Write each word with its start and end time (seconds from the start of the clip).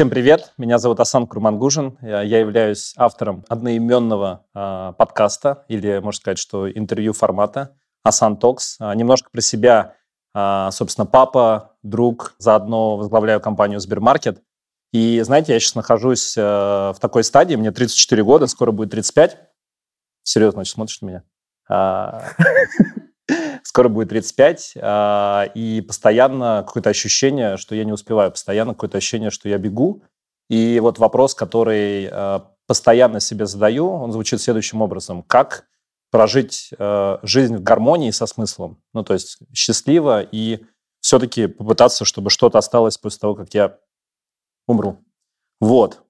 Всем 0.00 0.08
привет, 0.08 0.54
меня 0.56 0.78
зовут 0.78 0.98
Асан 1.00 1.26
Курмангужин, 1.26 1.98
я 2.00 2.22
являюсь 2.22 2.94
автором 2.96 3.44
одноименного 3.50 4.46
э, 4.54 4.94
подкаста, 4.96 5.66
или, 5.68 5.98
можно 5.98 6.18
сказать, 6.18 6.38
что 6.38 6.72
интервью 6.72 7.12
формата 7.12 7.76
Асан 8.02 8.38
Токс. 8.38 8.78
Э, 8.80 8.94
немножко 8.94 9.28
про 9.30 9.42
себя, 9.42 9.96
э, 10.34 10.68
собственно, 10.72 11.04
папа, 11.04 11.76
друг, 11.82 12.34
заодно 12.38 12.96
возглавляю 12.96 13.42
компанию 13.42 13.78
Сбермаркет. 13.78 14.42
И, 14.90 15.20
знаете, 15.20 15.52
я 15.52 15.60
сейчас 15.60 15.74
нахожусь 15.74 16.34
э, 16.34 16.40
в 16.40 16.96
такой 16.98 17.22
стадии, 17.22 17.56
мне 17.56 17.70
34 17.70 18.24
года, 18.24 18.46
скоро 18.46 18.70
будет 18.70 18.92
35. 18.92 19.36
Серьезно, 20.22 20.60
значит, 20.60 20.72
смотришь 20.72 21.02
на 21.02 21.06
меня? 21.08 22.94
Скоро 23.62 23.88
будет 23.88 24.10
35, 24.10 24.74
а, 24.80 25.44
и 25.54 25.80
постоянно 25.80 26.64
какое-то 26.66 26.90
ощущение, 26.90 27.56
что 27.56 27.74
я 27.74 27.84
не 27.84 27.92
успеваю, 27.92 28.30
постоянно 28.30 28.74
какое-то 28.74 28.98
ощущение, 28.98 29.30
что 29.30 29.48
я 29.48 29.58
бегу. 29.58 30.02
И 30.48 30.80
вот 30.80 30.98
вопрос, 30.98 31.34
который 31.34 32.08
а, 32.10 32.50
постоянно 32.66 33.20
себе 33.20 33.46
задаю, 33.46 33.90
он 33.90 34.12
звучит 34.12 34.40
следующим 34.40 34.82
образом. 34.82 35.22
Как 35.22 35.66
прожить 36.10 36.70
а, 36.78 37.20
жизнь 37.22 37.56
в 37.56 37.62
гармонии 37.62 38.10
со 38.10 38.26
смыслом? 38.26 38.82
Ну, 38.92 39.02
то 39.04 39.14
есть 39.14 39.38
счастливо 39.54 40.22
и 40.22 40.64
все-таки 41.00 41.46
попытаться, 41.46 42.04
чтобы 42.04 42.30
что-то 42.30 42.58
осталось 42.58 42.98
после 42.98 43.20
того, 43.20 43.34
как 43.34 43.54
я 43.54 43.78
умру. 44.66 44.98
Вот. 45.60 46.02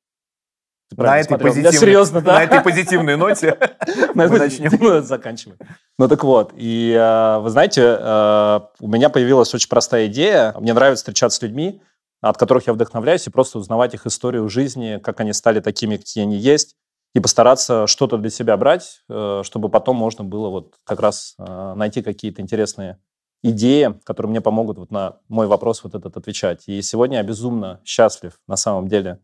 На 0.97 1.21
этой, 1.21 1.39
позитивной, 1.39 1.73
серьезно, 1.73 2.21
да? 2.21 2.35
на 2.35 2.45
этой 2.45 2.61
позитивной 2.61 3.17
ноте 3.17 3.57
мы 4.15 4.29
начнем. 4.29 5.03
Заканчиваем. 5.05 5.59
Ну 5.99 6.09
так 6.09 6.25
вот, 6.25 6.53
и 6.57 6.93
э, 6.93 7.39
вы 7.39 7.51
знаете, 7.51 7.97
э, 7.99 8.61
у 8.81 8.89
меня 8.89 9.09
появилась 9.09 9.55
очень 9.55 9.69
простая 9.69 10.07
идея. 10.07 10.55
Мне 10.59 10.73
нравится 10.73 11.03
встречаться 11.03 11.39
с 11.39 11.43
людьми, 11.43 11.81
от 12.21 12.37
которых 12.39 12.67
я 12.67 12.73
вдохновляюсь, 12.73 13.27
и 13.27 13.31
просто 13.31 13.59
узнавать 13.59 13.95
их 13.95 14.07
историю 14.07 14.49
жизни, 14.49 14.99
как 15.03 15.21
они 15.21 15.33
стали 15.33 15.61
такими, 15.61 15.97
какие 15.97 16.25
они 16.25 16.37
есть, 16.37 16.75
и 17.15 17.21
постараться 17.21 17.87
что-то 17.87 18.17
для 18.19 18.31
себя 18.31 18.57
брать, 18.57 19.03
э, 19.09 19.43
чтобы 19.45 19.69
потом 19.69 19.97
можно 19.97 20.25
было 20.25 20.49
вот 20.49 20.75
как 20.85 21.01
раз 21.01 21.37
найти 21.39 22.03
какие-то 22.03 22.43
интересные 22.43 22.99
идеи, 23.43 23.95
которые 24.05 24.31
мне 24.31 24.41
помогут 24.41 24.79
вот 24.79 24.91
на 24.91 25.19
мой 25.29 25.47
вопрос 25.47 25.85
вот 25.85 25.95
этот 25.95 26.17
отвечать. 26.17 26.65
И 26.67 26.83
сегодня 26.83 27.19
я 27.19 27.23
безумно 27.23 27.81
счастлив 27.85 28.39
на 28.47 28.57
самом 28.57 28.89
деле 28.89 29.21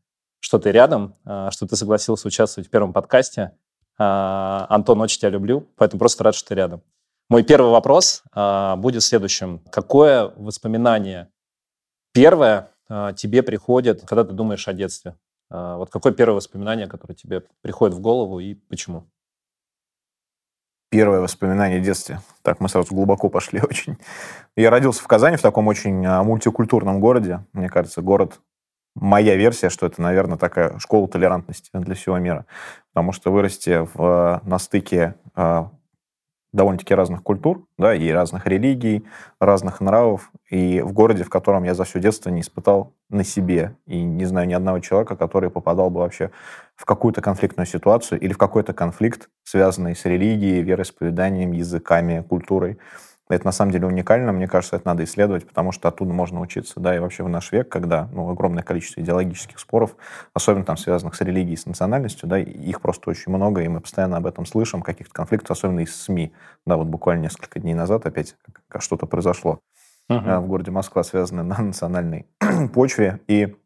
что 0.46 0.60
ты 0.60 0.70
рядом, 0.70 1.16
а, 1.24 1.50
что 1.50 1.66
ты 1.66 1.74
согласился 1.74 2.28
участвовать 2.28 2.68
в 2.68 2.70
первом 2.70 2.92
подкасте. 2.92 3.58
А, 3.98 4.64
Антон, 4.68 5.00
очень 5.00 5.18
тебя 5.18 5.30
люблю, 5.30 5.68
поэтому 5.74 5.98
просто 5.98 6.22
рад, 6.22 6.36
что 6.36 6.50
ты 6.50 6.54
рядом. 6.54 6.82
Мой 7.28 7.42
первый 7.42 7.72
вопрос 7.72 8.22
а, 8.32 8.76
будет 8.76 9.02
следующим. 9.02 9.58
Какое 9.72 10.28
воспоминание 10.36 11.32
первое 12.12 12.70
тебе 13.16 13.42
приходит, 13.42 14.02
когда 14.06 14.22
ты 14.22 14.32
думаешь 14.32 14.68
о 14.68 14.72
детстве? 14.72 15.16
Вот 15.50 15.90
какое 15.90 16.12
первое 16.12 16.36
воспоминание, 16.36 16.86
которое 16.86 17.14
тебе 17.14 17.42
приходит 17.60 17.96
в 17.96 18.00
голову 18.00 18.38
и 18.38 18.54
почему? 18.54 19.10
Первое 20.90 21.18
воспоминание 21.18 21.80
о 21.80 21.82
детстве. 21.82 22.20
Так, 22.42 22.60
мы 22.60 22.68
сразу 22.68 22.94
глубоко 22.94 23.28
пошли 23.28 23.60
очень. 23.68 23.98
Я 24.54 24.70
родился 24.70 25.02
в 25.02 25.08
Казани, 25.08 25.36
в 25.36 25.42
таком 25.42 25.66
очень 25.66 26.06
мультикультурном 26.06 27.00
городе. 27.00 27.44
Мне 27.52 27.68
кажется, 27.68 28.02
город 28.02 28.38
моя 28.96 29.36
версия, 29.36 29.68
что 29.68 29.86
это, 29.86 30.02
наверное, 30.02 30.38
такая 30.38 30.78
школа 30.78 31.06
толерантности 31.06 31.70
для 31.72 31.94
всего 31.94 32.18
мира. 32.18 32.46
Потому 32.92 33.12
что 33.12 33.30
вырасти 33.30 33.86
в, 33.94 34.40
на 34.44 34.58
стыке 34.58 35.14
э, 35.36 35.64
довольно-таки 36.52 36.94
разных 36.94 37.22
культур, 37.22 37.66
да, 37.78 37.94
и 37.94 38.10
разных 38.10 38.46
религий, 38.46 39.04
разных 39.38 39.80
нравов, 39.80 40.32
и 40.50 40.80
в 40.80 40.92
городе, 40.92 41.22
в 41.22 41.28
котором 41.28 41.64
я 41.64 41.74
за 41.74 41.84
все 41.84 42.00
детство 42.00 42.30
не 42.30 42.40
испытал 42.40 42.94
на 43.10 43.22
себе, 43.22 43.76
и 43.86 44.02
не 44.02 44.24
знаю 44.24 44.48
ни 44.48 44.54
одного 44.54 44.80
человека, 44.80 45.16
который 45.16 45.50
попадал 45.50 45.90
бы 45.90 46.00
вообще 46.00 46.30
в 46.74 46.84
какую-то 46.86 47.20
конфликтную 47.20 47.66
ситуацию 47.66 48.18
или 48.20 48.32
в 48.32 48.38
какой-то 48.38 48.72
конфликт, 48.72 49.28
связанный 49.44 49.94
с 49.94 50.04
религией, 50.06 50.62
вероисповеданием, 50.62 51.52
языками, 51.52 52.24
культурой. 52.26 52.78
Это 53.28 53.44
на 53.44 53.52
самом 53.52 53.72
деле 53.72 53.86
уникально, 53.86 54.30
мне 54.32 54.46
кажется, 54.46 54.76
это 54.76 54.86
надо 54.86 55.02
исследовать, 55.02 55.46
потому 55.46 55.72
что 55.72 55.88
оттуда 55.88 56.12
можно 56.12 56.40
учиться. 56.40 56.78
Да, 56.78 56.94
и 56.94 57.00
вообще 57.00 57.24
в 57.24 57.28
наш 57.28 57.50
век, 57.50 57.68
когда 57.68 58.08
ну, 58.12 58.30
огромное 58.30 58.62
количество 58.62 59.00
идеологических 59.00 59.58
споров, 59.58 59.96
особенно 60.32 60.64
там 60.64 60.76
связанных 60.76 61.16
с 61.16 61.20
религией, 61.22 61.56
с 61.56 61.66
национальностью, 61.66 62.28
да, 62.28 62.38
их 62.38 62.80
просто 62.80 63.10
очень 63.10 63.32
много, 63.32 63.62
и 63.62 63.68
мы 63.68 63.80
постоянно 63.80 64.18
об 64.18 64.26
этом 64.26 64.46
слышим, 64.46 64.80
каких-то 64.80 65.12
конфликтов, 65.12 65.56
особенно 65.56 65.80
из 65.80 65.94
СМИ. 65.96 66.32
Да, 66.66 66.76
вот 66.76 66.86
буквально 66.86 67.22
несколько 67.22 67.58
дней 67.58 67.74
назад 67.74 68.06
опять 68.06 68.36
что-то 68.78 69.06
произошло 69.06 69.60
uh-huh. 70.08 70.40
в 70.40 70.46
городе 70.46 70.70
Москва, 70.70 71.02
связанное 71.02 71.44
на 71.44 71.58
национальной 71.60 72.26
почве. 72.72 73.20
И 73.26 73.56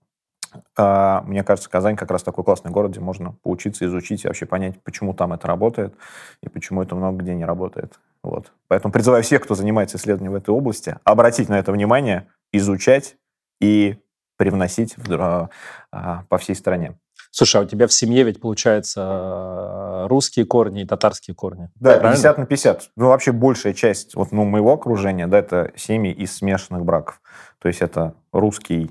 мне 0.77 1.45
кажется, 1.45 1.71
Казань 1.71 1.97
как 1.97 2.11
раз 2.11 2.23
такой 2.23 2.45
классный 2.45 2.71
город, 2.71 2.93
где 2.93 3.01
можно 3.01 3.35
поучиться, 3.43 3.85
изучить 3.87 4.25
и 4.25 4.29
вообще 4.29 4.47
понять, 4.47 4.83
почему 4.83 5.15
там 5.15 5.33
это 5.33 5.47
работает 5.47 5.95
и 6.43 6.49
почему 6.49 6.83
это 6.83 6.95
много 6.95 7.19
где 7.19 7.35
не 7.35 7.45
работает. 7.45 7.99
Вот. 8.23 8.53
Поэтому 8.69 8.93
призываю 8.93 9.23
всех, 9.23 9.43
кто 9.43 9.55
занимается 9.55 9.97
исследованием 9.97 10.33
в 10.33 10.37
этой 10.37 10.51
области, 10.51 10.97
обратить 11.05 11.49
на 11.49 11.59
это 11.59 11.73
внимание, 11.73 12.29
изучать 12.53 13.17
и 13.61 13.99
привносить 14.37 14.95
в, 14.97 15.51
а, 15.93 16.25
по 16.29 16.39
всей 16.39 16.55
стране. 16.55 16.97
Слушай, 17.31 17.61
а 17.61 17.65
у 17.65 17.67
тебя 17.67 17.87
в 17.87 17.93
семье 17.93 18.25
ведь, 18.25 18.41
получается, 18.41 20.07
русские 20.09 20.47
корни 20.47 20.83
и 20.83 20.87
татарские 20.87 21.35
корни. 21.37 21.69
Да, 21.77 21.91
правильно? 21.91 22.13
50 22.13 22.39
на 22.39 22.47
50. 22.47 22.91
Ну, 22.97 23.09
вообще 23.09 23.33
большая 23.33 23.73
часть 23.73 24.17
вот, 24.17 24.33
ну, 24.33 24.45
моего 24.45 24.73
окружения, 24.73 25.27
да, 25.27 25.39
это 25.39 25.73
семьи 25.77 26.13
из 26.13 26.35
смешанных 26.37 26.85
браков. 26.85 27.21
То 27.61 27.69
есть 27.69 27.83
это 27.83 28.15
русский 28.33 28.91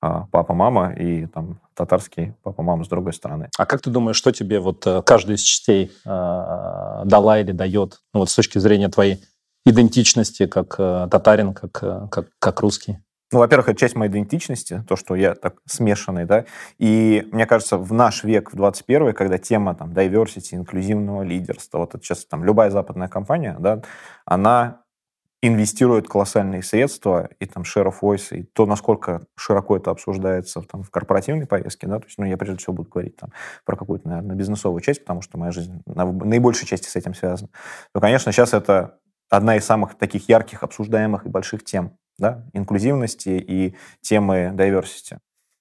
а, 0.00 0.26
папа, 0.30 0.54
мама 0.54 0.92
и 0.92 1.26
там 1.26 1.60
татарский 1.74 2.34
папа, 2.42 2.62
мама 2.62 2.84
с 2.84 2.88
другой 2.88 3.12
стороны. 3.12 3.48
А 3.56 3.66
как 3.66 3.80
ты 3.80 3.90
думаешь, 3.90 4.16
что 4.16 4.32
тебе 4.32 4.60
вот 4.60 4.86
э, 4.86 5.02
каждая 5.02 5.36
из 5.36 5.42
частей 5.42 5.90
э, 6.04 7.02
дала 7.04 7.40
или 7.40 7.52
дает, 7.52 8.00
ну, 8.12 8.20
вот 8.20 8.30
с 8.30 8.34
точки 8.34 8.58
зрения 8.58 8.88
твоей 8.88 9.22
идентичности 9.64 10.46
как 10.46 10.76
э, 10.78 11.08
татарин, 11.10 11.54
как, 11.54 11.82
э, 11.82 12.08
как, 12.10 12.28
как 12.38 12.60
русский? 12.60 12.98
Ну, 13.32 13.40
во-первых, 13.40 13.70
это 13.70 13.78
часть 13.80 13.96
моей 13.96 14.10
идентичности, 14.10 14.84
то, 14.88 14.94
что 14.94 15.16
я 15.16 15.34
так 15.34 15.56
смешанный, 15.66 16.26
да, 16.26 16.44
и 16.78 17.26
мне 17.32 17.44
кажется, 17.44 17.76
в 17.76 17.92
наш 17.92 18.22
век, 18.22 18.52
в 18.52 18.56
21 18.56 19.12
когда 19.14 19.36
тема 19.36 19.74
там 19.74 19.90
diversity, 19.90 20.54
инклюзивного 20.54 21.22
лидерства, 21.22 21.78
вот 21.78 21.94
это 21.96 22.04
сейчас 22.04 22.24
там 22.24 22.44
любая 22.44 22.70
западная 22.70 23.08
компания, 23.08 23.56
да, 23.58 23.82
она 24.24 24.82
инвестирует 25.46 26.08
колоссальные 26.08 26.62
средства, 26.62 27.28
и 27.38 27.46
там 27.46 27.62
share 27.62 27.86
of 27.86 27.96
voice, 28.00 28.36
и 28.36 28.42
то, 28.42 28.66
насколько 28.66 29.26
широко 29.36 29.76
это 29.76 29.90
обсуждается 29.90 30.62
там, 30.62 30.82
в 30.82 30.90
корпоративной 30.90 31.46
повестке, 31.46 31.86
да, 31.86 31.98
то 31.98 32.06
есть, 32.06 32.18
ну, 32.18 32.24
я 32.24 32.36
прежде 32.36 32.58
всего 32.58 32.74
буду 32.74 32.90
говорить 32.90 33.16
там 33.16 33.30
про 33.64 33.76
какую-то, 33.76 34.08
наверное, 34.08 34.36
бизнесовую 34.36 34.80
часть, 34.80 35.00
потому 35.00 35.22
что 35.22 35.38
моя 35.38 35.52
жизнь 35.52 35.82
на 35.86 36.04
наибольшей 36.04 36.66
части 36.66 36.88
с 36.88 36.96
этим 36.96 37.14
связана, 37.14 37.50
то, 37.92 38.00
конечно, 38.00 38.32
сейчас 38.32 38.54
это 38.54 38.98
одна 39.28 39.56
из 39.56 39.64
самых 39.64 39.96
таких 39.96 40.28
ярких, 40.28 40.62
обсуждаемых 40.62 41.26
и 41.26 41.28
больших 41.28 41.64
тем, 41.64 41.96
да, 42.18 42.44
инклюзивности 42.52 43.30
и 43.30 43.76
темы 44.00 44.52
diversity. 44.54 45.18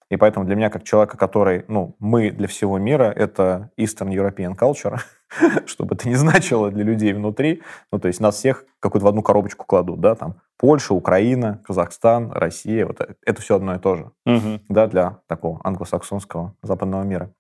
И 0.10 0.18
поэтому 0.18 0.46
для 0.46 0.56
меня, 0.56 0.70
как 0.70 0.84
человека, 0.84 1.18
который, 1.18 1.66
ну, 1.68 1.96
мы 2.00 2.30
для 2.30 2.48
всего 2.48 2.78
мира, 2.78 3.12
это 3.16 3.72
Eastern 3.78 4.10
European 4.10 4.56
Culture, 4.56 5.00
что 5.66 5.86
бы 5.86 5.96
это 5.96 6.08
ни 6.08 6.14
значило 6.14 6.70
для 6.70 6.84
людей 6.84 7.14
внутри, 7.14 7.64
ну, 7.92 8.00
то 8.00 8.08
есть 8.08 8.20
нас 8.20 8.36
всех 8.36 8.66
какую-то 8.80 9.06
в 9.06 9.10
одну 9.10 9.24
коробочку 9.24 9.66
кладут, 9.66 10.00
да, 10.02 10.16
там, 10.16 10.42
Польша, 10.58 10.94
Украина, 10.94 11.62
Казахстан, 11.66 12.32
Россия, 12.32 12.86
вот 12.86 13.00
это 13.00 13.42
все 13.42 13.56
одно 13.56 13.76
и 13.76 13.80
то 13.80 13.96
же, 13.96 14.12
угу. 14.26 14.62
да, 14.70 14.88
для 14.88 15.20
такого 15.28 15.60
англосаксонского 15.64 16.56
западного 16.62 17.04
мира. 17.04 17.34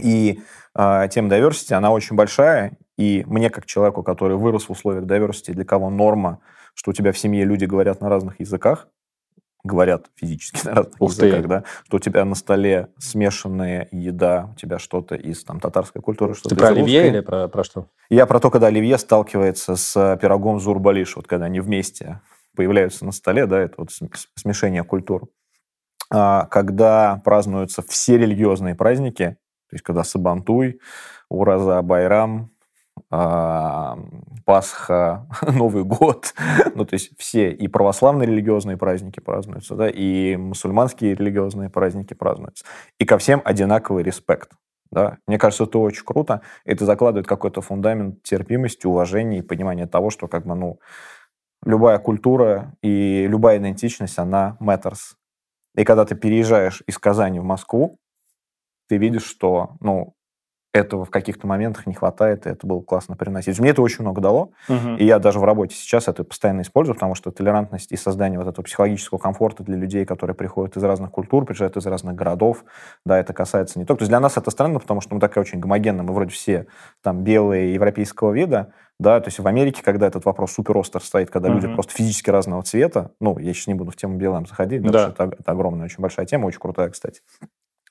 И 0.00 0.42
э, 0.74 1.08
тема 1.10 1.28
diversity, 1.28 1.72
она 1.72 1.90
очень 1.90 2.16
большая, 2.16 2.76
и 2.96 3.24
мне, 3.26 3.50
как 3.50 3.66
человеку, 3.66 4.02
который 4.02 4.36
вырос 4.36 4.68
в 4.68 4.70
условиях 4.70 5.04
diversity, 5.04 5.52
для 5.52 5.64
кого 5.64 5.90
норма, 5.90 6.40
что 6.74 6.90
у 6.90 6.94
тебя 6.94 7.12
в 7.12 7.18
семье 7.18 7.44
люди 7.44 7.64
говорят 7.64 8.00
на 8.00 8.08
разных 8.08 8.38
языках, 8.38 8.88
говорят 9.66 10.06
физически 10.14 10.64
на 10.66 10.74
разных 10.74 11.00
Ух 11.00 11.10
языках, 11.10 11.42
ты. 11.42 11.48
да, 11.48 11.64
что 11.84 11.96
у 11.96 12.00
тебя 12.00 12.24
на 12.24 12.34
столе 12.34 12.88
смешанная 12.98 13.88
еда, 13.92 14.50
у 14.52 14.54
тебя 14.58 14.78
что-то 14.78 15.14
из 15.14 15.44
там 15.44 15.60
татарской 15.60 16.00
культуры, 16.00 16.34
что-то 16.34 16.54
Ты 16.54 16.56
про 16.56 16.68
оливье 16.68 17.08
или 17.08 17.20
про, 17.20 17.48
про 17.48 17.64
что? 17.64 17.88
Я 18.08 18.26
про 18.26 18.40
то, 18.40 18.50
когда 18.50 18.68
оливье 18.68 18.96
сталкивается 18.98 19.76
с 19.76 20.18
пирогом 20.20 20.60
зурбалиш, 20.60 21.16
вот 21.16 21.26
когда 21.26 21.46
они 21.46 21.60
вместе 21.60 22.20
появляются 22.56 23.04
на 23.04 23.12
столе, 23.12 23.46
да, 23.46 23.60
это 23.60 23.74
вот 23.78 23.90
смешение 24.34 24.82
культур. 24.82 25.28
А, 26.10 26.46
когда 26.46 27.20
празднуются 27.24 27.82
все 27.82 28.16
религиозные 28.16 28.74
праздники, 28.74 29.36
то 29.68 29.74
есть 29.74 29.84
когда 29.84 30.04
Сабантуй, 30.04 30.80
Ураза, 31.28 31.82
Байрам, 31.82 32.50
Пасха, 34.44 35.26
Новый 35.42 35.84
год, 35.84 36.34
ну, 36.74 36.84
то 36.84 36.94
есть 36.94 37.10
все 37.18 37.50
и 37.50 37.68
православные 37.68 38.26
религиозные 38.26 38.76
праздники 38.76 39.20
празднуются, 39.20 39.74
да, 39.74 39.88
и 39.88 40.36
мусульманские 40.36 41.14
религиозные 41.14 41.70
праздники 41.70 42.14
празднуются. 42.14 42.64
И 42.98 43.04
ко 43.04 43.18
всем 43.18 43.42
одинаковый 43.44 44.02
респект. 44.02 44.50
Да? 44.90 45.18
Мне 45.26 45.38
кажется, 45.38 45.64
это 45.64 45.78
очень 45.78 46.04
круто. 46.04 46.42
Это 46.64 46.84
закладывает 46.84 47.26
какой-то 47.26 47.60
фундамент 47.60 48.22
терпимости, 48.22 48.86
уважения 48.86 49.38
и 49.38 49.42
понимания 49.42 49.86
того, 49.86 50.10
что 50.10 50.28
как 50.28 50.46
бы, 50.46 50.54
ну, 50.54 50.80
любая 51.64 51.98
культура 51.98 52.74
и 52.82 53.26
любая 53.28 53.58
идентичность, 53.58 54.18
она 54.18 54.56
matters. 54.60 55.16
И 55.76 55.84
когда 55.84 56.04
ты 56.04 56.14
переезжаешь 56.14 56.82
из 56.86 56.98
Казани 56.98 57.40
в 57.40 57.44
Москву, 57.44 57.98
ты 58.88 58.96
видишь, 58.96 59.24
что, 59.24 59.76
ну, 59.80 60.15
этого 60.76 61.04
в 61.04 61.10
каких-то 61.10 61.46
моментах 61.46 61.86
не 61.86 61.94
хватает, 61.94 62.46
и 62.46 62.50
это 62.50 62.66
было 62.66 62.80
классно 62.80 63.16
приносить. 63.16 63.58
Мне 63.58 63.70
это 63.70 63.82
очень 63.82 64.02
много 64.02 64.20
дало, 64.20 64.52
uh-huh. 64.68 64.98
и 64.98 65.04
я 65.04 65.18
даже 65.18 65.38
в 65.38 65.44
работе 65.44 65.74
сейчас 65.74 66.08
это 66.08 66.24
постоянно 66.24 66.60
использую, 66.60 66.94
потому 66.94 67.14
что 67.14 67.30
толерантность 67.30 67.92
и 67.92 67.96
создание 67.96 68.38
вот 68.38 68.48
этого 68.48 68.64
психологического 68.64 69.18
комфорта 69.18 69.62
для 69.62 69.76
людей, 69.76 70.04
которые 70.04 70.36
приходят 70.36 70.76
из 70.76 70.84
разных 70.84 71.10
культур, 71.10 71.44
приезжают 71.44 71.76
из 71.76 71.86
разных 71.86 72.14
городов, 72.14 72.64
да, 73.04 73.18
это 73.18 73.32
касается 73.32 73.78
не 73.78 73.84
только... 73.84 74.00
То 74.00 74.02
есть 74.04 74.10
для 74.10 74.20
нас 74.20 74.36
это 74.36 74.50
странно, 74.50 74.78
потому 74.78 75.00
что 75.00 75.14
мы 75.14 75.20
такая 75.20 75.42
очень 75.42 75.58
гомогенная, 75.58 76.04
мы 76.04 76.12
вроде 76.12 76.30
все 76.30 76.66
там 77.02 77.22
белые 77.24 77.74
европейского 77.74 78.32
вида, 78.32 78.72
да, 78.98 79.20
то 79.20 79.28
есть 79.28 79.38
в 79.38 79.46
Америке, 79.46 79.82
когда 79.82 80.06
этот 80.06 80.24
вопрос 80.24 80.52
супер 80.52 80.76
остро 80.78 81.00
стоит, 81.00 81.30
когда 81.30 81.48
uh-huh. 81.48 81.54
люди 81.54 81.68
просто 81.68 81.92
физически 81.92 82.30
разного 82.30 82.62
цвета, 82.62 83.12
ну, 83.20 83.38
я 83.38 83.52
сейчас 83.52 83.66
не 83.66 83.74
буду 83.74 83.90
в 83.90 83.96
тему 83.96 84.16
белым 84.16 84.46
заходить, 84.46 84.82
да, 84.82 84.90
да. 84.90 85.08
Потому 85.08 85.14
что 85.14 85.24
это, 85.24 85.42
это 85.42 85.52
огромная, 85.52 85.84
очень 85.86 86.00
большая 86.00 86.26
тема, 86.26 86.46
очень 86.46 86.60
крутая, 86.60 86.90
кстати. 86.90 87.20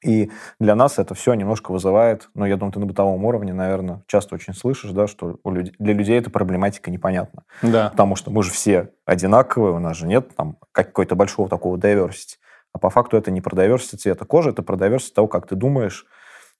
И 0.05 0.31
для 0.59 0.75
нас 0.75 0.99
это 0.99 1.15
все 1.15 1.33
немножко 1.33 1.71
вызывает, 1.71 2.29
ну, 2.35 2.45
я 2.45 2.57
думаю, 2.57 2.71
ты 2.71 2.79
на 2.79 2.85
бытовом 2.85 3.25
уровне, 3.25 3.53
наверное, 3.53 4.03
часто 4.05 4.35
очень 4.35 4.53
слышишь, 4.53 4.91
да, 4.91 5.07
что 5.07 5.39
у 5.43 5.51
людей, 5.51 5.73
для 5.79 5.93
людей 5.93 6.19
эта 6.19 6.29
проблематика 6.29 6.91
непонятна. 6.91 7.43
Да. 7.63 7.89
Потому 7.89 8.15
что 8.15 8.29
мы 8.29 8.43
же 8.43 8.51
все 8.51 8.91
одинаковые, 9.05 9.73
у 9.73 9.79
нас 9.79 9.97
же 9.97 10.05
нет 10.05 10.35
там 10.35 10.57
какой-то 10.71 11.15
большого 11.15 11.49
такого 11.49 11.77
diversity. 11.77 12.37
А 12.71 12.77
по 12.77 12.89
факту 12.89 13.17
это 13.17 13.31
не 13.31 13.41
про 13.41 13.55
diversity 13.55 13.97
цвета 13.97 14.25
кожи, 14.25 14.51
это 14.51 14.61
про 14.61 14.75
diversity 14.75 15.13
того, 15.15 15.27
как 15.27 15.47
ты 15.47 15.55
думаешь, 15.55 16.05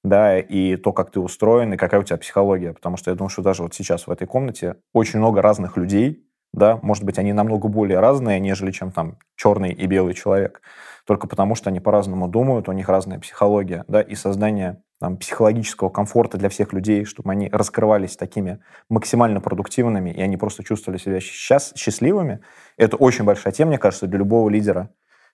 да, 0.04 0.40
и 0.40 0.76
то, 0.76 0.92
как 0.92 1.12
ты 1.12 1.20
устроен, 1.20 1.74
и 1.74 1.78
какая 1.78 2.02
у 2.02 2.04
тебя 2.04 2.18
психология. 2.18 2.74
Потому 2.74 2.98
что 2.98 3.12
я 3.12 3.16
думаю, 3.16 3.30
что 3.30 3.44
даже 3.44 3.62
вот 3.62 3.76
сейчас 3.76 4.08
в 4.08 4.12
этой 4.12 4.26
комнате 4.26 4.78
очень 4.92 5.20
много 5.20 5.42
разных 5.44 5.78
людей, 5.78 6.25
да, 6.56 6.80
может 6.82 7.04
быть, 7.04 7.20
они 7.20 7.34
намного 7.34 7.68
более 7.68 8.00
разные, 8.00 8.40
нежели 8.40 8.72
чем 8.72 8.92
там 8.92 9.18
черный 9.36 9.72
и 9.72 9.86
белый 9.86 10.14
человек 10.14 10.62
только 11.06 11.28
потому, 11.28 11.56
что 11.56 11.70
они 11.70 11.80
по-разному 11.80 12.28
думают, 12.28 12.68
у 12.68 12.72
них 12.72 12.90
разная 12.90 13.20
психология, 13.20 13.86
да, 13.88 14.02
и 14.02 14.16
создание 14.16 14.82
там, 15.00 15.18
психологического 15.18 15.90
комфорта 15.90 16.38
для 16.38 16.50
всех 16.50 16.74
людей, 16.74 17.06
чтобы 17.06 17.32
они 17.32 17.48
раскрывались 17.52 18.18
такими 18.18 18.60
максимально 18.90 19.40
продуктивными, 19.40 20.10
и 20.10 20.22
они 20.22 20.36
просто 20.38 20.64
чувствовали 20.64 20.98
себя 20.98 21.20
сейчас 21.20 21.74
счастливыми, 21.76 22.42
это 22.78 22.98
очень 22.98 23.24
большая 23.24 23.54
тема, 23.54 23.70
мне 23.70 23.78
кажется, 23.78 24.08
для 24.08 24.18
любого 24.20 24.50
лидера. 24.50 24.90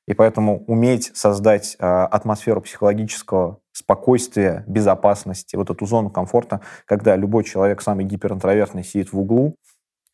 И 0.08 0.14
поэтому 0.14 0.66
уметь 0.66 1.16
создать 1.16 1.78
э, 1.80 1.86
атмосферу 1.86 2.60
психологического 2.62 3.60
спокойствия, 3.72 4.64
безопасности, 4.68 5.56
вот 5.56 5.70
эту 5.70 5.86
зону 5.86 6.10
комфорта, 6.10 6.62
когда 6.86 7.16
любой 7.16 7.44
человек, 7.44 7.82
самый 7.82 8.04
гиперинтровертный, 8.06 8.84
сидит 8.84 9.14
в 9.14 9.20
углу, 9.20 9.56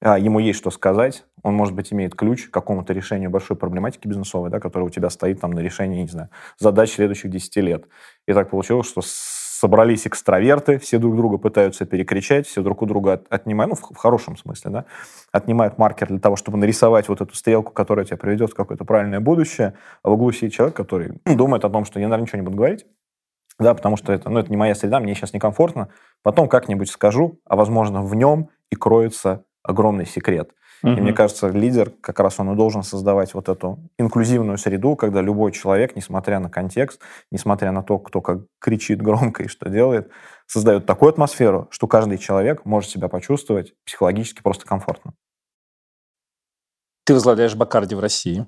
ему 0.02 0.40
есть 0.40 0.60
что 0.60 0.70
сказать, 0.70 1.26
он, 1.44 1.56
может 1.56 1.74
быть, 1.74 1.92
имеет 1.92 2.16
ключ 2.16 2.48
к 2.48 2.52
какому-то 2.52 2.94
решению 2.94 3.30
большой 3.30 3.58
проблематики 3.58 4.08
бизнесовой, 4.08 4.50
да, 4.50 4.60
которая 4.60 4.88
у 4.88 4.92
тебя 4.92 5.10
стоит 5.10 5.42
там 5.42 5.52
на 5.52 5.60
решении, 5.60 6.02
не 6.02 6.08
знаю, 6.08 6.30
задач 6.60 6.94
следующих 6.94 7.32
10 7.32 7.56
лет. 7.58 7.86
И 8.28 8.34
так 8.34 8.50
получилось, 8.50 8.88
что 8.88 9.02
собрались 9.04 10.06
экстраверты, 10.06 10.78
все 10.78 11.00
друг 11.00 11.16
друга 11.16 11.38
пытаются 11.38 11.86
перекричать, 11.86 12.46
все 12.46 12.62
друг 12.62 12.84
у 12.84 12.86
друга 12.86 13.14
от, 13.14 13.26
отнимают, 13.34 13.72
ну, 13.72 13.76
в, 13.76 13.96
в 13.96 13.98
хорошем 13.98 14.38
смысле, 14.38 14.72
да, 14.72 14.86
отнимают 15.32 15.80
маркер 15.80 16.10
для 16.10 16.20
того, 16.20 16.36
чтобы 16.36 16.58
нарисовать 16.58 17.10
вот 17.10 17.22
эту 17.22 17.34
стрелку, 17.34 17.72
которая 17.72 18.06
тебя 18.06 18.18
приведет 18.18 18.52
в 18.52 18.56
какое-то 18.56 18.86
правильное 18.86 19.20
будущее, 19.20 19.74
а 20.04 20.10
в 20.10 20.14
углу 20.14 20.32
сидит 20.32 20.54
человек, 20.54 20.76
который 20.76 21.20
думает 21.26 21.66
о 21.66 21.70
том, 21.70 21.86
что 21.86 22.00
я, 22.00 22.08
наверное, 22.08 22.26
ничего 22.26 22.38
не 22.38 22.46
буду 22.46 22.58
говорить, 22.58 22.86
да, 23.60 23.74
потому 23.74 23.98
что 23.98 24.14
это, 24.14 24.30
ну, 24.30 24.40
это 24.40 24.52
не 24.52 24.58
моя 24.58 24.76
среда, 24.76 25.00
мне 25.00 25.16
сейчас 25.16 25.34
некомфортно, 25.34 25.90
потом 26.22 26.48
как-нибудь 26.48 26.92
скажу, 26.92 27.40
а, 27.46 27.56
возможно, 27.56 28.04
в 28.04 28.14
нем 28.14 28.50
и 28.70 28.76
кроется 28.76 29.44
огромный 29.68 30.06
секрет. 30.06 30.52
Угу. 30.84 30.92
И 30.92 31.02
мне 31.02 31.14
кажется, 31.14 31.48
лидер 31.50 31.92
как 32.02 32.20
раз 32.20 32.40
он 32.40 32.54
и 32.54 32.56
должен 32.56 32.84
создавать 32.84 33.34
вот 33.34 33.50
эту 33.50 33.80
инклюзивную 33.98 34.58
среду, 34.58 34.96
когда 34.96 35.22
любой 35.22 35.52
человек, 35.52 35.96
несмотря 35.96 36.40
на 36.40 36.50
контекст, 36.50 37.02
несмотря 37.32 37.72
на 37.72 37.84
то, 37.84 38.00
кто 38.00 38.22
как 38.22 38.42
кричит 38.60 39.02
громко 39.02 39.44
и 39.44 39.48
что 39.48 39.70
делает, 39.70 40.12
создает 40.46 40.86
такую 40.86 41.10
атмосферу, 41.10 41.68
что 41.72 41.88
каждый 41.88 42.18
человек 42.18 42.66
может 42.66 42.90
себя 42.90 43.08
почувствовать 43.08 43.74
психологически 43.86 44.42
просто 44.42 44.66
комфортно. 44.66 45.14
Ты 47.06 47.14
возглавляешь 47.14 47.56
Бакарди 47.56 47.96
в 47.96 48.00
России. 48.00 48.46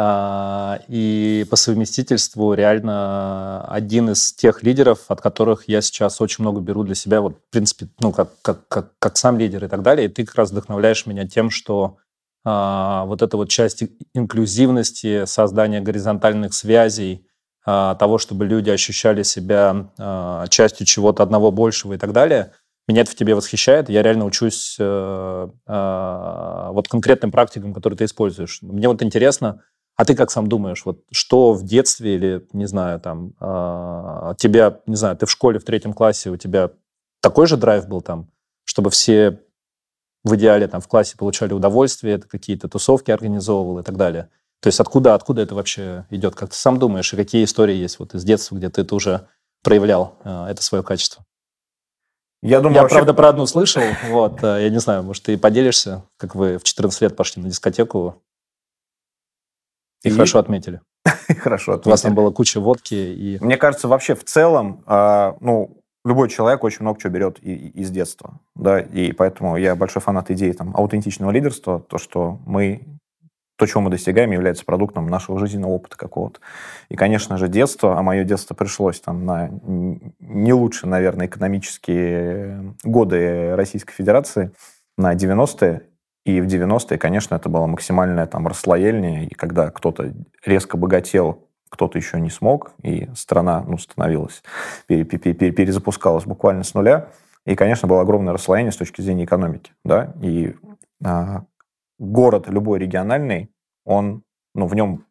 А, 0.00 0.78
и 0.86 1.44
по 1.50 1.56
совместительству 1.56 2.54
реально 2.54 3.64
один 3.64 4.10
из 4.10 4.32
тех 4.32 4.62
лидеров, 4.62 5.00
от 5.08 5.20
которых 5.20 5.64
я 5.66 5.80
сейчас 5.80 6.20
очень 6.20 6.44
много 6.44 6.60
беру 6.60 6.84
для 6.84 6.94
себя, 6.94 7.20
вот, 7.20 7.34
в 7.34 7.50
принципе, 7.50 7.88
ну, 7.98 8.12
как, 8.12 8.30
как, 8.40 8.68
как, 8.68 8.92
как 9.00 9.16
сам 9.16 9.40
лидер 9.40 9.64
и 9.64 9.66
так 9.66 9.82
далее. 9.82 10.06
И 10.06 10.08
ты 10.08 10.24
как 10.24 10.36
раз 10.36 10.52
вдохновляешь 10.52 11.04
меня 11.06 11.26
тем, 11.26 11.50
что 11.50 11.96
а, 12.44 13.06
вот 13.06 13.22
эта 13.22 13.36
вот 13.36 13.48
часть 13.48 13.82
инклюзивности, 14.14 15.24
создания 15.24 15.80
горизонтальных 15.80 16.54
связей, 16.54 17.26
а, 17.66 17.96
того, 17.96 18.18
чтобы 18.18 18.46
люди 18.46 18.70
ощущали 18.70 19.24
себя 19.24 19.90
частью 20.48 20.86
чего-то 20.86 21.24
одного 21.24 21.50
большего 21.50 21.94
и 21.94 21.98
так 21.98 22.12
далее, 22.12 22.52
меня 22.86 23.00
это 23.00 23.10
в 23.10 23.16
тебе 23.16 23.34
восхищает. 23.34 23.90
Я 23.90 24.02
реально 24.02 24.24
учусь 24.26 24.76
э, 24.78 25.48
вот 25.66 26.88
конкретным 26.88 27.30
практикам, 27.30 27.74
которые 27.74 27.98
ты 27.98 28.04
используешь. 28.04 28.60
Мне 28.62 28.88
вот 28.88 29.02
интересно, 29.02 29.60
а 29.98 30.04
ты 30.04 30.14
как 30.14 30.30
сам 30.30 30.46
думаешь, 30.46 30.84
вот 30.84 31.00
что 31.10 31.52
в 31.52 31.64
детстве 31.64 32.14
или, 32.14 32.46
не 32.52 32.66
знаю, 32.66 33.00
там, 33.00 33.32
э, 33.40 34.34
тебя, 34.38 34.80
не 34.86 34.94
знаю, 34.94 35.16
ты 35.16 35.26
в 35.26 35.30
школе 35.30 35.58
в 35.58 35.64
третьем 35.64 35.92
классе, 35.92 36.30
у 36.30 36.36
тебя 36.36 36.70
такой 37.20 37.48
же 37.48 37.56
драйв 37.56 37.88
был 37.88 38.00
там, 38.00 38.30
чтобы 38.64 38.90
все 38.90 39.40
в 40.22 40.36
идеале 40.36 40.68
там 40.68 40.80
в 40.80 40.86
классе 40.86 41.16
получали 41.16 41.52
удовольствие, 41.52 42.14
это 42.14 42.28
какие-то 42.28 42.68
тусовки 42.68 43.10
организовывал 43.10 43.80
и 43.80 43.82
так 43.82 43.96
далее. 43.96 44.30
То 44.60 44.68
есть 44.68 44.78
откуда, 44.78 45.14
откуда 45.14 45.42
это 45.42 45.56
вообще 45.56 46.06
идет? 46.10 46.36
Как 46.36 46.50
ты 46.50 46.54
сам 46.54 46.78
думаешь, 46.78 47.12
и 47.12 47.16
какие 47.16 47.42
истории 47.42 47.74
есть 47.74 47.98
вот 47.98 48.14
из 48.14 48.22
детства, 48.22 48.54
где 48.54 48.70
ты 48.70 48.82
это 48.82 48.94
уже 48.94 49.26
проявлял, 49.64 50.14
э, 50.22 50.46
это 50.50 50.62
свое 50.62 50.84
качество? 50.84 51.24
Я, 52.40 52.60
думаю, 52.60 52.76
я 52.76 52.82
вообще... 52.82 52.94
правда, 52.94 53.14
про 53.14 53.30
одну 53.30 53.46
слышал. 53.46 53.82
Вот, 54.10 54.44
э, 54.44 54.62
я 54.62 54.70
не 54.70 54.78
знаю, 54.78 55.02
может, 55.02 55.24
ты 55.24 55.36
поделишься, 55.36 56.04
как 56.18 56.36
вы 56.36 56.58
в 56.58 56.62
14 56.62 57.00
лет 57.00 57.16
пошли 57.16 57.42
на 57.42 57.48
дискотеку, 57.48 58.22
и, 60.02 60.08
и 60.08 60.10
хорошо 60.10 60.38
отметили. 60.38 60.80
хорошо 61.40 61.72
отметили. 61.72 61.88
У 61.88 61.92
вас 61.92 62.02
там 62.02 62.14
была 62.14 62.30
куча 62.30 62.60
водки. 62.60 62.94
И... 62.94 63.38
Мне 63.40 63.56
кажется, 63.56 63.88
вообще 63.88 64.14
в 64.14 64.24
целом, 64.24 64.82
э, 64.86 65.32
ну, 65.40 65.82
любой 66.04 66.28
человек 66.28 66.64
очень 66.64 66.82
много 66.82 67.00
чего 67.00 67.12
берет 67.12 67.38
и, 67.42 67.52
и, 67.52 67.80
из 67.80 67.90
детства. 67.90 68.40
Да, 68.54 68.80
и 68.80 69.12
поэтому 69.12 69.56
я 69.56 69.74
большой 69.74 70.02
фанат 70.02 70.30
идеи 70.30 70.52
там, 70.52 70.74
аутентичного 70.76 71.30
лидерства, 71.30 71.80
то, 71.80 71.98
что 71.98 72.38
мы 72.46 72.82
то, 73.56 73.66
чего 73.66 73.80
мы 73.80 73.90
достигаем, 73.90 74.30
является 74.30 74.64
продуктом 74.64 75.08
нашего 75.08 75.36
жизненного 75.40 75.72
опыта 75.72 75.96
какого-то. 75.96 76.38
И, 76.88 76.94
конечно 76.94 77.36
же, 77.38 77.48
детство, 77.48 77.98
а 77.98 78.02
мое 78.02 78.22
детство 78.22 78.54
пришлось 78.54 79.00
там 79.00 79.26
на 79.26 79.50
не 80.20 80.52
лучшие, 80.52 80.88
наверное, 80.88 81.26
экономические 81.26 82.76
годы 82.84 83.56
Российской 83.56 83.94
Федерации, 83.94 84.52
на 84.96 85.14
90-е, 85.14 85.87
и 86.28 86.42
в 86.42 86.46
90-е, 86.46 86.98
конечно, 86.98 87.36
это 87.36 87.48
было 87.48 87.64
максимальное 87.64 88.26
там 88.26 88.46
расслоение, 88.46 89.24
и 89.28 89.34
когда 89.34 89.70
кто-то 89.70 90.12
резко 90.44 90.76
богател, 90.76 91.48
кто-то 91.70 91.96
еще 91.96 92.20
не 92.20 92.28
смог, 92.28 92.72
и 92.82 93.08
страна 93.14 93.64
ну, 93.66 93.78
становилась, 93.78 94.42
перезапускалась 94.86 96.24
буквально 96.24 96.64
с 96.64 96.74
нуля. 96.74 97.08
И, 97.46 97.54
конечно, 97.54 97.88
было 97.88 98.02
огромное 98.02 98.34
расслоение 98.34 98.72
с 98.72 98.76
точки 98.76 99.00
зрения 99.00 99.24
экономики. 99.24 99.72
Да? 99.86 100.12
И 100.20 100.54
а, 101.02 101.44
город 101.98 102.44
любой 102.48 102.78
региональный, 102.78 103.50
он, 103.86 104.22
ну, 104.54 104.66
в 104.66 104.74
нем 104.74 105.06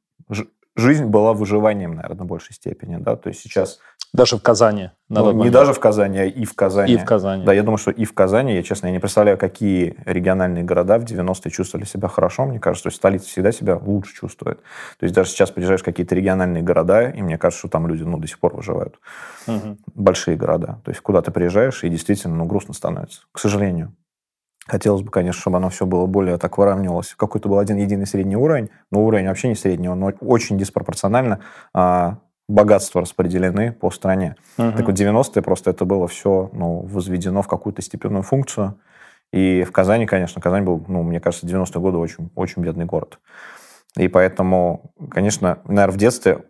жизнь 0.76 1.06
была 1.06 1.34
выживанием, 1.34 1.96
наверное, 1.96 2.26
в 2.26 2.28
большей 2.28 2.54
степени, 2.54 2.98
да, 2.98 3.16
то 3.16 3.30
есть 3.30 3.42
сейчас... 3.42 3.80
Даже 4.14 4.38
в 4.38 4.42
Казани. 4.42 4.92
Ну, 5.10 5.32
не 5.44 5.50
даже 5.50 5.74
в 5.74 5.80
Казани, 5.80 6.18
а 6.20 6.26
и 6.26 6.46
в 6.46 6.56
Казани. 6.56 6.94
И 6.94 6.98
в 6.98 7.06
Казани. 7.06 7.46
Да, 7.46 7.54
я 7.54 7.64
думаю, 7.64 7.78
что 7.78 7.92
и 7.92 8.06
в 8.06 8.14
Казани, 8.14 8.56
я, 8.56 8.64
честно, 8.64 8.88
я 8.88 8.94
не 8.94 9.00
представляю, 9.00 9.38
какие 9.38 9.96
региональные 10.06 10.64
города 10.64 10.98
в 10.98 11.04
90-е 11.04 11.52
чувствовали 11.52 11.86
себя 11.86 12.08
хорошо, 12.08 12.46
мне 12.46 12.60
кажется, 12.60 12.84
то 12.84 12.88
есть 12.88 12.98
столица 12.98 13.28
всегда 13.28 13.52
себя 13.52 13.78
лучше 13.78 14.16
чувствует. 14.16 14.60
То 15.00 15.04
есть 15.04 15.14
даже 15.14 15.30
сейчас 15.30 15.52
приезжаешь 15.52 15.82
в 15.82 15.86
какие-то 15.86 16.16
региональные 16.16 16.64
города, 16.64 17.10
и 17.10 17.22
мне 17.22 17.38
кажется, 17.38 17.60
что 17.60 17.70
там 17.70 17.88
люди, 17.88 18.04
ну, 18.04 18.18
до 18.18 18.28
сих 18.28 18.40
пор 18.40 18.56
выживают. 18.56 19.00
Угу. 19.48 19.78
Большие 19.96 20.36
города. 20.36 20.82
То 20.84 20.92
есть 20.92 21.02
куда 21.02 21.22
ты 21.22 21.32
приезжаешь, 21.32 21.84
и 21.84 21.90
действительно, 21.90 22.36
ну, 22.36 22.46
грустно 22.46 22.74
становится, 22.74 23.22
к 23.32 23.40
сожалению. 23.40 23.94
Хотелось 24.68 25.02
бы, 25.02 25.12
конечно, 25.12 25.40
чтобы 25.40 25.58
оно 25.58 25.70
все 25.70 25.86
было 25.86 26.06
более 26.06 26.38
так 26.38 26.58
выравнивалось. 26.58 27.16
Какой-то 27.16 27.48
был 27.48 27.58
один 27.58 27.78
единый 27.78 28.06
средний 28.06 28.36
уровень, 28.36 28.70
но 28.92 29.02
уровень 29.06 29.28
вообще 29.28 29.48
не 29.48 29.56
средний, 29.56 29.88
он 29.88 30.14
очень 30.20 30.58
диспропорционально 30.58 31.40
а, 31.74 32.18
богатства 32.48 33.02
распределены 33.02 33.74
по 33.74 33.92
стране. 33.92 34.36
Угу. 34.58 34.72
Так 34.72 34.86
вот, 34.88 34.96
90-е 35.00 35.42
просто 35.42 35.72
это 35.72 35.86
было 35.86 36.08
все 36.08 36.50
ну, 36.54 36.80
возведено 36.82 37.42
в 37.42 37.48
какую-то 37.48 37.82
степенную 37.82 38.24
функцию. 38.24 38.80
И 39.34 39.64
в 39.64 39.72
Казани, 39.72 40.06
конечно, 40.06 40.42
Казань 40.42 40.64
был, 40.64 40.84
ну, 40.88 41.04
мне 41.04 41.20
кажется, 41.20 41.46
90-е 41.46 41.82
годы 41.82 41.98
очень, 41.98 42.30
очень 42.36 42.62
бедный 42.62 42.86
город. 42.86 43.20
И 43.98 44.08
поэтому, 44.08 44.94
конечно, 45.10 45.60
наверное, 45.66 45.94
в 45.94 45.98
детстве 45.98 46.46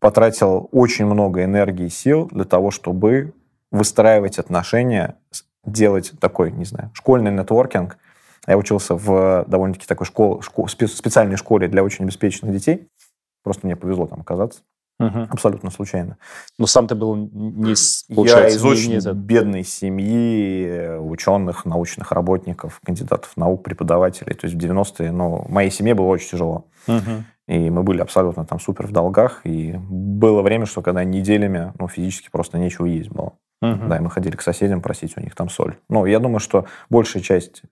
потратил 0.00 0.68
очень 0.72 1.06
много 1.06 1.44
энергии 1.44 1.86
и 1.86 1.90
сил 1.90 2.28
для 2.28 2.44
того, 2.44 2.70
чтобы 2.70 3.34
выстраивать 3.70 4.38
отношения 4.38 5.16
делать 5.64 6.12
такой, 6.20 6.52
не 6.52 6.64
знаю, 6.64 6.90
школьный 6.94 7.32
нетворкинг. 7.32 7.98
Я 8.46 8.56
учился 8.56 8.94
в 8.94 9.44
довольно-таки 9.48 9.86
такой 9.86 10.06
школ, 10.06 10.40
школ, 10.40 10.68
специальной 10.68 11.36
школе 11.36 11.66
для 11.66 11.82
очень 11.82 12.04
обеспеченных 12.04 12.54
детей. 12.54 12.88
Просто 13.42 13.66
мне 13.66 13.76
повезло 13.76 14.06
там 14.06 14.20
оказаться. 14.20 14.60
Мгм. 14.98 15.28
Абсолютно 15.30 15.70
случайно. 15.70 16.16
Ну, 16.58 16.66
сам 16.66 16.86
ты 16.86 16.94
был 16.94 17.14
не 17.16 17.74
Я 18.24 18.48
из 18.48 18.62
не- 18.62 18.70
очень 18.70 18.92
не 18.94 19.12
бедной 19.14 19.62
семьи, 19.62 20.96
ученых, 20.98 21.64
научных 21.66 22.12
работников, 22.12 22.80
кандидатов 22.84 23.36
наук, 23.36 23.62
преподавателей. 23.62 24.34
То 24.34 24.46
есть 24.46 24.54
в 24.54 24.58
90-е, 24.58 25.12
ну, 25.12 25.44
моей 25.48 25.70
семье 25.70 25.94
было 25.94 26.06
очень 26.06 26.30
тяжело. 26.30 26.66
Мгм. 26.86 27.26
И 27.48 27.70
мы 27.70 27.82
были 27.82 28.00
абсолютно 28.00 28.44
там 28.46 28.58
супер 28.58 28.86
в 28.86 28.92
долгах. 28.92 29.42
И 29.44 29.74
было 29.76 30.42
время, 30.42 30.66
что 30.66 30.82
когда 30.82 31.04
неделями, 31.04 31.72
ну, 31.78 31.88
физически 31.88 32.30
просто 32.30 32.58
нечего 32.58 32.86
есть 32.86 33.10
было. 33.10 33.34
Мгм. 33.62 33.88
Да, 33.88 33.96
и 33.98 34.00
мы 34.00 34.10
ходили 34.10 34.36
к 34.36 34.42
соседям 34.42 34.80
просить 34.80 35.16
у 35.16 35.20
них 35.20 35.34
там 35.34 35.48
соль. 35.48 35.76
Ну, 35.88 36.06
я 36.06 36.18
думаю, 36.20 36.40
что 36.40 36.66
большая 36.90 37.22
часть 37.22 37.62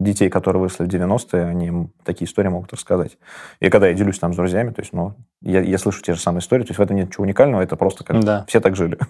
детей, 0.00 0.28
которые 0.30 0.60
выросли 0.62 0.84
в 0.84 0.88
90-е, 0.88 1.44
они 1.44 1.88
такие 2.04 2.26
истории 2.28 2.48
могут 2.48 2.72
рассказать. 2.72 3.18
И 3.60 3.68
когда 3.70 3.86
я 3.88 3.94
делюсь 3.94 4.18
там 4.18 4.32
с 4.32 4.36
друзьями, 4.36 4.70
то 4.72 4.80
есть, 4.80 4.92
ну, 4.92 5.14
я, 5.42 5.60
я 5.60 5.78
слышу 5.78 6.02
те 6.02 6.14
же 6.14 6.20
самые 6.20 6.40
истории, 6.40 6.62
то 6.64 6.70
есть 6.70 6.78
в 6.78 6.82
этом 6.82 6.96
нет 6.96 7.08
ничего 7.08 7.24
уникального, 7.24 7.60
это 7.60 7.76
просто 7.76 8.02
как 8.02 8.18
Да. 8.20 8.44
все 8.48 8.60
так 8.60 8.74
жили. 8.76 8.98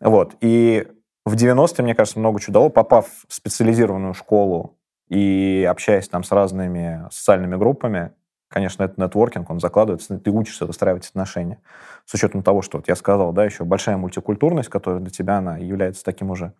Вот. 0.00 0.34
И 0.40 0.88
в 1.26 1.34
90-е, 1.34 1.84
мне 1.84 1.94
кажется, 1.94 2.18
много 2.18 2.40
чего 2.40 2.54
дало. 2.54 2.70
Попав 2.70 3.06
в 3.28 3.34
специализированную 3.34 4.14
школу 4.14 4.78
и 5.10 5.66
общаясь 5.70 6.08
там 6.08 6.24
с 6.24 6.32
разными 6.32 7.06
социальными 7.10 7.56
группами, 7.56 8.12
конечно, 8.48 8.82
этот 8.84 8.96
нетворкинг, 8.96 9.50
он 9.50 9.60
закладывается, 9.60 10.18
ты 10.18 10.30
учишься 10.30 10.64
выстраивать 10.64 11.06
отношения. 11.06 11.60
С 12.06 12.14
учетом 12.14 12.42
того, 12.42 12.62
что 12.62 12.78
вот 12.78 12.88
я 12.88 12.96
сказал, 12.96 13.32
да, 13.34 13.44
еще 13.44 13.64
большая 13.64 13.98
мультикультурность, 13.98 14.70
которая 14.70 15.00
для 15.00 15.10
тебя, 15.10 15.36
она 15.36 15.58
является 15.58 16.02
таким 16.02 16.30
уже, 16.30 16.54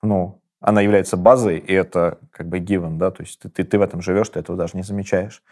ну, 0.00 0.40
она 0.60 0.80
является 0.80 1.16
базой, 1.16 1.58
и 1.58 1.72
это 1.72 2.18
как 2.30 2.48
бы 2.48 2.58
given, 2.58 2.98
да, 2.98 3.10
то 3.10 3.22
есть 3.22 3.38
ты, 3.38 3.48
ты, 3.48 3.64
ты 3.64 3.78
в 3.78 3.82
этом 3.82 4.02
живешь, 4.02 4.28
ты 4.28 4.40
этого 4.40 4.58
даже 4.58 4.76
не 4.76 4.82
замечаешь. 4.82 5.42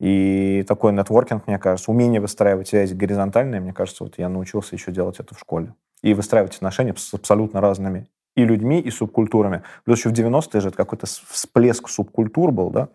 И 0.00 0.64
такой 0.66 0.92
нетворкинг, 0.92 1.46
мне 1.46 1.58
кажется, 1.58 1.90
умение 1.90 2.20
выстраивать 2.20 2.68
связи 2.68 2.94
горизонтальные, 2.94 3.60
мне 3.60 3.72
кажется, 3.72 4.04
вот 4.04 4.18
я 4.18 4.28
научился 4.28 4.74
еще 4.74 4.90
делать 4.90 5.20
это 5.20 5.34
в 5.34 5.38
школе. 5.38 5.74
И 6.02 6.14
выстраивать 6.14 6.56
отношения 6.56 6.94
с 6.96 7.14
абсолютно 7.14 7.60
разными 7.60 8.08
и 8.34 8.44
людьми, 8.44 8.80
и 8.80 8.90
субкультурами. 8.90 9.62
Плюс 9.84 9.98
еще 9.98 10.10
в 10.10 10.12
90-е 10.12 10.60
же 10.60 10.68
это 10.68 10.76
какой-то 10.76 11.06
всплеск 11.06 11.88
субкультур 11.88 12.52
был, 12.52 12.70
да, 12.70 12.88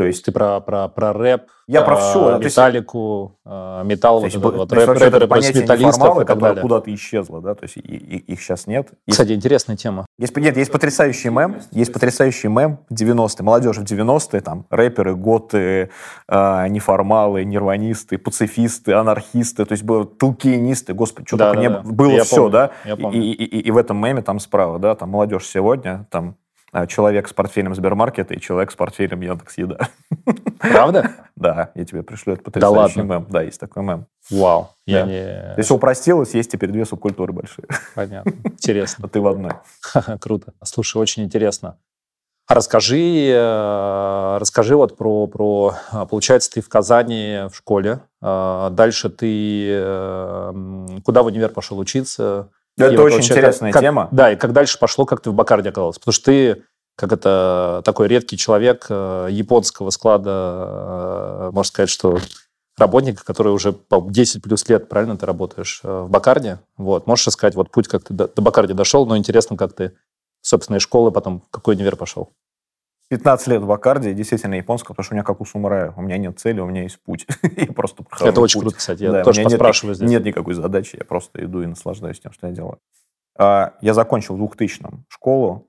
то 0.00 0.06
есть 0.06 0.24
Ты 0.24 0.32
про, 0.32 0.60
про, 0.60 0.88
про 0.88 1.12
рэп, 1.12 1.42
Я 1.66 1.82
про 1.82 1.96
э, 1.96 1.98
всё, 2.00 2.24
да, 2.30 2.38
то 2.38 2.44
есть- 2.44 2.56
металлику, 2.56 3.38
э, 3.44 3.82
металл, 3.84 4.16
То 4.16 4.20
вот 4.22 4.24
есть, 4.32 4.36
вот, 4.38 4.72
есть 4.72 4.86
рэп, 4.88 5.28
понятие 5.28 5.62
металлистов 5.62 6.22
и 6.22 6.24
так 6.24 6.38
далее. 6.38 6.62
куда-то 6.62 6.94
исчезло, 6.94 7.42
да, 7.42 7.54
то 7.54 7.64
есть 7.64 7.76
и- 7.76 7.80
и- 7.80 8.32
их 8.32 8.40
сейчас 8.40 8.66
нет. 8.66 8.88
Кстати, 9.06 9.32
интересная 9.32 9.76
тема. 9.76 10.06
есть, 10.18 10.34
нет, 10.38 10.56
есть 10.56 10.72
потрясающий 10.72 11.28
мем, 11.28 11.56
есть 11.70 11.92
потрясающий 11.92 12.48
мем 12.48 12.78
90-е, 12.88 13.44
молодежь 13.44 13.76
в 13.76 13.84
90-е, 13.84 14.40
там, 14.40 14.64
рэперы, 14.70 15.14
готы, 15.14 15.90
э, 16.28 16.68
неформалы, 16.68 17.44
нирванисты, 17.44 18.16
пацифисты, 18.16 18.94
анархисты, 18.94 19.66
то 19.66 19.72
есть 19.72 19.84
было 19.84 20.06
тулкиенисты, 20.06 20.94
господи, 20.94 21.26
что 21.28 21.36
Да, 21.36 21.50
только 21.52 21.56
да, 21.62 21.68
не 21.68 21.74
да. 21.74 21.82
было, 21.92 22.10
Я 22.12 22.24
все, 22.24 22.36
помню, 22.36 22.50
да, 22.52 22.70
и, 22.86 23.18
и- 23.18 23.32
и- 23.44 23.60
и 23.68 23.70
в 23.70 23.76
этом 23.76 23.98
меме 24.02 24.22
там 24.22 24.38
справа, 24.40 24.78
да, 24.78 24.94
там 24.94 25.10
молодежь 25.10 25.44
сегодня, 25.46 26.06
там 26.10 26.30
э, 26.30 26.32
человек 26.88 27.28
с 27.28 27.32
портфелем 27.32 27.74
Сбермаркета 27.74 28.34
и 28.34 28.40
человек 28.40 28.70
с 28.70 28.76
портфелем 28.76 29.20
Яндекс 29.20 29.58
Еда. 29.58 29.88
Правда? 30.58 31.10
Да, 31.40 31.70
я 31.74 31.86
тебе 31.86 32.02
пришлю 32.02 32.34
это 32.34 32.42
потрясающий 32.42 33.00
мем. 33.00 33.26
Да, 33.30 33.40
есть 33.40 33.58
такой 33.58 33.82
мем. 33.82 34.06
Вау. 34.30 34.72
Я 34.84 35.06
Да. 35.06 35.10
не... 35.10 35.22
То 35.22 35.54
есть 35.56 35.70
упростилось, 35.70 36.34
есть 36.34 36.50
теперь 36.50 36.68
две 36.70 36.84
субкультуры 36.84 37.32
большие. 37.32 37.66
Понятно. 37.94 38.32
Интересно. 38.44 39.04
А 39.06 39.08
ты 39.08 39.22
в 39.22 39.26
одной. 39.26 39.52
Круто. 40.20 40.52
Слушай, 40.62 40.98
очень 40.98 41.22
интересно. 41.22 41.78
А 42.46 42.54
расскажи, 42.54 43.30
э, 43.32 44.36
расскажи 44.38 44.76
вот 44.76 44.98
про, 44.98 45.28
про, 45.28 45.76
а, 45.92 46.04
получается, 46.04 46.50
ты 46.50 46.60
в 46.60 46.68
Казани 46.68 47.42
в 47.48 47.56
школе, 47.56 48.00
а 48.20 48.70
дальше 48.70 49.08
ты 49.08 49.68
э, 49.70 50.52
куда 51.04 51.22
в 51.22 51.26
универ 51.26 51.50
пошел 51.50 51.78
учиться? 51.78 52.50
И 52.86 52.88
Это 52.88 52.96
вот 52.96 53.06
очень 53.06 53.16
вообще, 53.16 53.32
интересная 53.32 53.72
как- 53.72 53.82
тема. 53.82 54.08
Да, 54.10 54.32
и 54.32 54.36
как 54.36 54.52
дальше 54.52 54.78
пошло, 54.78 55.04
как 55.06 55.20
ты 55.20 55.30
в 55.30 55.34
Бакарде 55.34 55.68
оказался? 55.70 56.00
Потому 56.00 56.12
что 56.12 56.24
ты, 56.26 56.62
как 56.96 57.12
это, 57.12 57.82
такой 57.84 58.08
редкий 58.08 58.36
человек 58.36 58.86
э, 58.88 59.28
японского 59.30 59.90
склада, 59.90 60.30
э, 60.30 61.50
можно 61.52 61.68
сказать, 61.68 61.90
что 61.90 62.18
работник, 62.78 63.22
который 63.24 63.52
уже 63.52 63.72
по 63.72 64.04
10 64.08 64.42
плюс 64.42 64.68
лет, 64.68 64.88
правильно, 64.88 65.16
ты 65.16 65.26
работаешь 65.26 65.80
э, 65.84 66.02
в 66.02 66.10
Бакарде. 66.10 66.60
Вот. 66.76 67.06
Можешь 67.06 67.26
рассказать 67.26 67.54
вот 67.54 67.70
путь, 67.70 67.88
как 67.88 68.04
ты 68.04 68.14
до, 68.14 68.28
до 68.28 68.42
Бакарди 68.42 68.72
дошел, 68.72 69.06
но 69.06 69.16
интересно, 69.16 69.56
как 69.56 69.72
ты, 69.74 69.92
собственно, 70.40 70.76
из 70.76 70.82
школы 70.82 71.10
потом, 71.12 71.42
какой 71.50 71.74
универ 71.74 71.96
пошел? 71.96 72.30
15 73.10 73.48
лет 73.48 73.62
в 73.62 73.72
Аккарде, 73.72 74.14
действительно 74.14 74.54
японского, 74.54 74.94
потому 74.94 75.04
что 75.04 75.14
у 75.14 75.16
меня 75.16 75.24
как 75.24 75.40
у 75.40 75.44
самурая. 75.44 75.92
У 75.96 76.02
меня 76.02 76.16
нет 76.16 76.38
цели, 76.38 76.60
у 76.60 76.66
меня 76.66 76.84
есть 76.84 77.02
путь. 77.02 77.26
Я 77.56 77.66
просто 77.66 78.04
прохожу 78.04 78.30
Это 78.30 78.40
очень 78.40 78.60
круто, 78.60 78.76
кстати. 78.76 79.02
Я 79.02 79.10
Да, 79.10 79.24
тоже 79.24 79.40
нет 79.40 79.50
поспрашиваю 79.50 79.92
ни- 79.92 79.96
здесь. 79.96 80.10
Нет 80.10 80.24
никакой 80.24 80.54
задачи, 80.54 80.96
я 80.96 81.04
просто 81.04 81.44
иду 81.44 81.60
и 81.62 81.66
наслаждаюсь 81.66 82.20
тем, 82.20 82.32
что 82.32 82.46
я 82.46 82.52
делаю. 82.52 82.78
А, 83.36 83.74
Я 83.80 83.94
закончил 83.94 84.36
в 84.36 84.38
2000 84.38 84.84
школу, 85.08 85.68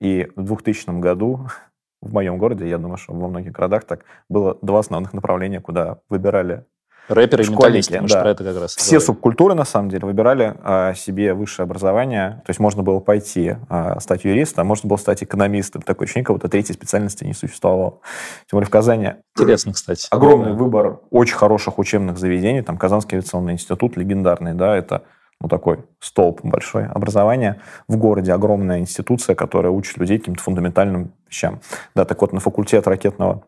и 0.00 0.30
в 0.36 0.42
2000 0.42 1.00
году 1.00 1.46
в 2.02 2.12
моем 2.12 2.36
городе, 2.36 2.68
я 2.68 2.76
думаю, 2.76 2.98
что 2.98 3.14
во 3.14 3.26
многих 3.28 3.52
городах 3.52 3.84
так, 3.84 4.04
было 4.28 4.58
два 4.60 4.80
основных 4.80 5.14
направления, 5.14 5.60
куда 5.60 6.00
выбирали 6.10 6.66
Рэперы 7.08 7.42
и 7.42 7.46
школьники, 7.46 7.90
металлисты, 7.90 8.00
мы 8.00 8.08
да. 8.08 8.20
про 8.22 8.30
это 8.30 8.44
как 8.44 8.60
раз 8.60 8.76
Все 8.76 8.92
говорим. 8.92 9.06
субкультуры, 9.06 9.54
на 9.54 9.64
самом 9.64 9.88
деле, 9.88 10.06
выбирали 10.06 10.54
а, 10.62 10.94
себе 10.94 11.34
высшее 11.34 11.64
образование. 11.64 12.42
То 12.46 12.50
есть 12.50 12.60
можно 12.60 12.82
было 12.82 13.00
пойти 13.00 13.56
а, 13.68 13.98
стать 14.00 14.24
юристом, 14.24 14.62
а 14.62 14.64
можно 14.64 14.88
было 14.88 14.96
стать 14.96 15.22
экономистом. 15.22 15.82
Такое 15.82 16.06
ощущение, 16.06 16.24
как 16.24 16.36
будто 16.36 16.48
третьей 16.48 16.74
специальности 16.74 17.24
не 17.24 17.34
существовало. 17.34 18.00
Тем 18.48 18.58
более 18.58 18.66
в 18.66 18.70
Казани 18.70 19.14
Интересно, 19.36 19.72
кстати. 19.72 20.06
огромный 20.10 20.52
Да. 20.52 20.56
выбор 20.56 21.00
очень 21.10 21.36
хороших 21.36 21.78
учебных 21.78 22.18
заведений. 22.18 22.62
Там 22.62 22.78
Казанский 22.78 23.18
авиационный 23.18 23.54
институт, 23.54 23.96
легендарный, 23.96 24.54
да, 24.54 24.76
это 24.76 25.02
ну, 25.40 25.48
такой 25.48 25.80
столб 25.98 26.40
большой 26.44 26.86
образования. 26.86 27.60
В 27.88 27.96
городе 27.96 28.32
огромная 28.32 28.78
институция, 28.78 29.34
которая 29.34 29.72
учит 29.72 29.96
людей 29.96 30.18
каким-то 30.18 30.42
фундаментальным 30.42 31.12
вещам. 31.28 31.60
Да, 31.96 32.04
так 32.04 32.20
вот, 32.20 32.32
на 32.32 32.38
факультет 32.38 32.86
ракетного 32.86 33.42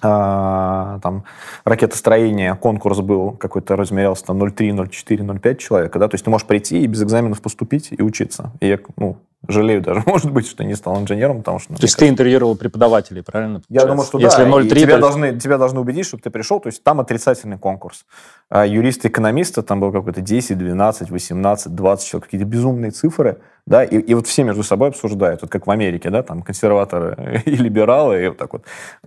там, 0.00 1.24
ракетостроения 1.64 2.54
конкурс 2.54 3.00
был 3.00 3.32
какой-то, 3.32 3.76
размерялся 3.76 4.24
там 4.24 4.42
0,3, 4.42 4.70
0,4, 4.70 5.18
0,5 5.18 5.56
человека, 5.56 5.98
да, 5.98 6.08
то 6.08 6.14
есть 6.14 6.24
ты 6.24 6.30
можешь 6.30 6.46
прийти 6.46 6.82
и 6.82 6.86
без 6.86 7.02
экзаменов 7.02 7.42
поступить 7.42 7.88
и 7.90 8.02
учиться. 8.02 8.52
И 8.60 8.78
ну, 8.96 9.16
жалею 9.46 9.80
даже, 9.80 10.02
может 10.06 10.32
быть, 10.32 10.48
что 10.48 10.64
не 10.64 10.74
стал 10.74 11.00
инженером, 11.00 11.38
потому 11.38 11.58
что... 11.58 11.72
ну, 11.72 11.78
То 11.78 11.84
есть 11.84 11.96
ты 11.96 12.08
интервьюировал 12.08 12.56
преподавателей, 12.56 13.22
правильно? 13.22 13.62
я 13.68 13.84
думаю, 13.84 14.04
что 14.04 14.18
Если 14.18 14.44
да. 14.44 14.50
0,3, 14.50 14.66
и 14.66 14.68
тебя, 14.68 14.94
то 14.94 15.00
должны, 15.00 15.38
тебя 15.38 15.58
должны 15.58 15.80
убедить, 15.80 16.06
чтобы 16.06 16.22
ты 16.22 16.30
пришел. 16.30 16.60
То 16.60 16.68
есть 16.68 16.82
там 16.82 17.00
отрицательный 17.00 17.58
конкурс. 17.58 18.04
А 18.50 18.66
юристы-экономисты, 18.66 19.62
там 19.62 19.80
был 19.80 19.92
какой-то 19.92 20.20
10, 20.20 20.58
12, 20.58 21.10
18, 21.10 21.74
20 21.74 22.08
человек, 22.08 22.24
какие-то 22.24 22.46
безумные 22.46 22.90
цифры. 22.90 23.38
Да, 23.68 23.84
и, 23.84 23.98
и 23.98 24.14
вот 24.14 24.26
все 24.26 24.44
между 24.44 24.62
собой 24.62 24.88
обсуждают, 24.88 25.42
вот 25.42 25.50
как 25.50 25.66
в 25.66 25.70
Америке, 25.70 26.08
да, 26.08 26.22
там 26.22 26.40
консерваторы 26.40 27.42
и 27.44 27.54
либералы, 27.54 28.24
и 28.24 28.28
вот 28.28 28.38
так 28.38 28.54
вот 28.54 28.64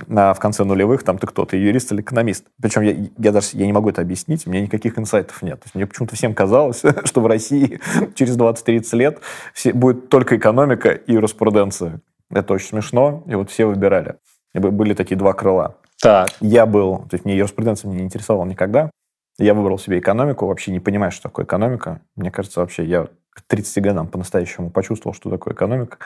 а 0.07 0.35
в 0.35 0.39
конце 0.39 0.63
нулевых 0.63 1.01
там 1.01 1.17
ты 1.17 1.25
кто, 1.25 1.45
ты 1.45 1.57
юрист 1.57 1.91
или 1.91 2.01
экономист. 2.01 2.45
Причем 2.61 2.83
я, 2.83 2.95
я 3.17 3.31
даже 3.31 3.47
я 3.53 3.65
не 3.65 3.73
могу 3.73 3.89
это 3.89 4.01
объяснить, 4.01 4.45
у 4.45 4.51
меня 4.51 4.61
никаких 4.61 4.99
инсайтов 4.99 5.41
нет. 5.41 5.61
То 5.61 5.65
есть 5.65 5.73
мне 5.73 5.87
почему-то 5.87 6.15
всем 6.15 6.35
казалось, 6.35 6.83
что 7.05 7.21
в 7.21 7.25
России 7.25 7.79
через 8.13 8.37
20-30 8.37 8.97
лет 8.97 9.19
все, 9.55 9.73
будет 9.73 10.09
только 10.09 10.20
экономика 10.31 10.89
и 10.91 11.13
юриспруденция. 11.13 12.01
Это 12.29 12.53
очень 12.53 12.67
смешно, 12.67 13.23
и 13.27 13.35
вот 13.35 13.49
все 13.49 13.65
выбирали. 13.65 14.17
И 14.53 14.59
бы- 14.59 14.71
были 14.71 14.93
такие 14.93 15.15
два 15.17 15.33
крыла. 15.33 15.77
Так, 16.01 16.29
Я 16.39 16.65
был, 16.65 16.99
то 17.09 17.13
есть 17.15 17.25
мне 17.25 17.35
юриспруденция 17.37 17.89
меня 17.89 17.99
не 17.99 18.05
интересовала 18.05 18.45
никогда. 18.45 18.89
Я 19.37 19.53
выбрал 19.53 19.77
себе 19.79 19.99
экономику, 19.99 20.45
вообще 20.47 20.71
не 20.71 20.79
понимая, 20.79 21.11
что 21.11 21.23
такое 21.23 21.45
экономика. 21.45 22.01
Мне 22.15 22.31
кажется, 22.31 22.59
вообще 22.59 22.83
я 22.85 23.07
к 23.31 23.41
30 23.47 23.81
годам 23.83 24.07
по-настоящему 24.07 24.71
почувствовал, 24.71 25.13
что 25.15 25.29
такое 25.29 25.53
экономика. 25.53 25.97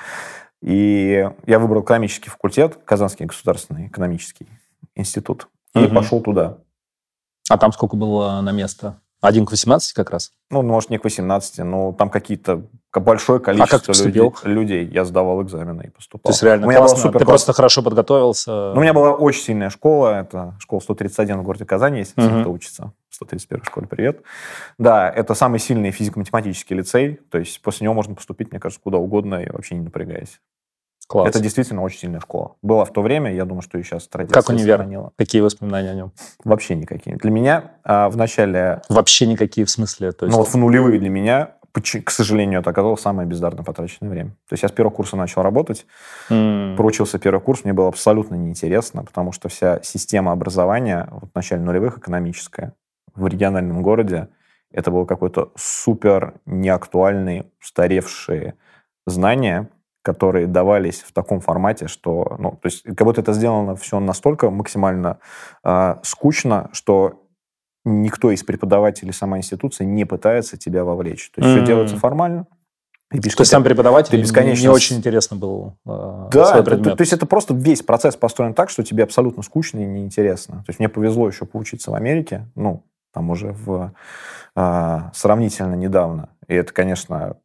И 0.62 1.30
я 1.46 1.60
выбрал 1.60 1.82
экономический 1.84 2.30
факультет, 2.30 2.78
Казанский 2.86 3.26
государственный 3.26 3.88
экономический 3.88 4.48
институт, 4.96 5.48
и 5.74 5.80
Мгм. 5.80 5.96
пошел 5.96 6.22
туда. 6.22 6.58
а 7.50 7.58
там 7.60 7.72
сколько 7.72 7.96
было 7.96 8.42
на 8.42 8.52
место? 8.52 9.00
Один 9.22 9.46
к 9.46 9.52
18 9.52 9.94
как 9.94 10.12
раз? 10.12 10.32
Ну, 10.52 10.62
может, 10.62 10.90
не 10.90 10.98
к 11.00 11.04
18, 11.04 11.60
но 11.60 11.94
там 11.94 12.10
какие-то 12.10 12.64
ка- 12.92 13.00
большое 13.00 13.38
А 13.38 13.40
как 13.42 13.46
количество 13.46 13.80
ты 13.80 13.86
поступил? 13.88 14.36
людей, 14.44 14.84
людей. 14.84 14.94
Я 14.94 15.04
сдавал 15.06 15.42
экзамены 15.42 15.84
и 15.88 15.90
поступал. 15.90 16.30
То 16.32 16.34
есть 16.34 16.44
реально 16.44 16.68
У 16.68 16.70
меня 16.70 16.80
была 16.80 16.90
классно. 16.90 17.04
супер 17.08 17.20
Ты 17.20 17.26
просто 17.26 17.54
хорошо 17.54 17.82
подготовился. 17.82 18.52
Ну, 18.52 18.80
у 18.80 18.82
меня 18.82 18.94
была 18.94 19.14
очень 19.14 19.42
сильная 19.42 19.70
школа. 19.72 20.20
Это 20.22 20.56
школа 20.60 20.80
131 20.80 21.40
в 21.40 21.44
городе 21.44 21.66
Казани, 21.66 22.00
если 22.00 22.22
Мгм. 22.22 22.42
кто 22.42 22.52
учится. 22.52 22.92
131 23.10 23.64
школе, 23.66 23.88
привет. 23.88 24.22
Да, 24.78 25.10
это 25.10 25.34
самый 25.34 25.60
сильный 25.60 25.90
физико-математический 25.92 26.76
лицей. 26.76 27.20
То 27.32 27.40
есть 27.40 27.62
после 27.62 27.86
него 27.86 27.94
можно 27.96 28.14
поступить, 28.14 28.52
мне 28.52 28.60
кажется, 28.60 28.82
куда 28.84 28.98
угодно 28.98 29.36
и 29.42 29.50
вообще 29.50 29.76
не 29.76 29.82
напрягаясь. 29.82 30.40
Класс. 31.08 31.30
Это 31.30 31.40
действительно 31.40 31.84
очень 31.84 32.00
сильная 32.00 32.20
школа. 32.20 32.56
Была 32.64 32.84
в 32.84 32.92
то 32.92 33.02
время, 33.02 33.32
я 33.34 33.46
думаю, 33.46 33.62
что 33.62 33.78
и 33.78 33.84
сейчас 33.84 34.08
традиция 34.08 34.42
Как 34.42 34.50
универ? 34.50 34.78
сохранила. 34.78 35.12
Какие 35.18 35.42
воспоминания 35.42 35.92
о 35.92 35.96
нем? 35.96 36.12
Вообще 36.44 36.76
никакие. 36.76 37.18
Для 37.18 37.30
меня 37.30 37.74
а, 37.84 38.10
в 38.10 38.18
начале, 38.18 38.82
Вообще 38.90 39.28
никакие 39.28 39.66
в 39.66 39.70
смысле. 39.70 40.12
То 40.14 40.26
есть, 40.26 40.36
ну 40.36 40.44
вот 40.44 40.52
в 40.52 40.58
нулевые 40.58 41.00
для 41.00 41.10
меня, 41.10 41.52
к 41.72 42.10
сожалению, 42.10 42.62
это 42.62 42.72
оказалось 42.72 43.02
самое 43.02 43.28
бездарно 43.28 43.64
потраченное 43.64 44.10
время. 44.10 44.30
То 44.50 44.54
есть 44.54 44.64
я 44.64 44.70
с 44.70 44.72
первого 44.72 44.94
курса 44.94 45.16
начал 45.16 45.44
работать, 45.44 45.86
м, 46.32 46.76
проучился 46.76 47.20
первый 47.20 47.40
курс, 47.42 47.66
мне 47.66 47.74
было 47.74 47.90
абсолютно 47.90 48.34
неинтересно, 48.36 49.04
потому 49.04 49.32
что 49.32 49.48
вся 49.48 49.82
система 49.84 50.32
образования 50.32 51.08
вот 51.12 51.30
в 51.32 51.36
начале 51.36 51.62
нулевых 51.62 52.00
экономическая, 52.00 52.74
в 53.14 53.28
региональном 53.28 53.84
городе, 53.84 54.30
это 54.72 54.90
было 54.90 55.06
какой-то 55.06 55.52
супер 55.56 56.36
неактуальный, 56.46 57.46
устаревшие 57.62 58.56
знания, 59.06 59.70
которые 60.06 60.46
давались 60.46 61.02
в 61.02 61.12
таком 61.12 61.40
формате, 61.40 61.88
что, 61.88 62.36
ну, 62.38 62.52
то 62.52 62.68
есть, 62.68 62.84
как 62.84 63.02
будто 63.06 63.22
это 63.22 63.34
сделано 63.34 63.76
все 63.76 64.00
настолько 64.00 64.52
максимально 64.52 65.18
э, 65.64 65.96
скучно, 66.04 66.70
что 66.74 67.24
никто 67.86 68.30
из 68.30 68.44
преподавателей 68.44 69.14
сама 69.14 69.40
институция 69.40 69.86
не 69.86 70.06
пытается 70.06 70.58
тебя 70.58 70.84
вовлечь. 70.84 71.32
То 71.32 71.42
есть 71.42 71.50
mm-hmm. 71.50 71.58
все 71.58 71.66
делается 71.66 71.98
формально. 71.98 72.46
И 73.12 73.20
то 73.20 73.28
есть 73.28 73.46
сам 73.46 73.64
преподаватель 73.64 74.22
бесконечно... 74.22 74.62
не 74.62 74.68
очень 74.68 74.98
интересно 74.98 75.38
был 75.38 75.74
э, 75.88 76.30
Да, 76.32 76.62
то, 76.62 76.78
то, 76.78 76.96
то 76.96 77.02
есть 77.02 77.14
это 77.14 77.26
просто 77.26 77.56
весь 77.56 77.82
процесс 77.82 78.16
построен 78.16 78.54
так, 78.54 78.70
что 78.70 78.84
тебе 78.84 79.04
абсолютно 79.04 79.42
скучно 79.42 79.80
и 79.80 79.86
неинтересно. 79.86 80.58
То 80.58 80.70
есть 80.70 80.80
мне 80.80 80.90
повезло 80.90 81.28
еще 81.28 81.46
поучиться 81.46 81.90
в 81.90 81.96
Америке, 81.96 82.48
ну, 82.54 82.84
там 83.12 83.32
уже 83.32 83.54
в 83.54 83.92
э, 84.56 85.00
сравнительно 85.14 85.74
недавно. 85.74 86.30
И 86.48 86.54
это, 86.54 86.74
конечно, 86.74 87.38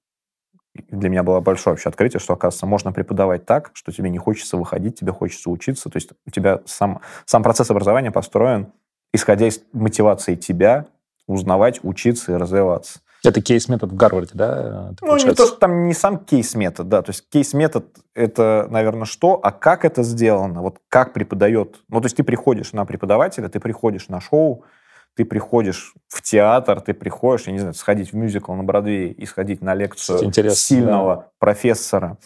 для 0.74 1.08
меня 1.08 1.22
было 1.22 1.40
большое 1.40 1.74
вообще 1.74 1.88
открытие, 1.88 2.20
что, 2.20 2.34
оказывается, 2.34 2.66
можно 2.66 2.92
преподавать 2.92 3.44
так, 3.44 3.70
что 3.74 3.92
тебе 3.92 4.10
не 4.10 4.18
хочется 4.18 4.56
выходить, 4.56 4.98
тебе 4.98 5.12
хочется 5.12 5.50
учиться. 5.50 5.88
То 5.90 5.96
есть 5.96 6.10
у 6.26 6.30
тебя 6.30 6.60
сам, 6.64 7.00
сам 7.24 7.42
процесс 7.42 7.70
образования 7.70 8.10
построен, 8.10 8.72
исходя 9.12 9.48
из 9.48 9.60
мотивации 9.72 10.36
тебя 10.36 10.86
узнавать, 11.26 11.80
учиться 11.82 12.32
и 12.32 12.36
развиваться. 12.36 13.00
Это 13.22 13.42
кейс-метод 13.42 13.92
в 13.92 13.96
Гарварде, 13.96 14.30
да? 14.32 14.92
Это 14.92 15.04
ну, 15.04 15.16
не 15.16 15.34
то, 15.34 15.46
что 15.46 15.56
там 15.56 15.86
не 15.86 15.94
сам 15.94 16.18
кейс-метод, 16.18 16.88
да. 16.88 17.02
То 17.02 17.10
есть 17.10 17.28
кейс-метод— 17.28 17.84
это, 18.14 18.66
наверное, 18.70 19.04
что, 19.04 19.38
а 19.42 19.52
как 19.52 19.84
это 19.84 20.02
сделано? 20.02 20.62
Вот 20.62 20.78
как 20.88 21.12
преподает... 21.12 21.82
Ну, 21.88 22.00
то 22.00 22.06
есть 22.06 22.16
ты 22.16 22.24
приходишь 22.24 22.72
на 22.72 22.86
преподавателя, 22.86 23.48
ты 23.48 23.60
приходишь 23.60 24.08
на 24.08 24.20
шоу, 24.20 24.64
ты 25.14 25.24
приходишь 25.24 25.94
в 26.08 26.22
театр, 26.22 26.80
ты 26.80 26.94
приходишь, 26.94 27.46
я 27.46 27.52
не 27.52 27.58
знаю, 27.58 27.74
сходить 27.74 28.12
в 28.12 28.16
мюзикл 28.16 28.52
на 28.52 28.62
Бродвее 28.62 29.12
и 29.12 29.26
сходить 29.26 29.60
на 29.60 29.74
лекцию 29.74 30.24
Интересно, 30.24 30.56
сильного 30.56 31.16
да. 31.16 31.28
профессора 31.38 32.18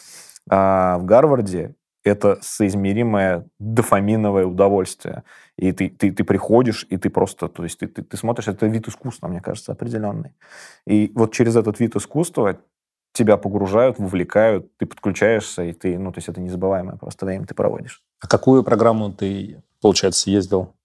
а, 0.49 0.97
в 0.97 1.05
Гарварде, 1.05 1.75
это 2.03 2.37
соизмеримое 2.41 3.47
дофаминовое 3.59 4.45
удовольствие. 4.45 5.23
И 5.57 5.71
ты, 5.71 5.89
ты, 5.89 6.11
ты 6.11 6.23
приходишь, 6.23 6.85
и 6.89 6.97
ты 6.97 7.09
просто, 7.09 7.47
то 7.47 7.63
есть 7.63 7.79
ты, 7.79 7.87
ты, 7.87 8.03
ты 8.03 8.15
смотришь, 8.15 8.47
это 8.47 8.67
вид 8.67 8.87
искусства, 8.87 9.27
мне 9.27 9.41
кажется, 9.41 9.71
определенный. 9.71 10.33
И 10.85 11.11
вот 11.15 11.33
через 11.33 11.55
этот 11.55 11.79
вид 11.79 11.95
искусства 11.95 12.59
тебя 13.11 13.37
погружают, 13.37 13.97
вовлекают, 13.97 14.77
ты 14.77 14.85
подключаешься, 14.85 15.63
и 15.63 15.73
ты, 15.73 15.97
ну, 15.97 16.11
то 16.11 16.19
есть 16.19 16.29
это 16.29 16.39
незабываемое 16.39 16.97
просто 16.97 17.25
время 17.25 17.47
ты 17.47 17.55
проводишь. 17.55 18.03
А 18.19 18.27
какую 18.27 18.63
программу 18.63 19.11
ты, 19.11 19.63
получается, 19.81 20.29
ездил? 20.29 20.75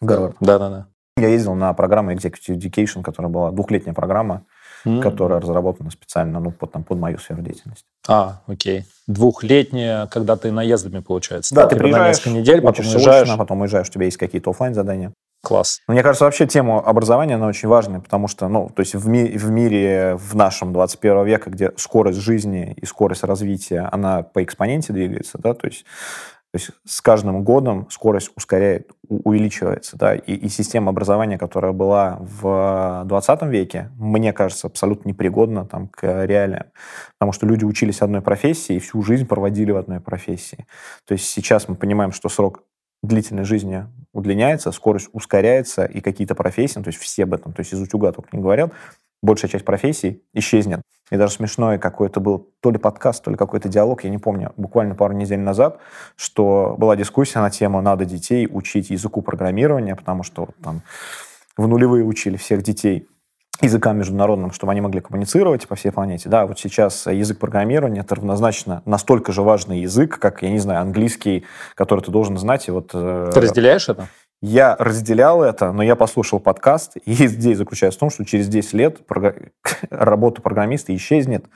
Гарвард. 0.00 0.36
Да-да-да. 0.40 0.88
Я 1.16 1.28
ездил 1.28 1.54
на 1.54 1.72
программу 1.74 2.12
Executive 2.12 2.58
Education, 2.58 3.02
которая 3.02 3.30
была 3.30 3.52
двухлетняя 3.52 3.94
программа, 3.94 4.44
mm. 4.84 5.00
которая 5.00 5.40
разработана 5.40 5.90
специально 5.90 6.40
ну, 6.40 6.50
под, 6.50 6.72
там, 6.72 6.82
под 6.82 6.98
мою 6.98 7.18
сферу 7.18 7.40
деятельности. 7.40 7.84
А, 8.08 8.40
окей. 8.48 8.84
Двухлетняя, 9.06 10.06
когда 10.08 10.36
ты 10.36 10.50
наездами, 10.50 10.98
получается. 10.98 11.54
Да, 11.54 11.62
да? 11.62 11.68
ты, 11.68 11.76
ты 11.76 11.82
приезжаешь, 11.82 12.16
несколько 12.16 12.30
недель, 12.30 12.60
потом 12.62 12.86
уезжаешь. 12.86 13.22
Очно, 13.28 13.38
потом 13.38 13.60
уезжаешь, 13.60 13.88
у 13.88 13.92
тебя 13.92 14.06
есть 14.06 14.16
какие-то 14.16 14.50
офлайн 14.50 14.74
задания. 14.74 15.12
Класс. 15.44 15.82
Мне 15.86 16.02
кажется, 16.02 16.24
вообще 16.24 16.46
тема 16.46 16.80
образования, 16.80 17.36
она 17.36 17.46
очень 17.46 17.68
важная, 17.68 18.00
потому 18.00 18.26
что, 18.26 18.48
ну, 18.48 18.70
то 18.74 18.80
есть 18.80 18.94
в, 18.94 19.06
ми- 19.06 19.36
в 19.36 19.50
мире, 19.50 20.16
в 20.16 20.34
нашем 20.34 20.72
21 20.72 21.24
века, 21.24 21.50
где 21.50 21.70
скорость 21.76 22.18
жизни 22.18 22.74
и 22.80 22.86
скорость 22.86 23.22
развития, 23.22 23.88
она 23.92 24.22
по 24.22 24.42
экспоненте 24.42 24.92
двигается, 24.92 25.38
да, 25.38 25.54
то 25.54 25.66
есть 25.66 25.84
то 26.54 26.58
есть 26.60 26.70
с 26.86 27.00
каждым 27.00 27.42
годом 27.42 27.88
скорость 27.90 28.30
ускоряет, 28.36 28.92
увеличивается. 29.08 29.96
Да? 29.98 30.14
И, 30.14 30.34
и 30.34 30.48
система 30.48 30.90
образования, 30.90 31.36
которая 31.36 31.72
была 31.72 32.18
в 32.20 33.02
20 33.06 33.42
веке, 33.46 33.90
мне 33.98 34.32
кажется, 34.32 34.68
абсолютно 34.68 35.08
непригодна 35.08 35.66
там, 35.66 35.88
к 35.88 36.04
реалиям. 36.24 36.66
Потому 37.18 37.32
что 37.32 37.44
люди 37.46 37.64
учились 37.64 38.02
одной 38.02 38.20
профессии 38.20 38.76
и 38.76 38.78
всю 38.78 39.02
жизнь 39.02 39.26
проводили 39.26 39.72
в 39.72 39.76
одной 39.76 39.98
профессии. 39.98 40.64
То 41.08 41.14
есть 41.14 41.26
сейчас 41.26 41.66
мы 41.66 41.74
понимаем, 41.74 42.12
что 42.12 42.28
срок 42.28 42.62
длительной 43.02 43.42
жизни 43.42 43.88
удлиняется, 44.12 44.70
скорость 44.70 45.08
ускоряется, 45.12 45.84
и 45.84 46.00
какие-то 46.00 46.36
профессии, 46.36 46.78
ну, 46.78 46.84
то 46.84 46.90
есть 46.90 47.00
все 47.00 47.24
об 47.24 47.34
этом, 47.34 47.52
то 47.52 47.62
есть 47.62 47.72
из 47.72 47.80
утюга 47.80 48.12
только 48.12 48.28
не 48.30 48.40
говорят, 48.40 48.70
большая 49.24 49.50
часть 49.50 49.64
профессий 49.64 50.22
исчезнет. 50.34 50.82
И 51.10 51.16
даже 51.16 51.34
смешной 51.34 51.78
какой-то 51.78 52.20
был 52.20 52.50
то 52.60 52.70
ли 52.70 52.78
подкаст, 52.78 53.24
то 53.24 53.30
ли 53.30 53.36
какой-то 53.36 53.68
диалог, 53.68 54.04
я 54.04 54.10
не 54.10 54.18
помню, 54.18 54.52
буквально 54.56 54.94
пару 54.94 55.14
недель 55.14 55.40
назад, 55.40 55.78
что 56.16 56.76
была 56.78 56.96
дискуссия 56.96 57.40
на 57.40 57.50
тему 57.50 57.80
«надо 57.80 58.04
детей 58.04 58.48
учить 58.50 58.90
языку 58.90 59.22
программирования», 59.22 59.96
потому 59.96 60.22
что 60.22 60.48
там 60.62 60.82
в 61.56 61.66
нулевые 61.66 62.04
учили 62.04 62.36
всех 62.36 62.62
детей 62.62 63.08
языкам 63.60 63.98
международным, 63.98 64.50
чтобы 64.50 64.72
они 64.72 64.80
могли 64.80 65.00
коммуницировать 65.00 65.68
по 65.68 65.76
всей 65.76 65.90
планете. 65.90 66.28
Да, 66.28 66.46
вот 66.46 66.58
сейчас 66.58 67.06
язык 67.06 67.38
программирования 67.38 68.00
это 68.00 68.16
равнозначно 68.16 68.82
настолько 68.84 69.32
же 69.32 69.42
важный 69.42 69.80
язык, 69.80 70.18
как, 70.18 70.42
я 70.42 70.50
не 70.50 70.58
знаю, 70.58 70.80
английский, 70.80 71.44
который 71.74 72.00
ты 72.00 72.10
должен 72.10 72.36
знать. 72.36 72.68
И 72.68 72.72
вот, 72.72 72.90
э, 72.92 73.30
ты 73.32 73.40
разделяешь 73.40 73.88
это? 73.88 74.08
Я 74.46 74.76
разделял 74.78 75.42
это, 75.42 75.72
но 75.72 75.82
я 75.82 75.96
послушал 75.96 76.38
подкаст, 76.38 76.98
и 76.98 77.12
идея 77.26 77.56
заключается 77.56 77.96
в 77.96 78.00
том, 78.00 78.10
что 78.10 78.26
через 78.26 78.46
10 78.48 78.74
лет 78.74 79.00
работа 79.90 80.42
программиста 80.42 80.94
исчезнет. 80.94 81.46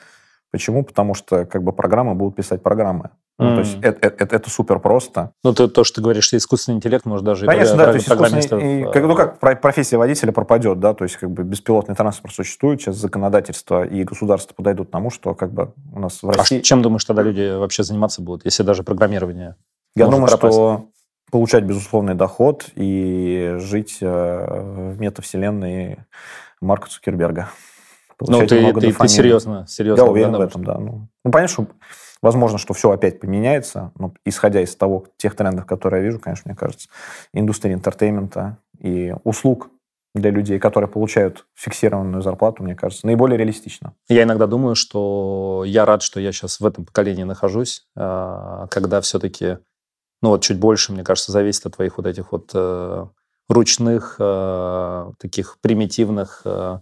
Почему? 0.51 0.83
Потому 0.83 1.13
что 1.13 1.45
как 1.45 1.63
бы 1.63 1.73
программы 1.73 2.15
будут 2.15 2.37
писать 2.37 2.63
программы. 2.63 3.11
Mm. 3.39 3.45
Ну, 3.45 3.55
то 3.57 3.61
есть 3.61 3.79
это, 3.83 4.09
это, 4.09 4.37
это 4.37 4.49
супер 4.49 4.79
просто. 4.79 5.33
Ну, 5.45 5.53
ты, 5.53 5.69
то, 5.69 5.85
что 5.85 5.97
ты 5.97 6.01
говоришь, 6.01 6.25
что 6.25 6.39
искусственный 6.39 6.77
интеллект 6.77 7.05
может 7.05 7.27
даже 7.27 7.45
Конечно, 7.45 7.75
и 7.75 7.77
да, 7.77 7.85
то 7.85 7.93
есть 7.93 8.07
программистов... 8.07 8.63
И, 8.63 8.85
как, 8.91 9.05
ну, 9.05 9.15
как 9.15 9.61
профессия 9.61 9.99
водителя 9.99 10.33
пропадет, 10.33 10.81
да, 10.81 10.95
то 10.95 11.05
есть 11.05 11.19
как 11.19 11.31
бы 11.31 11.43
беспилотный 11.43 11.95
транспорт 11.95 12.35
существует, 12.35 12.81
сейчас 12.81 12.97
законодательство 12.97 13.85
и 13.85 14.03
государство 14.03 14.55
подойдут 14.55 14.89
к 14.89 14.91
тому, 14.91 15.11
что 15.11 15.35
как 15.35 15.53
бы 15.53 15.75
у 15.93 16.01
нас 16.01 16.23
в 16.23 16.31
России... 16.31 16.61
А 16.61 16.63
чем 16.63 16.81
думаешь 16.81 17.05
тогда 17.05 17.21
люди 17.21 17.55
вообще 17.55 17.83
заниматься 17.83 18.23
будут, 18.23 18.47
если 18.47 18.63
даже 18.63 18.83
программирование 18.83 19.57
Я 19.95 20.07
думаю, 20.07 20.29
пропасть? 20.29 20.55
что 20.55 20.89
получать 21.31 21.65
безусловный 21.65 22.15
доход 22.15 22.69
и 22.75 23.55
жить 23.59 23.99
э, 24.01 24.07
в 24.07 25.01
метавселенной 25.01 25.99
Марка 26.61 26.89
Цукерберга. 26.89 27.51
Ну, 28.21 28.47
ты, 28.47 28.73
ты, 28.73 28.93
ты 28.93 29.09
серьезно, 29.09 29.67
серьезно. 29.69 30.03
Я 30.03 30.11
уверен 30.11 30.33
да, 30.33 30.39
в 30.39 30.41
этом, 30.41 30.65
да. 30.65 30.79
Ну, 30.79 31.09
ну, 31.25 31.31
понятно, 31.31 31.53
что 31.53 31.67
возможно, 32.21 32.59
что 32.59 32.75
все 32.75 32.91
опять 32.91 33.21
поменяется, 33.21 33.93
но 33.97 34.13
исходя 34.25 34.61
из 34.61 34.75
того, 34.75 35.07
тех 35.17 35.37
трендов, 35.37 35.67
которые 35.67 36.03
я 36.03 36.07
вижу, 36.07 36.19
конечно, 36.19 36.49
мне 36.49 36.57
кажется, 36.57 36.89
индустрия 37.33 37.75
entertainment 37.75 38.53
а 38.53 38.59
и 38.81 39.15
услуг 39.23 39.71
для 40.15 40.31
людей, 40.31 40.59
которые 40.59 40.91
получают 40.91 41.47
фиксированную 41.55 42.23
зарплату, 42.23 42.63
мне 42.63 42.75
кажется, 42.75 43.07
наиболее 43.07 43.39
реалистично. 43.39 43.95
Я 44.09 44.25
иногда 44.25 44.47
думаю, 44.47 44.75
что 44.75 45.63
я 45.65 45.85
рад, 45.85 46.03
что 46.03 46.19
я 46.19 46.33
сейчас 46.33 46.61
в 46.61 46.67
этом 46.67 46.85
поколении 46.85 47.25
нахожусь, 47.25 47.87
а, 47.97 48.67
когда 48.69 49.01
все-таки 49.01 49.59
ну 50.23 50.31
вот 50.31 50.43
чуть 50.43 50.59
больше, 50.59 50.93
мне 50.93 51.05
кажется, 51.05 51.33
зависит 51.33 51.67
от 51.67 51.77
твоих 51.77 51.97
вот 51.97 52.07
этих 52.07 52.33
вот 52.33 52.51
э, 52.55 53.07
ручных, 53.49 54.17
э, 54.19 55.13
таких 55.19 55.59
примитивных, 55.61 56.43
э, 56.45 56.81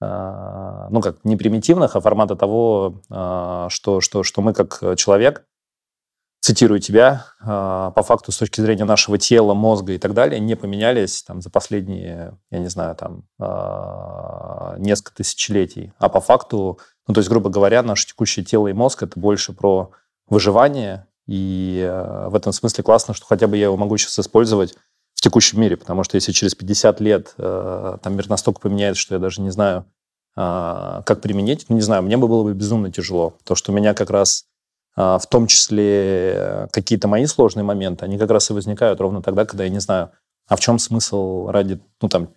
э, 0.00 0.86
ну 0.90 1.00
как, 1.00 1.24
не 1.24 1.36
примитивных, 1.36 1.96
а 1.96 2.00
формата 2.00 2.36
того, 2.36 3.02
э, 3.10 3.66
что, 3.68 4.00
что, 4.00 4.22
что 4.22 4.42
мы 4.42 4.54
как 4.54 4.96
человек, 4.96 5.46
цитирую 6.42 6.80
тебя, 6.80 7.26
э, 7.40 7.44
по 7.94 8.02
факту 8.02 8.32
с 8.32 8.38
точки 8.38 8.60
зрения 8.60 8.84
нашего 8.84 9.16
тела, 9.16 9.54
мозга 9.54 9.92
и 9.92 9.98
так 9.98 10.12
далее, 10.12 10.40
не 10.40 10.56
поменялись 10.56 11.22
там 11.22 11.40
за 11.40 11.50
последние, 11.50 12.36
я 12.50 12.58
не 12.58 12.68
знаю, 12.68 12.96
там 12.96 13.24
э, 13.38 14.74
несколько 14.78 15.14
тысячелетий. 15.14 15.92
А 15.98 16.08
по 16.08 16.20
факту, 16.20 16.80
ну 17.06 17.14
то 17.14 17.20
есть, 17.20 17.30
грубо 17.30 17.48
говоря, 17.48 17.82
наше 17.84 18.08
текущее 18.08 18.44
тело 18.44 18.66
и 18.66 18.72
мозг 18.72 19.04
это 19.04 19.20
больше 19.20 19.52
про 19.52 19.92
выживание 20.28 21.06
и 21.26 21.80
э, 21.88 22.28
в 22.28 22.34
этом 22.34 22.52
смысле 22.52 22.82
классно, 22.84 23.14
что 23.14 23.26
хотя 23.26 23.46
бы 23.46 23.56
я 23.56 23.64
его 23.64 23.76
могу 23.76 23.96
сейчас 23.96 24.18
использовать 24.18 24.74
в 25.14 25.20
текущем 25.20 25.60
мире, 25.60 25.76
потому 25.76 26.02
что 26.04 26.16
если 26.16 26.32
через 26.32 26.54
50 26.54 27.00
лет 27.00 27.34
э, 27.38 27.98
там 28.02 28.16
мир 28.16 28.28
настолько 28.28 28.60
поменяется, 28.60 29.00
что 29.00 29.14
я 29.14 29.20
даже 29.20 29.40
не 29.40 29.50
знаю, 29.50 29.86
э, 30.36 31.02
как 31.04 31.20
применить, 31.20 31.66
ну, 31.68 31.76
не 31.76 31.82
знаю, 31.82 32.02
мне 32.02 32.16
бы 32.16 32.26
было 32.26 32.42
бы 32.42 32.54
безумно 32.54 32.90
тяжело. 32.90 33.36
То, 33.44 33.54
что 33.54 33.72
у 33.72 33.74
меня 33.74 33.94
как 33.94 34.10
раз 34.10 34.46
в 34.94 35.22
том 35.30 35.46
числе 35.46 36.68
какие-то 36.70 37.08
мои 37.08 37.24
сложные 37.24 37.64
моменты, 37.64 38.04
они 38.04 38.18
как 38.18 38.30
раз 38.30 38.50
и 38.50 38.52
возникают 38.52 39.00
ровно 39.00 39.22
тогда, 39.22 39.46
когда 39.46 39.64
я 39.64 39.70
не 39.70 39.80
знаю, 39.80 40.10
а 40.46 40.54
в 40.54 40.60
чем 40.60 40.78
смысл 40.78 41.46
ради, 41.46 41.80
ну 42.02 42.10
там, 42.10 42.28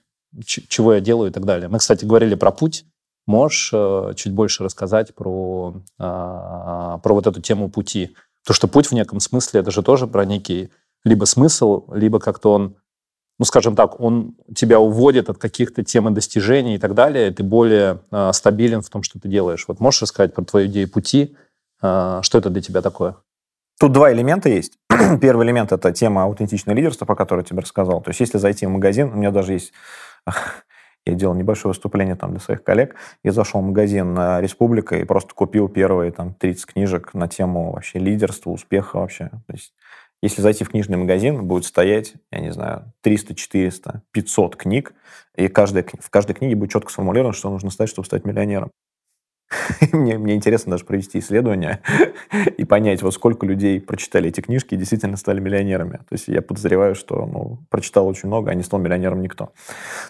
чего 0.45 0.93
я 0.93 1.01
делаю 1.01 1.31
и 1.31 1.33
так 1.33 1.43
далее. 1.43 1.67
Мы, 1.67 1.79
кстати, 1.79 2.05
говорили 2.05 2.35
про 2.35 2.53
путь. 2.53 2.85
Можешь 3.25 3.73
чуть 4.15 4.31
больше 4.31 4.63
рассказать 4.63 5.13
про, 5.13 5.81
про 5.97 7.01
вот 7.03 7.27
эту 7.27 7.41
тему 7.41 7.69
пути? 7.69 8.15
То, 8.45 8.53
что 8.53 8.67
путь 8.67 8.87
в 8.87 8.91
неком 8.91 9.19
смысле, 9.19 9.61
это 9.61 9.71
же 9.71 9.81
тоже 9.81 10.07
про 10.07 10.23
некий 10.25 10.71
либо 11.03 11.25
смысл, 11.25 11.85
либо 11.93 12.19
как-то 12.19 12.53
он, 12.53 12.75
ну, 13.39 13.45
скажем 13.45 13.75
так, 13.75 13.99
он 13.99 14.35
тебя 14.55 14.79
уводит 14.79 15.29
от 15.29 15.37
каких-то 15.37 15.83
тем 15.83 16.09
и 16.09 16.13
достижений 16.13 16.75
и 16.75 16.77
так 16.77 16.93
далее, 16.93 17.29
и 17.29 17.33
ты 17.33 17.43
более 17.43 18.01
э, 18.11 18.31
стабилен 18.33 18.81
в 18.81 18.89
том, 18.89 19.03
что 19.03 19.19
ты 19.19 19.27
делаешь. 19.27 19.65
Вот 19.67 19.79
можешь 19.79 20.03
рассказать 20.03 20.33
про 20.33 20.43
твою 20.43 20.67
идею 20.67 20.89
пути, 20.89 21.35
э, 21.81 22.19
что 22.21 22.37
это 22.37 22.49
для 22.49 22.61
тебя 22.61 22.81
такое? 22.81 23.17
Тут 23.79 23.91
два 23.91 24.11
элемента 24.13 24.47
есть. 24.49 24.77
Первый 25.21 25.45
элемент– 25.45 25.71
это 25.73 25.91
тема 25.91 26.23
аутентичного 26.23 26.75
лидерства, 26.75 27.05
про 27.05 27.15
которую 27.15 27.43
я 27.43 27.49
тебе 27.49 27.61
рассказал. 27.61 28.01
То 28.01 28.09
есть 28.09 28.19
если 28.19 28.37
зайти 28.37 28.65
в 28.65 28.69
магазин, 28.69 29.11
у 29.11 29.15
меня 29.15 29.31
даже 29.31 29.53
есть 29.53 29.73
я 31.05 31.13
делал 31.13 31.35
небольшое 31.35 31.71
выступление 31.71 32.15
там 32.15 32.31
для 32.31 32.39
своих 32.39 32.63
коллег. 32.63 32.95
Я 33.23 33.31
зашел 33.31 33.61
в 33.61 33.65
магазин 33.65 34.17
«Республика» 34.39 34.97
и 34.97 35.03
просто 35.03 35.33
купил 35.33 35.69
первые 35.69 36.11
там 36.11 36.33
30 36.33 36.65
книжек 36.65 37.13
на 37.13 37.27
тему 37.27 37.71
вообще 37.71 37.99
лидерства, 37.99 38.49
успеха 38.49 38.97
вообще. 38.97 39.29
То 39.47 39.53
есть 39.53 39.73
если 40.21 40.41
зайти 40.41 40.63
в 40.63 40.69
книжный 40.69 40.97
магазин, 40.97 41.45
будет 41.45 41.65
стоять, 41.65 42.15
я 42.31 42.39
не 42.39 42.51
знаю, 42.51 42.91
300, 43.01 43.35
400, 43.35 44.01
500 44.11 44.55
книг, 44.55 44.93
и 45.35 45.47
каждая, 45.47 45.85
в 45.99 46.09
каждой 46.09 46.33
книге 46.33 46.55
будет 46.55 46.71
четко 46.71 46.91
сформулировано, 46.91 47.33
что 47.33 47.51
нужно 47.51 47.69
стать, 47.69 47.89
чтобы 47.89 48.07
стать 48.07 48.25
миллионером. 48.25 48.71
мне, 49.91 50.17
мне 50.17 50.35
интересно 50.35 50.71
даже 50.71 50.85
провести 50.85 51.19
исследование 51.19 51.81
и 52.57 52.65
понять, 52.65 53.01
вот 53.01 53.13
сколько 53.13 53.45
людей 53.45 53.79
прочитали 53.79 54.29
эти 54.29 54.41
книжки 54.41 54.73
и 54.73 54.77
действительно 54.77 55.17
стали 55.17 55.39
миллионерами. 55.39 55.97
То 55.97 56.13
есть 56.13 56.27
я 56.27 56.41
подозреваю, 56.41 56.95
что 56.95 57.25
ну, 57.25 57.59
прочитал 57.69 58.07
очень 58.07 58.27
много, 58.27 58.51
а 58.51 58.53
не 58.53 58.63
стал 58.63 58.79
миллионером 58.79 59.21
никто. 59.21 59.51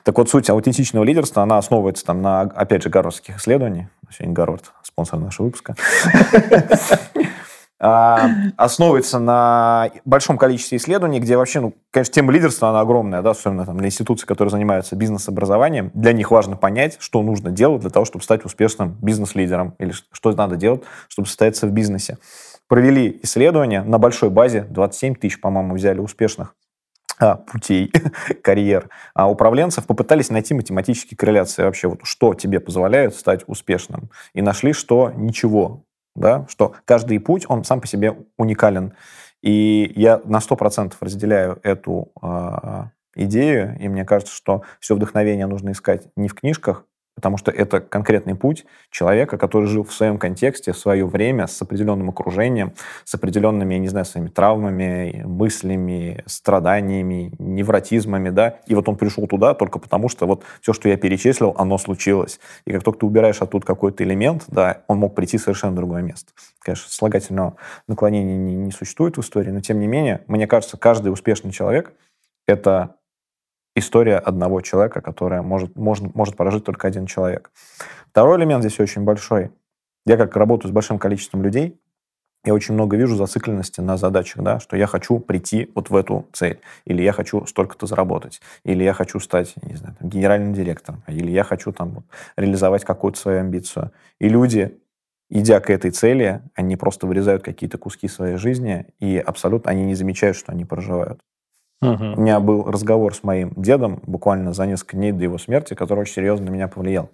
Так 0.04 0.18
вот, 0.18 0.30
суть 0.30 0.50
аутентичного 0.50 1.04
лидерства, 1.04 1.44
она 1.44 1.58
основывается 1.58 2.06
там 2.06 2.22
на, 2.22 2.42
опять 2.42 2.84
же, 2.84 2.90
гарвардских 2.90 3.38
исследований. 3.38 3.88
Сегодня 4.12 4.34
Гарвард, 4.34 4.72
спонсор 4.84 5.20
нашего 5.20 5.48
выпуска. 5.48 5.76
А, 7.88 8.32
основывается 8.58 9.20
на 9.20 9.92
большом 10.06 10.40
количестве 10.40 10.80
исследований, 10.80 11.20
где 11.20 11.38
вообще, 11.38 11.60
ну, 11.60 11.76
конечно, 11.92 12.14
тема 12.14 12.34
лидерства, 12.34 12.70
она 12.70 12.80
огромная, 12.80 13.22
да, 13.22 13.30
особенно 13.30 13.64
там, 13.64 13.78
для 13.78 13.90
институций, 13.90 14.26
которые 14.26 14.50
занимаются 14.50 14.96
бизнес-образованием. 14.96 15.92
Для 15.94 16.12
них 16.12 16.32
важно 16.32 16.58
понять, 16.58 16.98
что 17.00 17.22
нужно 17.22 17.52
делать 17.52 17.82
для 17.82 17.92
того, 17.92 18.06
чтобы 18.06 18.24
стать 18.24 18.44
успешным 18.44 18.98
бизнес-лидером, 19.04 19.76
или 19.78 19.92
что 20.12 20.32
надо 20.32 20.56
делать, 20.56 20.82
чтобы 21.10 21.28
состояться 21.28 21.68
в 21.68 21.72
бизнесе. 21.74 22.18
Провели 22.68 23.20
исследования 23.22 23.84
на 23.84 24.00
большой 24.00 24.32
базе, 24.32 24.64
27 24.64 25.14
тысяч, 25.14 25.40
по-моему, 25.40 25.76
взяли 25.76 26.00
успешных 26.00 26.56
а, 27.20 27.36
путей, 27.36 27.92
карьер 28.42 28.90
а 29.14 29.30
управленцев, 29.30 29.86
попытались 29.86 30.32
найти 30.32 30.56
математические 30.56 31.18
корреляции 31.18 31.62
вообще, 31.62 31.88
вот, 31.88 32.00
что 32.02 32.34
тебе 32.34 32.60
позволяет 32.60 33.16
стать 33.16 33.44
успешным. 33.46 34.10
И 34.34 34.42
нашли, 34.42 34.74
что 34.74 35.12
ничего 35.16 35.85
да, 36.16 36.46
что 36.50 36.74
каждый 36.86 37.20
путь, 37.20 37.46
он 37.48 37.64
сам 37.64 37.82
по 37.82 37.88
себе 37.88 38.16
уникален. 38.38 38.94
И 39.42 39.92
я 39.96 40.22
на 40.24 40.40
100% 40.40 40.94
разделяю 41.00 41.60
эту 41.62 42.12
э, 42.22 42.84
идею, 43.16 43.78
и 43.80 43.88
мне 43.88 44.06
кажется, 44.06 44.34
что 44.34 44.64
все 44.80 44.96
вдохновение 44.96 45.46
нужно 45.46 45.72
искать 45.72 46.08
не 46.16 46.28
в 46.28 46.34
книжках, 46.34 46.86
потому 47.16 47.38
что 47.38 47.50
это 47.50 47.80
конкретный 47.80 48.36
путь 48.36 48.66
человека, 48.92 49.38
который 49.38 49.68
жил 49.68 49.84
в 49.84 49.94
своем 49.94 50.18
контексте, 50.18 50.74
в 50.74 50.78
свое 50.78 51.06
время, 51.06 51.48
с 51.48 51.62
определенным 51.62 52.10
окружением, 52.10 52.74
с 53.06 53.16
определенными, 53.16 53.74
я 53.74 53.80
не 53.80 53.88
знаю, 53.88 54.06
своими 54.06 54.28
травмами, 54.28 55.24
мыслями, 55.26 56.24
страданиями, 56.26 57.34
невротизмами, 57.40 58.30
да, 58.30 58.60
и 58.68 58.76
вот 58.76 58.90
он 58.90 58.98
пришел 58.98 59.28
туда 59.28 59.54
только 59.54 59.80
потому, 59.80 60.10
что 60.10 60.28
вот 60.28 60.44
все, 60.62 60.74
что 60.74 60.90
я 60.90 60.98
перечислил, 60.98 61.56
оно 61.58 61.78
случилось. 61.78 62.40
И 62.66 62.72
как 62.72 62.84
только 62.84 63.00
ты 63.00 63.06
убираешь 63.06 63.42
оттуда 63.42 63.66
какой-то 63.66 64.04
элемент, 64.04 64.44
да, 64.48 64.84
он 64.88 65.00
мог 65.00 65.16
прийти 65.16 65.38
совершенно 65.38 65.76
другое 65.76 66.02
место. 66.02 66.34
Конечно, 66.60 66.90
слагательного 66.90 67.56
наклонения 67.88 68.38
не, 68.38 68.56
не 68.56 68.72
существует 68.72 69.18
в 69.18 69.22
истории, 69.22 69.52
но 69.52 69.62
тем 69.62 69.80
не 69.80 69.88
менее, 69.88 70.24
мне 70.28 70.48
кажется, 70.48 70.78
каждый 70.78 71.14
успешный 71.14 71.52
человек— 71.52 71.94
это 72.48 72.96
история 73.76 74.18
одного 74.18 74.62
человека, 74.62 75.02
которая 75.02 75.42
может, 75.42 75.76
может, 75.76 76.16
может 76.16 76.36
прожить 76.36 76.64
только 76.64 76.88
один 76.88 77.06
человек. 77.06 77.52
Второй 78.10 78.40
элемент 78.40 78.64
здесь 78.64 78.80
очень 78.80 79.04
большой. 79.04 79.52
Я 80.06 80.18
как 80.18 80.36
работаю 80.36 80.72
с 80.72 80.74
большим 80.74 80.98
количеством 81.00 81.44
людей, 81.44 81.80
я 82.46 82.54
очень 82.54 82.76
много 82.76 82.96
вижу 82.96 83.16
зацикленности 83.16 83.82
на 83.82 83.98
задачах, 83.98 84.44
да, 84.44 84.60
что 84.60 84.78
я 84.78 84.86
хочу 84.86 85.20
прийти 85.20 85.72
вот 85.74 85.90
в 85.90 85.96
эту 85.96 86.28
цель, 86.32 86.62
или 86.86 87.02
я 87.02 87.12
хочу 87.12 87.46
столько-то 87.48 87.88
заработать, 87.88 88.40
или 88.64 88.84
я 88.84 88.94
хочу 88.94 89.20
стать, 89.20 89.56
не 89.64 89.76
знаю, 89.76 89.96
там, 90.00 90.10
генеральным 90.10 90.54
директором, 90.54 91.04
или 91.08 91.32
я 91.32 91.44
хочу 91.44 91.72
там 91.72 91.90
вот, 91.90 92.04
реализовать 92.38 92.86
какую-то 92.86 93.20
свою 93.20 93.40
амбицию. 93.40 93.92
И 94.20 94.30
люди, 94.30 94.78
идя 95.32 95.60
к 95.60 95.72
этой 95.72 95.90
цели, 95.90 96.44
они 96.54 96.76
просто 96.76 97.08
вырезают 97.08 97.42
какие-то 97.44 97.80
куски 97.80 98.08
своей 98.08 98.38
жизни, 98.38 98.86
и 99.00 99.18
абсолютно 99.18 99.72
они 99.72 99.84
не 99.84 99.96
замечают, 99.96 100.38
что 100.38 100.52
они 100.52 100.66
проживают. 100.66 101.22
Угу. 101.82 102.04
У 102.18 102.22
меня 102.22 102.40
был 102.40 102.64
разговор 102.64 103.14
с 103.14 103.24
моим 103.24 103.52
дедом 103.56 104.02
буквально 104.08 104.54
за 104.54 104.66
несколько 104.66 104.96
дней 104.96 105.12
до 105.12 105.24
его 105.24 105.38
смерти, 105.38 105.74
который 105.74 106.02
очень 106.02 106.14
серьезно 106.14 106.46
на 106.46 106.50
меня 106.50 106.68
повлиял. 106.68 107.10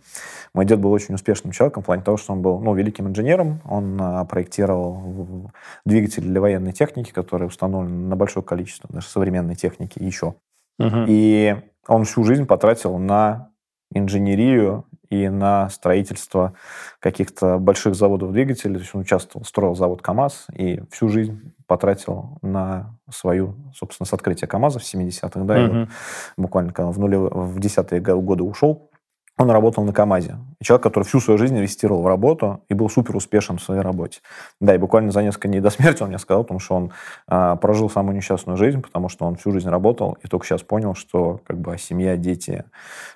Мой 0.53 0.65
дед 0.65 0.79
был 0.79 0.91
очень 0.91 1.15
успешным 1.15 1.51
человеком 1.51 1.83
в 1.83 1.87
плане 1.87 2.03
того, 2.03 2.17
что 2.17 2.33
он 2.33 2.41
был 2.41 2.59
ну, 2.59 2.73
великим 2.75 3.07
инженером. 3.07 3.61
Он 3.65 3.97
а, 3.99 4.23
проектировал 4.25 5.51
двигатели 5.85 6.25
для 6.25 6.39
военной 6.39 6.73
техники, 6.73 7.11
которые 7.11 7.47
установлены 7.47 8.07
на 8.07 8.15
большое 8.15 8.45
количество 8.45 8.89
даже 8.91 9.07
современной 9.07 9.55
техники 9.55 9.97
еще. 10.01 10.35
Угу. 10.79 11.05
И 11.07 11.55
он 11.87 12.05
всю 12.05 12.23
жизнь 12.23 12.45
потратил 12.45 12.97
на 12.97 13.49
инженерию 13.93 14.85
и 15.09 15.27
на 15.27 15.69
строительство 15.69 16.53
каких-то 16.99 17.57
больших 17.57 17.95
заводов 17.95 18.31
двигателей. 18.31 18.75
То 18.75 18.81
есть 18.81 18.95
он 18.95 19.01
участвовал, 19.01 19.45
строил 19.45 19.75
завод 19.75 20.01
КАМАЗ 20.01 20.47
и 20.55 20.81
всю 20.91 21.09
жизнь 21.09 21.53
потратил 21.71 22.37
на 22.41 22.97
свою, 23.09 23.55
собственно, 23.73 24.05
с 24.05 24.11
открытия 24.11 24.45
КАМАЗа 24.45 24.79
в 24.79 24.83
70-х, 24.83 25.39
да, 25.45 25.57
и 25.57 25.67
вот 25.69 25.87
буквально 26.35 26.73
когда 26.73 26.91
в, 26.91 26.99
нуле, 26.99 27.17
в 27.17 27.61
десятые 27.61 28.01
годы 28.01 28.43
ушел, 28.43 28.89
он 29.37 29.49
работал 29.49 29.85
на 29.85 29.93
КАМАЗе. 29.93 30.35
Человек, 30.61 30.83
который 30.83 31.05
всю 31.05 31.21
свою 31.21 31.37
жизнь 31.37 31.57
инвестировал 31.57 32.01
в 32.01 32.07
работу 32.07 32.65
и 32.67 32.73
был 32.73 32.89
супер 32.89 33.15
успешен 33.15 33.57
в 33.57 33.63
своей 33.63 33.79
работе. 33.79 34.19
Да, 34.59 34.75
и 34.75 34.77
буквально 34.77 35.13
за 35.13 35.23
несколько 35.23 35.47
дней 35.47 35.61
до 35.61 35.69
смерти 35.77 36.03
он 36.03 36.09
мне 36.09 36.19
сказал, 36.19 36.43
потому 36.43 36.59
что 36.59 36.75
он 36.75 36.91
а, 37.25 37.55
прожил 37.55 37.89
самую 37.89 38.17
несчастную 38.17 38.57
жизнь, 38.57 38.81
потому 38.81 39.07
что 39.07 39.25
он 39.25 39.37
всю 39.37 39.53
жизнь 39.53 39.69
работал 39.69 40.17
и 40.21 40.27
только 40.27 40.45
сейчас 40.45 40.63
понял, 40.63 40.93
что 40.93 41.39
как 41.47 41.57
бы 41.57 41.77
семья, 41.77 42.17
дети, 42.17 42.65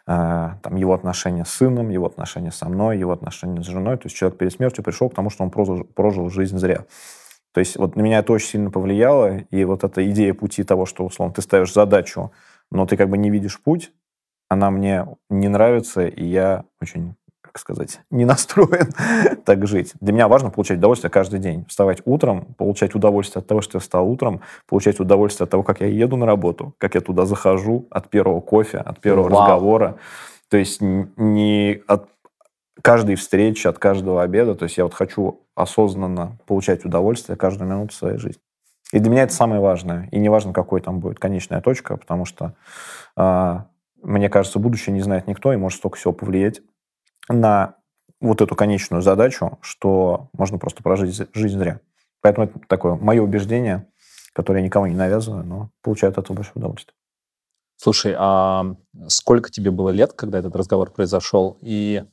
а, 0.07 0.59
там 0.63 0.77
его 0.77 0.93
отношения 0.93 1.43
с 1.43 1.49
сыном, 1.49 1.89
его 1.89 2.05
отношения 2.05 2.51
со 2.51 2.69
мной, 2.69 2.97
его 2.97 3.11
отношения 3.11 3.61
с 3.61 3.67
женой. 3.67 3.97
То 3.97 4.05
есть 4.05 4.15
человек 4.15 4.39
перед 4.39 4.53
смертью 4.53 4.81
пришел 4.81 5.09
к 5.09 5.13
тому, 5.13 5.29
что 5.29 5.43
он 5.43 5.49
прожил, 5.49 5.83
прожил 5.83 6.29
жизнь 6.29 6.57
зря. 6.57 6.85
То 7.55 7.59
есть 7.59 7.77
вот 7.77 7.95
на 7.95 8.01
меня 8.01 8.19
это 8.19 8.33
очень 8.33 8.49
сильно 8.49 8.69
повлияло, 8.69 9.37
и 9.49 9.63
вот 9.63 9.85
эта 9.85 10.05
идея 10.11 10.33
пути 10.33 10.65
того, 10.65 10.85
что, 10.85 11.05
условно, 11.05 11.33
ты 11.33 11.41
ставишь 11.41 11.71
задачу, 11.71 12.33
но 12.69 12.85
ты 12.85 12.97
как 12.97 13.07
бы 13.09 13.17
не 13.17 13.29
видишь 13.29 13.61
путь, 13.61 13.93
она 14.49 14.69
мне 14.71 15.07
не 15.29 15.47
нравится, 15.47 16.05
и 16.05 16.25
я 16.25 16.65
очень, 16.81 17.15
как 17.39 17.57
сказать, 17.57 18.01
не 18.11 18.25
настроен 18.25 18.91
так 19.45 19.67
жить. 19.67 19.93
Для 20.01 20.11
меня 20.11 20.27
важно 20.27 20.49
получать 20.49 20.79
удовольствие 20.79 21.09
каждый 21.09 21.39
день. 21.39 21.63
Вставать 21.69 22.01
утром, 22.03 22.55
получать 22.57 22.93
удовольствие 22.93 23.39
от 23.39 23.47
того, 23.47 23.61
что 23.61 23.77
я 23.77 23.79
встал 23.79 24.05
утром, 24.05 24.41
получать 24.67 24.99
удовольствие 24.99 25.45
от 25.45 25.51
того, 25.51 25.63
как 25.63 25.79
я 25.79 25.87
еду 25.87 26.17
на 26.17 26.25
работу, 26.25 26.73
как 26.77 26.95
я 26.95 26.99
туда 26.99 27.25
захожу, 27.25 27.87
от 27.89 28.09
первого 28.09 28.41
кофе, 28.41 28.79
от 28.79 28.99
первого 28.99 29.29
Вау. 29.29 29.41
разговора. 29.41 29.95
То 30.49 30.57
есть 30.57 30.81
не 30.81 31.81
от 31.87 32.09
каждой 32.81 33.15
встречи, 33.15 33.67
от 33.67 33.79
каждого 33.79 34.23
обеда. 34.23 34.55
То 34.55 34.63
есть 34.63 34.77
я 34.77 34.83
вот 34.83 34.93
хочу 34.93 35.41
осознанно 35.55 36.37
получать 36.45 36.85
удовольствие 36.85 37.37
каждую 37.37 37.69
минуту 37.69 37.93
своей 37.93 38.17
жизни. 38.17 38.41
И 38.91 38.99
для 38.99 39.09
меня 39.09 39.23
это 39.23 39.33
самое 39.33 39.61
важное. 39.61 40.07
И 40.11 40.19
не 40.19 40.29
важно, 40.29 40.53
какой 40.53 40.81
там 40.81 40.99
будет 40.99 41.19
конечная 41.19 41.61
точка, 41.61 41.97
потому 41.97 42.25
что, 42.25 42.55
э, 43.17 43.59
мне 44.03 44.29
кажется, 44.29 44.59
будущее 44.59 44.93
не 44.93 45.01
знает 45.01 45.27
никто 45.27 45.51
и 45.51 45.57
может 45.57 45.79
столько 45.79 45.97
всего 45.97 46.13
повлиять 46.13 46.61
на 47.27 47.75
вот 48.21 48.41
эту 48.41 48.55
конечную 48.55 49.01
задачу, 49.01 49.57
что 49.61 50.29
можно 50.33 50.57
просто 50.57 50.83
прожить 50.83 51.27
жизнь 51.33 51.57
зря. 51.57 51.79
Поэтому 52.21 52.47
это 52.47 52.59
такое 52.67 52.95
мое 52.95 53.21
убеждение, 53.21 53.87
которое 54.33 54.59
я 54.59 54.65
никому 54.65 54.85
не 54.85 54.95
навязываю, 54.95 55.45
но 55.45 55.69
получаю 55.81 56.11
от 56.11 56.17
этого 56.17 56.35
больше 56.35 56.51
удовольствия. 56.55 56.95
Слушай, 57.77 58.15
а 58.17 58.75
сколько 59.07 59.51
тебе 59.51 59.71
было 59.71 59.89
лет, 59.89 60.13
когда 60.13 60.39
этот 60.39 60.55
разговор 60.55 60.91
произошел? 60.91 61.57
И 61.61 62.03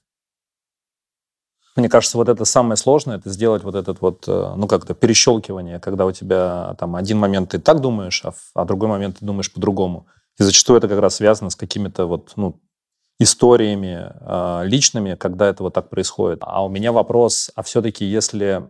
мне 1.77 1.89
кажется, 1.89 2.19
вот 2.19 2.29
это 2.29 2.45
самое 2.45 2.77
сложное, 2.77 3.17
это 3.17 3.31
сделать 3.31 3.63
вот 3.63 3.75
этот 3.75 4.01
вот, 4.01 4.25
э, 4.29 4.55
ну, 4.57 4.67
как-то 4.67 4.95
перещелкивание, 4.95 5.81
когда 5.81 6.05
у 6.05 6.13
тебя 6.13 6.77
там 6.79 6.97
один 6.97 7.19
момент 7.19 7.51
ты 7.51 7.59
так 7.59 7.81
думаешь, 7.81 8.23
а, 8.25 8.35
а 8.55 8.65
другой 8.65 8.89
момент 8.89 9.19
ты 9.19 9.25
думаешь 9.25 9.53
по-другому. 9.53 10.07
И 10.39 10.43
зачастую 10.43 10.79
это 10.79 10.89
как 10.89 11.01
раз 11.01 11.17
связано 11.17 11.51
с 11.51 11.57
какими-то 11.57 12.07
вот, 12.07 12.33
ну, 12.37 12.61
историями 13.19 14.13
э, 14.21 14.63
личными, 14.67 15.15
когда 15.15 15.49
это 15.49 15.63
вот 15.63 15.73
так 15.73 15.89
происходит. 15.89 16.41
А 16.43 16.65
у 16.65 16.69
меня 16.69 16.93
вопрос, 16.93 17.51
а 17.55 17.63
все-таки 17.63 18.05
если, 18.05 18.69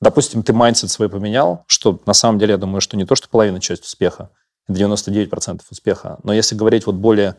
допустим, 0.00 0.42
ты 0.42 0.52
mindset 0.52 0.90
свой 0.90 1.10
поменял, 1.10 1.64
что 1.66 2.00
на 2.06 2.14
самом 2.14 2.38
деле 2.38 2.52
я 2.52 2.58
думаю, 2.58 2.80
что 2.80 2.96
не 2.96 3.04
то, 3.04 3.14
что 3.14 3.28
половина 3.28 3.60
часть 3.60 3.84
успеха, 3.84 4.30
99% 4.70 5.62
успеха, 5.70 6.18
но 6.22 6.32
если 6.32 6.54
говорить 6.54 6.86
вот 6.86 6.96
более 6.96 7.36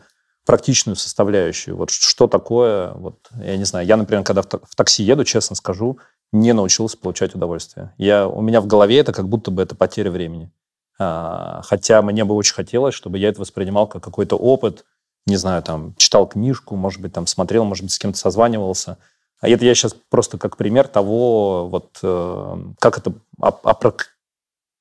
практичную 0.48 0.96
составляющую. 0.96 1.76
Вот 1.76 1.90
что 1.90 2.26
такое, 2.26 2.92
вот, 2.94 3.18
я 3.38 3.58
не 3.58 3.64
знаю, 3.64 3.86
я, 3.86 3.98
например, 3.98 4.24
когда 4.24 4.40
в, 4.40 4.74
такси 4.74 5.02
еду, 5.02 5.22
честно 5.24 5.54
скажу, 5.54 5.98
не 6.32 6.54
научился 6.54 6.96
получать 6.96 7.34
удовольствие. 7.34 7.92
Я, 7.98 8.26
у 8.26 8.40
меня 8.40 8.62
в 8.62 8.66
голове 8.66 8.98
это 8.98 9.12
как 9.12 9.28
будто 9.28 9.50
бы 9.50 9.60
это 9.60 9.74
потеря 9.74 10.10
времени. 10.10 10.50
А, 10.98 11.60
хотя 11.64 12.00
мне 12.00 12.24
бы 12.24 12.34
очень 12.34 12.54
хотелось, 12.54 12.94
чтобы 12.94 13.18
я 13.18 13.28
это 13.28 13.42
воспринимал 13.42 13.86
как 13.88 14.02
какой-то 14.02 14.36
опыт, 14.36 14.86
не 15.26 15.36
знаю, 15.36 15.62
там, 15.62 15.94
читал 15.98 16.26
книжку, 16.26 16.76
может 16.76 17.02
быть, 17.02 17.12
там, 17.12 17.26
смотрел, 17.26 17.66
может 17.66 17.84
быть, 17.84 17.92
с 17.92 17.98
кем-то 17.98 18.18
созванивался. 18.18 18.96
А 19.40 19.50
это 19.50 19.66
я 19.66 19.74
сейчас 19.74 19.94
просто 20.08 20.38
как 20.38 20.56
пример 20.56 20.88
того, 20.88 21.68
вот, 21.68 21.98
э, 22.02 22.56
как 22.80 22.96
это 22.96 23.12
а, 23.38 23.48
а, 23.64 23.92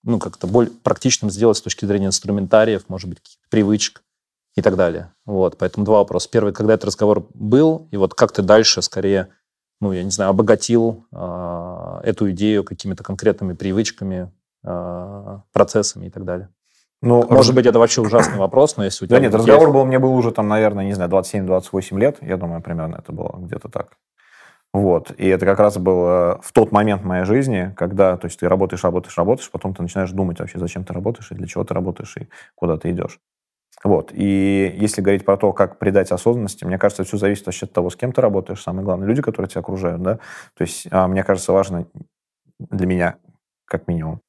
ну, 0.03 0.17
как-то 0.17 0.47
более 0.47 0.71
практичным 0.71 1.29
сделать 1.29 1.57
с 1.57 1.61
точки 1.61 1.83
зрения 1.83 2.05
инструментариев, 2.05 2.85
может 2.87 3.09
быть, 3.09 3.37
привычек 3.49 4.01
и 4.57 4.61
так 4.63 4.75
далее. 4.75 5.13
Вот, 5.25 5.55
поэтому 5.57 5.85
два 5.85 5.99
вопроса. 5.99 6.27
Первый, 6.31 6.51
когда 6.51 6.73
этот 6.73 6.85
разговор 6.85 7.27
был, 7.35 7.87
и 7.91 7.97
вот 7.97 8.15
как 8.15 8.31
ты 8.31 8.41
дальше 8.41 8.81
скорее, 8.81 9.29
ну, 9.79 9.91
я 9.91 10.03
не 10.03 10.09
знаю, 10.09 10.31
обогатил 10.31 11.05
э, 11.11 11.99
эту 12.03 12.31
идею 12.31 12.63
какими-то 12.63 13.03
конкретными 13.03 13.53
привычками, 13.53 14.31
э, 14.65 15.39
процессами 15.53 16.07
и 16.07 16.09
так 16.09 16.25
далее. 16.25 16.49
Ну, 17.03 17.17
Может 17.17 17.49
раз... 17.49 17.51
быть, 17.51 17.65
это 17.67 17.77
вообще 17.77 18.01
ужасный 18.01 18.39
вопрос, 18.39 18.77
но 18.77 18.83
если 18.83 19.05
у 19.05 19.07
тебя... 19.07 19.17
Да 19.17 19.23
нет, 19.23 19.35
разговор 19.35 19.71
был, 19.71 19.85
мне 19.85 19.99
был 19.99 20.15
уже 20.15 20.31
там, 20.31 20.47
наверное, 20.47 20.85
не 20.85 20.93
знаю, 20.93 21.11
27-28 21.11 21.99
лет, 21.99 22.17
я 22.21 22.37
думаю, 22.37 22.63
примерно 22.63 22.95
это 22.95 23.11
было 23.11 23.35
где-то 23.37 23.69
так. 23.69 23.97
Вот. 24.73 25.11
И 25.19 25.27
это 25.27 25.45
как 25.45 25.59
раз 25.59 25.77
было 25.77 26.39
в 26.41 26.51
тот 26.51 26.71
момент 26.71 27.03
моей 27.03 27.25
жизни, 27.25 27.75
когда, 27.77 28.17
то 28.17 28.25
есть 28.25 28.39
ты 28.39 28.49
работаешь, 28.49 28.83
работаешь, 28.83 29.15
работаешь, 29.19 29.51
потом 29.51 29.75
ты 29.75 29.83
начинаешь 29.83 30.09
думать 30.09 30.39
вообще, 30.39 30.57
зачем 30.57 30.83
ты 30.83 30.93
работаешь, 30.93 31.31
и 31.31 31.35
для 31.35 31.45
чего 31.45 31.63
ты 31.63 31.75
работаешь, 31.75 32.17
и 32.17 32.27
куда 32.55 32.77
ты 32.77 32.89
идешь. 32.89 33.19
Вот. 33.87 34.11
И 34.13 34.75
если 34.77 35.01
говорить 35.01 35.23
про 35.23 35.37
то, 35.37 35.53
как 35.53 35.79
придать 35.79 36.11
осознанности, 36.11 36.65
мне 36.65 36.77
кажется, 36.77 37.05
все 37.05 37.15
зависит 37.15 37.45
вообще 37.45 37.67
от 37.67 37.71
того, 37.71 37.89
с 37.89 37.95
кем 37.95 38.11
ты 38.11 38.19
работаешь. 38.19 38.61
Самое 38.61 38.83
главное, 38.83 39.07
люди, 39.07 39.21
которые 39.21 39.47
тебя 39.47 39.61
окружают, 39.61 40.01
да. 40.01 40.15
То 40.55 40.63
есть, 40.63 40.87
а, 40.91 41.07
мне 41.07 41.23
кажется, 41.23 41.53
важно 41.53 41.87
для 42.59 42.85
меня, 42.85 43.15
как 43.63 43.87
минимум, 43.87 44.19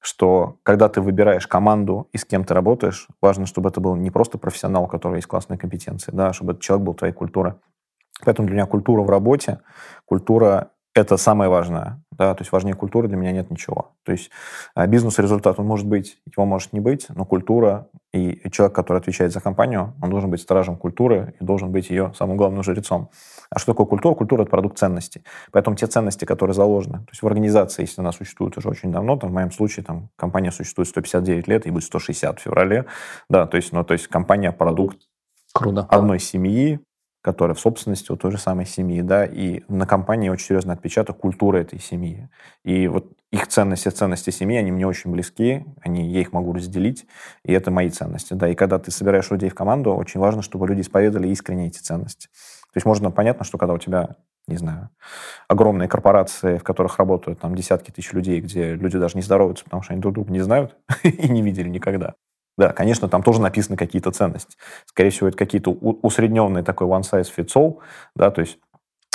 что 0.00 0.56
когда 0.62 0.88
ты 0.88 1.02
выбираешь 1.02 1.46
команду 1.46 2.08
и 2.12 2.16
с 2.16 2.24
кем 2.24 2.44
ты 2.44 2.54
работаешь, 2.54 3.06
важно, 3.20 3.44
чтобы 3.44 3.68
это 3.68 3.82
был 3.82 3.96
не 3.96 4.10
просто 4.10 4.38
профессионал, 4.38 4.84
у 4.84 4.88
которого 4.88 5.16
есть 5.16 5.28
классные 5.28 5.58
компетенции, 5.58 6.10
да, 6.10 6.28
а 6.28 6.32
чтобы 6.32 6.52
этот 6.52 6.62
человек 6.62 6.86
был 6.86 6.94
твоей 6.94 7.12
культурой. 7.12 7.52
Поэтому 8.24 8.48
для 8.48 8.56
меня 8.56 8.66
культура 8.66 9.02
в 9.02 9.10
работе, 9.10 9.60
культура 10.06 10.70
это 10.94 11.16
самое 11.16 11.48
важное. 11.48 12.02
Да? 12.10 12.34
То 12.34 12.42
есть 12.42 12.52
важнее 12.52 12.74
культуры 12.74 13.08
для 13.08 13.16
меня 13.16 13.32
нет 13.32 13.50
ничего. 13.50 13.92
То 14.04 14.12
есть 14.12 14.30
а, 14.74 14.86
бизнес-результат, 14.86 15.58
он 15.58 15.66
может 15.66 15.86
быть, 15.86 16.18
его 16.26 16.44
может 16.44 16.72
не 16.72 16.80
быть, 16.80 17.06
но 17.08 17.24
культура 17.24 17.88
и 18.12 18.42
человек, 18.50 18.74
который 18.74 18.98
отвечает 18.98 19.32
за 19.32 19.40
компанию, 19.40 19.94
он 20.02 20.10
должен 20.10 20.30
быть 20.30 20.40
стражем 20.40 20.76
культуры 20.76 21.34
и 21.40 21.44
должен 21.44 21.72
быть 21.72 21.88
ее 21.88 22.12
самым 22.14 22.36
главным 22.36 22.62
жрецом. 22.62 23.10
А 23.48 23.58
что 23.58 23.72
такое 23.72 23.86
культура? 23.86 24.14
Культура– 24.14 24.42
это 24.42 24.50
продукт 24.50 24.78
ценностей. 24.78 25.24
Поэтому 25.50 25.76
те 25.76 25.86
ценности, 25.86 26.26
которые 26.26 26.54
заложены, 26.54 26.98
то 26.98 27.10
есть 27.10 27.22
в 27.22 27.26
организации, 27.26 27.82
если 27.82 28.00
она 28.02 28.12
существует 28.12 28.56
уже 28.58 28.68
очень 28.68 28.92
давно, 28.92 29.16
там, 29.16 29.30
в 29.30 29.32
моем 29.32 29.50
случае 29.50 29.84
там, 29.84 30.10
компания 30.16 30.52
существует 30.52 30.88
159 30.88 31.48
лет, 31.48 31.66
и 31.66 31.70
будет 31.70 31.84
160 31.84 32.38
в 32.38 32.42
феврале, 32.42 32.86
да, 33.30 33.46
то 33.46 33.56
есть, 33.56 33.72
ну, 33.72 33.82
то 33.84 33.94
есть 33.94 34.08
компания– 34.08 34.52
продукт 34.52 34.98
Круто. 35.54 35.86
одной 35.88 36.18
семьи, 36.18 36.80
которая 37.22 37.54
в 37.54 37.60
собственности 37.60 38.10
у 38.12 38.16
той 38.16 38.32
же 38.32 38.38
самой 38.38 38.66
семьи, 38.66 39.00
да, 39.00 39.24
и 39.24 39.62
на 39.68 39.86
компании 39.86 40.28
очень 40.28 40.46
серьезный 40.46 40.74
отпечаток 40.74 41.18
культуры 41.18 41.60
этой 41.60 41.80
семьи. 41.80 42.28
И 42.64 42.88
вот 42.88 43.12
их 43.30 43.46
ценности, 43.46 43.88
ценности 43.88 44.30
семьи, 44.30 44.58
они 44.58 44.72
мне 44.72 44.86
очень 44.86 45.10
близки, 45.10 45.64
они, 45.80 46.10
я 46.10 46.20
их 46.20 46.32
могу 46.32 46.52
разделить, 46.52 47.06
и 47.44 47.52
это 47.52 47.70
мои 47.70 47.88
ценности, 47.88 48.34
да. 48.34 48.48
И 48.48 48.54
когда 48.54 48.78
ты 48.78 48.90
собираешь 48.90 49.30
людей 49.30 49.48
в 49.48 49.54
команду, 49.54 49.94
очень 49.94 50.20
важно, 50.20 50.42
чтобы 50.42 50.66
люди 50.66 50.82
исповедовали 50.82 51.28
искренне 51.28 51.68
эти 51.68 51.78
ценности. 51.78 52.26
То 52.26 52.76
есть 52.76 52.86
можно 52.86 53.10
понятно, 53.10 53.44
что 53.44 53.56
когда 53.56 53.74
у 53.74 53.78
тебя 53.78 54.16
не 54.48 54.56
знаю, 54.56 54.90
огромные 55.46 55.88
корпорации, 55.88 56.58
в 56.58 56.64
которых 56.64 56.98
работают 56.98 57.38
там 57.38 57.54
десятки 57.54 57.92
тысяч 57.92 58.12
людей, 58.12 58.40
где 58.40 58.74
люди 58.74 58.98
даже 58.98 59.16
не 59.16 59.22
здороваются, 59.22 59.64
потому 59.64 59.82
что 59.82 59.92
они 59.92 60.02
друг 60.02 60.14
друга 60.14 60.32
не 60.32 60.40
знают 60.40 60.76
и 61.04 61.28
не 61.28 61.42
видели 61.42 61.68
никогда. 61.68 62.14
Да, 62.58 62.72
конечно, 62.72 63.08
там 63.08 63.22
тоже 63.22 63.40
написаны 63.40 63.76
какие-то 63.76 64.10
ценности. 64.10 64.56
Скорее 64.84 65.10
всего, 65.10 65.28
это 65.28 65.38
какие-то 65.38 65.70
усредненные 65.70 66.62
такой 66.62 66.86
one 66.86 67.00
size 67.00 67.28
fits 67.34 67.54
all, 67.56 67.78
да, 68.14 68.30
то 68.30 68.40
есть 68.40 68.58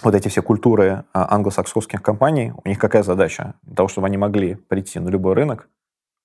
вот 0.03 0.15
эти 0.15 0.27
все 0.27 0.41
культуры 0.41 1.05
а, 1.13 1.33
англосаксонских 1.35 2.01
компаний, 2.01 2.53
у 2.63 2.67
них 2.67 2.79
какая 2.79 3.03
задача? 3.03 3.55
Для 3.63 3.75
того, 3.75 3.89
чтобы 3.89 4.07
они 4.07 4.17
могли 4.17 4.55
прийти 4.55 4.99
на 4.99 5.09
любой 5.09 5.33
рынок 5.33 5.69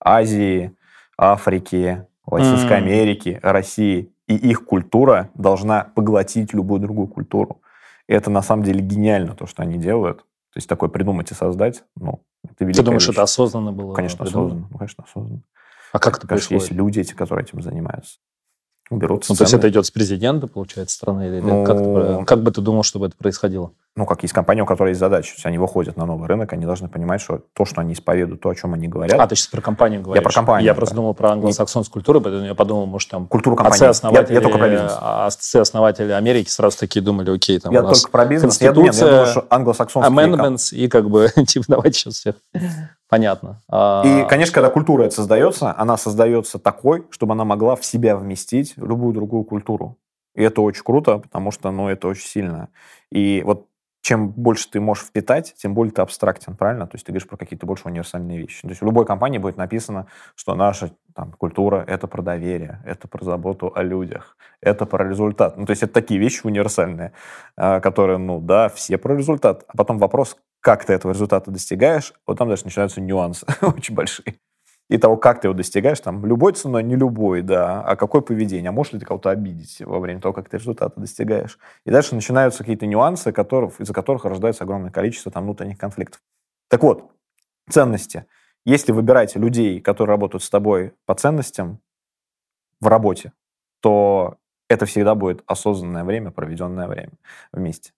Азии, 0.00 0.74
Африки, 1.16 2.06
Латинской 2.26 2.76
mm. 2.76 2.82
Америки, 2.82 3.40
России, 3.42 4.12
и 4.28 4.34
их 4.34 4.64
культура 4.64 5.30
должна 5.34 5.84
поглотить 5.94 6.54
любую 6.54 6.80
другую 6.80 7.08
культуру. 7.08 7.62
И 8.08 8.12
это 8.12 8.30
на 8.30 8.42
самом 8.42 8.64
деле 8.64 8.80
гениально, 8.80 9.34
то, 9.34 9.46
что 9.46 9.62
они 9.62 9.78
делают. 9.78 10.18
То 10.18 10.58
есть 10.58 10.68
такое 10.68 10.90
придумать 10.90 11.30
и 11.30 11.34
создать, 11.34 11.84
ну, 11.96 12.22
это 12.44 12.66
Ты 12.66 12.82
думаешь, 12.82 13.06
вещь. 13.06 13.14
это 13.14 13.22
осознанно 13.22 13.72
было? 13.72 13.94
Конечно, 13.94 14.24
придумано? 14.24 14.48
осознанно. 14.48 14.78
Конечно, 14.78 15.04
осознанно. 15.04 15.42
А 15.92 15.98
как 15.98 16.18
это 16.18 16.26
происходит? 16.26 16.62
Есть 16.62 16.72
люди 16.72 17.00
эти, 17.00 17.12
которые 17.12 17.44
этим 17.44 17.62
занимаются. 17.62 18.18
Берут 18.90 19.26
ну, 19.28 19.36
то 19.36 19.44
есть 19.44 19.54
это 19.54 19.68
идет 19.68 19.86
с 19.86 19.90
президента, 19.90 20.46
получается, 20.46 20.96
страны? 20.96 21.28
Или 21.28 21.40
ну, 21.40 21.64
как, 21.64 22.26
как 22.26 22.42
бы 22.42 22.50
ты 22.50 22.60
думал, 22.60 22.82
чтобы 22.82 23.06
это 23.06 23.16
происходило? 23.16 23.72
Ну, 23.94 24.06
как 24.06 24.22
есть 24.22 24.32
компания, 24.32 24.62
у 24.62 24.66
которой 24.66 24.90
есть 24.90 25.00
задача. 25.00 25.32
То 25.32 25.36
есть 25.36 25.46
они 25.46 25.58
выходят 25.58 25.98
на 25.98 26.06
новый 26.06 26.26
рынок, 26.26 26.50
они 26.54 26.64
должны 26.64 26.88
понимать, 26.88 27.20
что 27.20 27.40
то, 27.52 27.66
что 27.66 27.82
они 27.82 27.92
исповедуют, 27.92 28.40
то, 28.40 28.48
о 28.48 28.54
чем 28.54 28.72
они 28.72 28.88
говорят... 28.88 29.20
А, 29.20 29.26
ты 29.26 29.36
сейчас 29.36 29.48
про 29.48 29.60
компанию 29.60 30.00
говоришь? 30.00 30.22
Я 30.22 30.22
про 30.22 30.32
компанию. 30.32 30.66
Я 30.66 30.74
просто 30.74 30.94
думал 30.94 31.12
про 31.12 31.32
англосаксонскую 31.32 31.92
культуру, 31.92 32.22
поэтому 32.22 32.46
я 32.46 32.54
подумал, 32.54 32.86
может, 32.86 33.10
там... 33.10 33.26
Культуру 33.26 33.54
компании. 33.54 33.84
Отцы-основатели, 33.84 34.32
я, 34.32 34.38
я 34.38 34.40
только 34.40 34.56
про 34.56 34.68
бизнес. 34.70 34.96
Отцы-основатели 34.98 36.12
Америки 36.12 36.48
сразу 36.48 36.78
такие 36.78 37.02
думали, 37.02 37.30
окей, 37.30 37.58
там 37.58 37.70
Я 37.70 37.82
только 37.82 38.10
про 38.10 38.24
бизнес. 38.24 38.60
Я, 38.62 38.68
нет, 38.68 38.94
я 38.94 39.04
думаю, 39.04 39.26
что 39.26 39.46
англосаксонские... 39.50 40.26
Amendments, 40.26 40.74
и 40.74 40.88
как 40.88 41.10
бы, 41.10 41.28
типа, 41.46 41.66
давайте 41.68 41.98
сейчас 41.98 42.14
всех 42.14 42.36
Понятно. 43.10 43.60
А, 43.68 44.02
и, 44.06 44.26
конечно, 44.26 44.54
когда 44.54 44.70
культура 44.70 45.02
это 45.02 45.14
создается, 45.14 45.74
она 45.76 45.98
создается 45.98 46.58
такой, 46.58 47.04
чтобы 47.10 47.34
она 47.34 47.44
могла 47.44 47.76
в 47.76 47.84
себя 47.84 48.16
вместить 48.16 48.72
любую 48.76 49.12
другую 49.12 49.44
культуру. 49.44 49.98
И 50.34 50.42
это 50.42 50.62
очень 50.62 50.82
круто, 50.82 51.18
потому 51.18 51.50
что, 51.50 51.70
ну, 51.70 51.90
это 51.90 52.08
очень 52.08 52.26
сильно. 52.26 52.70
И 53.10 53.42
вот 53.44 53.66
чем 54.02 54.30
больше 54.30 54.68
ты 54.68 54.80
можешь 54.80 55.04
впитать, 55.04 55.54
тем 55.56 55.74
более 55.74 55.92
ты 55.92 56.02
абстрактен, 56.02 56.56
правильно? 56.56 56.86
То 56.86 56.96
есть 56.96 57.06
ты 57.06 57.12
говоришь 57.12 57.28
про 57.28 57.36
какие-то 57.36 57.66
больше 57.66 57.84
универсальные 57.86 58.36
вещи. 58.36 58.62
То 58.62 58.68
есть 58.68 58.82
в 58.82 58.84
любой 58.84 59.06
компании 59.06 59.38
будет 59.38 59.56
написано, 59.56 60.08
что 60.34 60.54
наша 60.56 60.90
там, 61.14 61.32
культура— 61.32 61.84
это 61.88 62.08
про 62.08 62.20
доверие, 62.20 62.82
это 62.84 63.06
про 63.06 63.24
заботу 63.24 63.72
о 63.74 63.82
людях, 63.82 64.36
это 64.60 64.86
про 64.86 65.08
результат. 65.08 65.56
Ну, 65.56 65.66
то 65.66 65.70
есть 65.70 65.84
это 65.84 65.92
такие 65.92 66.18
вещи 66.18 66.40
универсальные, 66.44 67.12
а, 67.56 67.80
которые, 67.80 68.18
ну 68.18 68.40
да, 68.40 68.68
все 68.68 68.98
про 68.98 69.14
результат. 69.14 69.64
А 69.68 69.76
потом 69.76 69.98
вопрос, 69.98 70.36
как 70.60 70.84
ты 70.84 70.92
этого 70.94 71.12
результата 71.12 71.50
достигаешь, 71.52 72.12
вот 72.26 72.38
там 72.38 72.48
дальше 72.48 72.64
начинаются 72.64 73.00
нюансы 73.00 73.46
очень 73.62 73.94
большие. 73.94 74.34
И 74.90 74.98
того, 74.98 75.16
как 75.16 75.40
ты 75.40 75.46
его 75.46 75.54
достигаешь, 75.54 76.00
там, 76.00 76.26
любой 76.26 76.52
ценой, 76.52 76.82
не 76.82 76.96
любой, 76.96 77.42
да, 77.42 77.82
а 77.82 77.96
какое 77.96 78.20
поведение, 78.20 78.68
а 78.68 78.72
можешь 78.72 78.92
ли 78.92 78.98
ты 78.98 79.06
кого-то 79.06 79.30
обидеть 79.30 79.80
во 79.80 80.00
время 80.00 80.20
того, 80.20 80.34
как 80.34 80.48
ты 80.48 80.58
результаты 80.58 81.00
достигаешь. 81.00 81.58
И 81.86 81.90
дальше 81.90 82.14
начинаются 82.14 82.58
какие-то 82.58 82.86
нюансы, 82.86 83.32
которых, 83.32 83.80
из-за 83.80 83.94
которых 83.94 84.24
рождается 84.24 84.64
огромное 84.64 84.90
количество 84.90 85.32
там 85.32 85.44
внутренних 85.44 85.78
конфликтов. 85.78 86.20
Так 86.68 86.82
вот, 86.82 87.10
ценности. 87.70 88.26
Если 88.64 88.92
выбирать 88.92 89.34
людей, 89.36 89.80
которые 89.80 90.14
работают 90.14 90.42
с 90.42 90.50
тобой 90.50 90.94
по 91.06 91.14
ценностям 91.14 91.80
в 92.80 92.86
работе, 92.86 93.32
то 93.80 94.36
это 94.68 94.86
всегда 94.86 95.14
будет 95.14 95.42
осознанное 95.46 96.04
время, 96.04 96.30
проведенное 96.30 96.86
время 96.86 97.12
вместе. 97.52 97.92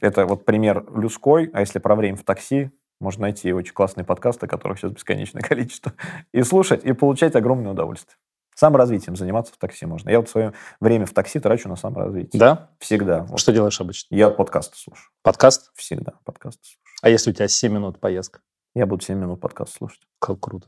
Это 0.00 0.26
вот 0.26 0.44
пример 0.44 0.84
людской, 0.94 1.50
а 1.52 1.60
если 1.60 1.78
про 1.78 1.94
время 1.96 2.16
в 2.16 2.22
такси, 2.22 2.70
можно 3.00 3.22
найти 3.22 3.52
очень 3.52 3.72
классные 3.72 4.04
подкасты, 4.04 4.46
которых 4.46 4.78
сейчас 4.78 4.92
бесконечное 4.92 5.42
количество, 5.48 5.92
и 6.32 6.42
слушать, 6.42 6.84
и 6.84 6.92
получать 6.92 7.36
огромное 7.36 7.72
удовольствие. 7.72 8.16
Саморазвитием 8.54 9.14
заниматься 9.14 9.54
в 9.54 9.56
такси 9.56 9.86
можно. 9.86 10.10
Я 10.10 10.18
вот 10.18 10.28
свое 10.28 10.52
время 10.80 11.06
в 11.06 11.12
такси 11.12 11.38
трачу 11.38 11.68
на 11.68 11.76
саморазвитие. 11.76 12.40
Да? 12.40 12.70
Всегда. 12.80 13.24
Что 13.36 13.52
делаешь 13.52 13.80
обычно? 13.80 14.12
Я 14.16 14.30
подкасты 14.30 14.76
слушаю. 14.76 15.10
Подкаст? 15.22 15.70
Всегда 15.76 16.14
подкасты 16.24 16.60
слушаю. 16.64 16.80
А 17.02 17.08
если 17.08 17.30
у 17.30 17.34
тебя 17.34 17.46
7 17.46 17.72
минут 17.72 18.00
поездка? 18.00 18.40
Я 18.74 18.86
буду 18.86 19.04
7 19.04 19.16
минут 19.16 19.40
подкаст 19.40 19.76
слушать. 19.76 20.00
Как 20.18 20.40
круто. 20.40 20.66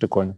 Прикольно. 0.00 0.36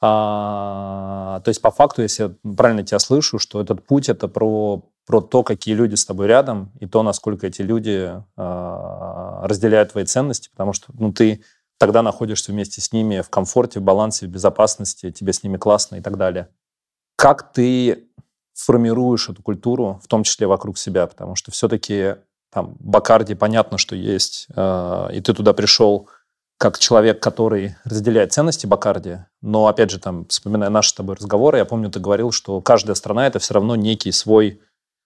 А, 0.00 1.40
то 1.44 1.48
есть, 1.50 1.62
по 1.62 1.70
факту, 1.70 2.02
если 2.02 2.24
я 2.24 2.52
правильно 2.54 2.82
тебя 2.82 2.98
слышу, 2.98 3.38
что 3.38 3.60
этот 3.60 3.86
путь 3.86 4.08
это 4.08 4.28
про, 4.28 4.82
про 5.06 5.20
то, 5.20 5.42
какие 5.42 5.74
люди 5.74 5.94
с 5.94 6.04
тобой 6.04 6.26
рядом, 6.26 6.72
и 6.80 6.86
то, 6.86 7.02
насколько 7.02 7.46
эти 7.46 7.62
люди 7.62 8.22
а, 8.36 9.46
разделяют 9.46 9.92
твои 9.92 10.04
ценности, 10.04 10.48
потому 10.50 10.72
что 10.72 10.92
ну, 10.98 11.12
ты 11.12 11.42
тогда 11.78 12.02
находишься 12.02 12.52
вместе 12.52 12.80
с 12.80 12.92
ними 12.92 13.20
в 13.20 13.28
комфорте, 13.28 13.80
в 13.80 13.82
балансе, 13.82 14.26
в 14.26 14.30
безопасности, 14.30 15.10
тебе 15.10 15.32
с 15.32 15.42
ними 15.42 15.56
классно 15.56 15.96
и 15.96 16.00
так 16.00 16.16
далее. 16.16 16.48
Как 17.16 17.52
ты 17.52 18.08
формируешь 18.54 19.28
эту 19.28 19.42
культуру, 19.42 20.00
в 20.02 20.08
том 20.08 20.22
числе 20.22 20.46
вокруг 20.46 20.78
себя, 20.78 21.06
потому 21.06 21.34
что 21.34 21.50
все-таки 21.50 22.16
там 22.50 22.76
Бакарди 22.78 23.34
понятно, 23.34 23.78
что 23.78 23.96
есть, 23.96 24.46
э, 24.54 25.08
и 25.12 25.20
ты 25.20 25.34
туда 25.34 25.52
пришел 25.52 26.08
как 26.56 26.78
человек, 26.78 27.20
который 27.20 27.74
разделяет 27.84 28.32
ценности 28.32 28.66
Бакарди, 28.66 29.24
но, 29.42 29.66
опять 29.66 29.90
же, 29.90 29.98
там, 29.98 30.24
вспоминая 30.26 30.70
наши 30.70 30.90
с 30.90 30.92
тобой 30.94 31.16
разговоры, 31.16 31.58
я 31.58 31.64
помню, 31.64 31.90
ты 31.90 31.98
говорил, 31.98 32.30
что 32.30 32.60
каждая 32.60 32.94
страна– 32.94 33.26
это 33.26 33.40
все 33.40 33.54
равно 33.54 33.74
некий 33.74 34.12
свой, 34.12 34.60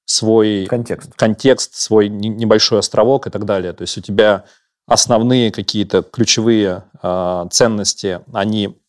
свой 0.09 0.65
контекст. 0.65 1.13
контекст, 1.17 1.75
свой 1.75 2.09
небольшой 2.09 2.79
островок 2.79 3.27
и 3.27 3.31
так 3.31 3.45
далее. 3.45 3.75
То 3.75 3.83
есть 3.83 3.99
у 3.99 4.01
тебя 4.01 4.45
основные 4.87 5.53
какие-то 5.53 6.03
ключевые 6.03 6.85
э, 7.03 7.47
ценности, 7.51 8.21
они 8.33 8.81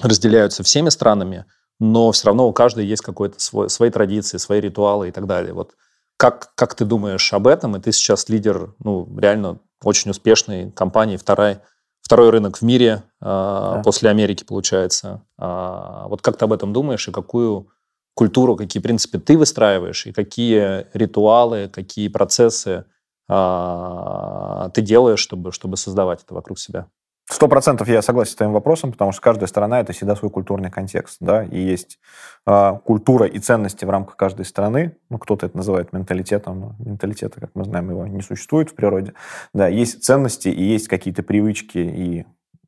разделяются 0.00 0.62
всеми 0.62 0.88
странами, 0.88 1.44
но 1.78 2.12
все 2.12 2.28
равно 2.28 2.48
у 2.48 2.52
каждой 2.54 2.86
есть 2.86 3.02
какой-то 3.02 3.38
свой, 3.40 3.68
свои 3.68 3.90
традиции, 3.90 4.38
свои 4.38 4.60
ритуалы 4.60 5.08
и 5.08 5.12
так 5.12 5.26
далее. 5.26 5.52
Вот 5.52 5.72
как, 6.16 6.54
как 6.54 6.74
ты 6.74 6.86
думаешь 6.86 7.30
об 7.34 7.46
этом? 7.46 7.76
И 7.76 7.80
ты 7.80 7.92
сейчас 7.92 8.30
лидер, 8.30 8.74
ну, 8.78 9.06
реально 9.18 9.58
очень 9.82 10.12
успешной 10.12 10.70
компании, 10.70 11.18
вторая 11.18 11.60
второй 12.00 12.30
рынок 12.30 12.56
в 12.58 12.62
мире 12.62 13.02
э, 13.20 13.24
да. 13.24 13.82
после 13.84 14.08
Америки, 14.08 14.44
получается. 14.44 15.22
А, 15.36 16.06
вот 16.08 16.22
как 16.22 16.38
ты 16.38 16.46
об 16.46 16.54
этом 16.54 16.72
думаешь 16.72 17.06
и 17.06 17.12
какую 17.12 17.68
культуру, 18.14 18.56
какие 18.56 18.82
принципы 18.82 19.18
ты 19.18 19.36
выстраиваешь 19.36 20.06
и 20.06 20.12
какие 20.12 20.86
ритуалы, 20.96 21.68
какие 21.68 22.08
процессы 22.08 22.84
а, 23.28 24.70
ты 24.70 24.82
делаешь, 24.82 25.20
чтобы, 25.20 25.52
чтобы 25.52 25.76
создавать 25.76 26.22
это 26.22 26.34
вокруг 26.34 26.58
себя. 26.58 26.86
Сто 27.26 27.48
процентов 27.48 27.88
я 27.88 28.02
согласен 28.02 28.32
с 28.32 28.34
твоим 28.34 28.52
вопросом, 28.52 28.92
потому 28.92 29.12
что 29.12 29.22
каждая 29.22 29.46
страна 29.46 29.80
это 29.80 29.94
всегда 29.94 30.14
свой 30.14 30.30
культурный 30.30 30.70
контекст, 30.70 31.16
да, 31.20 31.42
и 31.42 31.58
есть 31.58 31.98
э, 32.46 32.72
культура 32.84 33.26
и 33.26 33.38
ценности 33.38 33.86
в 33.86 33.90
рамках 33.90 34.16
каждой 34.16 34.44
страны. 34.44 34.98
Ну, 35.08 35.16
кто-то 35.16 35.46
это 35.46 35.56
называет 35.56 35.94
менталитетом, 35.94 36.76
менталитета, 36.78 37.40
как 37.40 37.50
мы 37.54 37.64
знаем, 37.64 37.88
его 37.88 38.06
не 38.06 38.20
существует 38.20 38.70
в 38.70 38.74
природе. 38.74 39.14
Да, 39.54 39.68
есть 39.68 40.04
ценности 40.04 40.48
и 40.48 40.62
есть 40.62 40.86
какие-то 40.88 41.22
привычки 41.22 41.78
и 41.78 42.20
э, 42.20 42.24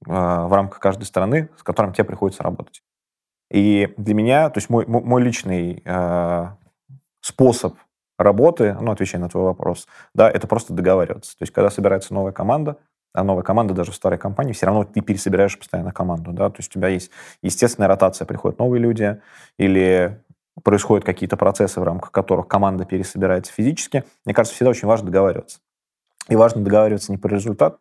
в 0.06 0.52
рамках 0.54 0.80
каждой 0.80 1.04
страны, 1.04 1.50
с 1.58 1.62
которым 1.62 1.92
тебе 1.92 2.04
приходится 2.04 2.42
работать. 2.42 2.82
И 3.50 3.92
для 3.96 4.14
меня, 4.14 4.50
то 4.50 4.58
есть 4.58 4.70
мой, 4.70 4.86
мой 4.86 5.22
личный 5.22 5.82
э, 5.84 6.46
способ 7.20 7.76
работы, 8.18 8.76
ну, 8.80 8.90
отвечая 8.90 9.20
на 9.20 9.28
твой 9.28 9.44
вопрос, 9.44 9.86
да, 10.14 10.30
это 10.30 10.46
просто 10.46 10.72
договариваться. 10.72 11.32
То 11.38 11.42
есть, 11.42 11.52
когда 11.52 11.70
собирается 11.70 12.14
новая 12.14 12.32
команда, 12.32 12.78
а 13.12 13.24
новая 13.24 13.42
команда 13.42 13.72
даже 13.74 13.92
в 13.92 13.94
старой 13.94 14.18
компании, 14.18 14.52
все 14.52 14.66
равно 14.66 14.84
ты 14.84 15.00
пересобираешь 15.00 15.58
постоянно 15.58 15.92
команду, 15.92 16.32
да, 16.32 16.50
то 16.50 16.56
есть 16.58 16.70
у 16.70 16.74
тебя 16.78 16.88
есть 16.88 17.10
естественная 17.42 17.88
ротация, 17.88 18.26
приходят 18.26 18.58
новые 18.58 18.80
люди, 18.80 19.20
или 19.58 20.20
происходят 20.62 21.04
какие-то 21.04 21.36
процессы, 21.36 21.80
в 21.80 21.84
рамках 21.84 22.10
которых 22.10 22.48
команда 22.48 22.84
пересобирается 22.84 23.52
физически. 23.52 24.04
Мне 24.24 24.34
кажется, 24.34 24.54
всегда 24.54 24.70
очень 24.70 24.88
важно 24.88 25.06
договариваться. 25.06 25.60
И 26.28 26.36
важно 26.36 26.62
договариваться 26.62 27.12
не 27.12 27.18
про 27.18 27.34
результат, 27.34 27.78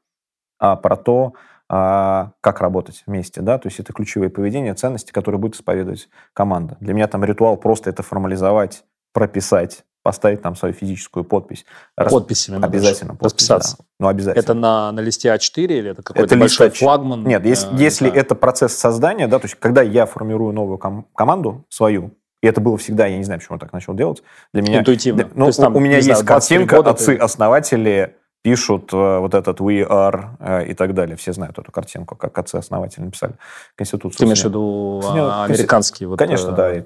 а 0.60 0.76
про 0.76 0.96
то, 0.96 1.34
как 1.68 2.62
работать 2.62 3.04
вместе, 3.08 3.42
да, 3.42 3.58
то 3.58 3.68
есть 3.68 3.80
это 3.80 3.92
ключевые 3.92 4.30
поведения, 4.30 4.76
ценности, 4.76 5.12
которые 5.12 5.40
будет 5.40 5.56
исповедовать 5.56 6.10
команда. 6.34 6.78
Для 6.80 6.94
меня 6.94 7.08
там 7.08 7.26
ритуал 7.26 7.58
просто 7.58 7.90
это 7.90 8.04
формализовать, 8.04 8.84
прописать, 9.14 9.84
поставить 10.06 10.44
там 10.44 10.56
свою 10.56 10.76
физическую 10.76 11.24
подпись. 11.24 11.66
Подписями 11.96 12.64
Обязательно. 12.64 13.14
Подпись, 13.14 13.26
расписаться. 13.26 13.78
Да. 13.80 13.86
Ну, 14.02 14.08
обязательно. 14.10 14.40
Это 14.40 14.54
на, 14.54 14.92
на 14.92 15.00
листе 15.00 15.30
А4 15.34 15.66
или 15.66 15.90
это 15.90 16.04
какой-то 16.04 16.26
это 16.28 16.38
большой 16.38 16.68
лист... 16.68 16.78
флагман? 16.78 17.24
Нет, 17.24 17.44
если, 17.44 17.74
э, 17.74 17.78
если 17.80 18.10
да. 18.12 18.16
это 18.18 18.36
процесс 18.36 18.76
создания, 18.76 19.28
да, 19.28 19.40
то 19.40 19.46
есть 19.46 19.56
когда 19.56 19.82
я 19.82 20.06
формирую 20.06 20.54
новую 20.54 20.78
ком- 20.78 21.08
команду 21.16 21.66
свою, 21.70 22.12
и 22.44 22.48
это 22.48 22.62
было 22.62 22.78
всегда, 22.78 23.08
я 23.08 23.18
не 23.18 23.24
знаю, 23.24 23.40
почему 23.40 23.56
я 23.56 23.60
так 23.60 23.74
начал 23.74 23.96
делать, 23.96 24.22
для 24.54 24.62
меня... 24.62 24.82
Интуитивно. 24.82 25.28
Ну, 25.34 25.48
есть, 25.48 25.60
там, 25.60 25.76
у 25.76 25.80
меня 25.80 25.96
есть 25.96 26.06
знаю, 26.08 26.24
картинка, 26.24 26.78
отцы-основатели 26.82 28.16
пишут 28.46 28.94
э, 28.94 29.18
вот 29.18 29.34
этот 29.34 29.60
«we 29.60 29.84
are» 29.84 30.36
э, 30.40 30.68
и 30.68 30.76
так 30.76 30.94
далее. 30.94 31.16
Все 31.16 31.34
знают 31.34 31.58
эту 31.58 31.72
картинку, 31.72 32.16
как 32.16 32.38
отцы-основатели 32.38 33.04
написали 33.04 33.34
Конституцию. 33.76 34.20
Ты 34.20 34.26
имеешь 34.26 34.42
в 34.42 34.46
виду 34.46 35.02
а, 35.04 35.46
американские? 35.46 36.08
Вот, 36.08 36.20
Конечно, 36.20 36.52
э... 36.52 36.56
да, 36.56 36.80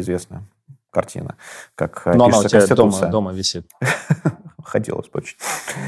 известно 0.00 0.42
картина, 0.90 1.36
как 1.76 2.06
Но 2.06 2.24
она 2.24 2.38
у 2.38 2.44
тебя 2.44 2.66
дома, 2.66 3.06
дома 3.06 3.32
висит. 3.32 3.70
Хотелось 4.64 5.06
бы 5.06 5.18
очень. 5.18 5.36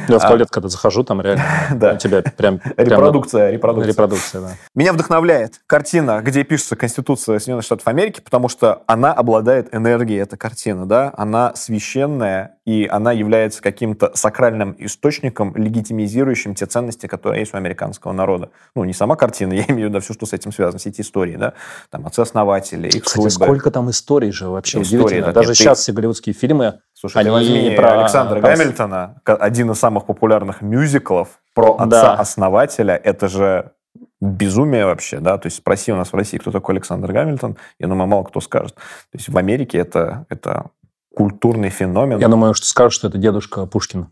Я 0.06 0.20
в 0.20 0.24
а, 0.24 0.28
туалет, 0.28 0.50
когда 0.50 0.68
захожу, 0.68 1.02
там 1.02 1.20
реально 1.20 1.42
да. 1.74 1.94
у 1.94 1.96
тебя 1.96 2.22
прям... 2.22 2.60
Репродукция, 2.76 3.50
репродукция. 3.50 3.92
Репродукция, 3.92 4.40
да. 4.40 4.50
Меня 4.76 4.92
вдохновляет 4.92 5.60
картина, 5.66 6.20
где 6.22 6.44
пишется 6.44 6.76
Конституция 6.76 7.40
Соединенных 7.40 7.64
Штатов 7.64 7.88
Америки, 7.88 8.20
потому 8.20 8.48
что 8.48 8.84
она 8.86 9.12
обладает 9.12 9.74
энергией, 9.74 10.20
эта 10.20 10.36
картина, 10.36 10.86
да, 10.86 11.12
она 11.16 11.56
священная, 11.56 12.57
и 12.68 12.86
она 12.86 13.12
является 13.12 13.62
каким-то 13.62 14.10
сакральным 14.12 14.76
источником, 14.78 15.56
легитимизирующим 15.56 16.54
те 16.54 16.66
ценности, 16.66 17.06
которые 17.06 17.40
есть 17.40 17.54
у 17.54 17.56
американского 17.56 18.12
народа. 18.12 18.50
Ну, 18.74 18.84
не 18.84 18.92
сама 18.92 19.16
картина, 19.16 19.52
я 19.54 19.64
имею 19.68 19.88
в 19.88 19.90
виду 19.90 20.00
все, 20.00 20.12
что 20.12 20.26
с 20.26 20.34
этим 20.34 20.52
связано, 20.52 20.78
все 20.78 20.90
эти 20.90 21.00
истории, 21.00 21.36
да, 21.36 21.54
там, 21.88 22.06
отцы-основатели, 22.06 22.88
их 22.88 23.04
Кстати, 23.04 23.30
судьбы. 23.30 23.46
сколько 23.46 23.70
там 23.70 23.88
историй 23.88 24.32
же 24.32 24.48
вообще, 24.48 24.82
истории, 24.82 25.02
удивительно. 25.02 25.26
Да, 25.28 25.32
Даже 25.32 25.54
сейчас 25.54 25.78
ты... 25.78 25.84
все 25.84 25.92
голливудские 25.92 26.34
фильмы, 26.34 26.80
Слушай, 26.92 27.22
они 27.22 27.30
возьми 27.30 27.74
про 27.74 28.02
Александра 28.02 28.38
Гамильтона, 28.38 29.22
один 29.24 29.70
из 29.70 29.78
самых 29.78 30.04
популярных 30.04 30.60
мюзиклов 30.60 31.40
про 31.54 31.74
отца-основателя, 31.74 33.00
это 33.02 33.28
же 33.28 33.72
безумие 34.20 34.84
вообще, 34.84 35.20
да, 35.20 35.38
то 35.38 35.46
есть 35.46 35.56
спроси 35.56 35.92
у 35.92 35.96
нас 35.96 36.12
в 36.12 36.14
России, 36.14 36.38
кто 36.38 36.50
такой 36.50 36.74
Александр 36.74 37.12
Гамильтон, 37.12 37.56
я 37.78 37.86
думаю, 37.86 38.08
мало 38.08 38.24
кто 38.24 38.40
скажет. 38.40 38.74
То 38.74 38.82
есть 39.14 39.28
в 39.28 39.38
Америке 39.38 39.78
это, 39.78 40.26
это 40.28 40.70
культурный 41.18 41.68
феномен. 41.68 42.20
Я 42.20 42.28
думаю, 42.28 42.54
что 42.54 42.64
скажут, 42.64 42.92
что 42.92 43.08
это 43.08 43.18
дедушка 43.18 43.66
Пушкина. 43.66 44.08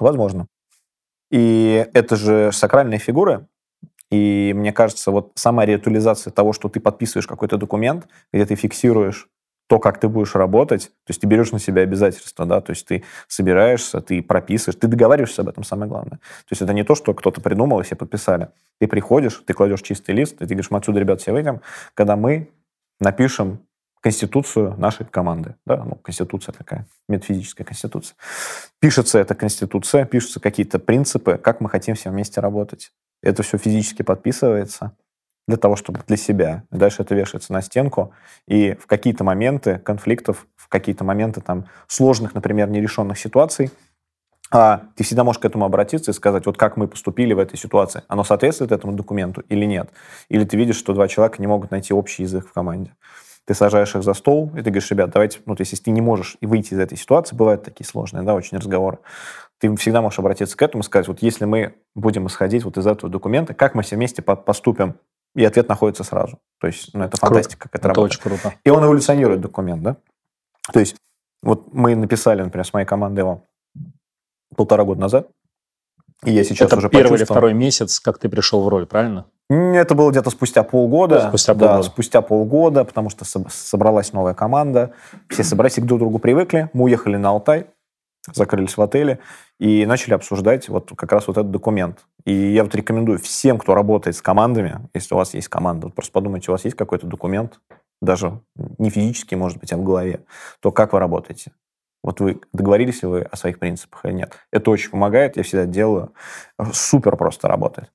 Возможно. 0.00 0.46
И 1.30 1.86
это 1.92 2.16
же 2.16 2.52
сакральные 2.52 2.98
фигуры. 2.98 3.46
И 4.10 4.54
мне 4.56 4.72
кажется, 4.72 5.10
вот 5.10 5.32
сама 5.34 5.66
реактуализация 5.66 6.30
того, 6.30 6.54
что 6.54 6.70
ты 6.70 6.80
подписываешь 6.80 7.26
какой-то 7.26 7.58
документ, 7.58 8.08
где 8.32 8.46
ты 8.46 8.54
фиксируешь 8.54 9.28
то, 9.66 9.78
как 9.78 10.00
ты 10.00 10.08
будешь 10.08 10.34
работать, 10.34 10.86
то 11.04 11.10
есть 11.10 11.20
ты 11.20 11.26
берешь 11.26 11.52
на 11.52 11.58
себя 11.58 11.82
обязательства, 11.82 12.46
да, 12.46 12.62
то 12.62 12.70
есть 12.70 12.86
ты 12.86 13.04
собираешься, 13.26 14.00
ты 14.00 14.22
прописываешь, 14.22 14.80
ты 14.80 14.86
договариваешься 14.88 15.42
об 15.42 15.48
этом, 15.48 15.64
самое 15.64 15.90
главное. 15.90 16.16
То 16.16 16.52
есть 16.52 16.62
это 16.62 16.72
не 16.72 16.82
то, 16.82 16.94
что 16.94 17.12
кто-то 17.12 17.42
придумал 17.42 17.80
и 17.80 17.82
все 17.82 17.94
подписали. 17.94 18.48
Ты 18.80 18.86
приходишь, 18.86 19.42
ты 19.46 19.52
кладешь 19.52 19.82
чистый 19.82 20.12
лист, 20.12 20.36
и 20.36 20.46
ты 20.46 20.54
говоришь, 20.54 20.70
мы 20.70 20.78
отсюда, 20.78 20.98
ребят, 21.00 21.20
все 21.20 21.32
выйдем, 21.32 21.60
когда 21.92 22.16
мы 22.16 22.48
напишем 23.00 23.67
конституцию 24.00 24.74
нашей 24.78 25.06
команды. 25.06 25.56
Да? 25.66 25.84
Ну, 25.84 25.96
конституция 25.96 26.52
такая, 26.52 26.86
метафизическая 27.08 27.66
конституция. 27.66 28.16
Пишется 28.80 29.18
эта 29.18 29.34
конституция, 29.34 30.04
пишутся 30.04 30.40
какие-то 30.40 30.78
принципы, 30.78 31.38
как 31.38 31.60
мы 31.60 31.68
хотим 31.68 31.94
все 31.94 32.10
вместе 32.10 32.40
работать. 32.40 32.92
Это 33.22 33.42
все 33.42 33.58
физически 33.58 34.02
подписывается 34.02 34.92
для 35.48 35.56
того, 35.56 35.76
чтобы 35.76 36.00
для 36.06 36.16
себя. 36.16 36.64
Дальше 36.70 37.02
это 37.02 37.14
вешается 37.14 37.52
на 37.52 37.62
стенку. 37.62 38.12
И 38.46 38.74
в 38.74 38.86
какие-то 38.86 39.24
моменты 39.24 39.78
конфликтов, 39.78 40.46
в 40.56 40.68
какие-то 40.68 41.04
моменты 41.04 41.40
там 41.40 41.66
сложных, 41.86 42.34
например, 42.34 42.68
нерешенных 42.68 43.18
ситуаций, 43.18 43.70
а 44.50 44.84
ты 44.96 45.04
всегда 45.04 45.24
можешь 45.24 45.40
к 45.40 45.44
этому 45.44 45.64
обратиться 45.64 46.10
и 46.10 46.14
сказать, 46.14 46.46
вот 46.46 46.56
как 46.56 46.76
мы 46.76 46.86
поступили 46.88 47.34
в 47.34 47.38
этой 47.38 47.58
ситуации. 47.58 48.02
Оно 48.08 48.24
соответствует 48.24 48.72
этому 48.72 48.94
документу 48.94 49.42
или 49.48 49.64
нет? 49.66 49.90
Или 50.28 50.44
ты 50.44 50.56
видишь, 50.56 50.76
что 50.76 50.94
два 50.94 51.08
человека 51.08 51.36
не 51.40 51.46
могут 51.46 51.70
найти 51.70 51.92
общий 51.92 52.22
язык 52.22 52.48
в 52.48 52.52
команде 52.52 52.94
ты 53.48 53.54
сажаешь 53.54 53.94
их 53.94 54.02
за 54.02 54.12
стол, 54.12 54.52
и 54.54 54.58
ты 54.58 54.64
говоришь, 54.64 54.90
ребят, 54.90 55.08
давайте, 55.08 55.40
ну, 55.46 55.56
то 55.56 55.62
есть, 55.62 55.72
если 55.72 55.84
ты 55.84 55.90
не 55.90 56.02
можешь 56.02 56.36
выйти 56.42 56.74
из 56.74 56.78
этой 56.78 56.98
ситуации, 56.98 57.34
бывают 57.34 57.62
такие 57.62 57.86
сложные, 57.86 58.22
да, 58.22 58.34
очень 58.34 58.58
разговоры, 58.58 58.98
ты 59.58 59.74
всегда 59.76 60.02
можешь 60.02 60.18
обратиться 60.18 60.54
к 60.54 60.60
этому 60.60 60.82
и 60.82 60.84
сказать, 60.84 61.08
вот 61.08 61.22
если 61.22 61.46
мы 61.46 61.74
будем 61.94 62.26
исходить 62.26 62.62
вот 62.64 62.76
из 62.76 62.86
этого 62.86 63.10
документа, 63.10 63.54
как 63.54 63.74
мы 63.74 63.82
все 63.82 63.96
вместе 63.96 64.20
поступим? 64.20 64.96
И 65.34 65.44
ответ 65.44 65.66
находится 65.68 66.04
сразу. 66.04 66.38
То 66.60 66.66
есть, 66.66 66.92
ну, 66.92 67.04
это 67.04 67.16
фантастика, 67.16 67.70
как 67.70 67.74
это, 67.74 67.78
это 67.78 67.88
работает. 67.88 68.12
очень 68.12 68.22
круто. 68.22 68.54
И 68.64 68.70
он 68.70 68.84
эволюционирует, 68.84 69.40
документ, 69.40 69.82
да? 69.82 69.96
То 70.70 70.80
есть, 70.80 70.96
вот 71.42 71.72
мы 71.72 71.96
написали, 71.96 72.42
например, 72.42 72.66
с 72.66 72.74
моей 72.74 72.86
командой 72.86 73.20
его 73.20 73.44
полтора 74.56 74.84
года 74.84 75.00
назад, 75.00 75.30
и 76.22 76.32
я 76.32 76.44
сейчас 76.44 76.66
это 76.66 76.76
уже 76.76 76.90
первый 76.90 77.16
или 77.16 77.24
второй 77.24 77.54
месяц, 77.54 77.98
как 77.98 78.18
ты 78.18 78.28
пришел 78.28 78.62
в 78.62 78.68
роль, 78.68 78.86
правильно? 78.86 79.24
Это 79.50 79.94
было 79.94 80.10
где-то 80.10 80.30
спустя 80.30 80.62
полгода. 80.62 81.28
Спустя 81.28 81.54
полгода. 81.54 81.76
Да, 81.76 81.82
спустя 81.82 82.20
полгода, 82.20 82.84
потому 82.84 83.08
что 83.08 83.24
собралась 83.24 84.12
новая 84.12 84.34
команда. 84.34 84.92
Все 85.28 85.42
собрались 85.42 85.78
и 85.78 85.80
друг 85.80 85.98
к 85.98 86.00
другу 86.00 86.18
привыкли. 86.18 86.68
Мы 86.74 86.84
уехали 86.84 87.16
на 87.16 87.30
Алтай, 87.30 87.66
закрылись 88.34 88.76
в 88.76 88.82
отеле 88.82 89.20
и 89.58 89.86
начали 89.86 90.14
обсуждать 90.14 90.68
вот 90.68 90.92
как 90.94 91.12
раз 91.12 91.26
вот 91.28 91.38
этот 91.38 91.50
документ. 91.50 92.04
И 92.24 92.32
я 92.32 92.62
вот 92.62 92.74
рекомендую 92.74 93.18
всем, 93.18 93.58
кто 93.58 93.74
работает 93.74 94.16
с 94.16 94.22
командами, 94.22 94.80
если 94.92 95.14
у 95.14 95.16
вас 95.16 95.32
есть 95.32 95.48
команда, 95.48 95.86
вот 95.86 95.94
просто 95.94 96.12
подумайте, 96.12 96.50
у 96.50 96.52
вас 96.52 96.64
есть 96.64 96.76
какой-то 96.76 97.06
документ, 97.06 97.58
даже 98.02 98.40
не 98.78 98.90
физически, 98.90 99.34
может 99.34 99.58
быть, 99.58 99.72
а 99.72 99.78
в 99.78 99.82
голове, 99.82 100.20
то 100.60 100.70
как 100.72 100.92
вы 100.92 100.98
работаете? 100.98 101.52
Вот 102.04 102.20
вы 102.20 102.40
договорились 102.52 103.02
ли 103.02 103.08
вы 103.08 103.22
о 103.22 103.36
своих 103.36 103.58
принципах 103.58 104.04
или 104.04 104.12
нет? 104.12 104.34
Это 104.52 104.70
очень 104.70 104.90
помогает, 104.90 105.36
я 105.36 105.42
всегда 105.42 105.64
делаю. 105.64 106.12
Супер 106.72 107.16
просто 107.16 107.48
работает. 107.48 107.90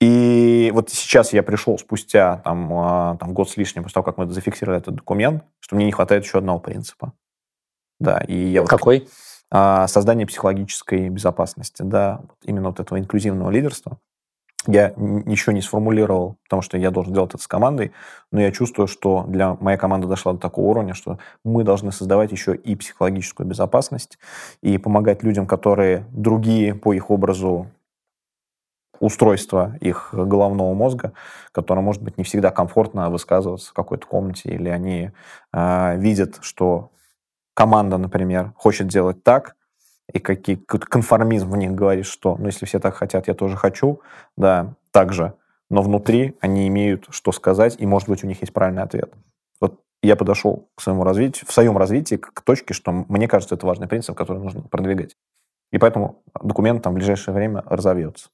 И 0.00 0.70
вот 0.72 0.90
сейчас 0.90 1.32
я 1.32 1.42
пришел 1.42 1.76
спустя 1.78 2.36
там, 2.44 2.72
а, 2.72 3.16
там, 3.16 3.34
год 3.34 3.50
с 3.50 3.56
лишним 3.56 3.82
после 3.82 3.94
того, 3.94 4.04
как 4.04 4.16
мы 4.16 4.30
зафиксировали 4.30 4.80
этот 4.80 4.96
документ, 4.96 5.42
что 5.60 5.74
мне 5.74 5.86
не 5.86 5.92
хватает 5.92 6.24
еще 6.24 6.38
одного 6.38 6.60
принципа. 6.60 7.12
Да, 7.98 8.20
и 8.20 8.36
я 8.36 8.60
вот, 8.60 8.70
Какой? 8.70 9.08
А, 9.50 9.88
создание 9.88 10.26
психологической 10.26 11.08
безопасности, 11.08 11.82
да, 11.82 12.20
именно 12.44 12.68
вот 12.68 12.78
этого 12.78 12.98
инклюзивного 12.98 13.50
лидерства. 13.50 13.98
Я 14.66 14.92
ничего 14.96 15.52
не 15.52 15.62
сформулировал, 15.62 16.36
потому 16.44 16.62
что 16.62 16.76
я 16.76 16.90
должен 16.90 17.14
делать 17.14 17.32
это 17.32 17.42
с 17.42 17.46
командой, 17.46 17.92
но 18.30 18.40
я 18.40 18.52
чувствую, 18.52 18.86
что 18.86 19.24
для 19.26 19.54
моей 19.54 19.78
команды 19.78 20.06
дошла 20.06 20.32
до 20.34 20.38
такого 20.38 20.66
уровня, 20.66 20.94
что 20.94 21.18
мы 21.44 21.64
должны 21.64 21.90
создавать 21.90 22.32
еще 22.32 22.54
и 22.54 22.76
психологическую 22.76 23.46
безопасность 23.46 24.18
и 24.60 24.76
помогать 24.76 25.22
людям, 25.22 25.46
которые 25.46 26.04
другие 26.10 26.74
по 26.74 26.92
их 26.92 27.10
образу 27.10 27.68
устройство 29.00 29.76
их 29.80 30.10
головного 30.12 30.74
мозга, 30.74 31.12
которое 31.52 31.80
может 31.80 32.02
быть 32.02 32.18
не 32.18 32.24
всегда 32.24 32.50
комфортно 32.50 33.10
высказываться 33.10 33.70
в 33.70 33.72
какой-то 33.72 34.06
комнате, 34.06 34.50
или 34.50 34.68
они 34.68 35.10
э, 35.52 35.98
видят, 35.98 36.38
что 36.40 36.90
команда, 37.54 37.98
например, 37.98 38.52
хочет 38.56 38.88
делать 38.88 39.22
так, 39.22 39.56
и 40.12 40.20
какие, 40.20 40.56
конформизм 40.56 41.50
в 41.50 41.56
них 41.56 41.72
говорит, 41.72 42.06
что, 42.06 42.36
ну, 42.36 42.46
если 42.46 42.66
все 42.66 42.78
так 42.78 42.94
хотят, 42.94 43.28
я 43.28 43.34
тоже 43.34 43.56
хочу, 43.56 44.00
да, 44.36 44.74
так 44.90 45.12
же, 45.12 45.34
но 45.70 45.82
внутри 45.82 46.36
они 46.40 46.66
имеют 46.68 47.06
что 47.10 47.32
сказать, 47.32 47.76
и, 47.78 47.86
может 47.86 48.08
быть, 48.08 48.24
у 48.24 48.26
них 48.26 48.40
есть 48.40 48.52
правильный 48.52 48.82
ответ. 48.82 49.12
Вот 49.60 49.80
я 50.02 50.16
подошел 50.16 50.68
к 50.74 50.80
своему 50.80 51.04
развитию, 51.04 51.46
в 51.46 51.52
своем 51.52 51.76
развитии 51.76 52.16
к 52.16 52.40
точке, 52.40 52.72
что 52.72 52.92
мне 52.92 53.28
кажется, 53.28 53.54
это 53.54 53.66
важный 53.66 53.86
принцип, 53.86 54.16
который 54.16 54.38
нужно 54.38 54.62
продвигать. 54.62 55.16
И 55.70 55.78
поэтому 55.78 56.22
документ 56.42 56.82
там 56.82 56.94
в 56.94 56.96
ближайшее 56.96 57.34
время 57.34 57.62
разовьется. 57.66 58.30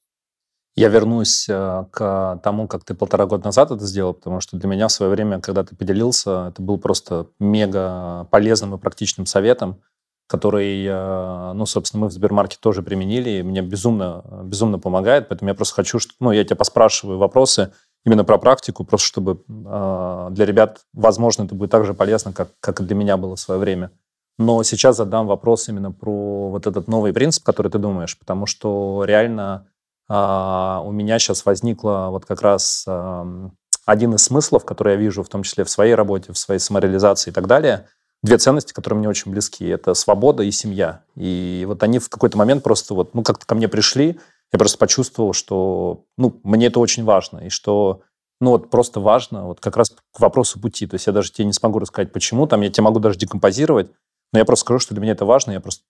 Я 0.75 0.89
вернусь 0.89 1.47
э, 1.47 1.85
к 1.91 2.39
тому, 2.43 2.67
как 2.67 2.83
ты 2.83 2.95
полтора 2.95 3.25
года 3.25 3.45
назад 3.45 3.71
это 3.71 3.85
сделал, 3.85 4.13
потому 4.13 4.41
что 4.41 4.57
для 4.57 4.67
меня 4.67 4.89
в 4.89 4.91
свое 4.91 5.09
время, 5.09 5.39
когда 5.39 5.63
ты 5.63 5.73
поделился, 5.73 6.49
это 6.49 6.61
был 6.61 6.77
просто 6.77 7.27
мега 7.39 8.27
полезным 8.29 8.75
и 8.75 8.77
практичным 8.77 9.25
советом, 9.25 9.81
который, 10.27 10.85
э, 10.85 11.53
ну, 11.53 11.65
собственно, 11.65 12.01
мы 12.01 12.09
в 12.09 12.11
Сбермарке 12.11 12.57
тоже 12.59 12.83
применили, 12.83 13.29
и 13.29 13.43
мне 13.43 13.61
безумно, 13.61 14.23
безумно 14.43 14.77
помогает, 14.77 15.29
поэтому 15.29 15.49
я 15.49 15.55
просто 15.55 15.75
хочу, 15.75 15.97
что, 15.99 16.11
ну, 16.19 16.31
я 16.33 16.43
тебя 16.43 16.57
поспрашиваю 16.57 17.19
вопросы 17.19 17.71
именно 18.05 18.25
про 18.25 18.37
практику, 18.37 18.83
просто 18.83 19.07
чтобы 19.07 19.43
э, 19.47 20.27
для 20.31 20.45
ребят, 20.45 20.81
возможно, 20.91 21.43
это 21.43 21.55
будет 21.55 21.71
так 21.71 21.85
же 21.85 21.93
полезно, 21.93 22.33
как, 22.33 22.49
как 22.59 22.81
и 22.81 22.83
для 22.83 22.95
меня 22.95 23.15
было 23.15 23.37
в 23.37 23.39
свое 23.39 23.61
время. 23.61 23.91
Но 24.37 24.61
сейчас 24.63 24.97
задам 24.97 25.27
вопрос 25.27 25.69
именно 25.69 25.93
про 25.93 26.49
вот 26.49 26.67
этот 26.67 26.89
новый 26.89 27.13
принцип, 27.13 27.45
который 27.45 27.71
ты 27.71 27.77
думаешь, 27.77 28.19
потому 28.19 28.45
что 28.45 29.05
реально 29.05 29.67
а, 30.07 30.81
у 30.85 30.91
меня 30.91 31.19
сейчас 31.19 31.45
возникло 31.45 32.07
вот 32.11 32.25
как 32.25 32.41
раз 32.41 32.85
один 33.85 34.15
из 34.15 34.23
смыслов, 34.23 34.65
который 34.65 34.93
я 34.93 34.99
вижу 34.99 35.23
в 35.23 35.29
том 35.29 35.43
числе 35.43 35.63
в 35.63 35.69
своей 35.69 35.95
работе, 35.95 36.33
в 36.33 36.37
своей 36.37 36.59
самореализации 36.59 37.29
и 37.29 37.33
так 37.33 37.47
далее. 37.47 37.87
Две 38.23 38.37
ценности, 38.37 38.73
которые 38.73 38.97
мне 38.99 39.09
очень 39.09 39.31
близки. 39.31 39.65
Это 39.67 39.93
свобода 39.93 40.41
и 40.41 40.51
семья. 40.51 41.03
И 41.15 41.63
вот 41.67 41.83
они 41.83 41.99
в 41.99 42.09
какой-то 42.09 42.37
момент 42.37 42.63
просто 42.63 42.95
вот, 42.95 43.13
ну, 43.13 43.21
как-то 43.21 43.45
ко 43.45 43.53
мне 43.53 43.67
пришли, 43.67 44.19
я 44.51 44.59
просто 44.59 44.77
почувствовал, 44.77 45.33
что, 45.33 46.05
ну, 46.17 46.39
мне 46.43 46.67
это 46.67 46.79
очень 46.79 47.03
важно, 47.03 47.39
и 47.39 47.49
что, 47.49 48.01
ну, 48.39 48.51
вот 48.51 48.69
просто 48.69 48.99
важно, 48.99 49.45
вот 49.45 49.59
как 49.59 49.77
раз 49.77 49.89
к 49.89 50.19
вопросу 50.19 50.59
пути. 50.59 50.87
То 50.87 50.95
есть 50.95 51.07
я 51.07 51.13
даже 51.13 51.31
тебе 51.31 51.45
не 51.45 51.53
смогу 51.53 51.79
рассказать, 51.79 52.11
почему, 52.11 52.47
там 52.47 52.61
я 52.61 52.69
тебе 52.69 52.83
могу 52.83 52.99
даже 52.99 53.19
декомпозировать, 53.19 53.91
но 54.33 54.39
я 54.39 54.45
просто 54.45 54.65
скажу, 54.65 54.79
что 54.79 54.93
для 54.95 55.01
меня 55.01 55.11
это 55.11 55.25
важно, 55.25 55.51
я 55.51 55.59
просто, 55.59 55.83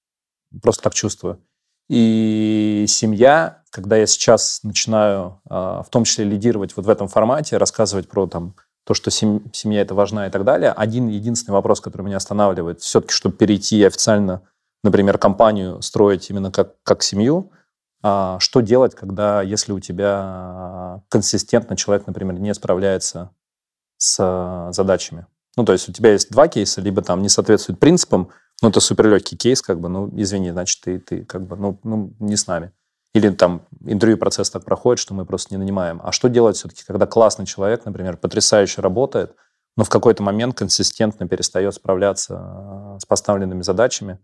просто 0.61 0.84
так 0.84 0.93
чувствую. 0.93 1.39
И 1.88 2.86
семья, 2.88 3.64
когда 3.70 3.98
я 3.98 4.08
сейчас 4.08 4.62
начинаю, 4.64 5.42
а, 5.50 5.84
в 5.84 5.90
том 5.90 6.04
числе, 6.04 6.26
лидировать 6.26 6.76
вот 6.76 6.86
в 6.86 6.90
этом 6.90 7.08
формате, 7.08 7.58
рассказывать 7.58 8.10
про 8.10 8.28
там, 8.28 8.56
то, 8.86 8.94
что 8.94 9.12
семья 9.12 9.82
это 9.82 9.94
важна 9.94 10.28
и 10.28 10.32
так 10.32 10.44
далее, 10.44 10.72
один 10.72 11.08
единственный 11.08 11.54
вопрос, 11.54 11.82
который 11.82 12.04
меня 12.04 12.18
останавливает, 12.18 12.82
все-таки, 12.82 13.14
чтобы 13.14 13.36
перейти 13.36 13.84
официально, 13.84 14.42
например, 14.84 15.18
компанию 15.18 15.82
строить 15.82 16.30
именно 16.30 16.52
как, 16.52 16.82
как 16.84 17.04
семью, 17.04 17.52
а, 18.02 18.40
что 18.40 18.62
делать, 18.62 18.96
когда, 18.96 19.42
если 19.42 19.72
у 19.72 19.80
тебя 19.80 21.04
консистентно 21.10 21.76
человек, 21.76 22.08
например, 22.08 22.40
не 22.40 22.54
справляется 22.54 23.32
с 23.98 24.70
задачами? 24.72 25.28
Ну, 25.58 25.66
то 25.66 25.72
есть 25.72 25.88
у 25.88 25.92
тебя 25.92 26.12
есть 26.12 26.32
два 26.32 26.48
кейса, 26.48 26.82
либо 26.82 27.02
там 27.02 27.22
не 27.22 27.30
соответствует 27.30 27.80
принципам, 27.80 28.30
ну, 28.62 28.70
это 28.70 28.80
супер 28.80 29.08
легкий 29.08 29.36
кейс, 29.36 29.62
как 29.62 29.80
бы, 29.80 29.89
ну, 29.89 30.10
извини, 30.16 30.51
значит, 30.51 30.82
ты, 30.82 30.99
ты 30.99 31.26
как 31.26 31.45
бы, 31.45 31.56
ну, 31.56 31.80
ну, 31.84 32.14
не 32.20 32.36
с 32.36 32.47
нами. 32.47 32.72
Или 33.14 33.30
там 33.30 33.66
интервью 33.86 34.18
процесс 34.18 34.49
так 34.49 34.66
проходит, 34.66 34.99
что 34.99 35.14
мы 35.14 35.26
просто 35.26 35.53
не 35.53 35.58
нанимаем. 35.58 36.01
А 36.03 36.12
что 36.12 36.28
делать 36.28 36.58
все-таки, 36.58 36.84
когда 36.86 37.06
классный 37.06 37.45
человек, 37.45 37.86
например, 37.86 38.18
потрясающе 38.18 38.82
работает, 38.82 39.36
но 39.78 39.84
в 39.84 39.89
какой-то 39.89 40.24
момент 40.24 40.58
консистентно 40.58 41.28
перестает 41.28 41.74
справляться 41.74 42.38
а, 42.38 42.97
с 42.99 43.06
поставленными 43.06 43.62
задачами? 43.62 44.20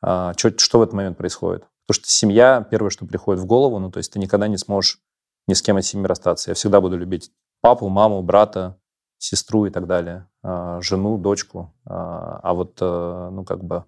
А, 0.00 0.32
что, 0.36 0.56
что 0.58 0.78
в 0.78 0.82
этот 0.82 0.94
момент 0.94 1.16
происходит? 1.16 1.64
Потому 1.86 2.02
что 2.02 2.08
семья, 2.08 2.66
первое, 2.68 2.90
что 2.90 3.06
приходит 3.06 3.42
в 3.42 3.46
голову, 3.46 3.78
ну, 3.78 3.90
то 3.90 3.98
есть 3.98 4.12
ты 4.12 4.18
никогда 4.18 4.48
не 4.48 4.58
сможешь 4.58 5.00
ни 5.48 5.54
с 5.54 5.62
кем 5.62 5.78
из 5.78 5.86
семьи 5.86 6.06
расстаться. 6.06 6.50
Я 6.50 6.54
всегда 6.54 6.80
буду 6.80 6.96
любить 6.96 7.30
папу, 7.60 7.88
маму, 7.88 8.22
брата, 8.22 8.78
сестру 9.18 9.66
и 9.66 9.70
так 9.70 9.86
далее, 9.86 10.28
а, 10.42 10.80
жену, 10.80 11.18
дочку. 11.18 11.72
А, 11.84 12.40
а 12.42 12.54
вот, 12.54 12.78
э, 12.80 13.28
ну, 13.32 13.44
как 13.44 13.64
бы 13.64 13.84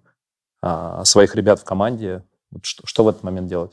а, 0.61 1.03
своих 1.05 1.35
ребят 1.35 1.59
в 1.59 1.63
команде, 1.63 2.23
вот 2.51 2.65
что, 2.65 2.85
что 2.85 3.03
в 3.03 3.09
этот 3.09 3.23
момент 3.23 3.47
делать? 3.47 3.71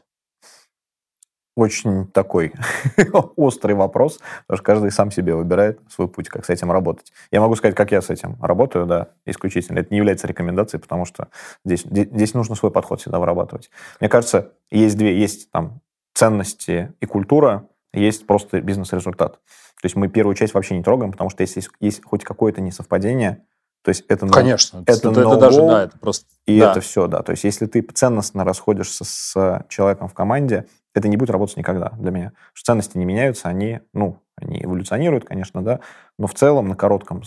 Очень 1.57 2.07
такой 2.09 2.53
острый 3.37 3.75
вопрос, 3.75 4.19
потому 4.47 4.59
что 4.59 4.65
каждый 4.65 4.91
сам 4.91 5.11
себе 5.11 5.35
выбирает 5.35 5.81
свой 5.89 6.07
путь, 6.07 6.29
как 6.29 6.45
с 6.45 6.51
этим 6.51 6.71
работать. 6.71 7.13
Я 7.31 7.41
могу 7.41 7.57
сказать, 7.57 7.75
как 7.75 7.93
я 7.93 8.03
с 8.03 8.11
этим 8.11 8.37
работаю, 8.43 8.85
да, 8.85 9.09
исключительно. 9.25 9.79
Это 9.79 9.89
не 9.91 9.97
является 9.97 10.27
рекомендацией, 10.27 10.83
потому 10.83 11.07
что 11.07 11.29
здесь, 11.65 11.83
здесь 11.85 12.35
нужно 12.35 12.57
свой 12.57 12.71
подход 12.71 13.01
всегда 13.01 13.19
вырабатывать. 13.19 13.71
Мне 14.01 14.11
кажется, 14.11 14.53
есть 14.71 14.99
две, 14.99 15.19
есть 15.19 15.51
там 15.51 15.81
ценности 16.13 16.93
и 17.01 17.07
культура, 17.07 17.67
есть 17.93 18.26
просто 18.26 18.61
бизнес-результат. 18.61 19.34
То 19.80 19.84
есть 19.84 19.97
мы 19.97 20.09
первую 20.09 20.34
часть 20.34 20.55
вообще 20.55 20.76
не 20.76 20.82
трогаем, 20.82 21.12
потому 21.12 21.30
что 21.30 21.43
если 21.43 21.61
есть, 21.61 21.70
есть 21.80 22.05
хоть 22.05 22.24
какое-то 22.24 22.61
несовпадение, 22.61 23.45
то 23.82 23.91
есть 23.91 24.05
это... 24.09 24.26
Конечно. 24.26 24.82
Это, 24.87 25.09
это, 25.09 25.20
это 25.20 25.37
даже, 25.37 25.61
да, 25.61 25.84
это 25.84 25.99
просто... 25.99 26.26
И 26.47 26.59
да. 26.59 26.72
это 26.72 26.80
все, 26.80 27.07
да. 27.07 27.22
То 27.22 27.30
есть 27.30 27.45
если 27.45 27.66
ты 27.66 27.82
ценностно 27.82 28.45
расходишься 28.45 29.05
с 29.05 29.64
человеком 29.68 30.09
в 30.09 30.14
команде, 30.14 30.66
это 30.93 31.09
не 31.09 31.16
будет 31.16 31.30
работать 31.30 31.57
никогда 31.57 31.91
для 31.91 32.11
меня. 32.11 32.30
Потому 32.30 32.51
что 32.55 32.66
ценности 32.72 32.99
не 32.99 33.05
меняются, 33.05 33.49
они, 33.49 33.80
ну, 33.93 34.20
они 34.34 34.61
эволюционируют, 34.64 35.24
конечно, 35.24 35.62
да, 35.62 35.80
но 36.18 36.26
в 36.26 36.34
целом 36.34 36.68
на 36.68 36.74
коротком, 36.74 37.22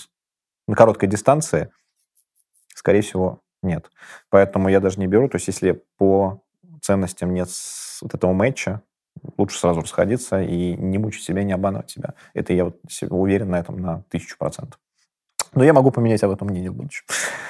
на 0.67 0.75
короткой 0.75 1.07
дистанции, 1.07 1.71
скорее 2.73 3.01
всего, 3.01 3.39
нет. 3.61 3.89
Поэтому 4.29 4.69
я 4.69 4.79
даже 4.79 4.99
не 4.99 5.07
беру. 5.07 5.29
То 5.29 5.35
есть 5.35 5.47
если 5.47 5.83
по 5.97 6.41
ценностям 6.81 7.33
нет 7.33 7.49
вот 8.01 8.13
этого 8.13 8.33
матча, 8.33 8.81
лучше 9.37 9.57
сразу 9.59 9.81
расходиться 9.81 10.41
и 10.41 10.75
не 10.75 10.97
мучить 10.97 11.23
себя, 11.23 11.43
не 11.43 11.53
обманывать 11.53 11.89
себя. 11.89 12.13
Это 12.33 12.53
я 12.53 12.65
вот 12.65 12.79
уверен 13.09 13.49
на 13.49 13.59
этом 13.59 13.77
на 13.79 14.03
тысячу 14.09 14.37
процентов. 14.37 14.79
Но 15.53 15.63
я 15.63 15.73
могу 15.73 15.91
поменять 15.91 16.23
об 16.23 16.31
этом 16.31 16.47
мнение 16.47 16.71
в 16.71 16.75
будущем. 16.75 17.05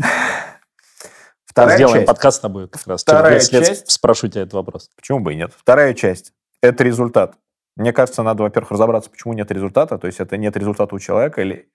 Вторая 1.45 1.77
Сделаем 1.77 1.97
часть. 1.99 2.07
подкаст 2.07 2.37
с 2.37 2.41
тобой 2.41 2.69
как 2.69 2.87
раз. 2.87 3.03
Вторая 3.03 3.41
Через 3.41 3.49
часть. 3.49 3.69
лет 3.71 3.91
спрошу 3.91 4.29
тебя 4.29 4.43
этот 4.43 4.55
вопрос. 4.55 4.91
Почему 4.95 5.21
бы 5.21 5.33
и 5.33 5.37
нет? 5.37 5.53
Вторая 5.57 5.93
часть– 5.95 6.33
это 6.63 6.85
результат. 6.85 7.35
Мне 7.77 7.93
кажется, 7.93 8.23
надо, 8.23 8.45
во-первых, 8.45 8.71
разобраться, 8.71 9.11
почему 9.11 9.33
нет 9.33 9.51
результата. 9.51 9.99
То 9.99 10.07
есть 10.07 10.21
это 10.21 10.37
нет 10.37 10.57
результата 10.57 10.95
у 10.95 10.99
человека 10.99 11.43
или 11.43 11.69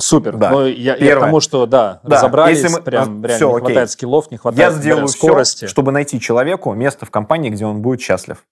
Супер. 0.00 0.36
Да. 0.36 0.50
Но 0.50 0.66
я, 0.66 0.96
я 0.96 1.16
к 1.16 1.20
тому, 1.20 1.40
что 1.40 1.66
да, 1.66 2.00
да. 2.02 2.16
разобрались, 2.16 2.58
Если 2.58 2.76
мы... 2.76 2.82
прям 2.82 3.24
реально 3.24 3.28
все, 3.28 3.50
не 3.50 3.56
окей. 3.56 3.66
хватает 3.66 3.90
скиллов, 3.90 4.30
не 4.30 4.36
хватает 4.36 4.72
я 4.72 4.78
сделаю 4.78 5.08
скорости. 5.08 5.56
Все, 5.58 5.66
чтобы 5.68 5.92
найти 5.92 6.20
человеку 6.20 6.72
место 6.72 7.06
в 7.06 7.10
компании, 7.10 7.50
где 7.50 7.66
он 7.66 7.82
будет 7.82 8.00
счастлив. 8.00 8.44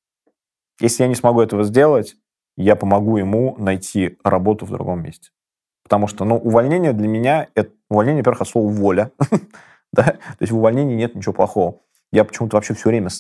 Если 0.81 1.03
я 1.03 1.09
не 1.09 1.15
смогу 1.15 1.41
этого 1.41 1.65
сделать, 1.65 2.17
я 2.57 2.77
помогу 2.77 3.17
ему 3.17 3.57
найти 3.59 4.19
работу 4.23 4.67
в 4.67 4.71
другом 4.71 5.03
месте. 5.03 5.31
Потому 5.83 6.07
что, 6.07 6.25
ну, 6.25 6.37
увольнение 6.37 6.93
для 6.93 7.09
меня, 7.09 7.49
это 7.55 7.71
увольнение, 7.89 8.21
во-первых, 8.21 8.43
от 8.43 8.49
слова 8.49 8.69
воля. 8.69 9.11
да? 9.93 10.03
То 10.05 10.37
есть 10.41 10.53
в 10.53 10.57
увольнении 10.59 10.95
нет 10.95 11.15
ничего 11.15 11.33
плохого. 11.33 11.81
Я 12.13 12.25
почему-то 12.25 12.57
вообще 12.57 12.75
все 12.75 12.91
время 12.91 13.11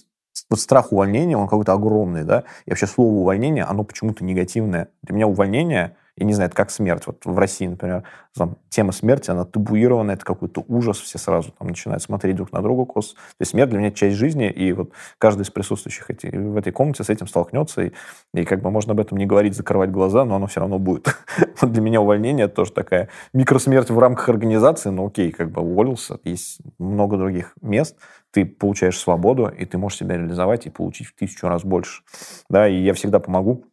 вот 0.50 0.60
страх 0.60 0.92
увольнения, 0.92 1.36
он 1.36 1.48
какой-то 1.48 1.72
огромный, 1.72 2.24
да, 2.24 2.44
и 2.64 2.70
вообще 2.70 2.86
слово 2.86 3.12
увольнение, 3.12 3.64
оно 3.64 3.84
почему-то 3.84 4.24
негативное. 4.24 4.88
Для 5.02 5.14
меня 5.14 5.26
увольнение 5.26 5.96
я 6.18 6.26
не 6.26 6.34
знаю, 6.34 6.48
это 6.48 6.56
как 6.56 6.70
смерть. 6.70 7.04
Вот 7.06 7.24
в 7.24 7.38
России, 7.38 7.66
например, 7.66 8.02
там, 8.34 8.56
тема 8.68 8.92
смерти, 8.92 9.30
она 9.30 9.44
табуирована, 9.44 10.12
это 10.12 10.24
какой-то 10.24 10.64
ужас, 10.66 10.98
все 10.98 11.18
сразу 11.18 11.52
там 11.52 11.68
начинают 11.68 12.02
смотреть 12.02 12.36
друг 12.36 12.52
на 12.52 12.60
друга 12.60 12.84
кос. 12.84 13.14
То 13.14 13.40
есть 13.40 13.52
смерть 13.52 13.70
для 13.70 13.78
меня 13.78 13.90
часть 13.90 14.16
жизни, 14.16 14.50
и 14.50 14.72
вот 14.72 14.92
каждый 15.18 15.42
из 15.42 15.50
присутствующих 15.50 16.10
эти, 16.10 16.26
в 16.26 16.56
этой 16.56 16.72
комнате 16.72 17.04
с 17.04 17.10
этим 17.10 17.28
столкнется, 17.28 17.82
и, 17.82 17.92
и 18.34 18.44
как 18.44 18.62
бы 18.62 18.70
можно 18.70 18.92
об 18.92 19.00
этом 19.00 19.18
не 19.18 19.26
говорить, 19.26 19.54
закрывать 19.54 19.90
глаза, 19.90 20.24
но 20.24 20.36
оно 20.36 20.46
все 20.46 20.60
равно 20.60 20.78
будет. 20.78 21.16
вот 21.60 21.72
для 21.72 21.82
меня 21.82 22.00
увольнение 22.00 22.46
это 22.46 22.56
тоже 22.56 22.72
такая 22.72 23.08
микросмерть 23.32 23.90
в 23.90 23.98
рамках 23.98 24.28
организации, 24.28 24.90
ну 24.90 25.06
окей, 25.06 25.30
как 25.30 25.50
бы 25.50 25.62
уволился, 25.62 26.18
есть 26.24 26.58
много 26.78 27.16
других 27.16 27.54
мест, 27.62 27.96
ты 28.30 28.44
получаешь 28.44 28.98
свободу, 28.98 29.48
и 29.48 29.64
ты 29.64 29.78
можешь 29.78 29.98
себя 29.98 30.16
реализовать 30.16 30.66
и 30.66 30.70
получить 30.70 31.06
в 31.06 31.14
тысячу 31.14 31.48
раз 31.48 31.64
больше. 31.64 32.02
Да, 32.48 32.68
и 32.68 32.76
я 32.76 32.94
всегда 32.94 33.20
помогу 33.20 33.64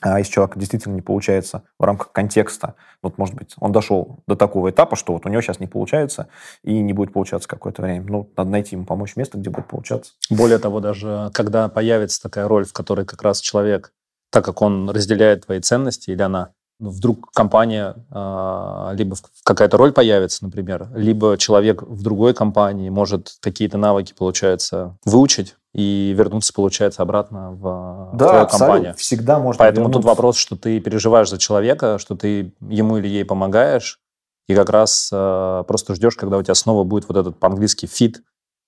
а 0.00 0.18
если 0.18 0.32
человек 0.32 0.56
действительно 0.56 0.94
не 0.94 1.02
получается 1.02 1.64
в 1.78 1.84
рамках 1.84 2.12
контекста, 2.12 2.74
вот, 3.02 3.18
может 3.18 3.34
быть, 3.34 3.54
он 3.58 3.72
дошел 3.72 4.20
до 4.26 4.36
такого 4.36 4.70
этапа, 4.70 4.96
что 4.96 5.12
вот 5.12 5.26
у 5.26 5.28
него 5.28 5.40
сейчас 5.40 5.60
не 5.60 5.66
получается 5.66 6.28
и 6.62 6.78
не 6.80 6.92
будет 6.92 7.12
получаться 7.12 7.48
какое-то 7.48 7.82
время. 7.82 8.04
Ну, 8.08 8.30
надо 8.36 8.50
найти 8.50 8.76
ему 8.76 8.86
помочь 8.86 9.16
место, 9.16 9.38
где 9.38 9.50
будет 9.50 9.66
получаться. 9.66 10.12
Более 10.30 10.58
того, 10.58 10.80
даже 10.80 11.30
когда 11.34 11.68
появится 11.68 12.22
такая 12.22 12.46
роль, 12.48 12.64
в 12.64 12.72
которой 12.72 13.04
как 13.04 13.22
раз 13.22 13.40
человек, 13.40 13.92
так 14.30 14.44
как 14.44 14.62
он 14.62 14.90
разделяет 14.90 15.46
твои 15.46 15.60
ценности 15.60 16.10
или 16.10 16.22
она, 16.22 16.52
ну, 16.80 16.90
вдруг 16.90 17.32
компания 17.32 17.96
а, 18.10 18.92
либо 18.94 19.16
какая-то 19.42 19.76
роль 19.76 19.92
появится, 19.92 20.44
например, 20.44 20.88
либо 20.94 21.36
человек 21.36 21.82
в 21.82 22.02
другой 22.02 22.34
компании 22.34 22.88
может 22.88 23.36
какие-то 23.40 23.78
навыки, 23.78 24.14
получается, 24.16 24.96
выучить 25.04 25.56
и 25.74 26.14
вернуться, 26.16 26.52
получается, 26.52 27.02
обратно 27.02 27.52
в 27.52 28.10
да, 28.14 28.28
твою 28.28 28.46
компанию. 28.46 28.94
всегда 28.94 29.38
можно 29.38 29.58
Поэтому 29.58 29.88
вернуться. 29.88 30.00
тут 30.00 30.08
вопрос, 30.08 30.36
что 30.36 30.56
ты 30.56 30.80
переживаешь 30.80 31.28
за 31.28 31.38
человека, 31.38 31.98
что 31.98 32.16
ты 32.16 32.54
ему 32.60 32.98
или 32.98 33.08
ей 33.08 33.24
помогаешь, 33.24 34.00
и 34.48 34.54
как 34.54 34.70
раз 34.70 35.10
э, 35.12 35.64
просто 35.68 35.94
ждешь, 35.94 36.16
когда 36.16 36.38
у 36.38 36.42
тебя 36.42 36.54
снова 36.54 36.84
будет 36.84 37.06
вот 37.08 37.18
этот 37.18 37.38
по-английски 37.38 37.86
фит 37.86 38.22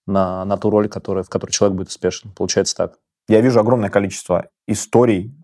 на, 0.07 0.45
на 0.45 0.59
ту 0.59 0.69
роль, 0.71 0.89
которая, 0.89 1.25
в 1.25 1.31
которой 1.31 1.53
человек 1.53 1.77
будет 1.77 1.89
успешен. 1.89 2.31
Получается 2.33 2.77
так. 2.77 2.99
Я 3.29 3.41
вижу 3.41 3.61
огромное 3.61 3.89
количество 3.91 4.49
историй 4.67 5.35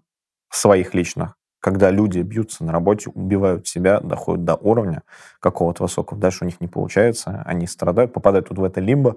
своих 0.50 0.92
личных, 0.94 1.36
когда 1.60 1.90
люди 1.90 2.18
бьются 2.20 2.64
на 2.64 2.72
работе, 2.72 3.10
убивают 3.10 3.66
себя, 3.66 4.00
доходят 4.00 4.44
до 4.44 4.56
уровня 4.56 5.02
какого-то 5.40 5.84
высокого, 5.84 6.20
дальше 6.20 6.44
у 6.44 6.46
них 6.46 6.60
не 6.60 6.68
получается, 6.68 7.42
они 7.46 7.66
страдают, 7.66 8.12
попадают 8.12 8.50
вот 8.50 8.58
в 8.58 8.64
это 8.64 8.80
лимбо, 8.80 9.16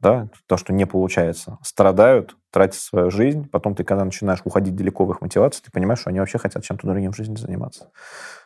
да, 0.00 0.28
то, 0.46 0.56
что 0.56 0.72
не 0.72 0.86
получается, 0.86 1.58
страдают, 1.62 2.36
тратят 2.50 2.80
свою 2.80 3.10
жизнь, 3.10 3.48
потом 3.48 3.74
ты, 3.74 3.84
когда 3.84 4.04
начинаешь 4.04 4.40
уходить 4.44 4.76
далеко 4.76 5.04
в 5.04 5.10
их 5.10 5.20
мотивацию, 5.20 5.64
ты 5.64 5.70
понимаешь, 5.70 6.00
что 6.00 6.10
они 6.10 6.20
вообще 6.20 6.38
хотят 6.38 6.64
чем-то 6.64 6.86
другим 6.86 7.12
в 7.12 7.16
жизни 7.16 7.36
заниматься. 7.36 7.90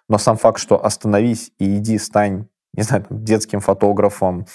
Но 0.09 0.19
сам 0.19 0.37
факт, 0.37 0.59
что 0.59 0.85
остановись 0.85 1.53
и 1.59 1.79
иди, 1.79 1.99
стань, 1.99 2.49
не 2.75 2.83
знаю, 2.83 3.05
там, 3.05 3.25
детским 3.25 3.61
фотографом, 3.61 4.47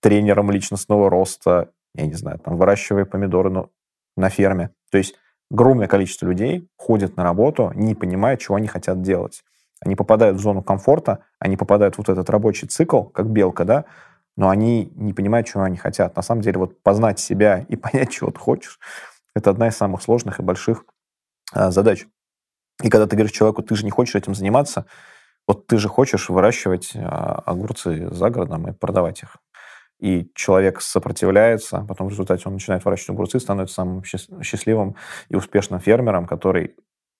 тренером 0.00 0.50
личностного 0.50 1.10
роста, 1.10 1.70
я 1.94 2.06
не 2.06 2.14
знаю, 2.14 2.38
там, 2.38 2.56
выращивая 2.56 3.04
помидоры 3.04 3.50
ну, 3.50 3.70
на 4.16 4.30
ферме. 4.30 4.70
То 4.90 4.98
есть 4.98 5.14
огромное 5.50 5.88
количество 5.88 6.26
людей 6.26 6.68
ходят 6.76 7.16
на 7.16 7.24
работу, 7.24 7.72
не 7.74 7.94
понимая, 7.94 8.36
чего 8.36 8.56
они 8.56 8.68
хотят 8.68 9.02
делать. 9.02 9.42
Они 9.80 9.96
попадают 9.96 10.36
в 10.36 10.40
зону 10.40 10.62
комфорта, 10.62 11.24
они 11.38 11.56
попадают 11.56 11.94
в 11.94 11.98
вот 11.98 12.08
этот 12.08 12.28
рабочий 12.30 12.68
цикл, 12.68 13.04
как 13.04 13.30
белка, 13.30 13.64
да, 13.64 13.84
но 14.40 14.48
они 14.48 14.90
не 14.94 15.12
понимают, 15.12 15.46
чего 15.46 15.64
они 15.64 15.76
хотят. 15.76 16.16
На 16.16 16.22
самом 16.22 16.40
деле, 16.40 16.58
вот 16.60 16.82
познать 16.82 17.20
себя 17.20 17.66
и 17.68 17.76
понять, 17.76 18.10
чего 18.10 18.30
ты 18.30 18.38
хочешь, 18.38 18.80
это 19.34 19.50
одна 19.50 19.68
из 19.68 19.76
самых 19.76 20.00
сложных 20.00 20.40
и 20.40 20.42
больших 20.42 20.86
а, 21.52 21.70
задач. 21.70 22.06
И 22.82 22.88
когда 22.88 23.06
ты 23.06 23.16
говоришь 23.16 23.36
человеку, 23.36 23.62
ты 23.62 23.74
же 23.74 23.84
не 23.84 23.90
хочешь 23.90 24.14
этим 24.14 24.34
заниматься, 24.34 24.86
вот 25.46 25.66
ты 25.66 25.76
же 25.76 25.88
хочешь 25.88 26.30
выращивать 26.30 26.92
а, 26.94 27.42
огурцы 27.44 28.08
за 28.14 28.30
городом 28.30 28.66
и 28.66 28.72
продавать 28.72 29.22
их 29.22 29.36
и 29.98 30.30
человек 30.34 30.80
сопротивляется, 30.80 31.84
потом 31.86 32.06
в 32.06 32.10
результате 32.10 32.44
он 32.46 32.54
начинает 32.54 32.82
выращивать 32.86 33.10
огурцы, 33.10 33.38
становится 33.38 33.74
самым 33.74 34.02
счастливым 34.02 34.96
и 35.28 35.36
успешным 35.36 35.78
фермером, 35.78 36.26
который 36.26 36.74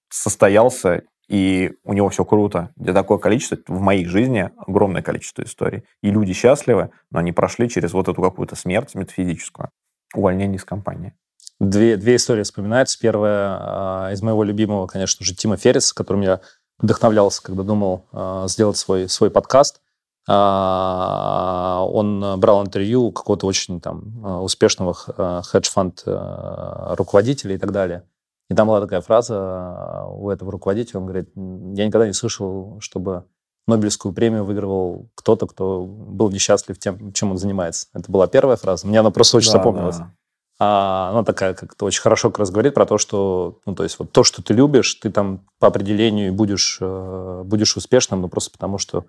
состоялся, 0.09 1.03
и 1.31 1.74
у 1.85 1.93
него 1.93 2.09
все 2.09 2.24
круто. 2.24 2.70
Где 2.74 2.93
такое 2.93 3.18
количество, 3.18 3.57
в 3.68 3.81
моей 3.81 4.05
жизни 4.05 4.51
огромное 4.66 5.01
количество 5.01 5.43
историй. 5.43 5.85
И 6.03 6.11
люди 6.11 6.33
счастливы, 6.33 6.91
но 7.12 7.20
они 7.20 7.31
прошли 7.31 7.68
через 7.68 7.93
вот 7.93 8.09
эту 8.09 8.20
какую-то 8.20 8.57
смерть 8.57 8.97
метафизическую, 8.97 9.70
увольнение 10.12 10.57
из 10.57 10.64
компании. 10.64 11.14
Две, 11.61 11.97
две 11.97 12.16
истории 12.16 12.43
вспоминаются. 12.43 12.99
Первая 12.99 14.09
э, 14.09 14.14
из 14.14 14.22
моего 14.22 14.43
любимого, 14.43 14.89
конечно 14.89 15.24
же, 15.24 15.37
Тима 15.37 15.57
Ферриса, 15.57 15.95
которым 15.95 16.22
я 16.22 16.41
вдохновлялся, 16.81 17.41
когда 17.45 17.62
думал 17.62 18.07
э, 18.12 18.47
сделать 18.49 18.76
свой, 18.76 19.09
свой 19.09 19.31
подкаст. 19.31 19.81
А, 20.28 21.87
он 21.89 22.41
брал 22.41 22.62
интервью 22.62 23.05
у 23.05 23.12
какого-то 23.12 23.47
очень 23.47 23.81
там 23.81 24.43
успешного 24.43 24.95
хедж-фанд 24.95 26.03
руководителя 26.07 27.55
и 27.55 27.59
так 27.59 27.72
далее. 27.72 28.05
И 28.51 28.55
там 28.55 28.66
была 28.66 28.80
такая 28.80 29.01
фраза 29.01 30.05
у 30.09 30.28
этого 30.28 30.51
руководителя, 30.51 30.98
он 30.98 31.07
говорит, 31.07 31.30
я 31.36 31.86
никогда 31.86 32.07
не 32.07 32.12
слышал, 32.12 32.78
чтобы 32.80 33.24
Нобелевскую 33.68 34.12
премию 34.12 34.44
выигрывал 34.44 35.09
кто-то, 35.14 35.46
кто 35.46 35.84
был 35.86 36.30
несчастлив 36.30 36.76
тем, 36.78 37.12
чем 37.12 37.30
он 37.30 37.38
занимается. 37.38 37.86
Это 37.94 38.11
была 38.11 38.26
первая 38.26 38.57
фраза. 38.57 38.88
Мне 38.88 38.98
она 38.98 39.12
просто 39.12 39.36
очень 39.36 39.53
да, 39.53 39.59
запомнилась. 39.59 39.98
Да. 39.98 40.12
А, 40.59 41.11
она 41.11 41.22
такая 41.22 41.55
как-то 41.55 41.84
очень 41.86 42.03
хорошо 42.03 42.30
как 42.30 42.40
раз 42.40 42.51
говорит 42.51 42.74
про 42.74 42.86
то, 42.86 42.98
что, 42.98 43.61
ну, 43.66 43.74
то 43.76 43.84
есть 43.84 43.98
вот 44.01 44.11
то, 44.11 44.24
что 44.24 44.42
ты 44.42 44.53
любишь, 44.53 44.94
ты 44.94 45.11
там 45.11 45.46
по 45.61 45.68
определению 45.68 46.34
будешь, 46.34 46.78
э, 46.80 47.42
будешь 47.44 47.76
успешным, 47.76 48.20
но 48.20 48.28
просто 48.28 48.51
потому 48.51 48.78
что 48.78 49.07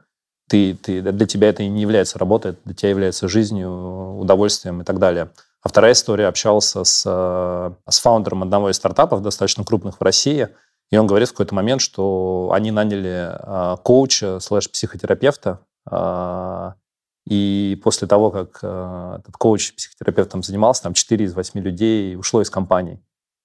ты, 0.47 0.75
ты, 0.75 1.01
для 1.01 1.25
тебя 1.25 1.49
это 1.49 1.67
не 1.67 1.81
является 1.81 2.19
работой, 2.19 2.55
для 2.63 2.75
тебя 2.75 2.89
является 2.89 3.27
жизнью, 3.27 4.17
удовольствием 4.17 4.81
и 4.81 4.83
так 4.83 4.99
далее. 4.99 5.31
А 5.61 5.69
вторая 5.69 5.93
история, 5.93 6.27
общался 6.27 6.83
с, 6.83 7.03
э, 7.05 7.71
с 7.89 7.99
фаундером 7.99 8.43
одного 8.43 8.71
из 8.71 8.77
стартапов, 8.77 9.21
достаточно 9.21 9.63
крупных 9.63 9.99
в 9.99 10.03
России, 10.03 10.49
и 10.89 10.97
он 10.97 11.05
говорит 11.07 11.29
в 11.29 11.33
какой-то 11.33 11.53
момент, 11.53 11.81
что 11.81 12.49
они 12.53 12.71
наняли 12.71 13.31
э, 13.31 13.77
коуча 13.83 14.39
слэш-психотерапевта, 14.39 15.59
э, 15.89 16.71
и 17.27 17.79
после 17.83 18.07
того, 18.07 18.31
как 18.31 18.57
этот 18.57 19.37
коуч 19.37 19.75
психотерапевтом 19.75 20.41
занимался, 20.41 20.81
там 20.81 20.95
4 20.95 21.25
из 21.25 21.35
8 21.35 21.59
людей 21.59 22.15
ушло 22.15 22.41
из 22.41 22.49
компании. 22.49 22.99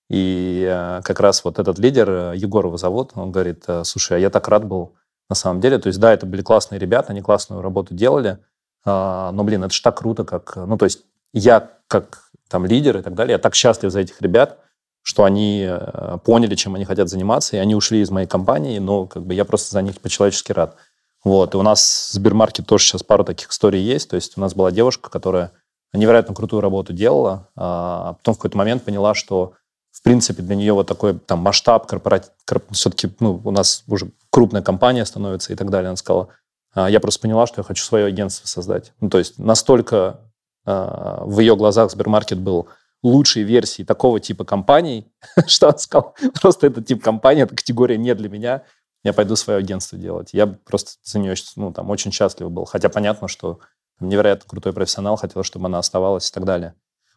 И 0.09 0.65
как 1.05 1.21
раз 1.21 1.45
вот 1.45 1.59
этот 1.59 1.79
лидер, 1.79 2.33
Егорова 2.33 2.79
зовут, 2.79 3.13
он 3.17 3.33
говорит, 3.33 3.67
слушай, 3.85 4.17
а 4.17 4.19
я 4.19 4.31
так 4.31 4.49
рад 4.49 4.65
был, 4.65 4.95
на 5.29 5.37
самом 5.37 5.61
деле. 5.61 5.79
То 5.79 5.89
есть, 5.89 6.01
да, 6.01 6.11
это 6.15 6.25
были 6.25 6.41
классные 6.41 6.79
ребята, 6.79 7.09
они 7.11 7.21
классную 7.21 7.61
работу 7.61 7.93
делали, 7.93 8.39
но, 8.87 9.43
блин, 9.45 9.63
это 9.63 9.75
же 9.75 9.83
так 9.83 9.99
круто, 9.99 10.25
как... 10.25 10.57
Ну, 10.57 10.79
то 10.79 10.87
есть 10.87 11.05
я 11.35 11.76
как 11.89 12.31
там 12.49 12.67
лидер 12.67 12.97
и 12.99 13.03
так 13.03 13.15
далее, 13.15 13.33
я 13.33 13.39
так 13.39 13.55
счастлив 13.55 13.91
за 13.91 14.01
этих 14.01 14.21
ребят, 14.21 14.59
что 15.03 15.25
они 15.25 15.67
э, 15.69 16.19
поняли, 16.25 16.55
чем 16.55 16.75
они 16.75 16.85
хотят 16.85 17.09
заниматься, 17.09 17.57
и 17.57 17.61
они 17.61 17.75
ушли 17.75 18.01
из 18.01 18.11
моей 18.11 18.27
компании, 18.27 18.79
но 18.79 19.07
как 19.07 19.25
бы 19.25 19.35
я 19.35 19.45
просто 19.45 19.73
за 19.73 19.83
них 19.83 20.01
по-человечески 20.01 20.53
рад. 20.53 20.77
Вот, 21.25 21.55
и 21.55 21.57
у 21.57 21.63
нас 21.63 22.11
в 22.11 22.15
Сбермаркет 22.15 22.67
тоже 22.67 22.85
сейчас 22.85 23.03
пару 23.03 23.25
таких 23.25 23.51
историй 23.51 23.81
есть, 23.81 24.11
то 24.11 24.17
есть 24.17 24.37
у 24.37 24.41
нас 24.41 24.55
была 24.55 24.71
девушка, 24.71 25.11
которая 25.11 25.53
невероятно 25.93 26.35
крутую 26.35 26.61
работу 26.61 26.93
делала, 26.93 27.49
а 27.57 28.15
потом 28.15 28.35
в 28.35 28.39
какой-то 28.39 28.59
момент 28.59 28.85
поняла, 28.85 29.15
что 29.15 29.55
в 29.97 30.03
принципе, 30.03 30.43
для 30.43 30.57
нее 30.57 30.75
вот 30.75 30.87
такой 30.87 31.19
там 31.19 31.39
масштаб 31.39 31.87
корпоратив, 31.87 32.31
все-таки 32.71 33.09
ну, 33.19 33.41
у 33.43 33.51
нас 33.51 33.83
уже 33.89 34.11
крупная 34.29 34.61
компания 34.61 35.07
становится 35.07 35.55
и 35.55 35.57
так 35.57 35.71
далее. 35.71 35.89
Она 35.89 35.97
сказала, 35.97 36.29
«А, 36.75 36.91
я 36.91 37.01
просто 37.01 37.23
поняла, 37.23 37.47
что 37.47 37.61
я 37.61 37.65
хочу 37.65 37.83
свое 37.83 38.05
агентство 38.05 38.47
создать. 38.47 38.93
Ну, 39.01 39.09
то 39.09 39.17
есть 39.17 39.39
настолько 39.39 40.21
в 40.67 41.39
ее 41.41 41.57
глазах 41.57 41.91
Сбермаркет 41.91 42.41
был 42.41 42.69
лучшей 43.03 43.43
версией 43.45 43.87
такого 43.87 44.21
типа 44.21 44.45
компаний, 44.45 45.07
что 45.47 45.69
он 45.69 45.79
сказал, 45.79 46.15
просто 46.41 46.67
этот 46.67 46.87
тип 46.87 47.03
компании, 47.03 47.45
эта 47.45 47.55
категория 47.55 47.97
не 47.97 48.15
для 48.15 48.29
меня, 48.29 48.63
я 49.05 49.13
пойду 49.13 49.37
свое 49.37 49.61
агентство 49.61 49.97
делать. 49.97 50.31
Я 50.33 50.47
просто 50.49 50.93
за 51.05 51.21
нее 51.21 51.35
ну, 51.55 51.73
там, 51.73 51.91
очень 51.91 52.11
счастлив 52.11 52.51
был. 52.51 52.65
Хотя 52.65 52.89
понятно, 52.89 53.29
что 53.29 53.61
невероятно 54.01 54.49
крутой 54.49 54.73
профессионал, 54.73 55.17
хотел, 55.17 55.45
чтобы 55.45 55.67
она 55.67 55.79
оставалась 55.79 56.29
и 56.29 56.33
так 56.33 56.45
далее. 56.45 56.75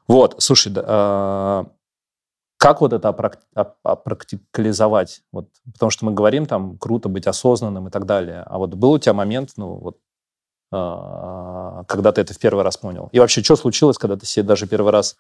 Вот, 0.07 0.35
слушай, 0.37 0.71
а, 0.75 1.65
как 2.57 2.81
вот 2.81 2.93
это 2.93 3.09
опрактикализовать? 3.83 5.21
Вот, 5.31 5.49
потому 5.73 5.89
что 5.89 6.05
мы 6.05 6.13
говорим, 6.13 6.45
там, 6.45 6.77
круто 6.77 7.09
быть 7.09 7.25
осознанным 7.25 7.87
и 7.87 7.91
так 7.91 8.05
далее. 8.05 8.43
А 8.45 8.57
вот 8.57 8.75
был 8.75 8.91
у 8.91 8.99
тебя 8.99 9.13
момент, 9.13 9.51
ну, 9.57 9.75
вот, 9.75 9.97
э, 9.97 9.99
когда 10.71 12.11
ты 12.11 12.21
это 12.21 12.33
в 12.33 12.39
первый 12.39 12.63
раз 12.63 12.77
понял? 12.77 13.09
И 13.11 13.19
вообще, 13.19 13.43
что 13.43 13.55
случилось, 13.55 13.97
когда 13.97 14.17
ты 14.17 14.25
себе 14.25 14.43
даже 14.43 14.67
первый 14.67 14.91
раз 14.91 15.17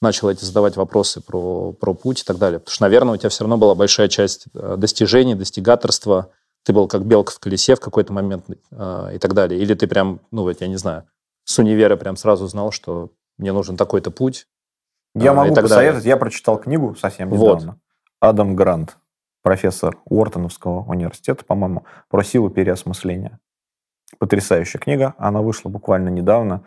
начал 0.00 0.28
эти 0.30 0.44
задавать 0.44 0.76
вопросы 0.76 1.20
про, 1.20 1.72
про 1.72 1.94
путь 1.94 2.22
и 2.22 2.24
так 2.24 2.38
далее? 2.38 2.60
Потому 2.60 2.72
что, 2.72 2.82
наверное, 2.84 3.14
у 3.14 3.16
тебя 3.16 3.28
все 3.28 3.44
равно 3.44 3.56
была 3.58 3.74
большая 3.74 4.08
часть 4.08 4.46
э, 4.54 4.76
достижений, 4.76 5.34
достигаторства. 5.34 6.30
Ты 6.64 6.72
был 6.72 6.88
как 6.88 7.04
белка 7.04 7.32
в 7.32 7.38
колесе 7.38 7.76
в 7.76 7.80
какой-то 7.80 8.12
момент 8.12 8.46
э, 8.48 9.10
и 9.14 9.18
так 9.18 9.34
далее. 9.34 9.60
Или 9.60 9.74
ты 9.74 9.86
прям, 9.86 10.20
ну, 10.30 10.42
вот, 10.42 10.60
я 10.60 10.66
не 10.66 10.76
знаю, 10.76 11.04
с 11.44 11.58
универа 11.58 11.96
прям 11.96 12.16
сразу 12.16 12.46
знал, 12.46 12.72
что 12.72 13.10
мне 13.38 13.52
нужен 13.52 13.76
такой-то 13.76 14.10
путь, 14.10 14.46
я 15.16 15.30
а, 15.30 15.34
могу 15.34 15.54
посоветовать, 15.54 16.04
я 16.04 16.16
прочитал 16.16 16.58
книгу 16.58 16.94
совсем 16.94 17.30
недавно. 17.30 17.72
Вот. 17.72 17.78
Адам 18.20 18.54
Грант, 18.54 18.98
профессор 19.42 19.96
Уортоновского 20.04 20.84
университета, 20.84 21.44
по-моему, 21.44 21.84
про 22.10 22.22
силу 22.22 22.50
переосмысления. 22.50 23.38
Потрясающая 24.18 24.80
книга, 24.80 25.14
она 25.18 25.42
вышла 25.42 25.68
буквально 25.68 26.08
недавно. 26.08 26.62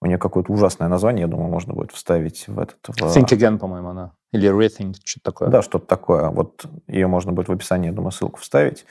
У 0.00 0.06
нее 0.06 0.18
какое-то 0.18 0.52
ужасное 0.52 0.88
название, 0.88 1.22
я 1.22 1.28
думаю, 1.28 1.48
можно 1.48 1.74
будет 1.74 1.92
вставить 1.92 2.48
в 2.48 2.58
этот... 2.58 2.78
В... 2.88 3.02
Think 3.16 3.28
Again, 3.28 3.58
по-моему, 3.58 3.90
она. 3.90 4.12
Или 4.32 4.50
Rethink, 4.50 4.96
что-то 5.04 5.24
такое. 5.24 5.48
Да, 5.48 5.62
что-то 5.62 5.86
такое. 5.86 6.28
Вот 6.30 6.66
ее 6.88 7.06
можно 7.06 7.32
будет 7.32 7.48
в 7.48 7.52
описании, 7.52 7.88
я 7.88 7.92
думаю, 7.92 8.10
ссылку 8.10 8.40
вставить. 8.40 8.84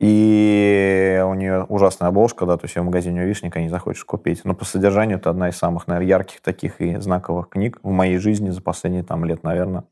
И 0.00 1.22
у 1.26 1.34
нее 1.34 1.64
ужасная 1.64 2.08
обложка, 2.08 2.46
да, 2.46 2.56
то 2.56 2.64
есть 2.66 2.76
ее 2.76 2.82
в 2.82 2.86
магазине 2.86 3.20
увидишь, 3.20 3.42
никогда 3.42 3.64
не 3.64 3.68
захочешь 3.68 4.04
купить. 4.04 4.44
Но 4.44 4.54
по 4.54 4.64
содержанию 4.64 5.18
это 5.18 5.30
одна 5.30 5.48
из 5.48 5.56
самых, 5.56 5.88
наверное, 5.88 6.08
ярких 6.08 6.40
таких 6.40 6.80
и 6.80 6.96
знаковых 6.96 7.48
книг 7.48 7.78
в 7.82 7.90
моей 7.90 8.18
жизни 8.18 8.50
за 8.50 8.62
последние 8.62 9.02
там 9.02 9.24
лет, 9.24 9.42
наверное, 9.42 9.84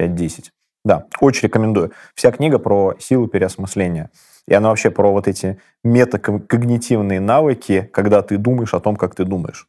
5-10. 0.00 0.46
Да, 0.84 1.06
очень 1.20 1.48
рекомендую. 1.48 1.92
Вся 2.14 2.30
книга 2.32 2.58
про 2.58 2.94
силу 2.98 3.26
переосмысления. 3.26 4.10
И 4.46 4.54
она 4.54 4.68
вообще 4.68 4.90
про 4.90 5.12
вот 5.12 5.28
эти 5.28 5.60
метакогнитивные 5.82 7.20
навыки, 7.20 7.88
когда 7.92 8.22
ты 8.22 8.36
думаешь 8.36 8.74
о 8.74 8.80
том, 8.80 8.96
как 8.96 9.14
ты 9.14 9.24
думаешь. 9.24 9.68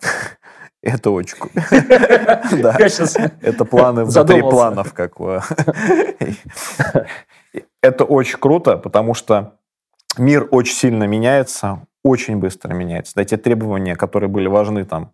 Это 0.82 1.10
очень 1.10 1.36
Да. 2.62 2.76
Это 3.42 3.64
планы 3.64 4.04
внутри 4.04 4.42
планов, 4.42 4.94
как 4.94 5.20
Это 7.82 8.04
очень 8.04 8.38
круто, 8.38 8.76
потому 8.76 9.14
что 9.14 9.54
мир 10.16 10.46
очень 10.50 10.74
сильно 10.74 11.04
меняется, 11.04 11.86
очень 12.02 12.36
быстро 12.36 12.72
меняется. 12.72 13.14
Да, 13.16 13.24
те 13.24 13.36
требования, 13.36 13.96
которые 13.96 14.30
были 14.30 14.46
важны 14.46 14.84
там 14.84 15.12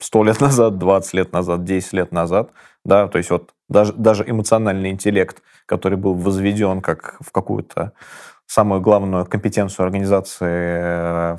100 0.00 0.24
лет 0.24 0.40
назад, 0.40 0.78
20 0.78 1.14
лет 1.14 1.32
назад, 1.32 1.64
10 1.64 1.92
лет 1.92 2.12
назад, 2.12 2.50
да, 2.84 3.08
то 3.08 3.18
есть 3.18 3.30
вот 3.30 3.54
даже, 3.68 3.92
даже 3.92 4.24
эмоциональный 4.26 4.90
интеллект, 4.90 5.42
который 5.66 5.98
был 5.98 6.14
возведен 6.14 6.80
как 6.80 7.16
в 7.20 7.30
какую-то 7.32 7.92
самую 8.46 8.80
главную 8.80 9.26
компетенцию 9.26 9.84
организации 9.84 11.34
э, 11.34 11.36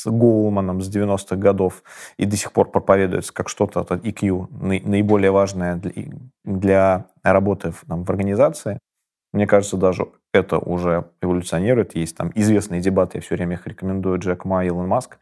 с 0.00 0.06
Гоулманом 0.06 0.80
с 0.80 0.88
90-х 0.88 1.36
годов 1.36 1.82
и 2.16 2.24
до 2.24 2.36
сих 2.36 2.52
пор 2.52 2.70
проповедуется 2.70 3.34
как 3.34 3.48
что-то, 3.48 3.80
это 3.80 3.96
EQ, 3.96 4.48
наиболее 4.88 5.30
важное 5.30 5.76
для, 5.76 6.12
для 6.44 7.06
работы 7.22 7.72
в, 7.72 7.84
там, 7.86 8.04
в 8.04 8.10
организации, 8.10 8.78
Мне 9.32 9.46
кажется, 9.46 9.76
даже 9.76 10.06
это 10.32 10.58
уже 10.58 11.10
эволюционирует. 11.20 11.96
Есть 11.96 12.16
там 12.16 12.32
известные 12.34 12.80
дебаты, 12.80 13.18
я 13.18 13.22
все 13.22 13.36
время 13.36 13.54
их 13.54 13.66
рекомендую, 13.66 14.18
Джек 14.18 14.44
Ма 14.44 14.64
и 14.64 14.68
Илон 14.68 14.88
Маск. 14.88 15.18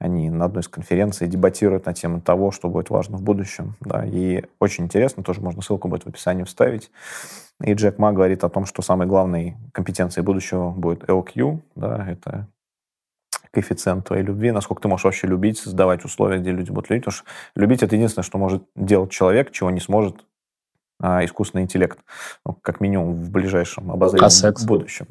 Они 0.00 0.30
на 0.30 0.44
одной 0.44 0.62
из 0.62 0.68
конференций 0.68 1.26
дебатируют 1.26 1.86
на 1.86 1.92
тему 1.92 2.20
того, 2.20 2.52
что 2.52 2.68
будет 2.68 2.88
важно 2.90 3.16
в 3.16 3.22
будущем. 3.22 3.74
Да, 3.80 4.06
и 4.06 4.44
очень 4.60 4.84
интересно, 4.84 5.24
тоже 5.24 5.40
можно 5.40 5.60
ссылку 5.60 5.88
будет 5.88 6.04
в 6.04 6.08
описании 6.08 6.44
вставить. 6.44 6.90
И 7.60 7.72
Джек 7.72 7.98
Ма 7.98 8.12
говорит 8.12 8.44
о 8.44 8.48
том, 8.48 8.64
что 8.64 8.82
самой 8.82 9.08
главной 9.08 9.56
компетенцией 9.72 10.24
будущего 10.24 10.70
будет 10.70 11.02
LQ, 11.02 11.60
да, 11.74 12.08
это 12.08 12.46
коэффициент 13.50 14.06
твоей 14.06 14.22
любви, 14.22 14.52
насколько 14.52 14.82
ты 14.82 14.88
можешь 14.88 15.04
вообще 15.04 15.26
любить, 15.26 15.58
создавать 15.58 16.04
условия, 16.04 16.38
где 16.38 16.52
люди 16.52 16.70
будут 16.70 16.90
любить. 16.90 17.04
Потому 17.04 17.16
что 17.16 17.26
любить— 17.56 17.82
это 17.84 17.96
единственное, 17.96 18.24
что 18.24 18.38
может 18.38 18.62
делать 18.76 19.10
человек, 19.10 19.50
чего 19.50 19.70
не 19.70 19.80
сможет 19.80 20.24
а, 21.00 21.24
искусственный 21.24 21.64
интеллект, 21.64 21.98
ну, 22.44 22.52
как 22.54 22.80
минимум 22.80 23.14
в 23.14 23.30
ближайшем 23.30 23.90
обозримом 23.90 24.28
а 24.28 24.66
будущем. 24.66 25.06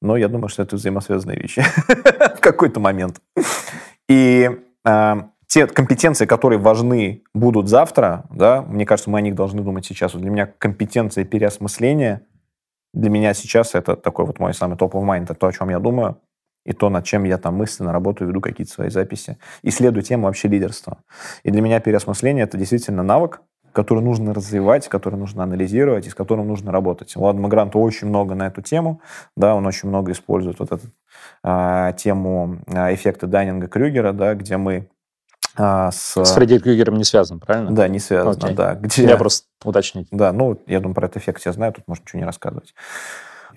Но 0.00 0.16
я 0.16 0.28
думаю, 0.28 0.48
что 0.48 0.62
это 0.62 0.76
взаимосвязанные 0.76 1.40
вещи 1.40 1.62
в 2.36 2.40
какой-то 2.40 2.78
момент. 2.78 3.20
И 4.08 4.50
э, 4.84 5.14
те 5.46 5.66
компетенции, 5.66 6.26
которые 6.26 6.58
важны 6.58 7.22
будут 7.34 7.68
завтра, 7.68 8.24
да, 8.30 8.62
мне 8.62 8.86
кажется, 8.86 9.10
мы 9.10 9.18
о 9.18 9.22
них 9.22 9.34
должны 9.34 9.62
думать 9.62 9.86
сейчас. 9.86 10.14
Вот 10.14 10.22
для 10.22 10.30
меня 10.30 10.46
компетенция 10.46 11.24
переосмысления, 11.24 12.22
для 12.92 13.10
меня 13.10 13.34
сейчас 13.34 13.74
это 13.74 13.96
такой 13.96 14.26
вот 14.26 14.38
мой 14.38 14.54
самый 14.54 14.76
топ 14.76 14.94
of 14.94 15.04
mind, 15.04 15.24
это 15.24 15.34
то, 15.34 15.46
о 15.46 15.52
чем 15.52 15.70
я 15.70 15.78
думаю, 15.78 16.20
и 16.64 16.72
то, 16.72 16.90
над 16.90 17.04
чем 17.04 17.24
я 17.24 17.38
там 17.38 17.56
мысленно 17.56 17.92
работаю, 17.92 18.28
веду 18.28 18.40
какие-то 18.42 18.72
свои 18.72 18.90
записи, 18.90 19.38
исследую 19.62 20.02
тему 20.02 20.26
вообще 20.26 20.48
лидерства. 20.48 20.98
И 21.42 21.50
для 21.50 21.62
меня 21.62 21.80
переосмысление— 21.80 22.44
это 22.44 22.58
действительно 22.58 23.02
навык, 23.02 23.40
который 23.72 24.02
нужно 24.02 24.34
развивать, 24.34 24.88
который 24.88 25.18
нужно 25.18 25.44
анализировать 25.44 26.06
и 26.06 26.10
с 26.10 26.14
которым 26.14 26.48
нужно 26.48 26.72
работать. 26.72 27.14
Влад 27.16 27.36
Магрант 27.36 27.76
очень 27.76 28.08
много 28.08 28.34
на 28.34 28.48
эту 28.48 28.60
тему, 28.60 29.00
да, 29.36 29.54
он 29.54 29.66
очень 29.66 29.88
много 29.88 30.12
использует 30.12 30.58
вот 30.58 30.72
эту 30.72 30.88
а, 31.42 31.92
тему 31.92 32.58
а, 32.66 32.92
эффекта 32.92 33.26
Дайнинга-Крюгера, 33.26 34.12
да, 34.12 34.34
где 34.34 34.56
мы 34.56 34.88
а, 35.56 35.90
с... 35.90 36.16
С 36.16 36.32
Фредди 36.34 36.58
Крюгером 36.58 36.96
не 36.96 37.04
связан, 37.04 37.40
правильно? 37.40 37.72
Да, 37.72 37.88
не 37.88 37.98
связано, 37.98 38.36
Окей. 38.36 38.54
да. 38.54 38.74
Где... 38.74 39.04
Я 39.04 39.16
просто 39.16 39.46
уточнить. 39.64 40.08
Да, 40.10 40.32
ну, 40.32 40.60
я 40.66 40.80
думаю, 40.80 40.94
про 40.94 41.06
этот 41.06 41.22
эффект 41.22 41.44
я 41.46 41.52
знаю, 41.52 41.72
тут 41.72 41.88
можно 41.88 42.02
ничего 42.02 42.20
не 42.20 42.26
рассказывать. 42.26 42.74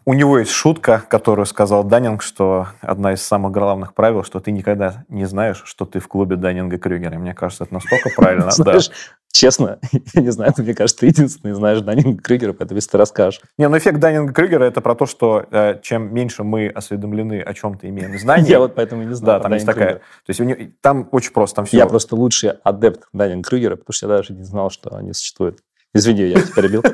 У 0.03 0.13
него 0.15 0.39
есть 0.39 0.51
шутка, 0.51 1.03
которую 1.07 1.45
сказал 1.45 1.83
Даннинг, 1.83 2.23
что 2.23 2.69
одна 2.81 3.13
из 3.13 3.21
самых 3.21 3.51
главных 3.51 3.93
правил, 3.93 4.23
что 4.23 4.39
ты 4.39 4.51
никогда 4.51 5.05
не 5.09 5.25
знаешь, 5.25 5.61
что 5.63 5.85
ты 5.85 5.99
в 5.99 6.07
клубе 6.07 6.37
Даннинга 6.37 6.79
Крюгера. 6.79 7.13
И 7.15 7.17
мне 7.19 7.35
кажется, 7.35 7.65
это 7.65 7.75
настолько 7.75 8.09
правильно. 8.15 8.49
Знаешь, 8.51 8.89
честно, 9.31 9.79
я 10.13 10.21
не 10.21 10.31
знаю, 10.31 10.53
мне 10.57 10.73
кажется, 10.73 11.01
ты 11.01 11.07
единственный 11.07 11.53
знаешь 11.53 11.81
Даннинга 11.81 12.21
Крюгера, 12.21 12.53
поэтому 12.53 12.77
если 12.77 12.91
ты 12.91 12.97
расскажешь. 12.97 13.41
Не, 13.57 13.67
ну 13.67 13.77
эффект 13.77 13.99
Даннинга 13.99 14.33
Крюгера 14.33 14.63
это 14.63 14.81
про 14.81 14.95
то, 14.95 15.05
что 15.05 15.45
э, 15.51 15.79
чем 15.81 16.13
меньше 16.13 16.43
мы 16.43 16.67
осведомлены 16.67 17.41
о 17.41 17.53
чем-то 17.53 17.87
имеем 17.89 18.17
знания. 18.19 18.49
Я 18.49 18.59
вот 18.59 18.75
поэтому 18.75 19.03
не 19.03 19.13
знаю. 19.13 19.39
Да, 19.39 19.43
там 19.43 19.53
есть 19.53 19.65
такая. 19.65 19.95
То 20.25 20.29
есть 20.33 20.41
там 20.81 21.07
очень 21.11 21.31
просто, 21.31 21.57
там 21.57 21.65
все. 21.65 21.77
Я 21.77 21.87
просто 21.87 22.15
лучший 22.15 22.51
адепт 22.63 23.07
Даннинга 23.13 23.47
Крюгера, 23.47 23.75
потому 23.75 23.93
что 23.93 24.07
я 24.07 24.17
даже 24.17 24.33
не 24.33 24.43
знал, 24.43 24.69
что 24.69 24.95
они 24.95 25.13
существуют. 25.13 25.59
Извини, 25.93 26.23
я 26.23 26.41
тебя 26.41 26.53
перебил. 26.55 26.83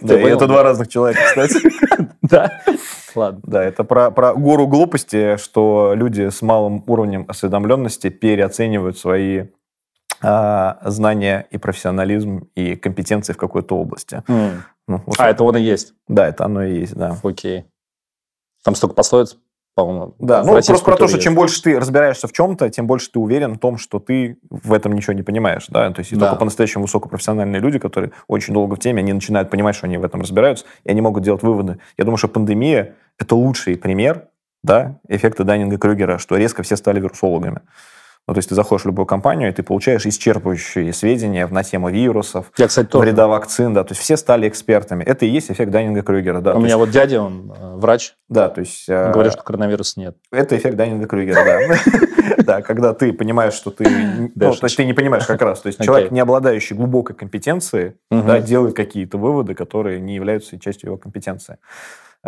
Да, 0.00 0.14
это 0.14 0.46
два 0.46 0.62
разных 0.62 0.88
человека, 0.88 1.20
кстати. 1.26 1.58
Да? 2.22 2.62
Ладно. 3.14 3.40
Да, 3.44 3.64
это 3.64 3.84
про, 3.84 4.10
про 4.10 4.34
гору 4.34 4.66
глупости, 4.66 5.36
что 5.36 5.92
люди 5.94 6.28
с 6.28 6.40
малым 6.40 6.82
уровнем 6.86 7.24
осведомленности 7.28 8.08
переоценивают 8.08 8.96
свои 8.98 9.46
знания 10.20 11.46
и 11.50 11.58
профессионализм 11.58 12.48
и 12.54 12.76
компетенции 12.76 13.32
в 13.32 13.36
какой-то 13.36 13.76
области. 13.76 14.22
Mm. 14.26 14.60
Ну, 14.88 15.02
вот 15.04 15.16
а, 15.18 15.28
это 15.28 15.44
он 15.44 15.56
и 15.56 15.60
есть? 15.60 15.94
Да, 16.08 16.28
это 16.28 16.44
оно 16.44 16.62
и 16.62 16.80
есть, 16.80 16.94
да. 16.94 17.16
Окей. 17.22 17.64
Там 18.62 18.74
столько 18.74 18.94
пословиц 18.94 19.36
по-моему. 19.76 20.14
Да, 20.18 20.42
ну 20.42 20.52
просто 20.54 20.78
про 20.78 20.96
то, 20.96 21.06
что 21.06 21.18
чем 21.20 21.34
больше 21.34 21.62
ты 21.62 21.78
разбираешься 21.78 22.26
в 22.26 22.32
чем-то, 22.32 22.70
тем 22.70 22.86
больше 22.86 23.10
ты 23.12 23.18
уверен 23.18 23.54
в 23.54 23.58
том, 23.58 23.76
что 23.76 23.98
ты 23.98 24.38
в 24.48 24.72
этом 24.72 24.92
ничего 24.92 25.12
не 25.12 25.22
понимаешь, 25.22 25.66
да, 25.68 25.90
то 25.90 26.00
есть 26.00 26.12
и 26.12 26.16
да. 26.16 26.28
только 26.28 26.38
по-настоящему 26.38 26.84
высокопрофессиональные 26.84 27.60
люди, 27.60 27.78
которые 27.78 28.12
очень 28.26 28.54
долго 28.54 28.76
в 28.76 28.78
теме, 28.78 29.00
они 29.00 29.12
начинают 29.12 29.50
понимать, 29.50 29.76
что 29.76 29.86
они 29.86 29.98
в 29.98 30.04
этом 30.04 30.22
разбираются, 30.22 30.64
и 30.84 30.90
они 30.90 31.02
могут 31.02 31.24
делать 31.24 31.42
выводы. 31.42 31.78
Я 31.98 32.04
думаю, 32.04 32.16
что 32.16 32.28
пандемия– 32.28 32.94
это 33.18 33.36
лучший 33.36 33.76
пример, 33.76 34.28
да, 34.62 34.98
эффекта 35.08 35.44
Даннинга-Крюгера, 35.44 36.16
что 36.16 36.38
резко 36.38 36.62
все 36.62 36.76
стали 36.76 36.98
вирусологами. 36.98 37.60
Ну, 38.28 38.34
то 38.34 38.38
есть 38.38 38.48
ты 38.48 38.56
заходишь 38.56 38.82
в 38.82 38.86
любую 38.86 39.06
компанию, 39.06 39.50
и 39.50 39.52
ты 39.52 39.62
получаешь 39.62 40.04
исчерпывающие 40.04 40.92
сведения 40.92 41.46
на 41.46 41.62
тему 41.62 41.90
вирусов, 41.90 42.50
Я, 42.56 42.66
кстати, 42.66 42.88
тоже. 42.88 43.04
вреда 43.04 43.28
вакцин, 43.28 43.72
да, 43.72 43.84
то 43.84 43.92
есть 43.92 44.02
все 44.02 44.16
стали 44.16 44.48
экспертами. 44.48 45.04
Это 45.04 45.26
и 45.26 45.28
есть 45.28 45.50
эффект 45.50 45.70
Дайнинга-Крюгера, 45.70 46.40
да. 46.40 46.54
У 46.54 46.58
меня 46.58 46.70
есть... 46.70 46.78
вот 46.78 46.90
дядя, 46.90 47.22
он 47.22 47.52
э, 47.56 47.76
врач. 47.76 48.14
Да, 48.28 48.48
то 48.48 48.60
есть... 48.60 48.88
Э, 48.88 49.12
говорит, 49.12 49.32
что 49.32 49.44
коронавируса 49.44 50.00
нет. 50.00 50.16
Это 50.32 50.56
эффект 50.56 50.76
Дайнинга-Крюгера, 50.76 51.44
да. 51.44 51.76
Да, 52.38 52.60
когда 52.60 52.92
ты 52.92 53.12
понимаешь, 53.12 53.54
что 53.54 53.70
ты... 53.70 53.84
Ну, 53.88 54.30
то 54.34 54.64
есть 54.64 54.76
ты 54.76 54.84
не 54.84 54.92
понимаешь 54.92 55.26
как 55.26 55.42
раз. 55.42 55.60
То 55.60 55.68
есть 55.68 55.82
человек, 55.82 56.10
не 56.10 56.20
обладающий 56.20 56.74
глубокой 56.76 57.14
компетенцией, 57.14 57.94
делает 58.10 58.74
какие-то 58.74 59.18
выводы, 59.18 59.54
которые 59.54 60.00
не 60.00 60.14
являются 60.14 60.58
частью 60.58 60.88
его 60.88 60.96
компетенции. 60.96 61.58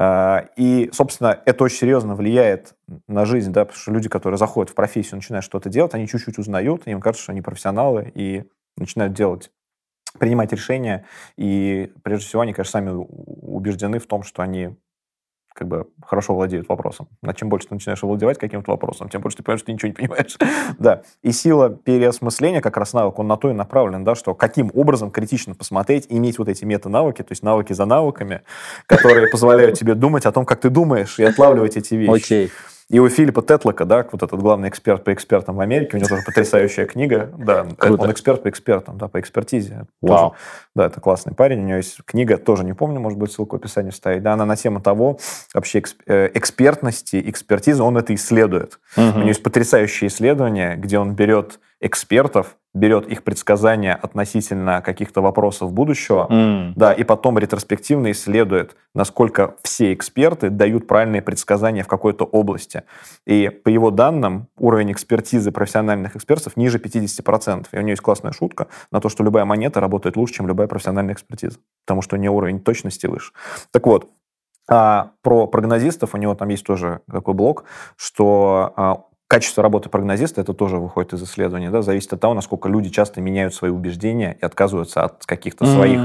А, 0.00 0.46
и, 0.54 0.90
собственно, 0.92 1.42
это 1.44 1.64
очень 1.64 1.78
серьезно 1.78 2.14
влияет 2.14 2.76
на 3.08 3.24
жизнь, 3.24 3.50
да, 3.50 3.64
потому 3.64 3.80
что 3.80 3.90
люди, 3.90 4.08
которые 4.08 4.38
заходят 4.38 4.70
в 4.70 4.74
профессию, 4.76 5.16
начинают 5.16 5.44
что-то 5.44 5.68
делать, 5.70 5.92
они 5.92 6.06
чуть-чуть 6.06 6.38
узнают, 6.38 6.86
им 6.86 7.00
кажется, 7.00 7.24
что 7.24 7.32
они 7.32 7.42
профессионалы, 7.42 8.12
и 8.14 8.44
начинают 8.76 9.14
делать 9.14 9.50
принимать 10.20 10.52
решения, 10.52 11.04
и 11.36 11.92
прежде 12.04 12.26
всего 12.26 12.42
они, 12.42 12.52
конечно, 12.52 12.70
сами 12.70 12.90
убеждены 12.90 13.98
в 13.98 14.06
том, 14.06 14.22
что 14.22 14.42
они 14.42 14.76
как 15.58 15.66
бы 15.66 15.88
хорошо 16.06 16.36
владеют 16.36 16.68
вопросом. 16.68 17.08
А 17.22 17.34
чем 17.34 17.48
больше 17.48 17.66
ты 17.66 17.74
начинаешь 17.74 18.02
овладевать 18.04 18.38
каким-то 18.38 18.70
вопросом, 18.70 19.08
тем 19.08 19.20
больше 19.20 19.38
ты 19.38 19.42
понимаешь, 19.42 19.60
что 19.60 19.66
ты 19.66 19.72
ничего 19.72 19.88
не 19.88 19.94
понимаешь. 19.94 20.38
да. 20.78 21.02
И 21.22 21.32
сила 21.32 21.68
переосмысления, 21.68 22.60
как 22.60 22.76
раз 22.76 22.92
навык, 22.92 23.18
он 23.18 23.26
на 23.26 23.36
то 23.36 23.50
и 23.50 23.52
направлен, 23.52 24.04
да, 24.04 24.14
что 24.14 24.34
каким 24.34 24.70
образом 24.72 25.10
критично 25.10 25.56
посмотреть, 25.56 26.06
иметь 26.10 26.38
вот 26.38 26.48
эти 26.48 26.64
мета-навыки, 26.64 27.22
то 27.22 27.32
есть 27.32 27.42
навыки 27.42 27.72
за 27.72 27.86
навыками, 27.86 28.42
которые 28.86 29.28
позволяют 29.30 29.76
тебе 29.76 29.94
думать 29.94 30.26
о 30.26 30.32
том, 30.32 30.44
как 30.44 30.60
ты 30.60 30.70
думаешь, 30.70 31.18
и 31.18 31.24
отлавливать 31.24 31.76
эти 31.76 31.94
вещи. 31.94 32.32
Okay. 32.32 32.50
И 32.90 32.98
у 32.98 33.08
Филиппа 33.10 33.42
Тетлока, 33.42 33.84
да, 33.84 34.06
вот 34.10 34.22
этот 34.22 34.40
главный 34.40 34.70
эксперт 34.70 35.04
по 35.04 35.12
экспертам 35.12 35.56
в 35.56 35.60
Америке, 35.60 35.96
у 35.96 36.00
него 36.00 36.08
тоже 36.08 36.22
потрясающая 36.24 36.86
книга, 36.86 37.30
да, 37.38 37.66
Круто. 37.76 38.04
он 38.04 38.12
эксперт 38.12 38.42
по 38.42 38.48
экспертам, 38.48 38.96
да, 38.96 39.08
по 39.08 39.20
экспертизе. 39.20 39.86
Вау. 40.00 40.30
Тоже, 40.30 40.40
да, 40.74 40.86
это 40.86 41.00
классный 41.00 41.34
парень, 41.34 41.60
у 41.60 41.64
него 41.64 41.76
есть 41.76 41.98
книга, 42.06 42.38
тоже 42.38 42.64
не 42.64 42.72
помню, 42.72 42.98
может 42.98 43.18
быть, 43.18 43.30
ссылку 43.30 43.56
в 43.56 43.58
описании 43.60 43.90
вставить, 43.90 44.22
да, 44.22 44.32
она 44.32 44.46
на 44.46 44.56
тему 44.56 44.80
того, 44.80 45.18
вообще 45.52 45.82
э, 46.06 46.30
экспертности, 46.32 47.22
экспертизы, 47.26 47.82
он 47.82 47.98
это 47.98 48.14
исследует. 48.14 48.78
Угу. 48.96 49.04
У 49.04 49.18
него 49.18 49.28
есть 49.28 49.42
потрясающее 49.42 50.08
исследование, 50.08 50.76
где 50.76 50.98
он 50.98 51.14
берет 51.14 51.60
экспертов, 51.80 52.56
берет 52.74 53.06
их 53.06 53.24
предсказания 53.24 53.94
относительно 53.94 54.82
каких-то 54.82 55.20
вопросов 55.22 55.72
будущего, 55.72 56.26
mm. 56.30 56.72
да, 56.76 56.92
и 56.92 57.02
потом 57.02 57.38
ретроспективно 57.38 58.10
исследует, 58.10 58.76
насколько 58.94 59.56
все 59.62 59.92
эксперты 59.92 60.50
дают 60.50 60.86
правильные 60.86 61.22
предсказания 61.22 61.82
в 61.82 61.88
какой-то 61.88 62.24
области. 62.24 62.84
И 63.26 63.48
по 63.48 63.68
его 63.68 63.90
данным, 63.90 64.48
уровень 64.58 64.92
экспертизы 64.92 65.50
профессиональных 65.50 66.16
экспертов 66.16 66.56
ниже 66.56 66.78
50%. 66.78 67.66
И 67.72 67.76
у 67.76 67.80
него 67.80 67.90
есть 67.90 68.02
классная 68.02 68.32
шутка 68.32 68.68
на 68.92 69.00
то, 69.00 69.08
что 69.08 69.24
любая 69.24 69.44
монета 69.44 69.80
работает 69.80 70.16
лучше, 70.16 70.34
чем 70.34 70.46
любая 70.46 70.68
профессиональная 70.68 71.14
экспертиза, 71.14 71.58
потому 71.86 72.02
что 72.02 72.16
у 72.16 72.18
нее 72.18 72.30
уровень 72.30 72.60
точности 72.60 73.06
выше. 73.06 73.32
Так 73.72 73.86
вот, 73.86 74.10
а 74.70 75.12
про 75.22 75.46
прогнозистов 75.46 76.14
у 76.14 76.18
него 76.18 76.34
там 76.34 76.50
есть 76.50 76.64
тоже 76.64 77.00
такой 77.10 77.32
блок, 77.32 77.64
что 77.96 78.74
а, 78.76 79.04
Качество 79.28 79.62
работы 79.62 79.90
прогнозиста, 79.90 80.40
это 80.40 80.54
тоже 80.54 80.78
выходит 80.78 81.12
из 81.12 81.22
исследования, 81.22 81.70
да, 81.70 81.82
зависит 81.82 82.14
от 82.14 82.20
того, 82.20 82.32
насколько 82.32 82.68
люди 82.68 82.88
часто 82.88 83.20
меняют 83.20 83.54
свои 83.54 83.70
убеждения 83.70 84.36
и 84.40 84.44
отказываются 84.44 85.04
от 85.04 85.26
каких-то 85.26 85.66
mm. 85.66 85.74
своих 85.74 86.00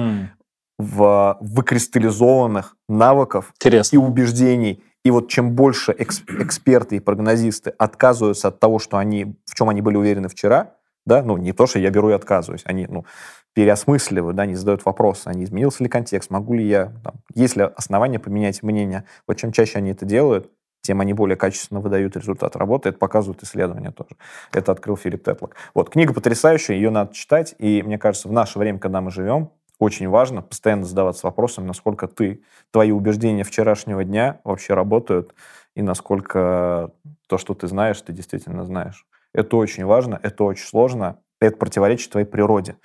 в, 0.78 1.38
выкристаллизованных 1.40 2.76
навыков 2.90 3.54
Интересно. 3.56 3.96
и 3.96 4.00
убеждений. 4.00 4.84
И 5.06 5.12
вот 5.12 5.30
чем 5.30 5.52
больше 5.52 5.96
эксп, 5.98 6.30
эксперты 6.32 6.98
и 6.98 7.00
прогнозисты 7.00 7.74
отказываются 7.78 8.50
от 8.50 8.60
того, 8.60 8.80
что 8.80 8.98
они, 8.98 9.36
в 9.46 9.56
чем 9.56 9.70
они 9.70 9.82
были 9.82 9.96
уверены 9.96 10.28
вчера, 10.28 10.72
да, 11.06 11.22
ну, 11.22 11.38
не 11.38 11.54
то, 11.54 11.66
что 11.66 11.80
я 11.80 11.90
беру 11.92 12.10
и 12.10 12.14
отказываюсь, 12.14 12.64
они, 12.66 12.88
ну, 12.88 13.06
переосмысливают, 13.54 14.36
да, 14.36 14.44
они 14.44 14.56
задают 14.56 14.84
вопросы, 14.86 15.28
они 15.28 15.44
изменился 15.44 15.84
ли 15.84 15.90
контекст, 15.90 16.30
могу 16.30 16.54
ли 16.54 16.68
я, 16.68 16.92
там, 17.04 17.16
есть 17.36 17.56
ли 17.56 17.64
основания 17.64 18.20
поменять 18.20 18.64
мнение. 18.64 19.06
Вот 19.28 19.38
чем 19.38 19.52
чаще 19.52 19.78
они 19.78 19.92
это 19.92 20.06
делают, 20.06 20.50
тем 20.84 21.02
они 21.02 21.14
более 21.14 21.38
качественно 21.38 21.80
выдают 21.80 22.16
результат 22.16 22.56
работы. 22.56 22.90
Это 22.90 23.00
показывают 23.00 23.42
исследования 23.42 23.92
тоже. 23.92 24.12
Это 24.52 24.72
открыл 24.74 24.98
Филипп 24.98 25.24
Тетлок. 25.24 25.56
Вот, 25.74 25.90
книга 25.90 26.14
потрясающая, 26.14 26.76
ее 26.76 26.92
надо 26.92 27.14
читать, 27.14 27.56
и 27.58 27.82
мне 27.82 27.98
кажется, 27.98 28.28
в 28.28 28.34
наше 28.34 28.60
время, 28.60 28.80
когда 28.80 29.02
мы 29.02 29.10
живем, 29.10 29.50
очень 29.80 30.08
важно 30.08 30.42
постоянно 30.42 30.86
задаваться 30.86 31.26
вопросом, 31.26 31.66
насколько 31.68 32.08
ты, 32.08 32.44
твои 32.72 32.92
убеждения 32.92 33.44
вчерашнего 33.44 34.04
дня 34.04 34.40
вообще 34.44 34.74
работают, 34.76 35.34
и 35.76 35.82
насколько 35.82 36.92
то, 37.28 37.38
что 37.38 37.54
ты 37.56 37.68
знаешь, 37.68 38.00
ты 38.02 38.14
действительно 38.14 38.64
знаешь. 38.66 39.08
Это 39.34 39.58
очень 39.58 39.86
важно, 39.86 40.20
это 40.22 40.44
очень 40.44 40.68
сложно. 40.68 41.20
это 41.40 41.58
противоречит 41.58 42.12
твоей 42.12 42.26
природе, 42.28 42.78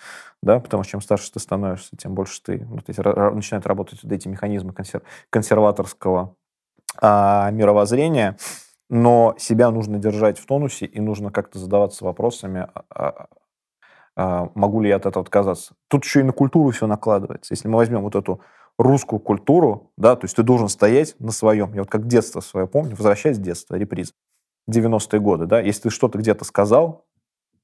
да, 0.42 0.60
потому 0.60 0.82
что 0.82 0.92
чем 0.92 1.00
старше 1.00 1.30
ты 1.32 1.38
становишься, 1.40 1.96
тем 1.96 2.14
больше 2.14 2.42
ты, 2.42 2.58
то 2.58 2.82
есть, 2.88 2.98
начинают 2.98 3.66
работать 3.66 4.02
вот 4.02 4.12
эти 4.12 4.28
механизмы 4.28 4.72
консер, 4.72 5.02
консерваторского 5.30 6.34
а, 7.00 7.50
мировоззрения, 7.50 8.36
но 8.90 9.34
себя 9.38 9.70
нужно 9.70 9.98
держать 9.98 10.38
в 10.38 10.46
тонусе 10.46 10.86
и 10.86 11.00
нужно 11.00 11.30
как-то 11.30 11.58
задаваться 11.58 12.04
вопросами, 12.04 12.68
а, 12.74 12.84
а, 12.90 13.26
а, 14.16 14.50
могу 14.54 14.80
ли 14.80 14.88
я 14.88 14.96
от 14.96 15.06
этого 15.06 15.22
отказаться. 15.22 15.74
Тут 15.88 16.04
еще 16.04 16.20
и 16.20 16.24
на 16.24 16.32
культуру 16.32 16.70
все 16.70 16.86
накладывается. 16.86 17.52
Если 17.52 17.68
мы 17.68 17.76
возьмем 17.76 18.02
вот 18.02 18.16
эту 18.16 18.40
русскую 18.78 19.20
культуру, 19.20 19.92
да, 19.96 20.16
то 20.16 20.24
есть 20.24 20.36
ты 20.36 20.42
должен 20.42 20.68
стоять 20.68 21.14
на 21.18 21.32
своем. 21.32 21.72
Я 21.74 21.82
вот 21.82 21.90
как 21.90 22.06
детство 22.06 22.40
свое 22.40 22.66
помню, 22.66 22.96
возвращаясь 22.96 23.38
в 23.38 23.42
детство, 23.42 23.74
реприз, 23.74 24.14
90-е 24.70 25.20
годы, 25.20 25.46
да, 25.46 25.60
если 25.60 25.82
ты 25.82 25.90
что-то 25.90 26.18
где-то 26.18 26.44
сказал 26.44 27.06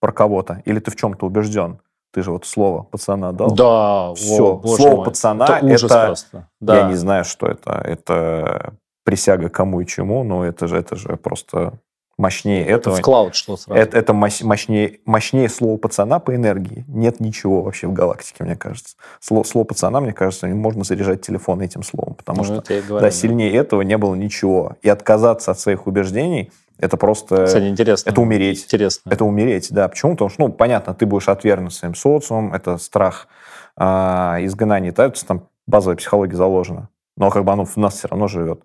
про 0.01 0.13
кого-то, 0.13 0.63
или 0.65 0.79
ты 0.81 0.91
в 0.91 0.97
чем-то 0.97 1.27
убежден, 1.27 1.81
ты 2.13 2.23
же 2.23 2.31
вот 2.31 2.47
слово 2.47 2.85
пацана 2.85 3.33
дал. 3.33 3.51
Да, 3.53 4.15
все. 4.15 4.61
О, 4.63 4.77
слово 4.77 4.97
мой. 4.97 5.05
пацана 5.07 5.45
это, 5.45 5.67
это 5.67 6.17
да. 6.61 6.79
я 6.79 6.89
не 6.89 6.95
знаю, 6.95 7.25
что 7.25 7.47
это. 7.49 7.73
Это 7.73 8.75
присяга 9.05 9.49
кому 9.49 9.81
и 9.81 9.87
чему, 9.87 10.25
но 10.25 10.45
это 10.45 10.67
же, 10.67 10.77
это 10.77 10.97
же 10.97 11.17
просто 11.17 11.75
мощнее 12.17 12.63
это 12.63 12.75
этого. 12.75 12.97
В 12.97 13.01
клауд 13.01 13.35
что 13.35 13.57
сразу. 13.57 13.81
Это, 13.81 13.99
это 13.99 14.13
мощнее, 14.13 15.01
мощнее 15.05 15.49
слова 15.49 15.77
пацана 15.77 16.19
по 16.19 16.35
энергии. 16.35 16.85
Нет 16.89 17.21
ничего 17.21 17.63
вообще 17.63 17.87
в 17.87 17.93
галактике, 17.93 18.45
мне 18.45 18.57
кажется. 18.57 18.97
Слово, 19.21 19.45
слово 19.45 19.65
пацана, 19.65 20.01
мне 20.01 20.13
кажется, 20.13 20.47
можно 20.47 20.85
заряжать 20.85 21.23
телефон 21.23 21.61
этим 21.61 21.83
словом, 21.83 22.15
потому 22.15 22.45
ну, 22.45 22.45
что 22.45 22.83
говорю, 22.83 23.01
да, 23.01 23.11
сильнее 23.11 23.53
этого 23.55 23.83
не 23.83 23.99
было 23.99 24.15
ничего. 24.15 24.77
И 24.83 24.89
отказаться 24.89 25.51
от 25.51 25.59
своих 25.59 25.87
убеждений 25.87 26.51
это 26.79 26.97
просто... 26.97 27.47
Кстати, 27.47 27.69
интересно. 27.69 28.11
Это 28.11 28.21
умереть. 28.21 28.65
Интересно. 28.65 29.11
Это 29.11 29.25
умереть, 29.25 29.69
да. 29.71 29.89
Почему? 29.89 30.13
Потому 30.13 30.31
что, 30.31 30.43
ну, 30.43 30.53
понятно, 30.53 30.95
ты 30.95 31.07
будешь 31.07 31.29
отвергнут 31.29 31.73
своим 31.73 31.95
социумом, 31.95 32.53
это 32.53 32.79
страх 32.79 33.29
э, 33.77 33.85
изгнания, 33.85 34.93
да, 34.93 35.11
там 35.11 35.49
базовая 35.67 35.97
психология 35.97 36.37
заложена. 36.37 36.89
Но 37.17 37.31
как 37.31 37.45
бы 37.45 37.53
оно 37.53 37.65
в 37.65 37.77
нас 37.77 37.95
все 37.95 38.09
равно 38.09 38.27
живет. 38.27 38.63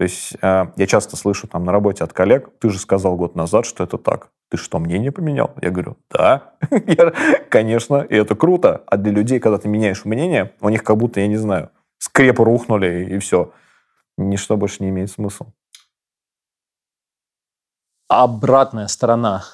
То 0.00 0.04
есть 0.04 0.32
э, 0.40 0.64
я 0.76 0.86
часто 0.86 1.18
слышу 1.18 1.46
там 1.46 1.66
на 1.66 1.72
работе 1.72 2.04
от 2.04 2.14
коллег, 2.14 2.48
ты 2.58 2.70
же 2.70 2.78
сказал 2.78 3.16
год 3.16 3.36
назад, 3.36 3.66
что 3.66 3.84
это 3.84 3.98
так. 3.98 4.30
Ты 4.48 4.56
что, 4.56 4.78
мнение 4.78 5.12
поменял? 5.12 5.52
Я 5.60 5.68
говорю, 5.68 5.98
да, 6.10 6.54
конечно, 7.50 7.96
и 7.96 8.14
это 8.14 8.34
круто. 8.34 8.82
А 8.86 8.96
для 8.96 9.12
людей, 9.12 9.40
когда 9.40 9.58
ты 9.58 9.68
меняешь 9.68 10.06
мнение, 10.06 10.54
у 10.62 10.70
них 10.70 10.84
как 10.84 10.96
будто, 10.96 11.20
я 11.20 11.26
не 11.26 11.36
знаю, 11.36 11.68
скрепы 11.98 12.42
рухнули, 12.44 13.14
и 13.14 13.18
все. 13.18 13.52
Ничто 14.16 14.56
больше 14.56 14.82
не 14.82 14.88
имеет 14.88 15.10
смысла. 15.10 15.52
Обратная 18.08 18.86
сторона, 18.86 19.44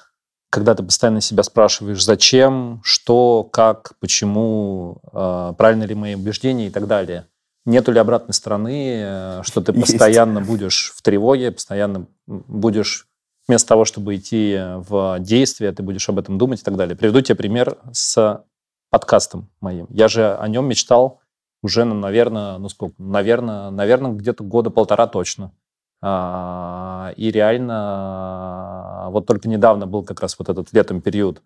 когда 0.51 0.77
ты 0.77 0.85
постоянно 0.85 1.23
себя 1.23 1.43
спрашиваешь, 1.43 2.05
зачем, 2.05 2.81
что, 2.85 3.43
как, 3.43 3.95
почему, 3.99 5.03
э, 5.13 5.55
правильно 5.59 5.83
ли 5.83 5.97
мои 5.97 6.15
убеждения 6.15 6.69
и 6.69 6.71
так 6.71 6.87
далее– 6.87 7.27
Нету 7.67 7.93
ли 7.93 7.99
обратной 7.99 8.33
стороны, 8.33 9.03
э, 9.03 9.41
что 9.43 9.61
ты 9.61 9.73
Есть. 9.73 9.83
постоянно 9.83 10.41
будешь 10.41 10.93
в 10.97 11.03
тревоге, 11.03 11.51
постоянно 11.51 12.07
будешь 12.27 13.09
вместо 13.49 13.69
того, 13.69 13.85
чтобы 13.85 14.15
идти 14.17 14.57
в 14.59 15.19
действие, 15.21 15.73
ты 15.73 15.83
будешь 15.83 16.09
об 16.09 16.19
этом 16.19 16.39
думать 16.39 16.61
и 16.61 16.65
так 16.65 16.77
далее. 16.77 16.97
Приведу 16.97 17.21
тебе 17.21 17.35
пример 17.35 17.77
с 17.93 18.45
подкастом 18.91 19.51
моим. 19.61 19.87
Я 19.91 20.09
же 20.09 20.37
о 20.37 20.47
нем 20.49 20.67
мечтал 20.67 21.21
уже, 21.63 21.85
ну, 21.85 21.95
наверное, 21.95 22.59
ну 22.59 22.69
сколько? 22.69 22.95
Наверное, 22.99 23.71
наверное 23.71 24.13
где-то 24.13 24.45
года 24.45 24.71
полтора 24.71 25.09
точно. 25.09 25.53
А, 26.01 27.13
и 27.17 27.31
реально 27.33 29.09
вот 29.11 29.27
только 29.27 29.49
недавно 29.49 29.87
был 29.87 30.05
как 30.05 30.21
раз 30.21 30.39
вот 30.39 30.49
этот 30.49 30.73
летом 30.73 31.01
период 31.01 31.43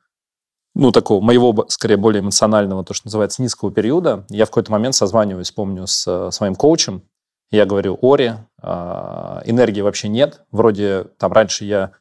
ну, 0.75 0.93
такого 0.93 1.21
моего, 1.21 1.67
скорее, 1.69 1.97
более 1.97 2.21
эмоционального, 2.21 2.85
то, 2.85 2.95
что 2.95 3.07
называется, 3.07 3.43
низкого 3.43 3.73
периода, 3.73 4.25
я 4.29 4.45
в 4.45 4.49
какой-то 4.51 4.73
момент 4.73 4.95
созваниваюсь, 4.95 5.51
помню, 5.51 5.87
с 5.87 6.07
э, 6.07 6.31
своим 6.31 6.55
коучем, 6.55 7.03
я 7.51 7.67
говорю, 7.67 7.99
Ори, 8.01 8.35
а, 8.63 9.43
энергии 9.45 9.81
вообще 9.81 10.09
нет. 10.09 10.43
Вроде 10.53 11.07
там 11.19 11.33
раньше 11.33 11.65
я 11.65 11.93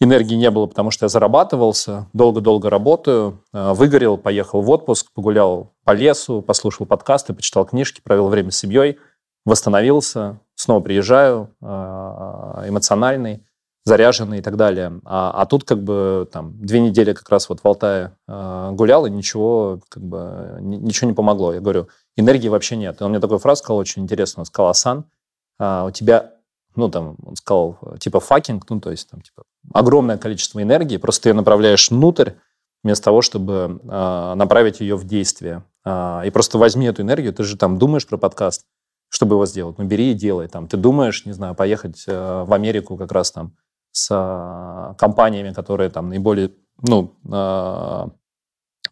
энергии 0.00 0.34
не 0.34 0.50
было, 0.50 0.66
потому 0.66 0.90
что 0.90 1.04
я 1.04 1.08
зарабатывался, 1.08 2.08
долго-долго 2.14 2.70
работаю, 2.70 3.42
э, 3.52 3.72
выгорел, 3.74 4.16
поехал 4.16 4.62
в 4.62 4.70
отпуск, 4.70 5.12
погулял 5.14 5.74
по 5.84 5.92
лесу, 5.92 6.40
послушал 6.40 6.86
подкасты, 6.86 7.34
почитал 7.34 7.66
книжки, 7.66 8.00
провел 8.02 8.28
время 8.28 8.50
с 8.50 8.56
семьей, 8.56 8.98
восстановился, 9.44 10.40
снова 10.54 10.80
приезжаю, 10.80 11.50
а, 11.60 12.64
эмоциональный 12.66 13.44
заряженный 13.84 14.38
и 14.38 14.42
так 14.42 14.56
далее. 14.56 15.00
А, 15.04 15.30
а 15.30 15.46
тут 15.46 15.64
как 15.64 15.82
бы 15.82 16.28
там 16.32 16.54
две 16.58 16.80
недели 16.80 17.12
как 17.12 17.28
раз 17.28 17.48
вот 17.48 17.60
в 17.60 17.66
Алтае 17.66 18.16
э, 18.26 18.70
гулял, 18.72 19.04
и 19.06 19.10
ничего, 19.10 19.80
как 19.88 20.02
бы, 20.02 20.58
ничего 20.60 21.08
не 21.08 21.14
помогло. 21.14 21.52
Я 21.52 21.60
говорю, 21.60 21.88
энергии 22.16 22.48
вообще 22.48 22.76
нет. 22.76 23.00
И 23.00 23.04
он 23.04 23.10
мне 23.10 23.20
такой 23.20 23.38
фразу 23.38 23.62
сказал 23.62 23.78
очень 23.78 24.02
интересно. 24.02 24.40
Он 24.40 24.46
сказал, 24.46 24.70
Асан, 24.70 25.04
а, 25.58 25.84
у 25.84 25.90
тебя, 25.90 26.32
ну 26.76 26.88
там, 26.88 27.16
он 27.22 27.36
сказал, 27.36 27.78
типа 28.00 28.20
fucking, 28.20 28.64
ну 28.70 28.80
то 28.80 28.90
есть 28.90 29.10
там 29.10 29.20
типа 29.20 29.44
огромное 29.72 30.16
количество 30.16 30.62
энергии, 30.62 30.96
просто 30.96 31.24
ты 31.24 31.28
ее 31.30 31.34
направляешь 31.34 31.90
внутрь, 31.90 32.32
вместо 32.82 33.04
того, 33.04 33.22
чтобы 33.22 33.80
э, 33.82 34.34
направить 34.34 34.80
ее 34.80 34.96
в 34.96 35.04
действие. 35.04 35.64
Э, 35.84 36.22
и 36.24 36.30
просто 36.30 36.58
возьми 36.58 36.86
эту 36.86 37.02
энергию, 37.02 37.32
ты 37.32 37.42
же 37.42 37.56
там 37.56 37.78
думаешь 37.78 38.06
про 38.06 38.16
подкаст, 38.16 38.64
чтобы 39.08 39.36
его 39.36 39.46
сделать. 39.46 39.78
Ну, 39.78 39.84
бери 39.84 40.12
и 40.12 40.14
делай. 40.14 40.48
Там, 40.48 40.68
ты 40.68 40.76
думаешь, 40.76 41.24
не 41.24 41.32
знаю, 41.32 41.54
поехать 41.54 42.04
э, 42.06 42.44
в 42.44 42.52
Америку 42.52 42.96
как 42.96 43.12
раз 43.12 43.30
там 43.30 43.56
с 43.94 44.08
а, 44.10 44.94
компаниями, 44.98 45.52
которые 45.52 45.88
там 45.88 46.08
наиболее, 46.08 46.50
ну, 46.82 47.14
а, 47.32 48.08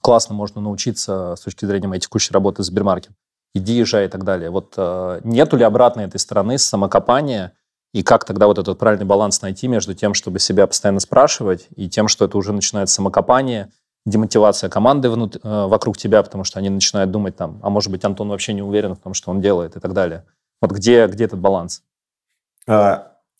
классно 0.00 0.34
можно 0.34 0.60
научиться 0.60 1.34
с 1.36 1.40
точки 1.40 1.64
зрения 1.64 1.88
моей 1.88 2.00
текущей 2.00 2.32
работы 2.32 2.62
с 2.62 2.66
Сбермаркет. 2.66 3.10
Иди, 3.52 3.74
езжай 3.74 4.06
и 4.06 4.08
так 4.08 4.22
далее. 4.24 4.50
Вот 4.50 4.74
а, 4.76 5.20
нету 5.24 5.56
ли 5.56 5.64
обратной 5.64 6.04
этой 6.04 6.18
стороны 6.18 6.56
самокопания, 6.56 7.52
и 7.92 8.04
как 8.04 8.24
тогда 8.24 8.46
вот 8.46 8.58
этот 8.58 8.78
правильный 8.78 9.04
баланс 9.04 9.42
найти 9.42 9.66
между 9.66 9.92
тем, 9.92 10.14
чтобы 10.14 10.38
себя 10.38 10.68
постоянно 10.68 11.00
спрашивать, 11.00 11.66
и 11.74 11.90
тем, 11.90 12.06
что 12.06 12.24
это 12.24 12.38
уже 12.38 12.52
начинается 12.52 12.94
самокопание, 12.94 13.72
демотивация 14.06 14.70
команды 14.70 15.10
внут... 15.10 15.36
вокруг 15.42 15.98
тебя, 15.98 16.22
потому 16.22 16.44
что 16.44 16.60
они 16.60 16.70
начинают 16.70 17.10
думать 17.10 17.36
там, 17.36 17.58
а 17.62 17.70
может 17.70 17.90
быть, 17.90 18.04
Антон 18.04 18.28
вообще 18.28 18.52
не 18.52 18.62
уверен 18.62 18.94
в 18.94 19.00
том, 19.00 19.14
что 19.14 19.32
он 19.32 19.40
делает 19.40 19.76
и 19.76 19.80
так 19.80 19.92
далее. 19.92 20.24
Вот 20.60 20.70
где, 20.70 21.06
где 21.08 21.24
этот 21.24 21.40
баланс? 21.40 21.82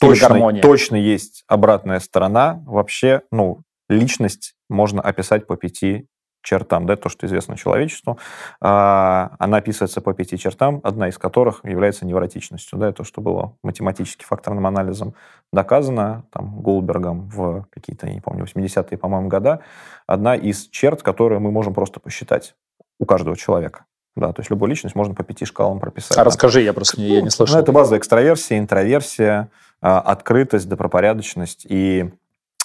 Точно, 0.08 0.28
гармония. 0.28 0.62
Точно 0.62 0.96
есть 0.96 1.44
обратная 1.46 2.00
сторона. 2.00 2.62
Вообще, 2.66 3.22
ну, 3.30 3.62
личность 3.88 4.54
можно 4.68 5.00
описать 5.00 5.46
по 5.46 5.56
пяти 5.56 6.06
чертам, 6.42 6.86
да, 6.86 6.96
то, 6.96 7.08
что 7.08 7.26
известно 7.26 7.56
человечеству. 7.56 8.18
А, 8.60 9.34
она 9.38 9.58
описывается 9.58 10.00
по 10.00 10.12
пяти 10.12 10.36
чертам, 10.36 10.80
одна 10.82 11.08
из 11.08 11.16
которых 11.16 11.64
является 11.64 12.04
невротичностью, 12.04 12.78
да, 12.78 12.92
то, 12.92 13.04
что 13.04 13.20
было 13.20 13.56
математически 13.62 14.24
факторным 14.24 14.66
анализом 14.66 15.14
доказано, 15.52 16.24
там, 16.32 16.60
Голдбергом 16.60 17.28
в 17.28 17.66
какие-то, 17.70 18.06
я 18.08 18.14
не 18.14 18.20
помню, 18.20 18.44
80-е, 18.44 18.98
по-моему, 18.98 19.28
года. 19.28 19.60
Одна 20.06 20.34
из 20.34 20.68
черт, 20.68 21.02
которые 21.02 21.38
мы 21.38 21.50
можем 21.50 21.74
просто 21.74 22.00
посчитать 22.00 22.54
у 22.98 23.06
каждого 23.06 23.36
человека. 23.36 23.84
Да, 24.14 24.32
то 24.32 24.40
есть 24.40 24.50
любую 24.50 24.68
личность 24.68 24.94
можно 24.94 25.14
по 25.14 25.22
пяти 25.22 25.46
шкалам 25.46 25.80
прописать. 25.80 26.18
А 26.18 26.24
расскажи, 26.24 26.60
я 26.60 26.74
просто 26.74 27.00
не, 27.00 27.08
я 27.08 27.22
не 27.22 27.30
слышал. 27.30 27.56
Ну, 27.56 27.62
это 27.62 27.72
базовая 27.72 27.98
экстраверсия, 27.98 28.58
интроверсия, 28.58 29.48
открытость, 29.82 30.68
добропорядочность 30.68 31.66
и 31.68 32.12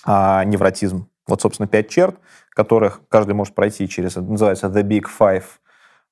а, 0.05 0.43
невротизм. 0.45 1.09
Вот, 1.28 1.41
собственно, 1.41 1.68
пять 1.68 1.89
черт, 1.89 2.15
которых 2.51 3.01
каждый 3.09 3.34
может 3.34 3.55
пройти 3.55 3.89
через, 3.89 4.15
называется 4.15 4.68
The 4.68 4.84
Big 4.84 5.05
Five 5.20 5.43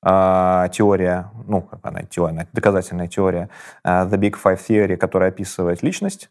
а, 0.02 0.68
теория, 0.68 1.30
ну, 1.46 1.62
как 1.62 1.80
она, 1.82 2.02
теория, 2.02 2.48
доказательная 2.52 3.08
теория, 3.08 3.48
The 3.84 4.18
Big 4.18 4.34
Five 4.42 4.58
Theory, 4.68 4.96
которая 4.96 5.30
описывает 5.30 5.82
личность. 5.82 6.30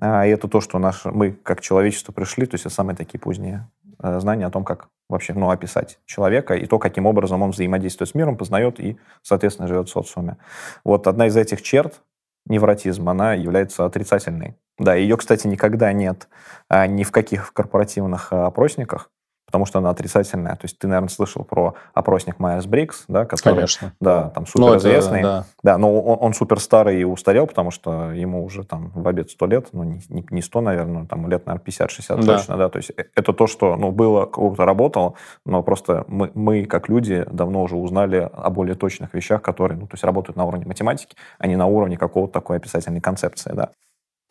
И 0.00 0.04
это 0.06 0.48
то, 0.48 0.60
что 0.62 0.78
наш, 0.78 1.04
мы 1.04 1.32
как 1.32 1.60
человечество 1.60 2.12
пришли, 2.12 2.46
то 2.46 2.54
есть 2.54 2.64
это 2.64 2.74
самые 2.74 2.96
такие 2.96 3.20
поздние 3.20 3.68
знания 3.98 4.46
о 4.46 4.50
том, 4.50 4.64
как 4.64 4.88
вообще 5.08 5.34
ну, 5.34 5.50
описать 5.50 5.98
человека 6.06 6.54
и 6.54 6.66
то, 6.66 6.78
каким 6.78 7.06
образом 7.06 7.42
он 7.42 7.50
взаимодействует 7.50 8.08
с 8.08 8.14
миром, 8.14 8.36
познает 8.36 8.80
и, 8.80 8.98
соответственно, 9.22 9.68
живет 9.68 9.88
в 9.88 9.92
социуме. 9.92 10.38
Вот 10.82 11.06
одна 11.06 11.26
из 11.26 11.36
этих 11.36 11.62
черт 11.62 12.00
невротизм, 12.46 13.08
она 13.08 13.34
является 13.34 13.84
отрицательной. 13.84 14.56
Да, 14.78 14.94
ее, 14.94 15.16
кстати, 15.16 15.46
никогда 15.46 15.92
нет 15.92 16.28
а, 16.68 16.86
ни 16.86 17.04
в 17.04 17.12
каких 17.12 17.52
корпоративных 17.52 18.32
а, 18.32 18.46
опросниках 18.46 19.10
потому 19.52 19.66
что 19.66 19.80
она 19.80 19.90
отрицательная. 19.90 20.56
То 20.56 20.64
есть 20.64 20.78
ты, 20.78 20.88
наверное, 20.88 21.10
слышал 21.10 21.44
про 21.44 21.74
опросник 21.92 22.38
Майерс-Брикс, 22.38 23.04
да, 23.06 23.26
который, 23.26 23.56
Конечно. 23.56 23.92
Да, 24.00 24.30
там 24.30 24.46
ну, 24.54 24.64
супер 24.64 24.78
известный. 24.78 25.22
Да. 25.22 25.44
да, 25.62 25.76
но 25.76 26.00
он, 26.00 26.18
он 26.22 26.32
супер 26.32 26.58
старый 26.58 27.02
и 27.02 27.04
устарел, 27.04 27.46
потому 27.46 27.70
что 27.70 28.12
ему 28.12 28.42
уже 28.42 28.64
там 28.64 28.90
в 28.94 29.06
обед 29.06 29.30
100 29.30 29.46
лет, 29.46 29.68
ну, 29.72 29.82
не, 29.82 30.00
не 30.08 30.40
100, 30.40 30.60
наверное, 30.62 31.04
там 31.04 31.28
лет, 31.28 31.44
наверное, 31.44 31.66
50-60 31.66 32.24
да. 32.24 32.38
точно, 32.38 32.56
да. 32.56 32.70
То 32.70 32.78
есть 32.78 32.92
это 33.14 33.34
то, 33.34 33.46
что, 33.46 33.76
ну, 33.76 33.92
было, 33.92 34.24
кого-то 34.24 34.64
работало, 34.64 35.14
но 35.44 35.62
просто 35.62 36.06
мы, 36.08 36.30
мы, 36.32 36.64
как 36.64 36.88
люди, 36.88 37.26
давно 37.30 37.62
уже 37.62 37.76
узнали 37.76 38.30
о 38.32 38.48
более 38.48 38.74
точных 38.74 39.12
вещах, 39.12 39.42
которые, 39.42 39.78
ну, 39.78 39.86
то 39.86 39.94
есть 39.94 40.04
работают 40.04 40.38
на 40.38 40.46
уровне 40.46 40.64
математики, 40.64 41.14
а 41.38 41.46
не 41.46 41.56
на 41.56 41.66
уровне 41.66 41.98
какого-то 41.98 42.32
такой 42.32 42.56
описательной 42.56 43.02
концепции, 43.02 43.52
да. 43.54 43.68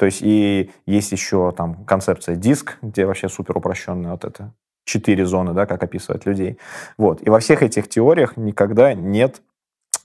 То 0.01 0.07
есть 0.07 0.21
и 0.23 0.71
есть 0.87 1.11
еще 1.11 1.51
там 1.51 1.85
концепция 1.85 2.35
диск, 2.35 2.79
где 2.81 3.05
вообще 3.05 3.29
супер 3.29 3.55
упрощенная 3.57 4.13
вот 4.13 4.25
эта 4.25 4.51
четыре 4.85 5.25
зоны, 5.25 5.53
да, 5.53 5.65
как 5.65 5.83
описывают 5.83 6.25
людей. 6.25 6.57
Вот. 6.97 7.25
И 7.25 7.29
во 7.29 7.39
всех 7.39 7.63
этих 7.63 7.87
теориях 7.87 8.37
никогда 8.37 8.93
нет 8.93 9.41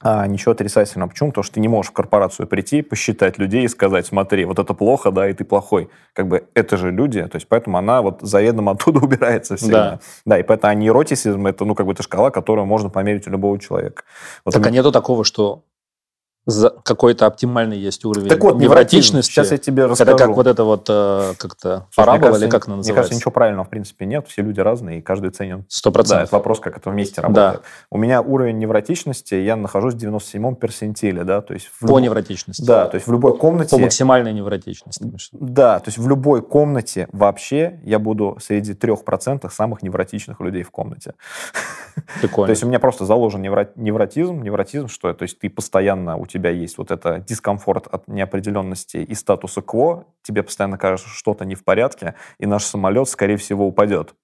а, 0.03 0.27
ничего 0.27 0.53
отрицательного. 0.53 1.09
Почему? 1.09 1.31
Потому 1.31 1.43
что 1.43 1.55
ты 1.55 1.61
не 1.61 1.69
можешь 1.69 1.91
в 1.91 1.95
корпорацию 1.95 2.47
прийти, 2.47 2.83
посчитать 2.83 3.39
людей 3.39 3.65
и 3.65 3.69
сказать, 3.69 4.07
смотри, 4.07 4.45
вот 4.45 4.59
это 4.59 4.75
плохо, 4.75 5.11
да, 5.11 5.29
и 5.29 5.33
ты 5.33 5.45
плохой. 5.45 5.89
Как 6.13 6.29
бы 6.29 6.47
это 6.55 6.77
же 6.77 6.91
люди, 6.91 7.23
то 7.23 7.37
есть 7.37 7.49
поэтому 7.49 7.79
она 7.79 8.03
вот 8.03 8.21
заведомо 8.21 8.73
оттуда 8.73 9.01
убирается 9.03 9.57
всегда. 9.57 9.91
Да, 9.93 10.01
да 10.27 10.39
и 10.39 10.43
поэтому 10.43 10.71
а 10.71 10.75
нейротисизм 10.75 11.47
это, 11.47 11.65
ну, 11.65 11.75
как 11.75 11.87
бы 11.87 11.93
это 11.93 12.03
шкала, 12.03 12.31
которую 12.31 12.67
можно 12.67 12.91
померить 12.91 13.27
у 13.27 13.31
любого 13.31 13.59
человека. 13.59 14.03
Вот 14.45 14.53
так, 14.53 14.67
а 14.67 14.71
нету 14.71 14.93
такого, 14.93 15.25
что 15.25 15.65
какой-то 16.85 17.27
оптимальный 17.27 17.79
есть 17.79 18.05
уровень 18.05 18.29
так 18.29 18.41
вот, 18.41 18.57
невротичности. 18.57 19.31
Сейчас 19.31 19.51
я 19.51 19.59
тебе 19.59 19.87
расскажу. 19.87 20.13
Это 20.13 20.27
как 20.27 20.37
вот 20.37 20.47
это 20.47 20.65
вот 20.65 20.87
э, 20.89 21.35
как-то 21.39 21.87
парабола 21.97 22.37
или 22.37 22.49
как 22.49 22.69
она 22.69 22.77
называется? 22.77 22.93
Мне 22.93 22.97
кажется, 22.97 23.15
ничего 23.17 23.31
правильного 23.33 23.65
в 23.65 23.69
принципе 23.69 24.07
нет. 24.07 24.29
Все 24.29 24.43
люди 24.43 24.61
разные, 24.61 24.99
и 25.01 25.03
каждый 25.03 25.31
ценен. 25.31 25.65
Сто 25.69 25.91
процентов. 25.91 26.19
Да, 26.19 26.25
это 26.25 26.37
вопрос, 26.37 26.61
как 26.61 26.77
это 26.77 26.91
вместе 26.91 27.21
работает. 27.21 27.63
Да. 27.63 27.69
У 27.91 27.99
меня 27.99 28.23
уровень 28.23 28.59
невротичности, 28.59 29.35
я 29.35 29.57
нахожусь 29.57 29.95
в 29.95 29.99
97-м 29.99 30.55
персентиле, 30.57 31.25
да, 31.25 31.41
то 31.41 31.53
есть... 31.53 31.67
В 31.67 31.87
По 31.87 31.99
люб... 31.99 32.01
невротичности. 32.01 32.65
Да, 32.65 32.87
то 32.87 32.95
есть 32.95 33.09
в 33.09 33.13
любой 33.13 33.37
комнате... 33.37 33.71
По 33.71 33.79
максимальной 33.79 34.33
невротичности. 34.33 35.05
Да, 35.33 35.81
то 35.81 35.89
есть 35.89 35.99
в 35.99 36.09
любой 36.09 36.43
комнате 36.43 37.09
вообще 37.13 37.81
я 37.83 37.99
буду 37.99 38.39
среди 38.41 38.75
трех 38.75 39.05
процентов 39.05 39.53
самых 39.53 39.83
невротичных 39.83 40.41
людей 40.41 40.63
в 40.63 40.71
комнате. 40.71 41.15
Прикольно. 42.21 42.47
То 42.47 42.51
есть 42.51 42.63
у 42.63 42.69
меня 42.69 42.79
просто 42.79 43.05
заложен 43.05 43.43
невротизм. 43.43 44.43
Невротизм, 44.43 44.89
что 44.89 45.13
то 45.13 45.23
есть 45.23 45.39
ты 45.39 45.51
постоянно, 45.51 46.17
у 46.17 46.27
тебя 46.27 46.36
есть 46.45 46.79
вот 46.79 46.91
это 46.91 47.25
дискомфорт 47.27 47.87
от 47.87 48.09
неопределенности 48.09 48.99
и 48.99 49.15
статуса 49.15 49.63
кво, 49.63 50.07
тебе 50.23 50.43
постоянно 50.43 50.79
кажется, 50.79 51.09
что 51.09 51.19
что-то 51.19 51.45
не 51.45 51.55
в 51.55 51.65
порядке, 51.65 52.15
и 52.39 52.47
наш 52.47 52.65
самолет, 52.65 53.09
скорее 53.09 53.37
всего, 53.37 53.67
упадет. 53.67 54.15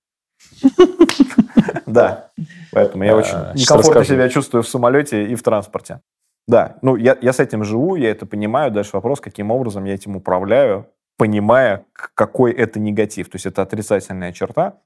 Да, 1.86 2.30
поэтому 2.72 3.04
я 3.04 3.16
очень 3.16 3.36
некомфортно 3.54 4.04
себя 4.04 4.28
чувствую 4.28 4.62
в 4.62 4.68
самолете 4.68 5.26
и 5.26 5.34
в 5.34 5.42
транспорте. 5.42 6.00
Да, 6.48 6.76
ну 6.82 6.96
я, 6.96 7.16
я 7.20 7.32
с 7.32 7.40
этим 7.40 7.64
живу, 7.64 7.96
я 7.96 8.10
это 8.10 8.26
понимаю. 8.26 8.70
Дальше 8.70 8.90
вопрос, 8.94 9.20
каким 9.20 9.50
образом 9.50 9.84
я 9.84 9.94
этим 9.94 10.16
управляю, 10.16 10.88
понимая, 11.16 11.84
какой 11.92 12.52
это 12.52 12.80
негатив. 12.80 13.28
То 13.28 13.36
есть 13.36 13.46
это 13.46 13.62
отрицательная 13.62 14.32
черта. 14.32 14.80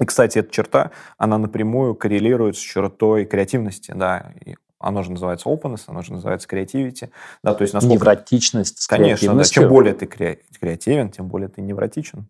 И, 0.00 0.04
кстати, 0.06 0.38
эта 0.38 0.50
черта, 0.50 0.90
она 1.18 1.38
напрямую 1.38 1.94
коррелирует 1.94 2.56
с 2.56 2.60
чертой 2.60 3.26
креативности, 3.26 3.92
да, 3.94 4.32
и 4.44 4.56
оно 4.84 5.02
же 5.02 5.12
называется 5.12 5.48
openness, 5.48 5.84
оно 5.86 6.02
же 6.02 6.12
называется 6.12 6.48
creativity. 6.48 7.10
Да, 7.42 7.54
то 7.54 7.62
есть 7.62 7.74
насколько... 7.74 7.94
Невротичность 7.94 8.86
Конечно, 8.86 9.34
да. 9.34 9.44
Чем 9.44 9.68
более 9.68 9.94
ты 9.94 10.06
креативен, 10.06 11.10
тем 11.10 11.28
более 11.28 11.48
ты 11.48 11.62
невротичен. 11.62 12.28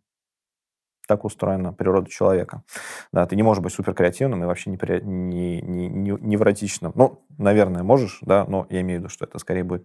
Так 1.07 1.25
устроена 1.27 1.73
природа 1.75 2.09
человека. 2.09 2.63
Да, 3.13 3.27
ты 3.27 3.37
не 3.37 3.43
можешь 3.43 3.63
быть 3.63 3.75
суперкреативным 3.75 4.43
и 4.43 4.47
вообще 4.47 4.71
не, 4.71 4.79
не, 5.03 5.61
не, 5.61 5.89
не, 5.89 6.11
невротичным. 6.19 6.93
Ну, 6.95 7.23
наверное, 7.37 7.83
можешь, 7.83 8.21
да, 8.23 8.47
но 8.49 8.67
я 8.71 8.81
имею 8.81 9.01
в 9.01 9.03
виду, 9.03 9.11
что 9.11 9.27
это 9.27 9.39
скорее 9.39 9.65
будет 9.65 9.85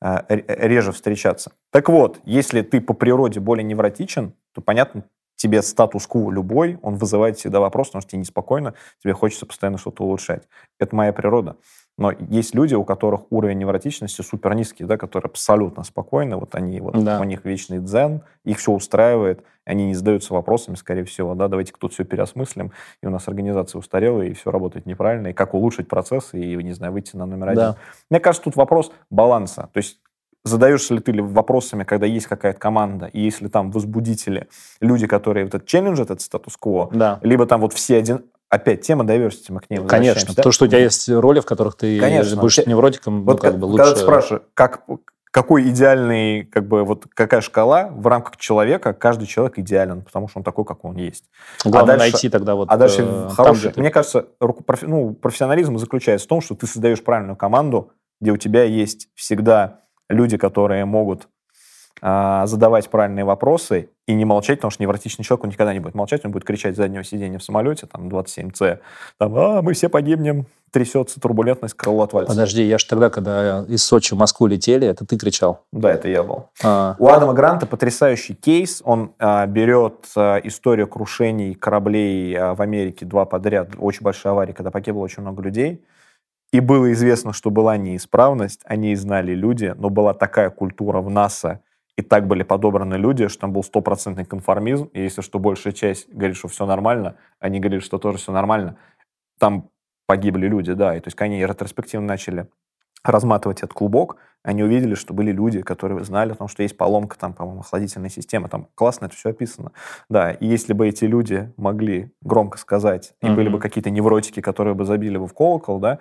а, 0.00 0.24
реже 0.28 0.92
встречаться. 0.92 1.50
Так 1.72 1.88
вот, 1.88 2.20
если 2.24 2.62
ты 2.62 2.80
по 2.80 2.94
природе 2.94 3.40
более 3.40 3.64
невротичен, 3.64 4.34
то, 4.52 4.60
понятно, 4.60 5.02
тебе 5.38 5.62
статус-кво 5.62 6.30
любой, 6.30 6.78
он 6.82 6.96
вызывает 6.96 7.38
всегда 7.38 7.60
вопрос, 7.60 7.88
потому 7.88 8.02
что 8.02 8.10
тебе 8.10 8.20
неспокойно, 8.20 8.74
тебе 9.02 9.14
хочется 9.14 9.46
постоянно 9.46 9.78
что-то 9.78 10.04
улучшать. 10.04 10.42
Это 10.78 10.94
моя 10.94 11.12
природа. 11.12 11.56
Но 11.96 12.12
есть 12.12 12.54
люди, 12.54 12.74
у 12.74 12.84
которых 12.84 13.22
уровень 13.30 13.58
невротичности 13.58 14.22
супер 14.22 14.54
низкий, 14.54 14.84
да, 14.84 14.96
которые 14.96 15.28
абсолютно 15.30 15.82
спокойны, 15.82 16.36
вот 16.36 16.54
они, 16.54 16.80
вот 16.80 17.02
да. 17.02 17.20
у 17.20 17.24
них 17.24 17.44
вечный 17.44 17.78
дзен, 17.78 18.22
их 18.44 18.58
все 18.58 18.72
устраивает, 18.72 19.42
они 19.64 19.86
не 19.86 19.94
задаются 19.94 20.32
вопросами, 20.32 20.76
скорее 20.76 21.04
всего, 21.04 21.34
да, 21.34 21.48
давайте 21.48 21.72
тут 21.78 21.92
все 21.92 22.04
переосмыслим, 22.04 22.72
и 23.02 23.06
у 23.06 23.10
нас 23.10 23.26
организация 23.26 23.80
устарела, 23.80 24.22
и 24.22 24.32
все 24.32 24.50
работает 24.52 24.86
неправильно, 24.86 25.28
и 25.28 25.32
как 25.32 25.54
улучшить 25.54 25.88
процесс, 25.88 26.34
и, 26.34 26.56
не 26.56 26.72
знаю, 26.72 26.92
выйти 26.92 27.16
на 27.16 27.26
номер 27.26 27.48
один. 27.48 27.62
Да. 27.62 27.76
Мне 28.10 28.20
кажется, 28.20 28.44
тут 28.44 28.56
вопрос 28.56 28.92
баланса. 29.10 29.68
То 29.72 29.78
есть 29.78 29.98
задаешься 30.44 30.94
ли 30.94 31.00
ты 31.00 31.22
вопросами, 31.22 31.84
когда 31.84 32.06
есть 32.06 32.26
какая-то 32.26 32.58
команда, 32.58 33.06
и 33.06 33.20
если 33.20 33.48
там 33.48 33.70
возбудители, 33.70 34.48
люди, 34.80 35.06
которые 35.06 35.44
вот 35.44 35.54
этот 35.54 35.68
челлендж, 35.68 36.00
этот 36.00 36.20
статус-кво, 36.20 36.90
да. 36.92 37.18
либо 37.22 37.46
там 37.46 37.60
вот 37.60 37.72
все 37.72 37.96
один... 37.98 38.24
Опять 38.50 38.80
тема 38.80 39.04
diversity, 39.04 39.50
мы 39.50 39.60
к 39.60 39.68
ней 39.68 39.76
Конечно, 39.86 40.32
да? 40.34 40.42
то, 40.42 40.52
что 40.52 40.64
у 40.64 40.68
тебя 40.68 40.78
есть 40.78 41.06
роли, 41.10 41.40
в 41.40 41.44
которых 41.44 41.76
ты 41.76 42.00
Конечно. 42.00 42.40
будешь 42.40 42.56
невротиком, 42.66 43.24
вот 43.24 43.32
ну, 43.32 43.38
как, 43.38 43.50
как 43.50 43.60
бы 43.60 43.66
лучше... 43.66 43.84
Когда 43.84 43.94
ты 43.94 44.00
спрашиваешь, 44.00 44.42
как, 44.54 44.84
какой 45.30 45.68
идеальный, 45.68 46.44
как 46.44 46.66
бы, 46.66 46.82
вот 46.82 47.04
какая 47.12 47.42
шкала 47.42 47.88
в 47.90 48.06
рамках 48.06 48.38
человека, 48.38 48.94
каждый 48.94 49.26
человек 49.26 49.58
идеален, 49.58 50.00
потому 50.00 50.28
что 50.28 50.38
он 50.38 50.44
такой, 50.44 50.64
как 50.64 50.82
он 50.86 50.96
есть. 50.96 51.24
Главное 51.62 51.96
а 51.96 51.98
дальше, 51.98 52.12
найти 52.12 52.28
тогда 52.30 52.54
вот... 52.54 52.70
А 52.70 52.78
дальше 52.78 53.02
э, 53.06 53.28
хороший... 53.34 53.70
Там, 53.70 53.82
мне 53.82 53.90
кажется, 53.90 54.28
ну, 54.80 55.12
профессионализм 55.12 55.76
заключается 55.76 56.26
в 56.26 56.28
том, 56.30 56.40
что 56.40 56.54
ты 56.54 56.66
создаешь 56.66 57.04
правильную 57.04 57.36
команду, 57.36 57.92
где 58.18 58.32
у 58.32 58.38
тебя 58.38 58.64
есть 58.64 59.08
всегда 59.14 59.80
люди, 60.08 60.36
которые 60.36 60.84
могут 60.84 61.28
а, 62.00 62.46
задавать 62.46 62.88
правильные 62.88 63.24
вопросы 63.24 63.90
и 64.06 64.14
не 64.14 64.24
молчать, 64.24 64.58
потому 64.58 64.70
что 64.70 64.82
невротичный 64.82 65.24
человек, 65.24 65.44
он 65.44 65.50
никогда 65.50 65.72
не 65.72 65.80
будет 65.80 65.94
молчать, 65.94 66.24
он 66.24 66.30
будет 66.30 66.44
кричать 66.44 66.74
с 66.74 66.76
заднего 66.76 67.02
сиденья 67.02 67.38
в 67.38 67.42
самолете, 67.42 67.86
там, 67.86 68.08
27C, 68.08 68.78
там, 69.18 69.34
а, 69.36 69.62
мы 69.62 69.72
все 69.72 69.88
погибнем, 69.88 70.46
трясется 70.70 71.20
турбулентность, 71.20 71.74
крыло 71.74 72.04
отвалится. 72.04 72.34
Подожди, 72.34 72.62
я 72.62 72.78
же 72.78 72.86
тогда, 72.86 73.10
когда 73.10 73.64
из 73.68 73.84
Сочи 73.84 74.14
в 74.14 74.18
Москву 74.18 74.46
летели, 74.46 74.86
это 74.86 75.04
ты 75.06 75.16
кричал? 75.16 75.64
Да, 75.72 75.90
это 75.90 76.08
я 76.08 76.22
был. 76.22 76.50
А. 76.62 76.94
У 76.98 77.08
Адама 77.08 77.32
Гранта 77.32 77.66
потрясающий 77.66 78.34
кейс, 78.34 78.80
он 78.84 79.12
а, 79.18 79.46
берет 79.46 80.06
а, 80.16 80.36
историю 80.38 80.86
крушений 80.86 81.54
кораблей 81.54 82.36
а, 82.36 82.54
в 82.54 82.62
Америке 82.62 83.06
два 83.06 83.24
подряд, 83.24 83.70
очень 83.78 84.02
большая 84.02 84.32
авария, 84.32 84.52
когда 84.52 84.70
погибло 84.70 85.00
очень 85.00 85.22
много 85.22 85.42
людей, 85.42 85.84
и 86.52 86.60
было 86.60 86.92
известно, 86.92 87.32
что 87.32 87.50
была 87.50 87.76
неисправность, 87.76 88.62
они 88.64 88.94
знали 88.96 89.32
люди, 89.32 89.74
но 89.76 89.90
была 89.90 90.14
такая 90.14 90.50
культура 90.50 91.00
в 91.00 91.10
НАСА, 91.10 91.60
и 91.96 92.02
так 92.02 92.26
были 92.26 92.42
подобраны 92.42 92.94
люди, 92.94 93.28
что 93.28 93.42
там 93.42 93.52
был 93.52 93.62
стопроцентный 93.62 94.24
конформизм, 94.24 94.84
и 94.92 95.02
если 95.02 95.20
что 95.20 95.38
большая 95.38 95.72
часть 95.72 96.08
говорит, 96.08 96.36
что 96.36 96.48
все 96.48 96.64
нормально, 96.64 97.16
они 97.40 97.60
говорили, 97.60 97.80
что 97.80 97.98
тоже 97.98 98.18
все 98.18 98.32
нормально, 98.32 98.76
там 99.38 99.68
погибли 100.06 100.46
люди, 100.46 100.72
да, 100.72 100.96
и 100.96 101.00
то 101.00 101.08
есть 101.08 101.20
они 101.20 101.44
ретроспективно 101.44 102.06
начали 102.06 102.48
разматывать 103.04 103.58
этот 103.58 103.72
клубок, 103.72 104.16
они 104.42 104.62
увидели, 104.62 104.94
что 104.94 105.12
были 105.12 105.32
люди, 105.32 105.60
которые 105.62 106.02
знали 106.04 106.32
о 106.32 106.34
том, 106.34 106.48
что 106.48 106.62
есть 106.62 106.76
поломка 106.76 107.18
там, 107.18 107.32
по-моему, 107.32 107.60
охладительной 107.60 108.10
системы, 108.10 108.48
там 108.48 108.68
классно 108.74 109.06
это 109.06 109.16
все 109.16 109.30
описано. 109.30 109.72
Да, 110.08 110.30
и 110.30 110.46
если 110.46 110.72
бы 110.72 110.88
эти 110.88 111.04
люди 111.04 111.52
могли 111.56 112.12
громко 112.22 112.58
сказать, 112.58 113.14
и 113.20 113.26
mm-hmm. 113.26 113.34
были 113.34 113.48
бы 113.48 113.58
какие-то 113.58 113.90
невротики, 113.90 114.40
которые 114.40 114.74
бы 114.74 114.84
забили 114.84 115.18
бы 115.18 115.26
в 115.26 115.34
колокол, 115.34 115.80
да, 115.80 115.98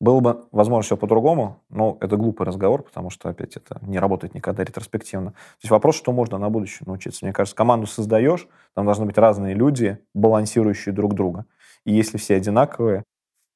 было 0.00 0.20
бы, 0.20 0.44
возможно, 0.50 0.82
все 0.82 0.96
по-другому, 0.96 1.62
но 1.68 1.98
это 2.00 2.16
глупый 2.16 2.46
разговор, 2.46 2.82
потому 2.82 3.10
что, 3.10 3.28
опять, 3.28 3.56
это 3.56 3.78
не 3.82 3.98
работает 3.98 4.34
никогда 4.34 4.64
ретроспективно. 4.64 5.32
То 5.32 5.62
есть 5.62 5.70
вопрос, 5.70 5.96
что 5.96 6.12
можно 6.12 6.38
на 6.38 6.48
будущее 6.48 6.86
научиться. 6.86 7.24
Мне 7.24 7.34
кажется, 7.34 7.54
команду 7.54 7.86
создаешь, 7.86 8.48
там 8.74 8.86
должны 8.86 9.04
быть 9.04 9.18
разные 9.18 9.54
люди, 9.54 9.98
балансирующие 10.14 10.94
друг 10.94 11.14
друга. 11.14 11.44
И 11.84 11.92
если 11.92 12.16
все 12.16 12.36
одинаковые, 12.36 13.04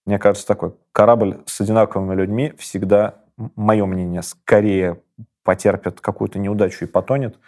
мне 0.04 0.18
кажется, 0.18 0.46
такой 0.46 0.74
корабль 0.92 1.38
с 1.46 1.60
одинаковыми 1.62 2.14
людьми 2.14 2.52
всегда, 2.58 3.14
мое 3.56 3.86
мнение, 3.86 4.22
скорее 4.22 5.00
потерпит 5.44 6.00
какую-то 6.00 6.38
неудачу 6.38 6.84
и 6.84 6.88
потонет, 6.88 7.38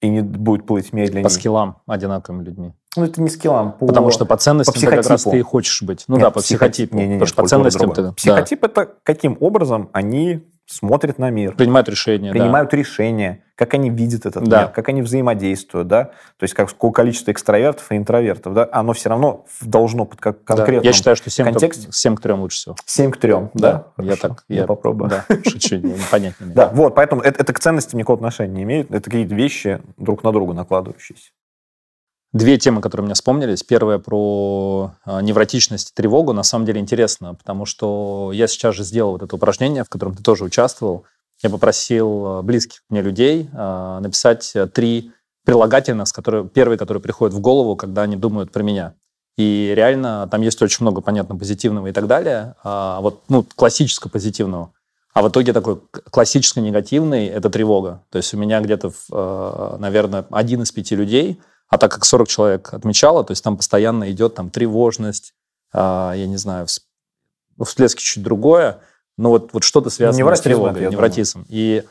и 0.00 0.08
не 0.08 0.22
будет 0.22 0.66
плыть 0.66 0.92
медленнее. 0.92 1.24
По 1.24 1.28
скиллам 1.28 1.82
одинаковыми 1.86 2.42
людьми. 2.42 2.72
Ну, 2.96 3.04
это 3.04 3.22
не 3.22 3.30
скиллам. 3.30 3.72
По... 3.72 3.86
Потому 3.86 4.10
что 4.10 4.26
по 4.26 4.36
ценностям 4.36 4.74
по 4.74 4.80
как 4.96 5.08
раз 5.08 5.24
ты 5.24 5.38
и 5.38 5.42
хочешь 5.42 5.82
быть. 5.82 6.04
Ну 6.08 6.16
Нет, 6.16 6.24
да, 6.24 6.30
по 6.30 6.40
психотипу. 6.40 6.96
Не, 6.96 7.06
не, 7.06 7.14
не, 7.14 7.14
потому 7.20 7.26
что 7.26 7.42
по 7.42 7.48
ценностям 7.48 7.92
ты... 7.92 8.12
Психотип 8.12 8.60
да. 8.60 8.66
это 8.66 8.90
каким 9.02 9.36
образом 9.40 9.88
они 9.92 10.42
смотрят 10.66 11.18
на 11.18 11.30
мир. 11.30 11.54
Принимают 11.54 11.88
решения. 11.88 12.30
Принимают 12.30 12.70
да. 12.70 12.76
решения, 12.76 13.44
как 13.56 13.74
они 13.74 13.90
видят 13.90 14.26
этот 14.26 14.44
да. 14.44 14.62
мир, 14.62 14.68
как 14.70 14.88
они 14.88 15.02
взаимодействуют, 15.02 15.88
да. 15.88 16.04
То 16.38 16.44
есть 16.44 16.54
какое 16.54 16.90
количество 16.92 17.30
экстравертов 17.30 17.90
и 17.92 17.96
интровертов, 17.96 18.54
да, 18.54 18.68
оно 18.72 18.92
все 18.92 19.08
равно 19.10 19.44
должно 19.60 20.04
под 20.04 20.20
конкретным 20.20 20.82
да. 20.82 20.88
Я 20.88 20.92
считаю, 20.92 21.16
что 21.16 21.30
7 21.30 21.44
контексте... 21.44 21.88
к, 21.88 21.94
7 21.94 22.16
к 22.16 22.20
3 22.20 22.32
лучше 22.34 22.56
всего. 22.56 22.76
7 22.86 23.10
к 23.10 23.16
3, 23.18 23.32
да? 23.54 23.86
да? 23.96 24.04
Я 24.04 24.16
так, 24.16 24.44
я, 24.48 24.60
я 24.60 24.66
попробую. 24.66 25.10
Да, 25.10 25.24
шучу, 25.44 25.76
непонятно. 25.76 26.46
Да, 26.46 26.70
вот, 26.72 26.94
поэтому 26.94 27.22
это, 27.22 27.40
это 27.40 27.52
к 27.52 27.60
ценностям 27.60 27.98
никакого 27.98 28.16
отношения 28.16 28.54
не 28.54 28.62
имеет, 28.62 28.90
это 28.90 29.04
какие-то 29.10 29.34
вещи 29.34 29.80
друг 29.96 30.24
на 30.24 30.32
друга 30.32 30.54
накладывающиеся. 30.54 31.30
Две 32.32 32.56
темы, 32.56 32.80
которые 32.80 33.04
меня 33.04 33.14
вспомнились. 33.14 33.62
Первая 33.62 33.98
про 33.98 34.94
а, 35.04 35.20
невротичность 35.20 35.90
и 35.90 35.94
тревогу. 35.94 36.32
На 36.32 36.42
самом 36.42 36.64
деле 36.64 36.80
интересно, 36.80 37.34
потому 37.34 37.66
что 37.66 38.30
я 38.32 38.46
сейчас 38.46 38.74
же 38.74 38.84
сделал 38.84 39.12
вот 39.12 39.22
это 39.22 39.36
упражнение, 39.36 39.84
в 39.84 39.90
котором 39.90 40.14
ты 40.14 40.22
тоже 40.22 40.44
участвовал. 40.44 41.04
Я 41.42 41.50
попросил 41.50 42.26
а, 42.26 42.42
близких 42.42 42.80
мне 42.88 43.02
людей 43.02 43.50
а, 43.52 44.00
написать 44.00 44.50
три 44.72 45.12
прилагательных, 45.44 46.08
с 46.08 46.12
которые, 46.12 46.48
первые, 46.48 46.78
которые 46.78 47.02
приходят 47.02 47.34
в 47.34 47.40
голову, 47.40 47.76
когда 47.76 48.02
они 48.02 48.16
думают 48.16 48.50
про 48.50 48.62
меня. 48.62 48.94
И 49.36 49.74
реально 49.76 50.26
там 50.30 50.40
есть 50.40 50.62
очень 50.62 50.84
много, 50.84 51.02
понятно, 51.02 51.36
позитивного 51.36 51.88
и 51.88 51.92
так 51.92 52.06
далее. 52.06 52.54
А 52.64 53.02
вот, 53.02 53.24
ну, 53.28 53.44
классического 53.56 54.10
позитивного. 54.10 54.72
А 55.12 55.20
в 55.22 55.28
итоге 55.28 55.52
такой 55.52 55.80
классически 56.10 56.60
негативный– 56.60 57.26
это 57.28 57.50
тревога. 57.50 58.02
То 58.10 58.16
есть 58.16 58.32
у 58.32 58.38
меня 58.38 58.60
где-то, 58.62 59.76
наверное, 59.78 60.24
один 60.30 60.62
из 60.62 60.72
пяти 60.72 60.96
людей– 60.96 61.38
А 61.72 61.78
так 61.78 61.90
как 61.90 62.04
40 62.04 62.28
человек 62.28 62.74
отмечало, 62.74 63.24
то 63.24 63.30
есть 63.30 63.42
там 63.42 63.56
постоянно 63.56 64.10
идет 64.10 64.34
там 64.34 64.50
тревожность, 64.50 65.32
а, 65.72 66.12
я 66.14 66.26
не 66.26 66.36
знаю, 66.36 66.66
ну, 67.56 67.64
всплески 67.64 68.02
чуть 68.02 68.22
другое, 68.22 68.80
но 69.16 69.30
вот, 69.30 69.54
вот 69.54 69.64
что-то 69.64 69.88
связано 69.88 70.36
с 70.36 70.40
тревогой, 70.42 70.90
невротизм. 70.90 71.46
И 71.48 71.82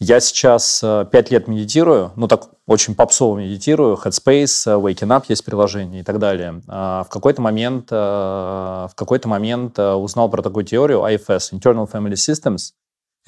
я 0.00 0.18
сейчас 0.18 0.80
э, 0.82 1.06
пять 1.12 1.30
лет 1.30 1.46
медитирую, 1.46 2.10
ну 2.16 2.26
так 2.26 2.48
очень 2.66 2.96
попсово 2.96 3.38
медитирую, 3.38 3.96
Headspace, 3.96 4.72
э, 4.72 4.80
Waking 4.80 5.16
Up 5.16 5.26
есть 5.28 5.44
приложение 5.44 6.00
и 6.00 6.04
так 6.04 6.18
далее. 6.18 6.60
А 6.66 7.04
в 7.04 7.08
какой-то 7.08 7.40
момент, 7.40 7.92
э, 7.92 7.94
в 7.94 8.92
какой-то 8.96 9.28
момент 9.28 9.78
узнал 9.78 10.28
про 10.28 10.42
такую 10.42 10.64
теорию 10.64 10.98
IFS, 10.98 11.52
Internal 11.52 11.88
Family 11.88 12.14
Systems. 12.14 12.72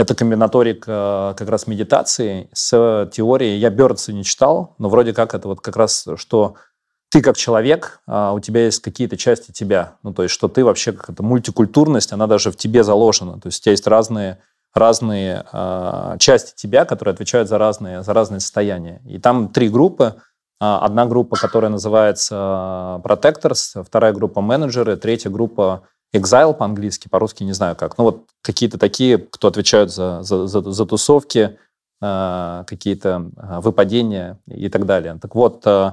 Это 0.01 0.15
комбинаторик 0.15 0.87
как 0.87 1.47
раз 1.47 1.67
медитации 1.67 2.49
с 2.55 3.11
теорией. 3.13 3.59
Я 3.59 3.69
Бёрдса 3.69 4.15
не 4.15 4.25
читал, 4.25 4.75
но 4.79 4.89
вроде 4.89 5.13
как 5.13 5.35
это 5.35 5.47
вот 5.47 5.61
как 5.61 5.77
раз, 5.77 6.07
что 6.17 6.55
ты 7.11 7.21
как 7.21 7.37
человек, 7.37 8.01
у 8.07 8.41
тебя 8.41 8.65
есть 8.65 8.81
какие-то 8.81 9.19
части 9.19 9.53
тебя. 9.53 9.99
Ну, 10.03 10.15
то 10.15 10.23
есть, 10.23 10.35
что 10.35 10.49
ты 10.49 10.65
вообще 10.65 10.93
как 10.93 11.11
это 11.11 11.23
мультикультурность, 11.23 12.15
она 12.15 12.27
даже 12.27 12.51
в 12.51 12.57
тебе 12.57 12.83
заложена. 12.83 13.39
То 13.41 13.49
есть, 13.49 13.61
у 13.61 13.63
тебя 13.63 13.73
есть 13.73 13.87
разные 13.87 14.39
разные 14.73 15.45
э, 15.53 16.17
части 16.19 16.55
тебя, 16.57 16.87
которые 16.87 17.13
отвечают 17.13 17.51
за 17.51 17.59
разные, 17.59 18.03
за 18.03 18.15
разные 18.15 18.41
состояния. 18.41 19.03
И 19.05 19.19
там 19.19 19.49
три 19.49 19.69
группы. 19.69 20.15
Одна 20.61 21.05
группа, 21.05 21.37
которая 21.37 21.71
называется 21.71 23.03
Protectors, 23.05 23.85
вторая 23.85 24.13
группа 24.13 24.41
менеджеры, 24.41 24.97
третья 24.97 25.29
группа 25.29 25.83
Exile 26.13 26.55
по-английски, 26.55 27.09
по-русски 27.09 27.45
не 27.45 27.53
знаю 27.53 27.77
как. 27.77 27.97
Ну 27.99 28.05
вот 28.05 28.27
какие-то 28.43 28.79
такие, 28.79 29.19
кто 29.19 29.49
отвечают 29.49 29.93
за, 29.93 30.23
за, 30.23 30.47
за, 30.47 30.61
за 30.61 30.87
тусовки, 30.87 31.59
э, 32.03 32.65
какие-то 32.67 33.31
выпадения 33.63 34.39
и 34.49 34.69
так 34.69 34.87
далее. 34.87 35.19
Так 35.23 35.35
вот, 35.35 35.63
э, 35.67 35.93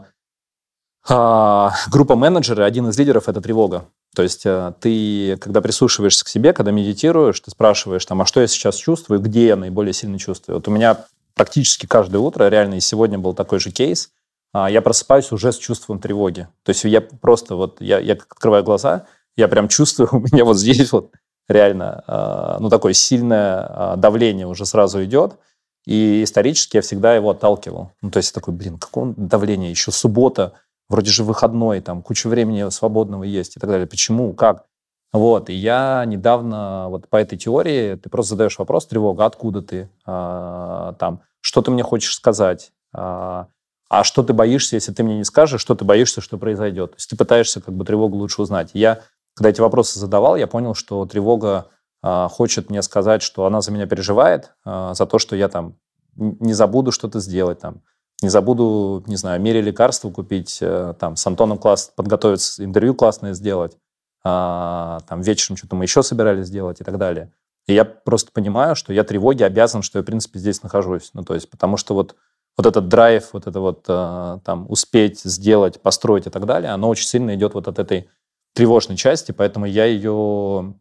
э, 1.09 1.69
группа 1.91 2.15
менеджеры, 2.15 2.63
один 2.63 2.87
из 2.89 2.97
лидеров– 2.97 3.27
это 3.29 3.41
тревога. 3.41 3.85
То 4.15 4.23
есть 4.23 4.45
э, 4.45 4.73
ты, 4.79 5.37
когда 5.37 5.61
прислушиваешься 5.61 6.25
к 6.25 6.29
себе, 6.29 6.53
когда 6.53 6.71
медитируешь, 6.71 7.39
ты 7.39 7.51
спрашиваешь, 7.51 8.05
там, 8.05 8.21
а 8.21 8.25
что 8.25 8.41
я 8.41 8.47
сейчас 8.47 8.75
чувствую, 8.75 9.19
где 9.19 9.47
я 9.47 9.55
наиболее 9.55 9.93
сильно 9.93 10.17
чувствую. 10.17 10.57
Вот 10.57 10.67
у 10.67 10.71
меня 10.71 11.05
практически 11.35 11.85
каждое 11.85 12.17
утро, 12.17 12.49
реально 12.49 12.75
и 12.75 12.79
сегодня 12.79 13.19
был 13.19 13.35
такой 13.35 13.59
же 13.59 13.69
кейс, 13.69 14.09
я 14.55 14.81
просыпаюсь 14.81 15.31
уже 15.31 15.51
с 15.51 15.57
чувством 15.57 15.99
тревоги. 15.99 16.47
То 16.63 16.71
есть 16.71 16.83
я 16.85 17.01
просто 17.01 17.55
вот, 17.55 17.79
я, 17.79 17.99
я 17.99 18.13
открываю 18.13 18.63
глаза, 18.63 19.05
я 19.37 19.47
прям 19.47 19.67
чувствую, 19.69 20.09
у 20.11 20.19
меня 20.19 20.43
вот 20.43 20.57
здесь 20.57 20.91
вот 20.91 21.13
реально, 21.47 22.03
а, 22.07 22.57
ну, 22.59 22.69
такое 22.69 22.93
сильное 22.93 23.65
а, 23.69 23.95
давление 23.95 24.47
уже 24.47 24.65
сразу 24.65 25.03
идет. 25.03 25.37
И 25.85 26.23
исторически 26.23 26.75
я 26.75 26.81
всегда 26.81 27.15
его 27.15 27.29
отталкивал. 27.29 27.91
Ну, 28.01 28.11
то 28.11 28.17
есть 28.17 28.35
такой, 28.35 28.53
блин, 28.53 28.77
какое 28.77 29.13
давление? 29.15 29.69
Еще 29.69 29.91
суббота, 29.91 30.53
вроде 30.89 31.11
же 31.11 31.23
выходной, 31.23 31.79
там 31.79 32.01
куча 32.01 32.27
времени 32.27 32.69
свободного 32.69 33.23
есть 33.23 33.55
и 33.55 33.59
так 33.59 33.69
далее. 33.69 33.87
Почему, 33.87 34.33
как? 34.33 34.65
Вот, 35.13 35.49
и 35.49 35.53
я 35.53 36.03
недавно 36.05 36.89
вот 36.89 37.07
по 37.07 37.15
этой 37.15 37.37
теории, 37.37 37.95
ты 37.95 38.09
просто 38.09 38.31
задаешь 38.31 38.59
вопрос, 38.59 38.87
тревога, 38.87 39.25
откуда 39.25 39.61
ты, 39.61 39.89
а, 40.05 40.93
там, 40.99 41.21
что 41.39 41.61
ты 41.61 41.71
мне 41.71 41.83
хочешь 41.83 42.13
сказать, 42.13 42.73
а, 42.93 43.47
а 43.89 44.03
что 44.03 44.23
ты 44.23 44.33
боишься, 44.33 44.75
если 44.75 44.91
ты 44.91 45.03
мне 45.03 45.17
не 45.17 45.23
скажешь, 45.23 45.61
что 45.61 45.75
ты 45.75 45.85
боишься, 45.85 46.19
что 46.19 46.37
произойдет. 46.37 46.91
То 46.91 46.95
есть 46.97 47.09
ты 47.09 47.15
пытаешься 47.15 47.61
как 47.61 47.73
бы 47.73 47.85
тревогу 47.85 48.17
лучше 48.17 48.41
узнать. 48.41 48.71
я, 48.73 48.99
когда 49.37 49.49
эти 49.49 49.61
вопросы 49.61 49.99
задавал, 49.99 50.35
я 50.35 50.47
понял, 50.47 50.73
что 50.73 51.05
тревога 51.05 51.67
а, 52.01 52.27
хочет 52.27 52.71
мне 52.71 52.81
сказать, 52.81 53.21
что 53.21 53.45
она 53.45 53.61
за 53.61 53.71
меня 53.71 53.85
переживает, 53.85 54.53
а, 54.65 54.95
за 54.95 55.05
то, 55.05 55.19
что 55.19 55.35
я 55.35 55.47
там 55.47 55.75
не 56.15 56.53
забуду 56.53 56.91
что-то 56.91 57.19
сделать, 57.19 57.59
там, 57.59 57.83
не 58.23 58.29
забуду, 58.29 59.03
не 59.05 59.15
знаю, 59.15 59.39
мере 59.39 59.61
лекарства 59.61 60.09
купить, 60.09 60.57
э, 60.59 60.95
там, 60.99 61.15
с 61.15 61.27
Антоном 61.27 61.59
класс 61.59 61.91
подготовиться, 61.95 62.65
интервью 62.65 62.95
классное 62.95 63.33
сделать, 63.33 63.77
а, 64.23 65.01
там, 65.07 65.21
вечером 65.21 65.55
что-то 65.55 65.75
мы 65.75 65.83
еще 65.83 66.01
собирались 66.01 66.47
сделать 66.47 66.81
и 66.81 66.83
так 66.83 66.97
далее. 66.97 67.31
И 67.67 67.75
я 67.75 67.85
просто 67.85 68.31
понимаю, 68.31 68.75
что 68.75 68.91
я 68.91 69.03
тревоги 69.03 69.43
обязан, 69.43 69.83
что 69.83 69.99
я, 69.99 70.03
в 70.03 70.07
принципе, 70.07 70.39
здесь 70.39 70.63
нахожусь. 70.63 71.11
Ну, 71.13 71.23
то 71.23 71.35
есть, 71.35 71.47
потому 71.51 71.77
что 71.77 71.93
вот, 71.93 72.15
вот 72.57 72.65
этот 72.65 72.87
драйв, 72.87 73.29
вот 73.33 73.45
это 73.45 73.59
вот 73.59 73.85
э, 73.87 74.39
там 74.43 74.65
успеть 74.67 75.19
сделать, 75.19 75.79
построить 75.79 76.25
и 76.25 76.31
так 76.31 76.47
далее, 76.47 76.71
оно 76.71 76.89
очень 76.89 77.05
сильно 77.05 77.35
идет 77.35 77.53
вот 77.53 77.67
от 77.67 77.77
этой 77.77 78.09
тревожной 78.57 78.97
части, 78.97 79.31
поэтому 79.31 79.67
я 79.67 79.85
ее 79.85 80.73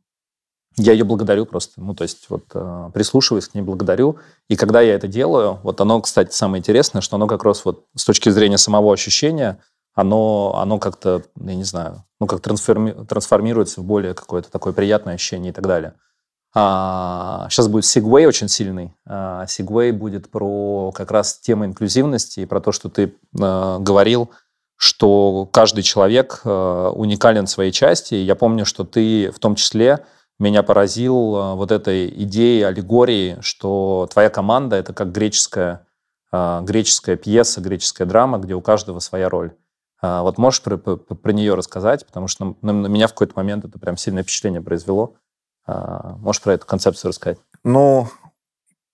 я 0.79 0.93
ее 0.93 1.05
благодарю 1.05 1.47
просто, 1.47 1.81
ну, 1.81 1.95
то 1.95 2.03
есть 2.03 2.27
вот 2.29 2.45
э, 2.53 2.91
прислушиваюсь 2.93 3.49
к 3.49 3.55
ней, 3.55 3.63
благодарю. 3.63 4.19
И 4.49 4.57
когда 4.57 4.83
я 4.83 4.95
это 4.95 5.09
делаю, 5.09 5.59
вот 5.63 5.81
оно, 5.81 6.01
кстати, 6.03 6.33
самое 6.33 6.61
интересное, 6.61 7.01
что 7.01 7.17
оно 7.17 7.27
как 7.27 7.45
раз 7.45 7.65
вот 7.65 7.87
с 7.95 8.05
точки 8.05 8.29
зрения 8.29 8.59
самого 8.59 8.93
ощущения, 8.93 9.59
оно, 9.95 10.55
оно 10.57 10.79
как-то, 10.79 11.23
я 11.41 11.55
не 11.55 11.65
знаю, 11.65 12.05
ну, 12.21 12.27
как 12.27 12.41
трансформи 12.41 12.93
трансформируется 13.09 13.81
в 13.81 13.85
более 13.85 14.13
какое-то 14.13 14.51
такое 14.51 14.75
приятное 14.75 15.15
ощущение 15.15 15.51
и 15.51 15.55
так 15.55 15.67
далее. 15.67 15.95
А, 16.55 17.49
сейчас 17.51 17.69
будет 17.69 17.85
Segway 17.85 18.27
очень 18.27 18.49
сильный. 18.49 18.95
А, 19.07 19.45
Segway 19.45 19.93
будет 19.93 20.31
про 20.31 20.93
как 20.93 21.11
раз 21.11 21.39
тему 21.39 21.65
инклюзивности 21.65 22.41
и 22.41 22.47
про 22.47 22.61
то, 22.61 22.73
что 22.73 22.91
ты 22.91 23.15
а, 23.41 23.79
говорил, 23.79 24.31
что 24.77 25.49
каждый 25.53 25.83
человек 25.83 26.43
а, 26.45 26.91
уникален 26.91 27.47
в 27.47 27.51
своей 27.51 27.73
части. 27.73 28.15
Я 28.15 28.35
помню, 28.35 28.65
что 28.65 28.85
ты 28.85 29.31
в 29.31 29.39
том 29.39 29.55
числе 29.55 30.05
меня 30.39 30.63
поразил 30.63 31.35
э, 31.35 31.55
вот 31.55 31.73
этой 31.73 32.09
идеей, 32.25 32.63
аллегории, 32.63 33.39
что 33.41 34.07
твоя 34.13 34.29
команда— 34.29 34.77
это 34.77 34.93
как 34.93 35.11
греческая, 35.11 35.87
э, 36.31 36.61
греческая 36.63 37.17
пьеса, 37.17 37.63
греческая 37.63 38.07
драма, 38.07 38.37
где 38.37 38.55
у 38.55 38.61
каждого 38.61 38.99
своя 38.99 39.31
роль. 39.31 39.53
Вот 40.03 40.37
можешь 40.37 40.63
про, 40.63 40.77
про, 40.77 40.97
про 40.97 41.33
нее 41.33 41.55
рассказать? 41.55 42.07
Потому 42.07 42.29
что 42.29 42.55
на, 42.61 42.75
на 42.75 42.87
меня 42.87 43.07
в 43.07 43.13
какой-то 43.13 43.33
момент 43.35 43.65
это 43.65 43.79
прям 43.79 43.97
сильное 43.97 44.23
впечатление 44.23 44.61
произвело. 44.61 45.15
Можешь 45.67 46.43
про 46.43 46.53
эту 46.53 46.67
концепцию 46.67 47.09
рассказать? 47.09 47.39
Ну, 47.65 48.07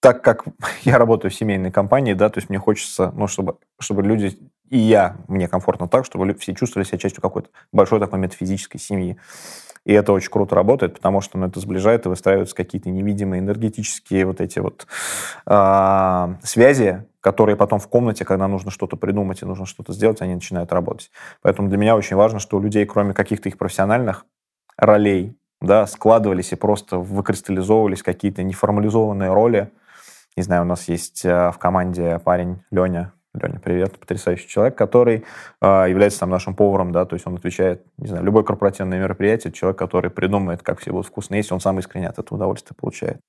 так 0.03 0.22
как 0.22 0.45
я 0.83 0.99
работаю 0.99 1.30
в 1.30 1.35
семейной 1.35 1.70
компании, 1.70 2.12
да, 2.12 2.28
то 2.28 2.39
есть 2.39 2.51
мне 2.51 2.59
хочется, 2.59 3.12
ну, 3.16 3.26
чтобы, 3.28 3.57
чтобы 3.78 4.03
люди 4.03 4.39
и 4.72 4.78
я, 4.78 5.18
мне 5.28 5.48
комфортно 5.48 5.86
так, 5.86 6.06
чтобы 6.06 6.32
все 6.32 6.54
чувствовали 6.54 6.88
себя 6.88 6.96
частью 6.96 7.20
какой-то 7.20 7.50
большой 7.72 8.00
такой 8.00 8.18
метафизической 8.18 8.78
семьи. 8.78 9.18
И 9.84 9.92
это 9.92 10.14
очень 10.14 10.30
круто 10.30 10.54
работает, 10.54 10.94
потому 10.94 11.20
что 11.20 11.36
ну, 11.36 11.46
это 11.46 11.60
сближает 11.60 12.06
и 12.06 12.08
выстраиваются 12.08 12.56
какие-то 12.56 12.88
невидимые 12.88 13.40
энергетические 13.40 14.24
вот 14.24 14.40
эти 14.40 14.60
вот 14.60 14.86
э, 15.46 16.34
связи, 16.42 17.04
которые 17.20 17.56
потом 17.56 17.80
в 17.80 17.88
комнате, 17.88 18.24
когда 18.24 18.48
нужно 18.48 18.70
что-то 18.70 18.96
придумать 18.96 19.42
и 19.42 19.44
нужно 19.44 19.66
что-то 19.66 19.92
сделать, 19.92 20.22
они 20.22 20.36
начинают 20.36 20.72
работать. 20.72 21.10
Поэтому 21.42 21.68
для 21.68 21.76
меня 21.76 21.94
очень 21.94 22.16
важно, 22.16 22.38
что 22.38 22.56
у 22.56 22.60
людей, 22.60 22.86
кроме 22.86 23.12
каких-то 23.12 23.50
их 23.50 23.58
профессиональных 23.58 24.24
ролей, 24.78 25.36
да, 25.60 25.86
складывались 25.86 26.52
и 26.52 26.56
просто 26.56 26.96
выкристаллизовывались 26.96 28.02
какие-то 28.02 28.42
неформализованные 28.42 29.34
роли. 29.34 29.70
Не 30.34 30.44
знаю, 30.44 30.62
у 30.62 30.66
нас 30.66 30.88
есть 30.88 31.26
э, 31.26 31.50
в 31.50 31.58
команде 31.58 32.18
парень 32.24 32.62
Леня, 32.70 33.12
Леня, 33.35 33.59
привет, 33.59 33.99
потрясающий 33.99 34.47
человек, 34.47 34.76
который 34.76 35.24
э, 35.62 35.87
является 35.89 36.20
там 36.20 36.28
нашим 36.28 36.55
поваром, 36.55 36.93
да, 36.93 37.07
то 37.07 37.14
есть 37.14 37.26
он 37.26 37.37
отвечает, 37.37 37.83
не 37.97 38.09
знаю, 38.09 38.24
любое 38.24 38.43
корпоративное 38.45 38.99
мероприятие, 38.99 39.53
человек, 39.53 39.78
который 39.78 40.11
придумает, 40.11 40.62
как 40.62 40.80
все 40.80 40.93
будет 40.93 41.07
вкусно 41.07 41.37
есть, 41.37 41.51
он 41.51 41.59
сам 41.59 41.78
искренне 41.78 42.09
от 42.09 42.18
этого 42.18 42.37
удовольствие 42.37 42.76
получает. 42.78 43.20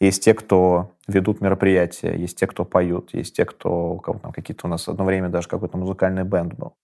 Есть 0.00 0.24
те, 0.24 0.34
кто 0.34 0.92
ведут 1.06 1.40
мероприятия, 1.40 2.14
есть 2.16 2.38
те, 2.38 2.48
кто 2.48 2.64
поют, 2.64 3.14
есть 3.14 3.36
те, 3.36 3.44
кто, 3.44 3.92
у 3.92 4.00
кого 4.00 4.18
там 4.18 4.32
какие-то 4.32 4.66
у 4.66 4.70
нас 4.70 4.88
одно 4.88 5.04
время 5.04 5.28
даже 5.28 5.48
какой-то 5.48 5.78
музыкальный 5.78 6.24
бенд 6.24 6.54
был. 6.54 6.74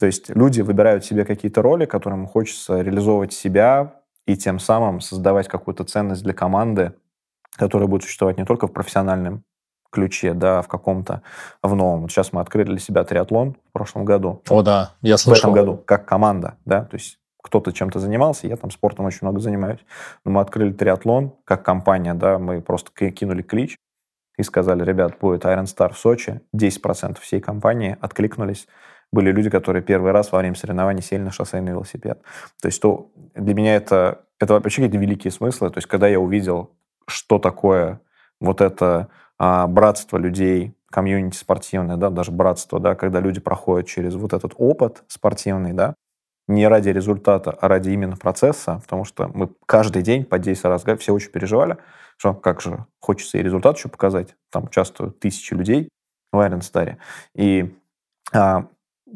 То 0.00 0.06
есть 0.06 0.30
люди 0.30 0.62
выбирают 0.62 1.04
себе 1.04 1.24
какие-то 1.24 1.62
роли, 1.62 1.86
которым 1.86 2.26
хочется 2.26 2.80
реализовывать 2.80 3.32
себя 3.32 3.94
и 4.26 4.36
тем 4.36 4.58
самым 4.58 5.00
создавать 5.00 5.46
какую-то 5.46 5.84
ценность 5.84 6.24
для 6.24 6.34
команды, 6.34 6.94
которая 7.56 7.88
будет 7.88 8.02
существовать 8.02 8.36
не 8.36 8.44
только 8.44 8.66
в 8.66 8.72
профессиональном 8.72 9.44
ключе, 9.90 10.34
да, 10.34 10.62
в 10.62 10.68
каком-то, 10.68 11.22
в 11.62 11.74
новом. 11.74 12.02
Вот 12.02 12.10
сейчас 12.10 12.32
мы 12.32 12.40
открыли 12.40 12.68
для 12.68 12.78
себя 12.78 13.04
триатлон 13.04 13.56
в 13.68 13.72
прошлом 13.72 14.04
году. 14.04 14.42
О, 14.48 14.62
да, 14.62 14.94
я 15.02 15.16
слышал. 15.16 15.50
В 15.50 15.54
этом 15.54 15.66
году, 15.66 15.82
как 15.84 16.06
команда, 16.06 16.56
да, 16.64 16.84
то 16.84 16.96
есть 16.96 17.18
кто-то 17.42 17.72
чем-то 17.72 17.98
занимался, 17.98 18.46
я 18.46 18.56
там 18.56 18.70
спортом 18.70 19.06
очень 19.06 19.20
много 19.22 19.40
занимаюсь, 19.40 19.80
но 20.24 20.30
мы 20.30 20.40
открыли 20.40 20.72
триатлон 20.72 21.34
как 21.44 21.64
компания, 21.64 22.14
да, 22.14 22.38
мы 22.38 22.60
просто 22.60 22.90
кинули 23.10 23.42
клич 23.42 23.76
и 24.36 24.42
сказали, 24.42 24.84
ребят, 24.84 25.18
будет 25.20 25.44
Iron 25.44 25.64
Star 25.64 25.92
в 25.92 25.98
Сочи, 25.98 26.40
10% 26.54 27.18
всей 27.20 27.40
компании 27.40 27.96
откликнулись, 28.00 28.66
были 29.12 29.32
люди, 29.32 29.50
которые 29.50 29.82
первый 29.82 30.12
раз 30.12 30.32
во 30.32 30.38
время 30.38 30.54
соревнований 30.54 31.02
сели 31.02 31.22
на 31.22 31.32
шоссейный 31.32 31.72
велосипед. 31.72 32.22
То 32.62 32.68
есть 32.68 32.80
то, 32.80 33.10
для 33.34 33.54
меня 33.54 33.74
это, 33.74 34.20
это 34.38 34.54
вообще 34.54 34.82
какие-то 34.82 34.98
великие 34.98 35.32
смыслы. 35.32 35.70
То 35.70 35.78
есть 35.78 35.88
когда 35.88 36.06
я 36.06 36.20
увидел, 36.20 36.70
что 37.06 37.38
такое 37.38 38.00
вот 38.40 38.60
это 38.60 39.08
братство 39.40 40.18
людей, 40.18 40.74
комьюнити 40.90 41.36
спортивное, 41.36 41.96
да, 41.96 42.10
даже 42.10 42.30
братство, 42.30 42.78
да, 42.78 42.94
когда 42.94 43.20
люди 43.20 43.40
проходят 43.40 43.88
через 43.88 44.14
вот 44.14 44.32
этот 44.32 44.52
опыт 44.56 45.02
спортивный, 45.08 45.72
да, 45.72 45.94
не 46.46 46.66
ради 46.66 46.88
результата, 46.90 47.50
а 47.50 47.68
ради 47.68 47.90
именно 47.90 48.16
процесса, 48.16 48.80
потому 48.82 49.04
что 49.04 49.30
мы 49.32 49.50
каждый 49.66 50.02
день 50.02 50.24
по 50.24 50.38
10 50.38 50.64
раз 50.64 50.84
все 50.98 51.14
очень 51.14 51.30
переживали, 51.30 51.78
что 52.16 52.34
как 52.34 52.60
же 52.60 52.84
хочется 53.00 53.38
и 53.38 53.42
результат 53.42 53.78
еще 53.78 53.88
показать. 53.88 54.34
Там 54.50 54.64
участвуют 54.64 55.20
тысячи 55.20 55.54
людей 55.54 55.88
в 56.32 56.38
Iron 56.38 56.60
Star. 56.60 56.96
И 57.34 57.74
а, 58.32 58.66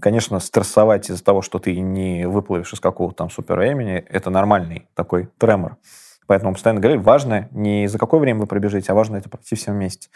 конечно, 0.00 0.38
стрессовать 0.40 1.10
из-за 1.10 1.24
того, 1.24 1.42
что 1.42 1.58
ты 1.58 1.78
не 1.78 2.26
выплывешь 2.26 2.72
из 2.72 2.80
какого-то 2.80 3.16
там 3.16 3.30
супер 3.30 3.58
времени, 3.58 3.96
это 3.96 4.30
нормальный 4.30 4.88
такой 4.94 5.28
тремор. 5.38 5.76
Поэтому 6.26 6.50
мы 6.50 6.54
постоянно 6.54 6.80
говорили, 6.80 7.02
важно 7.02 7.48
не 7.52 7.86
за 7.86 7.98
какое 7.98 8.20
время 8.20 8.40
вы 8.40 8.46
пробежите, 8.46 8.92
а 8.92 8.94
важно 8.94 9.16
это 9.16 9.28
пройти 9.28 9.54
все 9.56 9.72
вместе. 9.72 10.08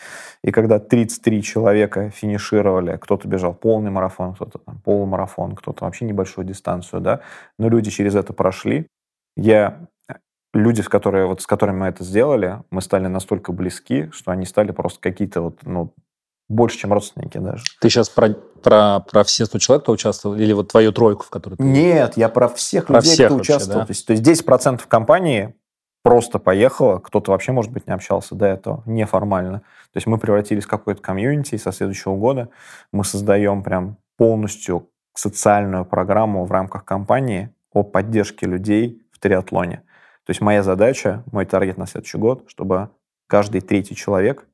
И 0.42 0.50
когда 0.50 0.78
33 0.78 1.42
человека 1.42 2.10
финишировали, 2.10 2.96
кто-то 2.96 3.28
бежал 3.28 3.54
полный 3.54 3.90
марафон, 3.90 4.34
кто-то 4.34 4.58
там 4.58 4.80
полумарафон, 4.80 5.54
кто-то 5.54 5.84
вообще 5.84 6.04
небольшую 6.04 6.46
дистанцию, 6.46 7.00
да, 7.00 7.20
но 7.58 7.68
люди 7.68 7.90
через 7.90 8.14
это 8.14 8.32
прошли, 8.32 8.86
я 9.36 9.78
люди, 10.54 10.80
с, 10.80 10.88
которые, 10.88 11.26
вот, 11.26 11.42
с 11.42 11.46
которыми 11.46 11.78
мы 11.78 11.86
это 11.86 12.04
сделали, 12.04 12.62
мы 12.70 12.80
стали 12.80 13.06
настолько 13.06 13.52
близки, 13.52 14.10
что 14.12 14.30
они 14.30 14.46
стали 14.46 14.72
просто 14.72 15.00
какие-то 15.00 15.42
вот, 15.42 15.58
ну, 15.62 15.92
больше, 16.48 16.78
чем 16.78 16.92
родственники 16.92 17.38
даже. 17.38 17.64
Ты 17.80 17.90
сейчас 17.90 18.08
про, 18.08 18.30
про, 18.62 19.00
про 19.00 19.24
все 19.24 19.44
100 19.44 19.58
человек, 19.58 19.82
кто 19.82 19.92
участвовал, 19.92 20.36
или 20.36 20.52
вот 20.52 20.68
твою 20.68 20.92
тройку, 20.92 21.24
в 21.24 21.30
которой 21.30 21.56
ты... 21.56 21.62
Нет, 21.62 22.16
я 22.16 22.28
про 22.28 22.48
всех 22.48 22.86
про 22.86 22.96
людей, 22.96 23.12
всех 23.12 23.26
кто 23.26 23.36
вообще, 23.36 23.52
участвовал. 23.52 23.80
Да? 23.80 23.86
То, 23.86 23.90
есть, 23.90 24.06
то 24.06 24.12
есть 24.12 24.24
10% 24.24 24.80
компании 24.88 25.54
просто 26.08 26.38
поехало, 26.38 27.00
кто-то 27.00 27.32
вообще, 27.32 27.52
может 27.52 27.70
быть, 27.70 27.86
не 27.86 27.92
общался 27.92 28.34
до 28.34 28.46
этого, 28.46 28.82
неформально. 28.86 29.58
То 29.92 29.96
есть 29.96 30.06
мы 30.06 30.16
превратились 30.16 30.64
в 30.64 30.66
какой-то 30.66 31.02
комьюнити, 31.02 31.54
и 31.54 31.58
со 31.58 31.70
следующего 31.70 32.16
года 32.16 32.48
мы 32.92 33.04
создаем 33.04 33.62
прям 33.62 33.98
полностью 34.16 34.88
социальную 35.12 35.84
программу 35.84 36.46
в 36.46 36.50
рамках 36.50 36.86
компании 36.86 37.54
о 37.74 37.82
поддержке 37.82 38.46
людей 38.46 39.06
в 39.12 39.18
триатлоне. 39.18 39.82
То 40.24 40.30
есть 40.30 40.40
моя 40.40 40.62
задача, 40.62 41.24
мой 41.30 41.44
таргет 41.44 41.76
на 41.76 41.86
следующий 41.86 42.16
год, 42.16 42.44
чтобы 42.46 42.88
каждый 43.26 43.60
третий 43.60 43.94
человек 43.94 44.46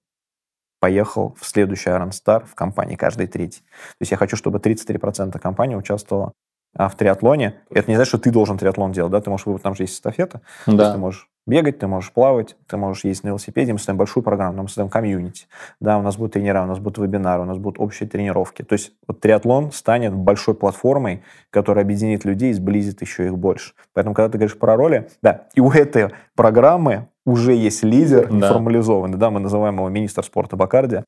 поехал 0.80 1.36
в 1.40 1.46
следующий 1.46 1.90
Iron 1.90 2.10
Star 2.10 2.44
в 2.46 2.56
компании, 2.56 2.96
каждый 2.96 3.28
третий. 3.28 3.60
То 3.60 4.00
есть 4.00 4.10
я 4.10 4.18
хочу, 4.18 4.34
чтобы 4.34 4.58
33% 4.58 5.38
компании 5.38 5.76
участвовало 5.76 6.32
а, 6.74 6.88
в 6.88 6.96
триатлоне. 6.96 7.60
Это 7.70 7.88
не 7.88 7.94
значит, 7.94 8.08
что 8.08 8.18
ты 8.18 8.32
должен 8.32 8.58
триатлон 8.58 8.90
делать, 8.90 9.12
да, 9.12 9.20
ты 9.20 9.30
можешь 9.30 9.46
выбрать, 9.46 9.62
там 9.62 9.76
же 9.76 9.84
есть 9.84 9.94
эстафета, 9.94 10.40
да. 10.66 10.92
ты 10.92 10.98
можешь 10.98 11.30
бегать, 11.46 11.78
ты 11.78 11.86
можешь 11.86 12.12
плавать, 12.12 12.56
ты 12.66 12.76
можешь 12.76 13.04
ездить 13.04 13.24
на 13.24 13.28
велосипеде. 13.28 13.72
Мы 13.72 13.78
создаем 13.78 13.98
большую 13.98 14.22
программу, 14.22 14.62
мы 14.62 14.68
создаем 14.68 14.88
комьюнити. 14.88 15.46
Да, 15.80 15.98
у 15.98 16.02
нас 16.02 16.16
будут 16.16 16.32
тренера, 16.32 16.62
у 16.62 16.66
нас 16.66 16.78
будут 16.78 16.98
вебинары, 16.98 17.42
у 17.42 17.46
нас 17.46 17.58
будут 17.58 17.80
общие 17.80 18.08
тренировки. 18.08 18.62
То 18.62 18.74
есть 18.74 18.92
вот 19.06 19.20
триатлон 19.20 19.72
станет 19.72 20.14
большой 20.14 20.54
платформой, 20.54 21.22
которая 21.50 21.84
объединит 21.84 22.24
людей 22.24 22.50
и 22.50 22.54
сблизит 22.54 23.02
еще 23.02 23.26
их 23.26 23.38
больше. 23.38 23.74
Поэтому, 23.92 24.14
когда 24.14 24.30
ты 24.30 24.38
говоришь 24.38 24.58
про 24.58 24.76
роли, 24.76 25.08
да, 25.22 25.46
и 25.54 25.60
у 25.60 25.70
этой 25.70 26.10
программы 26.34 27.08
уже 27.26 27.54
есть 27.54 27.82
лидер 27.82 28.28
да. 28.28 28.34
неформализованный, 28.34 29.18
да, 29.18 29.30
мы 29.30 29.40
называем 29.40 29.76
его 29.76 29.88
министр 29.88 30.24
спорта 30.24 30.56
Бакарди. 30.56 31.02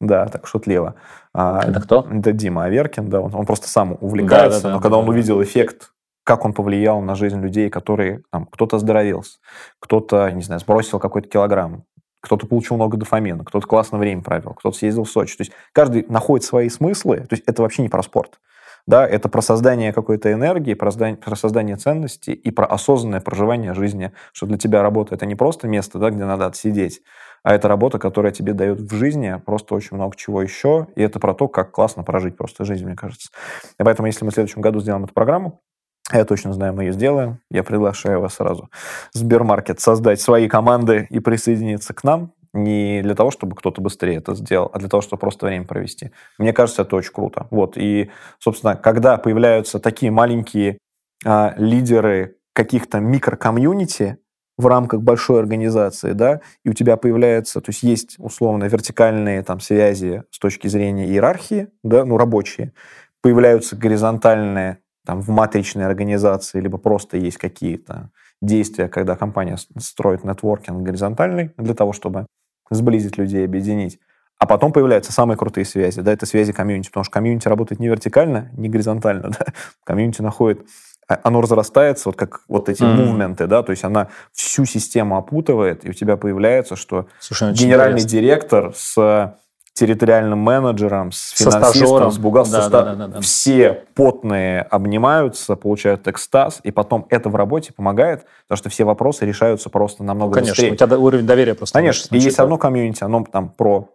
Да, 0.00 0.26
так 0.26 0.46
шутливо. 0.46 0.94
А, 1.34 1.60
это 1.62 1.80
кто? 1.82 2.06
Это 2.10 2.32
Дима 2.32 2.64
Аверкин, 2.64 3.10
да, 3.10 3.20
он, 3.20 3.34
он 3.34 3.44
просто 3.44 3.68
сам 3.68 3.98
увлекается, 4.00 4.62
да, 4.62 4.62
да, 4.62 4.68
да, 4.68 4.74
но 4.76 4.80
когда 4.80 4.96
да, 4.96 4.98
он 5.00 5.04
да. 5.04 5.12
увидел 5.12 5.42
эффект 5.42 5.92
как 6.30 6.44
он 6.44 6.52
повлиял 6.52 7.00
на 7.00 7.16
жизнь 7.16 7.40
людей, 7.40 7.70
которые 7.70 8.22
там 8.30 8.46
кто-то 8.46 8.76
оздоровился, 8.76 9.40
кто-то, 9.80 10.30
не 10.30 10.42
знаю, 10.42 10.60
сбросил 10.60 11.00
какой-то 11.00 11.28
килограмм, 11.28 11.82
кто-то 12.20 12.46
получил 12.46 12.76
много 12.76 12.96
дофамина, 12.96 13.44
кто-то 13.44 13.66
классно 13.66 13.98
время 13.98 14.22
провел, 14.22 14.54
кто-то 14.54 14.76
съездил 14.76 15.02
в 15.02 15.10
Сочи. 15.10 15.36
То 15.36 15.40
есть 15.40 15.52
каждый 15.72 16.06
находит 16.08 16.46
свои 16.46 16.68
смыслы. 16.68 17.26
То 17.28 17.34
есть 17.34 17.42
это 17.48 17.62
вообще 17.62 17.82
не 17.82 17.88
про 17.88 18.00
спорт. 18.04 18.38
Да, 18.86 19.04
это 19.04 19.28
про 19.28 19.42
создание 19.42 19.92
какой-то 19.92 20.32
энергии, 20.32 20.74
про 20.74 20.92
создание, 20.92 21.16
про 21.16 21.34
создание 21.34 21.74
ценностей 21.74 22.32
и 22.32 22.52
про 22.52 22.64
осознанное 22.66 23.20
проживание 23.20 23.74
жизни, 23.74 24.12
что 24.32 24.46
для 24.46 24.56
тебя 24.56 24.82
работа 24.82 25.16
это 25.16 25.26
не 25.26 25.34
просто 25.34 25.66
место, 25.66 25.98
да, 25.98 26.10
где 26.10 26.24
надо 26.24 26.46
отсидеть, 26.46 27.00
а 27.42 27.56
это 27.56 27.66
работа, 27.66 27.98
которая 27.98 28.32
тебе 28.32 28.52
дает 28.52 28.80
в 28.80 28.94
жизни 28.94 29.34
просто 29.44 29.74
очень 29.74 29.96
много 29.96 30.16
чего 30.16 30.40
еще, 30.42 30.86
и 30.94 31.02
это 31.02 31.18
про 31.18 31.34
то, 31.34 31.48
как 31.48 31.72
классно 31.72 32.04
прожить 32.04 32.36
просто 32.36 32.64
жизнь, 32.64 32.84
мне 32.84 32.94
кажется. 32.94 33.30
И 33.80 33.82
поэтому, 33.82 34.06
если 34.06 34.24
мы 34.24 34.30
в 34.30 34.34
следующем 34.34 34.60
году 34.60 34.80
сделаем 34.80 35.04
эту 35.04 35.12
программу, 35.12 35.60
я 36.12 36.24
точно 36.24 36.52
знаю, 36.52 36.74
мы 36.74 36.84
ее 36.84 36.92
сделаем. 36.92 37.38
Я 37.50 37.62
приглашаю 37.62 38.20
вас 38.20 38.34
сразу. 38.34 38.70
Сбермаркет 39.12 39.80
создать 39.80 40.20
свои 40.20 40.48
команды 40.48 41.06
и 41.10 41.20
присоединиться 41.20 41.94
к 41.94 42.04
нам. 42.04 42.32
Не 42.52 43.00
для 43.02 43.14
того, 43.14 43.30
чтобы 43.30 43.54
кто-то 43.54 43.80
быстрее 43.80 44.16
это 44.16 44.34
сделал, 44.34 44.70
а 44.72 44.80
для 44.80 44.88
того, 44.88 45.02
чтобы 45.02 45.20
просто 45.20 45.46
время 45.46 45.66
провести. 45.66 46.10
Мне 46.36 46.52
кажется, 46.52 46.82
это 46.82 46.96
очень 46.96 47.12
круто. 47.12 47.46
Вот. 47.50 47.76
И, 47.76 48.10
собственно, 48.40 48.74
когда 48.74 49.18
появляются 49.18 49.78
такие 49.78 50.10
маленькие 50.10 50.78
а, 51.24 51.54
лидеры 51.56 52.38
каких-то 52.52 52.98
микрокомьюнити 52.98 54.18
в 54.58 54.66
рамках 54.66 55.00
большой 55.00 55.38
организации, 55.38 56.12
да, 56.12 56.40
и 56.64 56.70
у 56.70 56.72
тебя 56.72 56.96
появляется, 56.96 57.60
то 57.60 57.70
есть 57.70 57.82
есть 57.82 58.16
условно 58.18 58.64
вертикальные 58.64 59.42
там 59.42 59.60
связи 59.60 60.24
с 60.30 60.38
точки 60.38 60.66
зрения 60.66 61.06
иерархии, 61.06 61.68
да, 61.84 62.04
ну 62.04 62.18
рабочие, 62.18 62.72
появляются 63.22 63.76
горизонтальные 63.76 64.78
там, 65.10 65.22
в 65.22 65.28
матричной 65.28 65.86
организации, 65.86 66.60
либо 66.60 66.78
просто 66.78 67.16
есть 67.16 67.36
какие-то 67.36 68.10
действия, 68.40 68.86
когда 68.86 69.16
компания 69.16 69.56
строит 69.76 70.22
нетворкинг 70.22 70.82
горизонтальный 70.82 71.50
для 71.56 71.74
того, 71.74 71.92
чтобы 71.92 72.26
сблизить 72.70 73.18
людей, 73.18 73.44
объединить. 73.44 73.98
А 74.38 74.46
потом 74.46 74.72
появляются 74.72 75.12
самые 75.12 75.36
крутые 75.36 75.64
связи. 75.64 76.00
Да, 76.00 76.12
это 76.12 76.26
связи 76.26 76.52
комьюнити, 76.52 76.90
потому 76.90 77.02
что 77.02 77.12
комьюнити 77.12 77.48
работает 77.48 77.80
не 77.80 77.88
вертикально, 77.88 78.50
не 78.56 78.68
горизонтально. 78.68 79.30
Да. 79.38 79.46
Комьюнити 79.82 80.22
находит 80.22 80.64
а, 81.08 81.18
оно 81.24 81.40
разрастается, 81.40 82.10
вот 82.10 82.16
как 82.16 82.42
вот 82.46 82.68
эти 82.68 82.82
mm-hmm. 82.82 83.46
да, 83.48 83.64
то 83.64 83.70
есть 83.70 83.82
она 83.82 84.10
всю 84.32 84.64
систему 84.64 85.16
опутывает, 85.16 85.84
и 85.84 85.90
у 85.90 85.92
тебя 85.92 86.16
появляется, 86.16 86.76
что 86.76 87.08
Слушай, 87.18 87.52
генеральный 87.52 88.02
директор 88.02 88.72
с 88.76 89.34
территориальным 89.80 90.38
менеджером, 90.38 91.10
с 91.10 91.30
финансистом, 91.30 92.10
с 92.10 92.18
бухгалтером. 92.18 92.70
Да, 92.70 92.84
да, 92.84 92.94
да, 92.94 93.06
да, 93.06 93.20
Все 93.22 93.84
потные 93.94 94.60
обнимаются, 94.60 95.56
получают 95.56 96.06
экстаз, 96.06 96.60
и 96.64 96.70
потом 96.70 97.06
это 97.08 97.30
в 97.30 97.36
работе 97.36 97.72
помогает, 97.72 98.26
потому 98.42 98.58
что 98.58 98.68
все 98.68 98.84
вопросы 98.84 99.24
решаются 99.24 99.70
просто 99.70 100.04
намного 100.04 100.32
ну, 100.32 100.34
конечно, 100.34 100.50
быстрее. 100.50 100.68
Конечно, 100.68 100.84
у 100.84 100.88
тебя 100.88 100.98
уровень 100.98 101.26
доверия 101.26 101.54
просто 101.54 101.78
Конечно, 101.78 102.14
и 102.14 102.18
есть 102.18 102.38
одно 102.38 102.58
комьюнити, 102.58 103.02
оно 103.02 103.24
там 103.24 103.48
про 103.48 103.88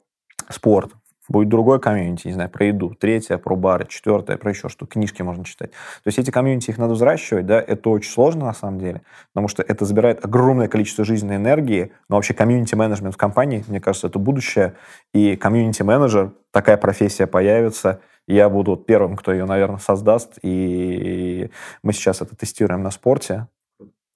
спорт, 0.50 0.92
Будет 1.28 1.50
другой 1.50 1.80
комьюнити, 1.80 2.28
не 2.28 2.34
знаю, 2.34 2.50
про 2.50 2.68
еду, 2.68 2.94
третье 2.94 3.38
про 3.38 3.56
бары, 3.56 3.88
четвертое 3.88 4.38
про 4.38 4.52
еще 4.52 4.70
что, 4.70 4.86
книжки 4.86 5.24
можно 5.24 5.44
читать. 5.44 5.72
То 5.72 6.08
есть 6.08 6.20
эти 6.20 6.30
комьюнити, 6.30 6.70
их 6.70 6.78
надо 6.78 6.94
взращивать, 6.94 7.48
да, 7.48 7.60
это 7.60 7.90
очень 7.90 8.12
сложно 8.12 8.46
на 8.46 8.54
самом 8.54 8.80
деле, 8.80 9.02
потому 9.34 9.48
что 9.48 9.64
это 9.64 9.86
забирает 9.86 10.24
огромное 10.24 10.68
количество 10.68 11.04
жизненной 11.04 11.38
энергии, 11.38 11.92
но 12.10 12.18
вообще 12.18 12.36
комьюнити-менеджмент 12.36 13.16
в 13.16 13.18
компании, 13.18 13.64
мне 13.68 13.82
кажется, 13.82 14.08
это 14.08 14.20
будущее, 14.20 14.76
и 15.14 15.36
комьюнити-менеджер, 15.36 16.32
такая 16.52 16.78
профессия 16.78 17.26
появится, 17.26 18.02
я 18.28 18.47
буду 18.47 18.76
первым, 18.76 19.16
кто 19.16 19.32
ее, 19.32 19.46
наверное, 19.46 19.80
создаст, 19.80 20.38
и 20.43 21.50
мы 21.82 21.93
сейчас 21.93 22.22
это 22.22 22.36
тестируем 22.36 22.84
на 22.84 22.92
спорте, 22.92 23.47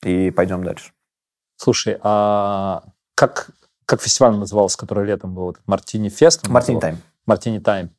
и 0.03 0.31
пойдем 0.31 0.63
дальше. 0.63 0.91
Слушай, 1.57 1.97
а 2.01 2.83
как 3.15 3.49
как 3.89 4.01
фестиваль 4.01 4.35
назывался, 4.35 4.77
который 4.77 5.05
летом 5.05 5.33
был, 5.33 5.49
этот 5.49 5.67
Мартини 5.67 6.09
Фест? 6.09 6.47
Мартини 6.47 6.79
Тайм. 6.79 6.97
Мартини 7.25 7.59
Тайм. 7.59 7.89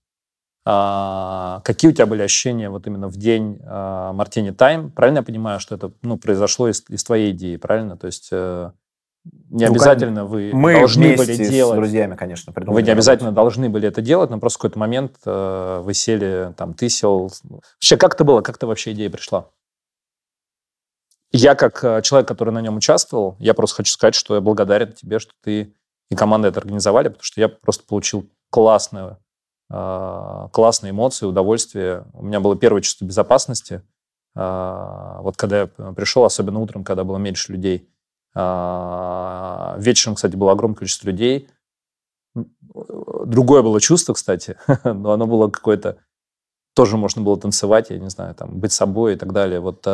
А, 0.65 1.61
какие 1.65 1.91
у 1.91 1.95
тебя 1.95 2.07
были 2.07 2.23
ощущения 2.23 2.71
вот 2.71 2.87
именно 2.87 3.09
в 3.09 3.17
день 3.17 3.59
Мартини 3.65 4.51
а, 4.51 4.55
Тайм? 4.55 4.91
Правильно 4.93 5.19
я 5.19 5.23
понимаю, 5.25 5.59
что 5.59 5.75
это 5.75 5.91
ну, 6.03 6.17
произошло 6.17 6.69
из, 6.69 6.85
из 6.89 7.03
твоей 7.03 7.33
идеи, 7.33 7.57
правильно? 7.57 7.97
То 7.97 8.07
есть 8.07 8.29
э, 8.31 8.71
не 9.49 9.67
ну, 9.67 9.73
обязательно 9.73 10.27
вы 10.27 10.53
мы 10.53 10.75
должны 10.75 11.17
были 11.17 11.35
делать. 11.35 11.75
с 11.75 11.77
друзьями, 11.77 12.15
конечно, 12.15 12.53
Вы 12.55 12.83
не 12.83 12.91
обязательно 12.91 13.33
должны 13.33 13.69
были 13.69 13.89
это 13.89 14.01
делать, 14.01 14.31
но 14.31 14.39
просто 14.39 14.59
в 14.59 14.63
какой-то 14.63 14.79
момент 14.79 15.17
э, 15.27 15.81
вы 15.83 15.93
сели, 15.93 16.55
там, 16.57 16.75
ты 16.75 16.89
сел. 16.89 17.33
Вообще, 17.43 17.97
как 17.97 18.15
это 18.15 18.23
было? 18.23 18.43
Как 18.43 18.59
то 18.59 18.69
вообще 18.69 18.93
идея 18.93 19.11
пришла? 19.11 19.49
Я, 21.33 21.57
как 21.57 21.83
э, 21.83 22.03
человек, 22.03 22.29
который 22.29 22.51
на 22.51 22.61
нем 22.61 22.77
участвовал, 22.77 23.35
я 23.41 23.55
просто 23.55 23.77
хочу 23.77 23.93
сказать, 23.93 24.15
что 24.15 24.37
я 24.37 24.41
благодарен 24.41 24.93
тебе, 24.93 25.19
что 25.19 25.33
ты 25.43 25.75
и 26.11 26.17
команда 26.17 26.49
это 26.49 26.61
организовали, 26.61 27.09
потому 27.09 27.23
что 27.23 27.41
я 27.41 27.49
просто 27.49 27.85
получил 27.87 28.29
классную, 28.51 29.19
а, 29.71 30.49
классные 30.49 30.91
эмоции, 30.91 31.25
удовольствие. 31.25 32.05
У 32.13 32.25
меня 32.25 32.41
было 32.41 32.57
первое 32.57 32.83
чувство 32.83 33.05
безопасности. 33.05 33.83
А, 34.35 35.21
вот 35.23 35.37
когда 35.37 35.61
я 35.61 35.67
пришел, 35.67 36.25
особенно 36.25 36.59
утром, 36.59 36.83
когда 36.85 37.05
было 37.05 37.17
меньше 37.19 37.53
людей. 37.53 37.89
А, 38.35 39.77
вечером, 39.79 40.17
кстати, 40.17 40.35
было 40.35 40.53
огромное 40.53 40.77
количество 40.77 41.07
людей. 41.07 41.49
Другое 42.35 43.63
было 43.63 43.81
чувство, 43.81 44.15
кстати, 44.15 44.57
но 44.85 45.13
оно 45.13 45.27
было 45.27 45.49
какое-то... 45.49 45.99
Тоже 46.75 46.97
можно 46.97 47.23
было 47.23 47.39
танцевать, 47.39 47.91
я 47.91 47.99
не 47.99 48.11
знаю, 48.11 48.35
там, 48.35 48.59
быть 48.61 48.73
собой 48.73 49.15
и 49.15 49.17
так 49.17 49.33
далее. 49.33 49.59
Вот 49.59 49.87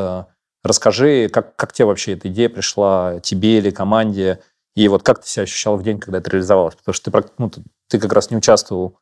расскажи, 0.62 1.28
как, 1.30 1.56
как 1.56 1.72
тебе 1.72 1.86
вообще 1.86 2.12
эта 2.12 2.28
идея 2.28 2.50
пришла, 2.50 3.18
тебе 3.20 3.58
или 3.58 3.70
команде? 3.70 4.40
И 4.76 4.88
вот 4.88 5.02
как 5.02 5.22
ты 5.22 5.28
себя 5.28 5.42
ощущал 5.44 5.76
в 5.76 5.82
день, 5.82 5.98
когда 5.98 6.18
это 6.18 6.30
реализовалось? 6.30 6.76
Потому 6.76 6.92
что 6.94 7.10
ты, 7.10 7.28
ну, 7.38 7.50
ты, 7.88 7.98
как 7.98 8.12
раз 8.12 8.30
не 8.30 8.36
участвовал, 8.36 8.98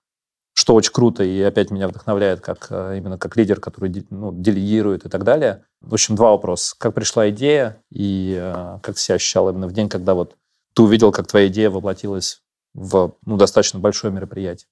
что 0.55 0.75
очень 0.75 0.93
круто, 0.93 1.25
и 1.25 1.43
опять 1.43 1.73
меня 1.73 1.89
вдохновляет 1.89 2.41
как 2.41 2.69
э, 2.71 2.99
именно 2.99 3.19
как 3.19 3.37
лидер, 3.37 3.61
который 3.61 4.07
ну, 4.09 4.33
делегирует 4.33 5.05
и 5.05 5.09
так 5.09 5.25
далее. 5.25 5.65
В 5.81 5.93
общем, 5.93 6.15
два 6.15 6.31
вопроса. 6.31 6.77
Как 6.79 6.95
пришла 6.95 7.29
идея, 7.31 7.83
и 7.91 8.39
э, 8.41 8.79
как 8.83 8.95
ты 8.95 9.01
себя 9.01 9.17
ощущал 9.17 9.51
именно 9.51 9.67
в 9.67 9.73
день, 9.73 9.89
когда 9.89 10.15
вот 10.15 10.37
ты 10.75 10.83
увидел, 10.83 11.11
как 11.11 11.27
твоя 11.27 11.49
идея 11.49 11.71
воплотилась 11.71 12.41
в 12.73 13.17
ну, 13.27 13.37
достаточно 13.37 13.81
большое 13.81 14.13
мероприятие? 14.13 14.69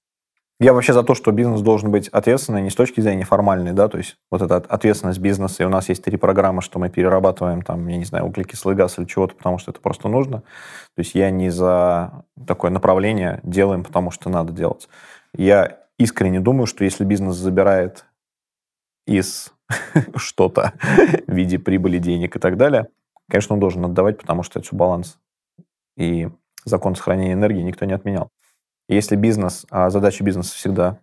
Я 0.62 0.74
вообще 0.74 0.93
за 0.93 1.02
то, 1.02 1.16
что 1.16 1.32
бизнес 1.32 1.60
должен 1.60 1.90
быть 1.90 2.06
ответственный 2.06 2.62
не 2.62 2.70
с 2.70 2.76
точки 2.76 3.01
зрения 3.01 3.24
формальной, 3.24 3.72
да, 3.72 3.89
то 3.89 3.98
есть 3.98 4.16
вот 4.30 4.43
эта 4.43 4.59
ответственность 4.59 5.18
бизнеса, 5.18 5.64
и 5.64 5.66
у 5.66 5.68
нас 5.68 5.89
есть 5.89 6.05
три 6.05 6.16
программы, 6.16 6.62
что 6.62 6.78
мы 6.78 6.89
перерабатываем 6.89 7.62
там, 7.62 7.89
я 7.89 7.97
не 7.97 8.05
знаю, 8.05 8.26
углекислый 8.26 8.76
газ 8.76 8.97
или 8.97 9.05
чего-то, 9.06 9.34
потому 9.34 9.59
что 9.59 9.72
это 9.72 9.80
просто 9.80 10.06
нужно. 10.06 10.43
То 10.94 10.98
есть 10.98 11.16
я 11.16 11.32
не 11.32 11.51
за 11.51 12.24
такое 12.47 12.70
направление 12.70 13.40
делаем, 13.43 13.82
потому 13.82 14.12
что 14.12 14.30
надо 14.30 14.52
делать. 14.52 14.89
Я 15.34 15.80
искренне 15.98 16.39
думаю, 16.39 16.66
что 16.66 16.84
если 16.84 17.05
бизнес 17.05 17.34
забирает 17.34 18.05
из 19.05 19.52
что-то 20.14 20.74
в 21.26 21.32
виде 21.32 21.59
прибыли, 21.59 21.98
денег 21.98 22.36
и 22.36 22.39
так 22.39 22.56
далее, 22.56 22.86
конечно, 23.28 23.55
он 23.55 23.59
должен 23.59 23.84
отдавать, 23.84 24.20
потому 24.20 24.44
что 24.44 24.60
это 24.60 24.68
все 24.68 24.76
баланс. 24.76 25.18
И 25.97 26.28
закон 26.64 26.94
сохранения 26.94 27.32
энергии 27.32 27.62
никто 27.62 27.84
не 27.84 27.94
отменял. 27.94 28.30
Если 28.93 29.16
бизнес, 29.16 29.66
а 29.70 29.90
задача 29.90 30.23
бизнеса 30.23 30.55
всегда 30.55 30.98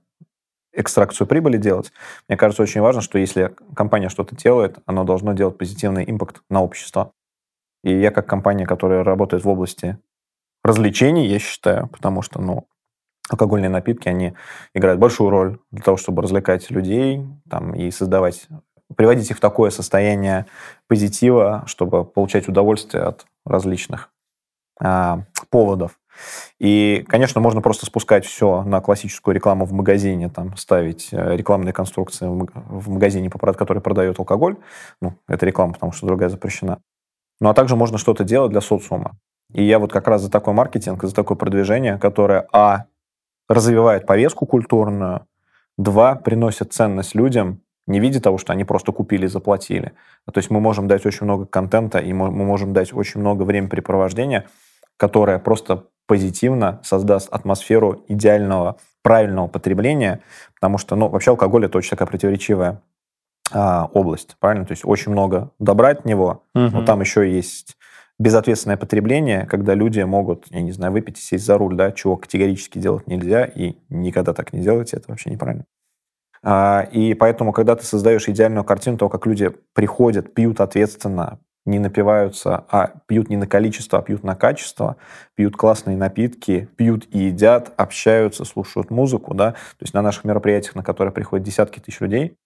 экстракцию 0.71 1.27
прибыли 1.27 1.57
делать, 1.57 1.91
мне 2.27 2.37
кажется, 2.37 2.61
очень 2.61 2.81
важно, 2.81 3.01
что 3.01 3.17
если 3.17 3.55
компания 3.75 4.09
что-то 4.09 4.35
делает, 4.35 4.77
оно 4.85 5.03
должно 5.03 5.33
делать 5.33 5.57
позитивный 5.57 6.09
импакт 6.09 6.41
на 6.49 6.61
общество. 6.61 7.11
И 7.83 7.97
я 7.97 8.11
как 8.11 8.27
компания, 8.27 8.65
которая 8.65 9.03
работает 9.03 9.43
в 9.43 9.49
области 9.49 9.97
развлечений, 10.63 11.27
я 11.27 11.39
считаю, 11.39 11.87
потому 11.87 12.21
что, 12.21 12.41
ну, 12.41 12.67
алкогольные 13.29 13.69
напитки, 13.69 14.09
они 14.09 14.33
играют 14.73 14.99
большую 14.99 15.29
роль 15.29 15.59
для 15.71 15.81
того, 15.81 15.97
чтобы 15.97 16.21
развлекать 16.21 16.69
людей 16.71 17.25
там, 17.49 17.73
и 17.73 17.91
создавать, 17.91 18.47
приводить 18.95 19.29
их 19.31 19.37
в 19.37 19.41
такое 19.41 19.69
состояние 19.69 20.45
позитива, 20.87 21.63
чтобы 21.67 22.03
получать 22.03 22.47
удовольствие 22.47 23.03
от 23.03 23.25
различных 23.45 24.11
а, 24.79 25.23
поводов. 25.49 25.98
И, 26.59 27.05
конечно, 27.07 27.41
можно 27.41 27.61
просто 27.61 27.85
спускать 27.85 28.25
все 28.25 28.63
на 28.63 28.81
классическую 28.81 29.35
рекламу 29.35 29.65
в 29.65 29.71
магазине, 29.71 30.29
там, 30.29 30.55
ставить 30.57 31.09
э, 31.11 31.35
рекламные 31.35 31.73
конструкции 31.73 32.27
в 32.27 32.89
магазине, 32.89 33.29
который 33.29 33.81
продает 33.81 34.19
алкоголь. 34.19 34.57
Ну, 35.01 35.13
это 35.27 35.45
реклама, 35.45 35.73
потому 35.73 35.91
что 35.91 36.07
другая 36.07 36.29
запрещена. 36.29 36.79
Ну, 37.39 37.49
а 37.49 37.53
также 37.53 37.75
можно 37.75 37.97
что-то 37.97 38.23
делать 38.23 38.51
для 38.51 38.61
социума. 38.61 39.17
И 39.53 39.63
я 39.63 39.79
вот 39.79 39.91
как 39.91 40.07
раз 40.07 40.21
за 40.21 40.29
такой 40.29 40.53
маркетинг, 40.53 41.03
за 41.03 41.15
такое 41.15 41.37
продвижение, 41.37 41.97
которое, 41.97 42.47
а, 42.51 42.85
развивает 43.47 44.05
повестку 44.05 44.45
культурную, 44.45 45.25
два, 45.77 46.15
приносит 46.15 46.73
ценность 46.73 47.15
людям, 47.15 47.61
не 47.87 47.99
в 47.99 48.03
виде 48.03 48.19
того, 48.19 48.37
что 48.37 48.53
они 48.53 48.63
просто 48.63 48.91
купили 48.91 49.25
и 49.25 49.29
заплатили. 49.29 49.93
То 50.31 50.37
есть 50.37 50.51
мы 50.51 50.59
можем 50.59 50.87
дать 50.87 51.05
очень 51.05 51.25
много 51.25 51.45
контента, 51.47 51.97
и 51.97 52.13
мы 52.13 52.29
можем 52.29 52.71
дать 52.71 52.93
очень 52.93 53.19
много 53.19 53.43
времяпрепровождения, 53.43 54.47
которое 54.99 55.39
просто 55.39 55.85
позитивно 56.07 56.79
создаст 56.83 57.31
атмосферу 57.31 58.03
идеального, 58.07 58.77
правильного 59.01 59.47
потребления, 59.47 60.21
потому 60.55 60.77
что, 60.77 60.95
ну, 60.95 61.07
вообще 61.07 61.31
алкоголь 61.31 61.65
это 61.65 61.77
очень 61.77 61.91
такая 61.91 62.07
противоречивая 62.07 62.81
а, 63.51 63.89
область, 63.93 64.35
правильно? 64.39 64.65
То 64.65 64.73
есть 64.73 64.83
очень 64.83 65.11
много 65.11 65.51
добра 65.57 65.89
от 65.89 66.05
него, 66.05 66.43
угу. 66.53 66.69
но 66.71 66.85
там 66.85 66.99
еще 67.01 67.31
есть 67.31 67.77
безответственное 68.19 68.75
потребление, 68.75 69.45
когда 69.45 69.73
люди 69.73 70.01
могут, 70.01 70.47
я 70.49 70.61
не 70.61 70.73
знаю, 70.73 70.91
выпить 70.91 71.17
и 71.17 71.21
сесть 71.21 71.45
за 71.45 71.57
руль, 71.57 71.75
да, 71.75 71.91
чего 71.91 72.17
категорически 72.17 72.77
делать 72.77 73.07
нельзя, 73.07 73.45
и 73.45 73.77
никогда 73.87 74.33
так 74.33 74.51
не 74.51 74.59
делайте, 74.59 74.97
это 74.97 75.05
вообще 75.09 75.29
неправильно. 75.29 75.65
А, 76.43 76.87
и 76.91 77.13
поэтому, 77.13 77.53
когда 77.53 77.75
ты 77.75 77.85
создаешь 77.85 78.27
идеальную 78.27 78.63
картину 78.63 78.97
того, 78.97 79.09
как 79.09 79.25
люди 79.25 79.51
приходят, 79.73 80.33
пьют 80.33 80.59
ответственно, 80.59 81.39
не 81.69 81.79
напиваются, 81.79 82.65
а 82.69 82.93
пьют 83.05 83.29
не 83.29 83.37
на 83.37 83.47
количество, 83.47 83.99
а 83.99 84.01
пьют 84.01 84.23
на 84.23 84.35
качество, 84.35 84.97
пьют 85.35 85.55
классные 85.55 85.95
напитки, 85.95 86.69
пьют 86.75 87.07
и 87.11 87.19
едят, 87.19 87.71
общаются, 87.77 88.45
слушают 88.45 88.91
музыку, 88.91 89.33
да, 89.33 89.51
то 89.51 89.81
есть 89.81 89.93
на 89.93 90.01
наших 90.01 90.25
мероприятиях, 90.25 90.75
на 90.75 90.83
которые 90.83 91.13
приходят 91.13 91.45
десятки 91.45 91.79
тысяч 91.79 91.99
людей, 92.01 92.37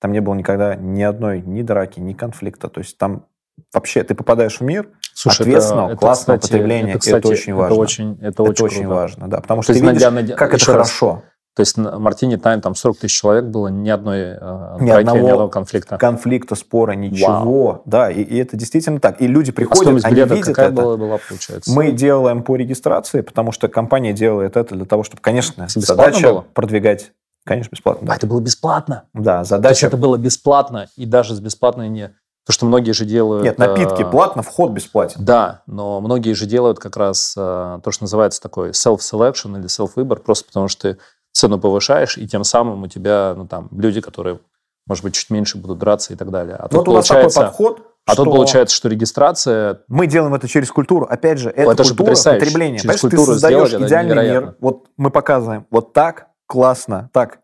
там 0.00 0.12
не 0.12 0.20
было 0.20 0.34
никогда 0.34 0.74
ни 0.74 1.02
одной 1.02 1.40
ни 1.40 1.62
драки, 1.62 2.00
ни 2.00 2.12
конфликта, 2.12 2.68
то 2.68 2.80
есть 2.80 2.98
там 2.98 3.26
вообще 3.72 4.02
ты 4.02 4.14
попадаешь 4.14 4.60
в 4.60 4.62
мир 4.62 4.90
Слушай, 5.14 5.42
ответственного, 5.42 5.88
это, 5.88 5.96
классного 5.96 6.36
это, 6.36 6.42
кстати, 6.42 6.52
потребления, 6.52 6.90
это, 6.90 6.98
кстати, 6.98 7.18
это 7.18 7.28
очень 7.28 7.54
важно. 7.54 7.72
Это 7.72 7.80
очень, 7.80 8.12
это 8.16 8.28
это 8.28 8.42
очень, 8.42 8.64
очень 8.64 8.86
важно, 8.86 9.28
да, 9.28 9.40
потому 9.40 9.62
что 9.62 9.72
ты 9.72 9.80
видишь, 9.80 10.10
найдя, 10.10 10.36
как 10.36 10.54
это 10.54 10.64
хорошо. 10.64 11.22
То 11.56 11.60
есть 11.60 11.78
на 11.78 11.98
Мартини 11.98 12.36
Тайм 12.36 12.60
там 12.60 12.74
40 12.74 12.98
тысяч 12.98 13.18
человек 13.18 13.46
было, 13.46 13.68
ни 13.68 13.88
одной 13.88 14.18
э, 14.18 14.76
ни, 14.78 14.90
одного 14.90 15.16
ни 15.16 15.22
одного 15.22 15.48
конфликта. 15.48 15.96
конфликта, 15.96 16.54
спора, 16.54 16.92
ничего. 16.92 17.28
Вау. 17.28 17.82
Да, 17.86 18.10
и, 18.10 18.20
и 18.20 18.36
это 18.36 18.58
действительно 18.58 19.00
так. 19.00 19.22
И 19.22 19.26
люди 19.26 19.52
а 19.52 19.54
приходят, 19.54 20.04
а 20.04 20.08
они 20.08 20.20
видят 20.20 20.44
какая 20.44 20.66
это. 20.66 20.74
Была, 20.74 20.96
была, 20.98 21.18
получается? 21.26 21.72
Мы 21.72 21.92
делаем 21.92 22.42
по 22.42 22.56
регистрации, 22.56 23.22
потому 23.22 23.52
что 23.52 23.68
компания 23.68 24.12
делает 24.12 24.58
это 24.58 24.74
для 24.74 24.84
того, 24.84 25.02
чтобы, 25.02 25.22
конечно, 25.22 25.66
задача 25.68 26.28
было? 26.28 26.44
продвигать 26.52 27.12
Конечно, 27.46 27.70
бесплатно. 27.70 28.06
Да. 28.08 28.12
А 28.12 28.16
это 28.16 28.26
было 28.26 28.40
бесплатно? 28.40 29.04
Да, 29.14 29.44
задача... 29.44 29.62
То 29.62 29.70
есть 29.70 29.82
это 29.84 29.96
было 29.96 30.16
бесплатно, 30.18 30.88
и 30.96 31.06
даже 31.06 31.34
с 31.34 31.40
бесплатной 31.40 31.88
не... 31.88 32.08
То, 32.44 32.52
что 32.52 32.66
многие 32.66 32.90
же 32.90 33.04
делают... 33.04 33.44
Нет, 33.44 33.56
напитки 33.56 34.02
э... 34.02 34.10
платно, 34.10 34.42
вход 34.42 34.72
бесплатен. 34.72 35.24
Да, 35.24 35.62
но 35.66 36.00
многие 36.00 36.32
же 36.32 36.46
делают 36.46 36.80
как 36.80 36.96
раз 36.96 37.34
э, 37.36 37.80
то, 37.82 37.90
что 37.92 38.02
называется 38.02 38.42
такой 38.42 38.70
self-selection 38.70 39.58
или 39.58 39.66
self-выбор, 39.66 40.18
просто 40.20 40.46
потому 40.48 40.66
что 40.66 40.94
ты 40.94 40.98
цену 41.36 41.58
повышаешь, 41.58 42.18
и 42.18 42.26
тем 42.26 42.44
самым 42.44 42.82
у 42.82 42.88
тебя, 42.88 43.34
ну, 43.36 43.46
там, 43.46 43.68
люди, 43.72 44.00
которые, 44.00 44.40
может 44.86 45.04
быть, 45.04 45.14
чуть 45.14 45.30
меньше 45.30 45.58
будут 45.58 45.78
драться 45.78 46.12
и 46.12 46.16
так 46.16 46.30
далее. 46.30 46.56
А 46.56 46.62
вот 46.62 46.70
тут 46.70 46.88
у 46.88 46.92
нас 46.92 47.06
такой 47.06 47.32
подход, 47.32 47.82
а 48.06 48.12
что... 48.12 48.24
тут 48.24 48.34
получается, 48.34 48.74
что 48.74 48.88
регистрация... 48.88 49.80
Мы 49.88 50.06
делаем 50.06 50.34
это 50.34 50.48
через 50.48 50.70
культуру. 50.70 51.06
Опять 51.06 51.38
же, 51.38 51.50
это, 51.50 51.72
это 51.72 51.82
культура 51.84 52.14
же 52.14 52.22
потребления. 52.22 52.78
Через 52.78 53.00
культуру 53.00 53.26
ты 53.26 53.32
создаешь 53.32 53.68
сделать, 53.68 53.86
идеальный 53.86 54.30
мир. 54.30 54.56
Вот 54.60 54.86
мы 54.96 55.10
показываем, 55.10 55.66
вот 55.70 55.92
так 55.92 56.28
классно, 56.46 57.10
так 57.12 57.40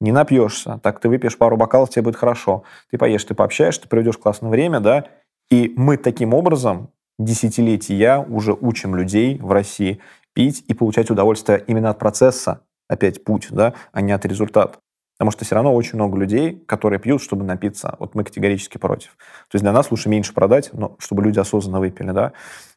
не 0.00 0.12
напьешься, 0.12 0.80
так 0.82 1.00
ты 1.00 1.08
выпьешь 1.08 1.38
пару 1.38 1.56
бокалов, 1.56 1.90
тебе 1.90 2.02
будет 2.02 2.16
хорошо. 2.16 2.64
Ты 2.90 2.98
поешь, 2.98 3.24
ты 3.24 3.34
пообщаешься, 3.34 3.82
ты 3.82 3.88
проведешь 3.88 4.18
классное 4.18 4.50
время, 4.50 4.80
да, 4.80 5.04
и 5.50 5.72
мы 5.76 5.96
таким 5.96 6.34
образом 6.34 6.90
десятилетия 7.18 8.24
уже 8.28 8.52
учим 8.52 8.94
людей 8.94 9.38
в 9.38 9.50
России 9.52 10.00
пить 10.34 10.64
и 10.68 10.74
получать 10.74 11.10
удовольствие 11.10 11.64
именно 11.66 11.90
от 11.90 11.98
процесса, 11.98 12.60
опять 12.88 13.24
путь, 13.24 13.48
да, 13.50 13.74
а 13.92 14.00
не 14.00 14.12
от 14.12 14.24
результата. 14.24 14.78
Потому 15.18 15.30
что 15.30 15.44
все 15.46 15.54
равно 15.54 15.74
очень 15.74 15.94
много 15.94 16.18
людей, 16.18 16.62
которые 16.66 17.00
пьют, 17.00 17.22
чтобы 17.22 17.44
напиться. 17.44 17.96
Вот 17.98 18.14
мы 18.14 18.22
категорически 18.22 18.76
против. 18.76 19.16
То 19.48 19.54
есть 19.54 19.62
для 19.62 19.72
нас 19.72 19.90
лучше 19.90 20.10
меньше 20.10 20.34
продать, 20.34 20.70
но 20.74 20.96
чтобы 20.98 21.22
люди 21.22 21.38
осознанно 21.38 21.80
выпили, 21.80 22.10
да. 22.10 22.32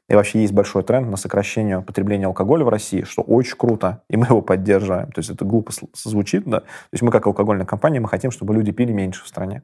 И 0.08 0.16
вообще 0.16 0.42
есть 0.42 0.54
большой 0.54 0.84
тренд 0.84 1.10
на 1.10 1.18
сокращение 1.18 1.82
потребления 1.82 2.26
алкоголя 2.26 2.64
в 2.64 2.70
России, 2.70 3.04
что 3.04 3.22
очень 3.22 3.58
круто, 3.58 4.04
и 4.10 4.16
мы 4.16 4.26
его 4.26 4.42
поддерживаем. 4.42 5.12
То 5.12 5.20
есть 5.20 5.30
это 5.30 5.44
глупо 5.44 5.72
звучит, 5.94 6.46
да. 6.46 6.62
То 6.62 6.94
есть 6.94 7.02
мы 7.02 7.12
как 7.12 7.28
алкогольная 7.28 7.66
компания, 7.66 8.00
мы 8.00 8.08
хотим, 8.08 8.32
чтобы 8.32 8.54
люди 8.54 8.72
пили 8.72 8.94
меньше 8.94 9.24
в 9.24 9.28
стране. 9.28 9.64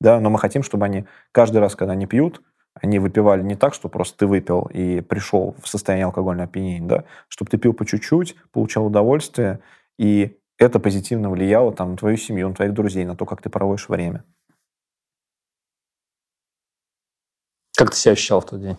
Да, 0.00 0.20
но 0.20 0.30
мы 0.30 0.38
хотим, 0.38 0.62
чтобы 0.62 0.84
они 0.86 1.06
каждый 1.32 1.58
раз, 1.58 1.74
когда 1.74 1.92
они 1.94 2.06
пьют, 2.06 2.40
они 2.82 2.98
выпивали 2.98 3.42
не 3.42 3.56
так, 3.56 3.74
что 3.74 3.88
просто 3.88 4.18
ты 4.18 4.26
выпил 4.26 4.68
и 4.72 5.00
пришел 5.00 5.54
в 5.62 5.68
состояние 5.68 6.06
алкогольного 6.06 6.48
опьянения, 6.48 6.86
да, 6.86 7.04
чтобы 7.28 7.50
ты 7.50 7.58
пил 7.58 7.72
по 7.72 7.86
чуть-чуть, 7.86 8.36
получал 8.52 8.86
удовольствие, 8.86 9.60
и 9.98 10.38
это 10.58 10.78
позитивно 10.78 11.30
влияло 11.30 11.72
там, 11.72 11.92
на 11.92 11.96
твою 11.96 12.16
семью, 12.16 12.48
на 12.48 12.54
твоих 12.54 12.72
друзей, 12.74 13.04
на 13.04 13.16
то, 13.16 13.26
как 13.26 13.42
ты 13.42 13.50
проводишь 13.50 13.88
время. 13.88 14.24
Как 17.76 17.90
ты 17.90 17.96
себя 17.96 18.12
ощущал 18.12 18.40
в 18.40 18.46
тот 18.46 18.60
день? 18.60 18.76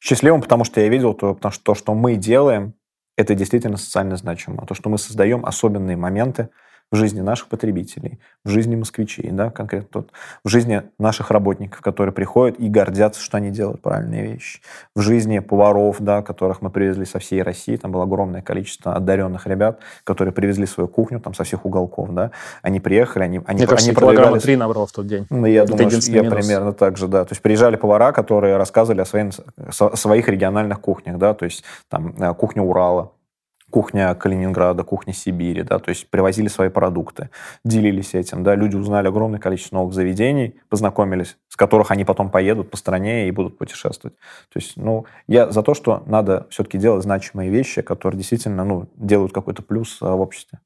Счастливым, 0.00 0.42
потому 0.42 0.64
что 0.64 0.80
я 0.80 0.88
видел 0.88 1.14
то, 1.14 1.34
потому 1.34 1.52
что 1.52 1.64
то, 1.64 1.74
что 1.74 1.94
мы 1.94 2.16
делаем, 2.16 2.74
это 3.16 3.34
действительно 3.34 3.76
социально 3.76 4.16
значимо. 4.16 4.66
То, 4.66 4.74
что 4.74 4.90
мы 4.90 4.98
создаем 4.98 5.46
особенные 5.46 5.96
моменты, 5.96 6.48
в 6.92 6.96
жизни 6.96 7.20
наших 7.20 7.48
потребителей, 7.48 8.20
в 8.44 8.50
жизни 8.50 8.76
москвичей, 8.76 9.30
да, 9.30 9.50
конкретно 9.50 9.88
тут, 9.90 10.12
в 10.44 10.48
жизни 10.48 10.82
наших 10.98 11.30
работников, 11.30 11.80
которые 11.80 12.12
приходят 12.12 12.60
и 12.60 12.68
гордятся, 12.68 13.20
что 13.22 13.38
они 13.38 13.50
делают 13.50 13.80
правильные 13.80 14.34
вещи, 14.34 14.60
в 14.94 15.00
жизни 15.00 15.38
поваров, 15.38 15.96
да, 16.00 16.20
которых 16.22 16.60
мы 16.60 16.70
привезли 16.70 17.06
со 17.06 17.18
всей 17.18 17.42
России, 17.42 17.76
там 17.76 17.92
было 17.92 18.02
огромное 18.04 18.42
количество 18.42 18.94
одаренных 18.94 19.46
ребят, 19.46 19.80
которые 20.04 20.34
привезли 20.34 20.66
свою 20.66 20.86
кухню 20.86 21.18
там 21.18 21.32
со 21.32 21.44
всех 21.44 21.64
уголков, 21.64 22.12
да, 22.12 22.30
они 22.60 22.78
приехали, 22.78 23.24
они, 23.24 23.40
они, 23.46 23.58
Мне 23.58 23.66
кажется, 23.66 23.90
они 23.90 23.96
продвигались... 23.96 24.42
три 24.42 24.56
набрал 24.56 24.86
в 24.86 24.92
тот 24.92 25.06
день. 25.06 25.26
Ну, 25.30 25.46
я 25.46 25.62
Это 25.62 25.72
думаю, 25.72 25.90
я 25.90 26.22
минус. 26.22 26.46
примерно 26.46 26.74
так 26.74 26.98
же, 26.98 27.08
да, 27.08 27.24
то 27.24 27.32
есть 27.32 27.40
приезжали 27.40 27.76
повара, 27.76 28.12
которые 28.12 28.58
рассказывали 28.58 29.00
о, 29.00 29.06
своим, 29.06 29.30
своих 29.70 30.28
региональных 30.28 30.78
кухнях, 30.80 31.16
да, 31.16 31.32
то 31.32 31.46
есть 31.46 31.64
там 31.88 32.14
э, 32.18 32.34
кухня 32.34 32.62
Урала, 32.62 33.12
кухня 33.72 34.14
Калининграда, 34.14 34.84
кухня 34.84 35.14
Сибири, 35.14 35.62
да, 35.62 35.78
то 35.78 35.88
есть 35.88 36.08
привозили 36.10 36.48
свои 36.48 36.68
продукты, 36.68 37.30
делились 37.64 38.14
этим, 38.14 38.44
да, 38.44 38.54
люди 38.54 38.76
узнали 38.76 39.08
огромное 39.08 39.40
количество 39.40 39.76
новых 39.76 39.94
заведений, 39.94 40.60
познакомились, 40.68 41.38
с 41.48 41.56
которых 41.56 41.90
они 41.90 42.04
потом 42.04 42.30
поедут 42.30 42.70
по 42.70 42.76
стране 42.76 43.28
и 43.28 43.30
будут 43.30 43.56
путешествовать. 43.58 44.16
То 44.52 44.58
есть, 44.58 44.76
ну, 44.76 45.06
я 45.26 45.50
за 45.50 45.62
то, 45.62 45.74
что 45.74 46.02
надо 46.06 46.46
все-таки 46.50 46.76
делать 46.76 47.02
значимые 47.02 47.50
вещи, 47.50 47.80
которые 47.80 48.18
действительно, 48.18 48.64
ну, 48.64 48.88
делают 48.96 49.32
какой-то 49.32 49.62
плюс 49.62 49.98
а, 50.02 50.14
в 50.14 50.20
обществе. 50.20 50.60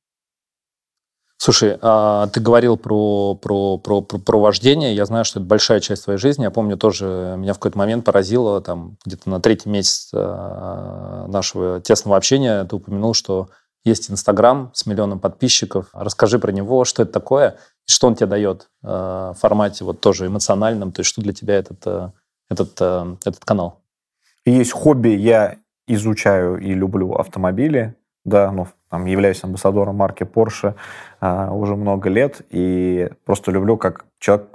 Слушай, 1.38 1.78
а 1.82 2.28
ты 2.28 2.40
говорил 2.40 2.76
про, 2.78 3.34
про, 3.34 3.76
про, 3.78 4.00
про, 4.00 4.18
про 4.18 4.40
вождение. 4.40 4.94
Я 4.94 5.04
знаю, 5.04 5.24
что 5.24 5.38
это 5.38 5.46
большая 5.46 5.80
часть 5.80 6.04
твоей 6.04 6.18
жизни. 6.18 6.44
Я 6.44 6.50
помню 6.50 6.78
тоже, 6.78 7.34
меня 7.38 7.52
в 7.52 7.56
какой-то 7.58 7.76
момент 7.76 8.04
поразило, 8.04 8.62
там, 8.62 8.96
где-то 9.04 9.28
на 9.28 9.40
третий 9.40 9.68
месяц 9.68 10.10
а, 10.14 11.26
нашего 11.28 11.80
тесного 11.80 12.16
общения 12.16 12.64
ты 12.64 12.76
упомянул, 12.76 13.12
что 13.12 13.50
есть 13.84 14.10
Инстаграм 14.10 14.70
с 14.74 14.86
миллионом 14.86 15.20
подписчиков. 15.20 15.88
Расскажи 15.92 16.38
про 16.38 16.52
него, 16.52 16.84
что 16.84 17.02
это 17.02 17.12
такое, 17.12 17.58
что 17.86 18.08
он 18.08 18.16
тебе 18.16 18.26
дает 18.26 18.68
э, 18.82 18.88
в 18.88 19.36
формате 19.38 19.84
вот 19.84 20.00
тоже 20.00 20.26
эмоциональном, 20.26 20.90
то 20.90 21.00
есть 21.00 21.10
что 21.10 21.22
для 21.22 21.32
тебя 21.32 21.54
этот, 21.54 21.86
э, 21.86 22.10
этот, 22.50 22.72
этот 23.24 23.44
канал? 23.44 23.84
Есть 24.44 24.72
хобби, 24.72 25.10
я 25.10 25.58
изучаю 25.86 26.58
и 26.58 26.74
люблю 26.74 27.12
автомобили, 27.14 27.94
да, 28.26 28.50
ну, 28.50 28.66
там, 28.90 29.06
являюсь 29.06 29.42
амбассадором 29.44 29.96
марки 29.96 30.24
Porsche 30.24 30.74
а, 31.20 31.52
уже 31.52 31.76
много 31.76 32.10
лет, 32.10 32.42
и 32.50 33.08
просто 33.24 33.52
люблю, 33.52 33.76
как 33.76 34.04
человек 34.18 34.48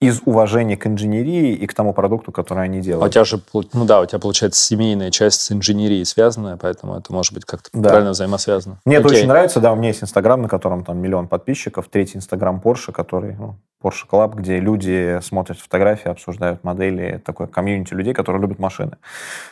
из 0.00 0.22
уважения 0.24 0.78
к 0.78 0.86
инженерии 0.86 1.52
и 1.52 1.66
к 1.66 1.74
тому 1.74 1.92
продукту, 1.92 2.32
который 2.32 2.64
они 2.64 2.80
делают. 2.80 3.04
А 3.04 3.06
у 3.06 3.10
тебя 3.10 3.24
же, 3.24 3.40
ну 3.74 3.84
да, 3.84 4.00
у 4.00 4.06
тебя 4.06 4.18
получается 4.18 4.60
семейная 4.64 5.10
часть 5.10 5.42
с 5.42 5.52
инженерией 5.52 6.06
связанная, 6.06 6.56
поэтому 6.56 6.96
это 6.96 7.12
может 7.12 7.34
быть 7.34 7.44
как-то 7.44 7.68
да. 7.74 7.90
правильно 7.90 8.12
взаимосвязано. 8.12 8.78
Мне 8.86 8.96
Окей. 8.96 9.06
это 9.06 9.14
очень 9.14 9.28
нравится, 9.28 9.60
да, 9.60 9.72
у 9.72 9.76
меня 9.76 9.88
есть 9.88 10.02
Инстаграм, 10.02 10.40
на 10.40 10.48
котором 10.48 10.84
там 10.84 10.98
миллион 10.98 11.28
подписчиков, 11.28 11.88
третий 11.90 12.16
Инстаграм 12.16 12.60
Porsche, 12.64 12.92
который, 12.92 13.36
ну, 13.36 13.56
Porsche 13.82 14.06
Club, 14.10 14.36
где 14.36 14.58
люди 14.58 15.18
смотрят 15.22 15.58
фотографии, 15.58 16.08
обсуждают 16.08 16.64
модели, 16.64 17.20
такое 17.24 17.46
комьюнити 17.46 17.92
людей, 17.92 18.14
которые 18.14 18.40
любят 18.40 18.58
машины. 18.58 18.96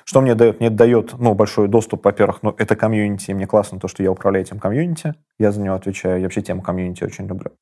Что 0.04 0.22
мне 0.22 0.34
дает? 0.34 0.60
Мне 0.60 0.70
дает, 0.70 1.18
ну, 1.18 1.34
большой 1.34 1.68
доступ, 1.68 2.04
во-первых, 2.04 2.38
ну, 2.42 2.54
это 2.56 2.74
комьюнити, 2.74 3.30
и 3.30 3.34
мне 3.34 3.46
классно 3.46 3.78
то, 3.78 3.88
что 3.88 4.02
я 4.02 4.10
управляю 4.10 4.46
этим 4.46 4.58
комьюнити, 4.58 5.14
я 5.38 5.52
за 5.52 5.60
него 5.60 5.74
отвечаю, 5.74 6.18
я 6.18 6.22
вообще 6.22 6.40
тему 6.40 6.62
комьюнити 6.62 7.04
очень 7.04 7.26
люблю. 7.26 7.52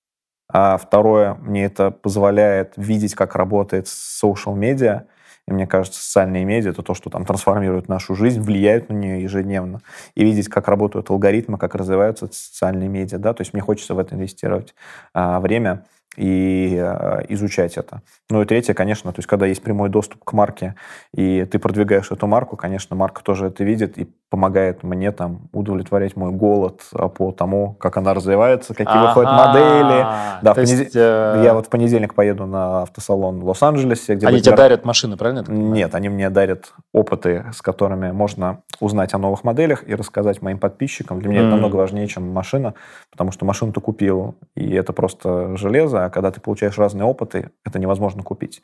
А 0.49 0.77
второе, 0.77 1.35
мне 1.35 1.65
это 1.65 1.91
позволяет 1.91 2.75
видеть, 2.77 3.15
как 3.15 3.35
работает 3.35 3.87
social 3.87 4.55
media. 4.55 5.03
И 5.49 5.53
мне 5.53 5.67
кажется, 5.67 6.03
социальные 6.03 6.45
медиа— 6.45 6.71
это 6.73 6.83
то, 6.83 6.95
что 6.95 7.09
там 7.09 7.25
трансформирует 7.25 7.89
нашу 7.89 8.15
жизнь, 8.15 8.41
влияют 8.41 8.89
на 8.89 8.95
нее 8.95 9.23
ежедневно. 9.23 9.81
И 10.15 10.25
видеть, 10.25 10.49
как 10.49 10.69
работают 10.69 11.11
алгоритмы, 11.11 11.57
как 11.59 11.75
развиваются 11.75 12.27
социальные 12.27 12.89
медиа. 12.89 13.19
Да? 13.19 13.33
То 13.33 13.43
есть 13.43 13.53
мне 13.53 13.63
хочется 13.63 13.95
в 13.95 13.99
это 13.99 14.15
инвестировать 14.15 14.75
а, 15.15 15.39
время 15.41 15.85
и 16.17 16.75
э, 16.77 17.25
изучать 17.29 17.77
это. 17.77 18.03
Ну 18.31 18.43
и 18.43 18.47
третье, 18.47 18.75
конечно, 18.75 19.13
то 19.13 19.19
есть 19.19 19.29
когда 19.29 19.47
есть 19.47 19.63
прямой 19.63 19.89
доступ 19.89 20.25
к 20.25 20.33
марке, 20.33 20.75
и 21.13 21.45
ты 21.45 21.59
продвигаешь 21.59 22.11
эту 22.11 22.27
марку, 22.27 22.57
конечно, 22.57 22.97
марка 22.97 23.23
тоже 23.23 23.47
это 23.47 23.65
видит 23.65 23.99
и 23.99 24.09
помогает 24.29 24.83
мне 24.83 25.13
там 25.13 25.49
удовлетворять 25.53 26.17
мой 26.17 26.33
голод 26.33 26.83
а, 26.93 27.09
по 27.09 27.31
тому, 27.31 27.75
как 27.75 27.97
она 27.97 28.13
развивается, 28.13 28.75
какие 28.75 28.97
ага, 28.97 29.09
выходят 29.09 29.33
модели. 29.33 30.07
Да, 30.43 30.55
понед... 30.55 30.69
есть, 30.69 30.97
э... 30.97 31.43
Я 31.45 31.55
вот 31.55 31.67
в 31.67 31.71
понедельник 31.71 32.15
поеду 32.15 32.47
на 32.47 32.83
автосалон 32.83 33.41
в 33.41 33.47
Лос-Анджелесе. 33.47 34.17
Где 34.17 34.27
они 34.27 34.41
тебе 34.41 34.57
дарят 34.57 34.85
машины, 34.85 35.17
правильно? 35.17 35.45
Нет, 35.47 35.95
они 35.95 36.09
мне 36.09 36.29
дарят 36.29 36.73
опыты, 36.93 37.47
с 37.55 37.63
которыми 37.63 38.11
можно 38.11 38.63
узнать 38.81 39.15
о 39.15 39.19
новых 39.19 39.45
моделях 39.45 39.89
и 39.89 39.95
рассказать 39.95 40.43
моим 40.43 40.59
подписчикам. 40.59 41.21
Для 41.21 41.29
меня 41.31 41.41
mm. 41.41 41.45
это 41.45 41.51
намного 41.53 41.77
важнее, 41.77 42.09
чем 42.09 42.29
машина, 42.29 42.75
потому 43.13 43.31
что 43.31 43.45
машину 43.45 43.73
ты 43.73 43.81
купил, 43.81 44.35
и 44.57 44.75
это 44.75 44.93
просто 44.93 45.57
железо, 45.57 46.07
а 46.07 46.11
когда 46.11 46.33
ты 46.33 46.41
получаешь 46.41 46.77
разные 46.79 47.05
опыты, 47.05 47.51
это 47.65 47.79
невозможно 47.79 48.23
купить. 48.25 48.63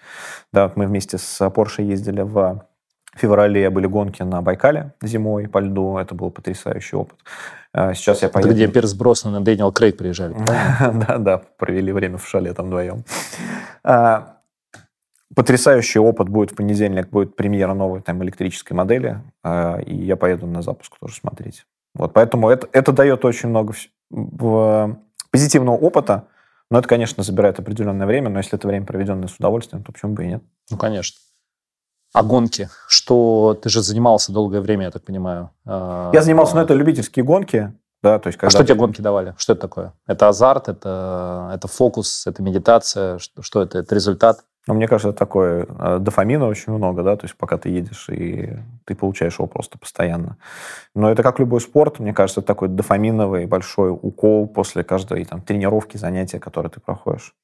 Да, 0.53 0.65
вот 0.65 0.77
мы 0.77 0.87
вместе 0.87 1.19
с 1.19 1.41
Porsche 1.41 1.83
ездили 1.83 2.23
в 2.23 2.65
феврале 3.19 3.71
были 3.71 3.87
гонки 3.87 4.23
на 4.23 4.43
Байкале 4.43 4.93
зимой 5.03 5.49
по 5.49 5.59
льду. 5.59 5.99
Это 5.99 6.15
был 6.15 6.31
потрясающий 6.31 6.97
опыт. 6.97 7.19
А, 7.73 7.95
сейчас 7.95 8.23
я 8.23 8.29
поеду... 8.29 8.51
Где 8.51 8.69
Пирс 8.69 8.95
Броснан 8.95 9.43
и 9.43 9.45
Дэниел 9.45 9.73
Крейг 9.73 9.97
приезжали. 9.97 10.35
Да, 11.07 11.19
да, 11.19 11.43
провели 11.57 11.93
время 11.93 12.19
в 12.19 12.27
шале 12.27 12.53
там 12.53 12.67
вдвоем. 12.67 13.05
А, 13.85 14.37
потрясающий 15.35 15.99
опыт 15.99 16.29
будет 16.29 16.53
в 16.53 16.57
понедельник, 16.57 17.09
будет 17.09 17.37
премьера 17.37 17.75
новой 17.75 18.03
там 18.03 18.23
электрической 18.23 18.77
модели, 18.77 19.21
а, 19.43 19.79
и 19.79 19.95
я 19.95 20.17
поеду 20.17 20.47
на 20.47 20.63
запуск 20.63 20.99
тоже 20.99 21.15
смотреть. 21.15 21.67
Вот, 21.95 22.13
поэтому 22.13 22.49
это, 22.49 22.69
это 22.73 22.93
дает 22.93 23.25
очень 23.25 23.51
много 23.51 23.75
позитивного 25.31 25.77
опыта, 25.77 26.29
но 26.71 26.79
это, 26.79 26.89
конечно, 26.89 27.23
забирает 27.23 27.59
определенное 27.59 28.07
время, 28.07 28.31
но 28.31 28.39
если 28.39 28.59
это 28.59 28.67
время 28.67 28.87
проведенное 28.87 29.29
с 29.29 29.37
удовольствием, 29.37 29.85
то 29.85 29.93
почему 29.93 30.15
бы 30.15 30.25
и 30.25 30.29
нет? 30.29 30.43
Ну, 30.71 30.79
конечно. 30.79 31.19
А 32.13 32.23
гонки? 32.23 32.69
Что 32.89 33.59
ты 33.61 33.69
же 33.69 33.83
занимался 33.83 34.33
долгое 34.33 34.61
время, 34.61 34.85
я 34.85 34.91
так 34.91 35.05
понимаю. 35.05 35.51
А, 35.65 36.11
я 36.13 36.23
занимался, 36.23 36.55
но 36.55 36.63
это 36.63 36.75
любительские 36.75 37.25
гонки. 37.25 37.73
Да, 38.03 38.19
то 38.19 38.27
есть, 38.27 38.39
когда... 38.39 38.49
А 38.49 38.51
что 38.51 38.65
тебе 38.65 38.75
гонки 38.75 39.01
давали? 39.01 39.35
Что 39.39 39.53
это 39.53 39.63
такое? 39.63 39.93
Это 40.07 40.29
азарт, 40.29 40.69
это, 40.69 41.51
это 41.55 41.69
фокус, 41.69 42.27
это 42.27 42.43
медитация? 42.43 43.19
Что, 43.19 43.43
что 43.43 43.63
это? 43.63 43.79
Это 43.79 43.95
результат? 43.95 44.45
Ну, 44.67 44.75
мне 44.75 44.87
кажется, 44.87 45.09
это 45.09 45.19
такое 45.19 45.67
э, 45.67 45.99
дофамина 45.99 46.47
очень 46.47 46.73
много, 46.73 47.03
да, 47.03 47.17
то 47.17 47.25
есть 47.25 47.37
пока 47.37 47.59
ты 47.59 47.69
едешь, 47.69 48.09
и 48.09 48.59
ты 48.85 48.95
получаешь 48.95 49.39
его 49.39 49.49
просто 49.49 49.77
постоянно. 49.77 50.37
Но 50.95 51.11
это 51.11 51.25
как 51.25 51.41
любой 51.41 51.61
спорт, 51.61 51.99
мне 51.99 52.15
кажется, 52.15 52.41
это 52.41 52.47
такой 52.47 52.69
дофаминовый 52.69 53.47
большой 53.47 53.91
укол 53.91 54.47
после 54.47 54.85
каждой 54.85 55.25
там, 55.25 55.41
тренировки, 55.41 55.97
занятия, 55.97 56.39
которые 56.39 56.71
ты 56.71 56.79
проходишь. 56.79 57.35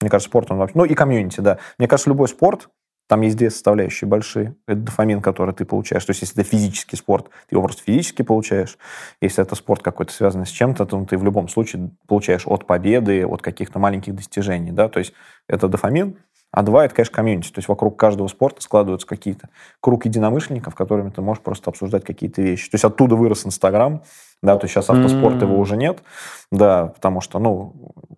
Мне 0.00 0.08
кажется, 0.08 0.30
спорт, 0.30 0.50
он 0.50 0.58
вообще... 0.58 0.78
Ну, 0.78 0.84
и 0.84 0.94
комьюнити, 0.94 1.40
да. 1.40 1.58
Мне 1.76 1.86
кажется, 1.86 2.08
любой 2.08 2.28
спорт, 2.28 2.70
там 3.06 3.20
есть 3.20 3.36
две 3.36 3.50
составляющие 3.50 4.08
большие. 4.08 4.56
Это 4.66 4.80
дофамин, 4.80 5.20
который 5.20 5.54
ты 5.54 5.64
получаешь. 5.64 6.04
То 6.04 6.10
есть, 6.10 6.22
если 6.22 6.40
это 6.40 6.48
физический 6.48 6.96
спорт, 6.96 7.28
ты 7.48 7.54
его 7.54 7.62
просто 7.62 7.82
физически 7.82 8.22
получаешь. 8.22 8.78
Если 9.20 9.42
это 9.42 9.54
спорт 9.54 9.82
какой-то 9.82 10.12
связанный 10.12 10.46
с 10.46 10.50
чем-то, 10.50 10.86
то 10.86 11.04
ты 11.04 11.18
в 11.18 11.24
любом 11.24 11.48
случае 11.48 11.90
получаешь 12.06 12.46
от 12.46 12.66
победы, 12.66 13.26
от 13.26 13.42
каких-то 13.42 13.78
маленьких 13.78 14.14
достижений. 14.14 14.72
Да? 14.72 14.88
То 14.88 15.00
есть, 15.00 15.12
это 15.48 15.68
дофамин, 15.68 16.16
а 16.54 16.62
два– 16.62 16.84
это, 16.86 16.94
конечно, 16.94 17.16
комьюнити. 17.16 17.50
То 17.50 17.58
есть 17.58 17.68
вокруг 17.68 17.98
каждого 17.98 18.28
спорта 18.28 18.62
складываются 18.62 19.08
какие-то 19.08 19.48
круг 19.80 20.04
единомышленников, 20.04 20.76
которыми 20.76 21.10
ты 21.10 21.20
можешь 21.20 21.42
просто 21.42 21.68
обсуждать 21.70 22.04
какие-то 22.04 22.42
вещи. 22.42 22.70
То 22.70 22.76
есть 22.76 22.84
оттуда 22.84 23.16
вырос 23.16 23.44
Инстаграм, 23.44 24.04
да, 24.40 24.56
то 24.56 24.66
есть 24.66 24.72
сейчас 24.72 24.88
автоспорт 24.88 25.34
mm-hmm. 25.34 25.42
его 25.42 25.58
уже 25.58 25.76
нет, 25.76 26.04
да, 26.52 26.86
потому 26.86 27.20
что, 27.20 27.40
ну, 27.40 27.74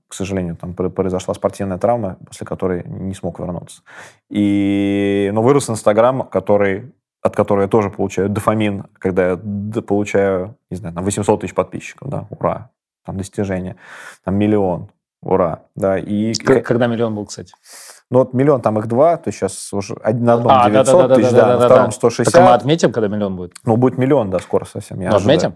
к 0.06 0.12
сожалению, 0.12 0.54
там 0.56 0.74
произошла 0.74 1.32
спортивная 1.32 1.78
травма, 1.78 2.18
после 2.26 2.46
которой 2.46 2.84
не 2.86 3.14
смог 3.14 3.38
вернуться. 3.40 3.80
И, 4.28 5.30
но 5.32 5.40
вырос 5.42 5.70
Инстаграм, 5.70 6.22
который 6.24 6.92
от 7.22 7.34
которого 7.34 7.62
я 7.62 7.68
тоже 7.68 7.88
получаю 7.88 8.28
дофамин, 8.28 8.84
когда 8.98 9.30
я 9.30 9.36
получаю, 9.82 10.58
не 10.70 10.76
знаю, 10.76 10.94
там 10.94 11.04
800 11.04 11.40
тысяч 11.40 11.54
подписчиков, 11.54 12.10
да, 12.10 12.26
ура, 12.28 12.70
там 13.06 13.16
достижение, 13.16 13.76
там 14.24 14.36
миллион, 14.36 14.90
ура, 15.22 15.62
да, 15.74 15.98
и... 15.98 16.34
Когда 16.34 16.86
миллион 16.86 17.14
был, 17.14 17.24
кстати? 17.24 17.54
Ну 18.10 18.20
вот 18.20 18.32
миллион, 18.34 18.62
там 18.62 18.78
их 18.78 18.86
два, 18.86 19.16
то 19.16 19.32
сейчас 19.32 19.72
уже 19.72 19.94
на 19.94 20.34
одном 20.34 20.48
а, 20.48 20.70
900 20.70 20.86
да, 20.86 21.08
да, 21.08 21.14
тысяч, 21.16 21.30
да, 21.32 21.40
да, 21.40 21.58
на 21.58 21.66
втором 21.66 21.92
160. 21.92 22.32
Так 22.32 22.42
мы 22.42 22.54
отметим, 22.54 22.92
когда 22.92 23.08
миллион 23.08 23.36
будет? 23.36 23.54
Ну, 23.64 23.76
будет 23.76 23.98
миллион, 23.98 24.30
да, 24.30 24.38
скоро 24.38 24.64
совсем. 24.64 25.00
Я 25.00 25.10
ну, 25.10 25.16
отметим? 25.16 25.54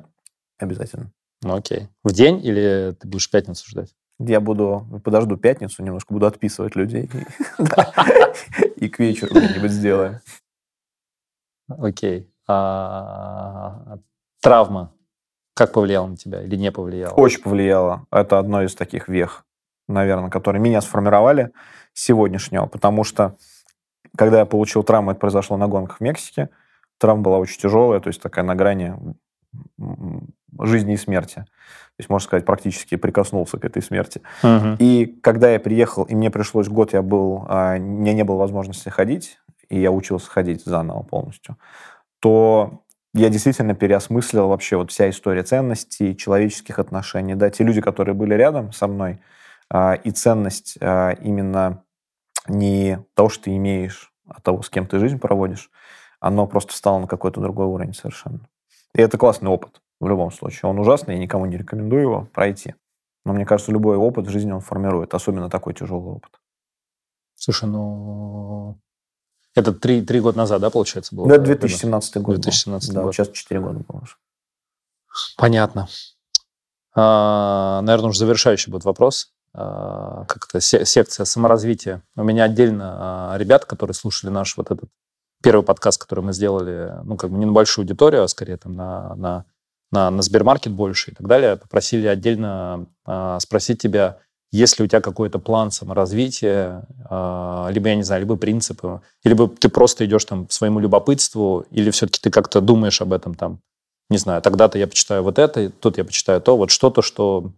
Обязательно. 0.59 1.13
Ну, 1.43 1.55
окей. 1.55 1.89
В 2.03 2.13
день 2.13 2.45
или 2.45 2.97
ты 2.99 3.07
будешь 3.07 3.31
пятницу 3.31 3.65
ждать? 3.69 3.95
Я 4.19 4.41
буду, 4.41 5.01
подожду 5.05 5.37
пятницу, 5.37 5.83
немножко 5.83 6.13
буду 6.13 6.27
отписывать 6.27 6.75
людей. 6.77 7.09
И 8.77 8.89
к 8.91 8.99
вечеру 8.99 9.33
где-нибудь 9.35 9.71
сделаем. 9.71 10.21
Окей. 11.69 12.29
А, 12.49 13.99
травма 14.43 14.93
как 15.61 15.73
повлияла 15.73 16.07
на 16.07 16.17
тебя 16.17 16.43
или 16.43 16.57
не 16.57 16.73
повлияла? 16.73 17.13
Очень 17.13 17.43
повлияла. 17.43 18.07
Это 18.11 18.39
одно 18.39 18.63
из 18.63 18.75
таких 18.75 19.09
вех, 19.09 19.45
наверное, 19.89 20.31
которые 20.31 20.63
меня 20.63 20.81
сформировали 20.81 21.51
сегодняшнего, 21.93 22.67
потому 22.67 23.05
что 23.05 23.37
когда 24.17 24.41
я 24.41 24.47
получил 24.47 24.83
травму, 24.83 25.13
это 25.13 25.21
произошло 25.21 25.57
на 25.57 25.69
гонках 25.69 25.99
в 25.99 26.01
Мексике, 26.01 26.51
травма 26.99 27.23
была 27.23 27.39
очень 27.39 27.61
тяжелая, 27.61 28.01
то 28.01 28.09
есть 28.09 28.21
такая 28.21 28.45
на 28.45 28.55
грани 28.55 28.95
жизни 30.61 30.95
и 30.95 30.97
смерти. 30.97 31.35
То 31.35 32.03
есть, 32.03 32.11
можно 32.11 32.25
сказать, 32.27 32.45
практически 32.45 32.97
прикоснулся 32.97 33.59
к 33.59 33.65
этой 33.65 33.83
смерти. 33.83 34.23
Uh-huh. 34.43 34.77
И 34.79 35.07
когда 35.23 35.51
я 35.51 35.61
приехал, 35.61 36.05
и 36.05 36.15
мне 36.15 36.31
пришлось 36.31 36.69
год, 36.69 36.93
я 36.93 37.03
был, 37.03 37.45
а, 37.49 37.79
меня 37.79 38.15
не 38.15 38.25
было 38.25 38.37
возможности 38.37 38.89
ходить, 38.89 39.39
и 39.69 39.81
я 39.81 39.91
учился 39.91 40.31
ходить 40.31 40.65
заново 40.65 41.03
полностью, 41.03 41.57
то 42.21 42.83
я 43.13 43.29
действительно 43.29 43.75
переосмыслил 43.75 44.49
вообще 44.49 44.77
вот 44.77 44.91
вся 44.93 45.11
история 45.11 45.43
ценностей, 45.43 46.17
человеческих 46.17 46.79
отношений. 46.79 47.35
Да, 47.35 47.51
те 47.51 47.65
люди, 47.65 47.81
которые 47.81 48.15
были 48.15 48.35
рядом 48.35 48.73
со 48.73 48.87
мной, 48.87 49.21
и 49.73 50.11
ценность 50.11 50.79
а, 50.81 51.11
именно 51.13 51.85
не 52.49 53.05
того, 53.15 53.29
что 53.29 53.45
ты 53.45 53.57
имеешь, 53.57 54.13
а 54.27 54.41
того, 54.41 54.63
с 54.63 54.71
кем 54.71 54.87
ты 54.87 54.99
жизнь 54.99 55.19
проводишь, 55.19 55.71
оно 56.19 56.47
просто 56.47 56.75
стало 56.75 57.01
на 57.01 57.07
какой-то 57.07 57.41
другой 57.41 57.67
уровень 57.67 57.95
совершенно. 57.95 58.49
И 58.95 59.01
это 59.01 59.19
классный 59.19 59.51
опыт 59.51 59.81
в 60.01 60.09
любом 60.09 60.31
случае. 60.31 60.71
Он 60.71 60.79
ужасный, 60.79 61.15
я 61.15 61.21
никому 61.21 61.47
не 61.47 61.57
рекомендую 61.57 62.03
его 62.03 62.29
пройти. 62.33 62.75
Но 63.25 63.33
мне 63.33 63.45
кажется, 63.45 63.73
любой 63.73 63.97
опыт 63.97 64.27
в 64.27 64.31
жизни 64.31 64.51
он 64.51 64.61
формирует, 64.61 65.15
особенно 65.15 65.51
такой 65.51 65.75
тяжелый 65.75 66.15
опыт. 66.15 66.41
Слушай, 67.35 67.69
ну... 67.69 68.79
Это 69.55 69.73
три, 69.73 70.03
три 70.03 70.21
года 70.21 70.39
назад, 70.39 70.61
да, 70.61 70.71
получается, 70.71 71.15
было? 71.15 71.29
Да, 71.29 71.39
2017 71.39 72.17
год 72.19 72.37
2017 72.37 72.95
был. 72.95 73.07
Да, 73.07 73.13
сейчас 73.13 73.31
четыре 73.31 73.61
года 73.61 73.81
было 73.81 74.03
уже. 74.03 74.17
Понятно. 75.37 75.89
А, 76.95 77.81
наверное, 77.83 78.11
уже 78.11 78.19
завершающий 78.21 78.71
будет 78.71 78.85
вопрос. 78.85 79.33
А, 79.53 80.25
как 80.27 80.47
то 80.47 80.61
секция 80.61 81.25
саморазвития. 81.25 82.03
У 82.17 82.23
меня 82.23 82.45
отдельно 82.45 83.33
а, 83.33 83.39
ребят, 83.39 83.65
которые 83.65 83.95
слушали 83.95 84.31
наш 84.31 84.57
вот 84.57 84.71
этот 84.71 84.89
первый 85.43 85.65
подкаст, 85.65 86.01
который 86.01 86.23
мы 86.23 86.33
сделали, 86.33 86.93
ну, 87.03 87.17
как 87.17 87.31
бы 87.31 87.39
не 87.39 87.47
на 87.47 87.53
большую 87.53 87.83
аудиторию, 87.83 88.23
а 88.23 88.29
скорее 88.29 88.57
там 88.57 88.75
на, 88.75 89.15
на 89.17 89.45
на, 89.93 90.09
на 90.09 90.23
Сбермаркет 90.23 90.73
больше 90.73 91.11
и 91.11 91.15
так 91.15 91.27
далее, 91.27 91.57
попросили 91.57 92.07
отдельно 92.07 92.87
э, 93.09 93.39
спросить 93.41 93.83
тебя, 93.83 94.19
есть 94.53 94.79
ли 94.79 94.85
у 94.85 94.87
тебя 94.87 95.01
какой-то 95.01 95.41
план 95.41 95.73
саморазвития, 95.73 96.87
либо, 97.09 97.89
я 97.89 97.97
не 97.97 98.05
знаю, 98.05 98.23
либо 98.23 98.37
принципы, 98.37 99.01
либо 99.25 99.49
ты 99.49 99.69
просто 99.69 100.07
идешь 100.07 100.25
там 100.27 100.49
своему 100.49 100.79
любопытству, 100.79 101.67
или 101.73 101.91
все-таки 101.91 102.21
ты 102.21 102.31
как-то 102.31 102.61
думаешь 102.61 103.01
об 103.01 103.13
этом 103.13 103.35
там, 103.35 103.61
не 104.11 104.19
знаю, 104.19 104.43
тогда-то 104.43 104.79
я 104.79 104.87
почитаю 104.87 105.25
вот 105.25 105.41
это, 105.41 105.71
тут 105.71 105.99
я 105.99 106.05
почитаю 106.05 106.41
то, 106.41 106.57
вот 106.57 106.71
что-то, 106.71 107.03
что 107.03 107.53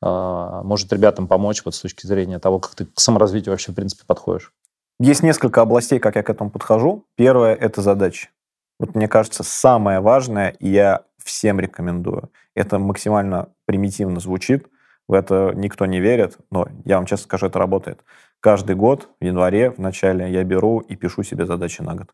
может 0.00 0.92
ребятам 0.92 1.26
помочь 1.26 1.62
вот 1.64 1.74
с 1.74 1.80
точки 1.80 2.06
зрения 2.06 2.38
того, 2.38 2.60
как 2.60 2.74
ты 2.74 2.86
к 2.86 3.00
саморазвитию 3.00 3.52
вообще, 3.52 3.72
в 3.72 3.74
принципе, 3.74 4.04
подходишь. 4.06 4.52
Есть 5.00 5.22
несколько 5.22 5.60
областей, 5.60 5.98
как 5.98 6.16
я 6.16 6.22
к 6.22 6.30
этому 6.30 6.50
подхожу. 6.50 7.04
Первое– 7.16 7.54
это 7.60 7.82
задачи. 7.82 8.30
Вот 8.78 8.94
мне 8.94 9.08
кажется, 9.08 9.42
самое 9.42 10.00
важное, 10.00 10.50
и 10.50 10.68
я 10.68 11.02
всем 11.22 11.60
рекомендую, 11.60 12.30
это 12.54 12.78
максимально 12.78 13.48
примитивно 13.66 14.20
звучит, 14.20 14.68
в 15.08 15.14
это 15.14 15.52
никто 15.54 15.86
не 15.86 16.00
верит, 16.00 16.38
но 16.50 16.68
я 16.84 16.96
вам 16.96 17.06
честно 17.06 17.24
скажу, 17.24 17.46
это 17.46 17.58
работает. 17.58 18.00
Каждый 18.40 18.76
год 18.76 19.08
в 19.20 19.24
январе, 19.24 19.70
в 19.70 19.78
начале, 19.78 20.30
я 20.30 20.44
беру 20.44 20.80
и 20.80 20.96
пишу 20.96 21.22
себе 21.22 21.46
задачи 21.46 21.80
на 21.82 21.94
год. 21.94 22.08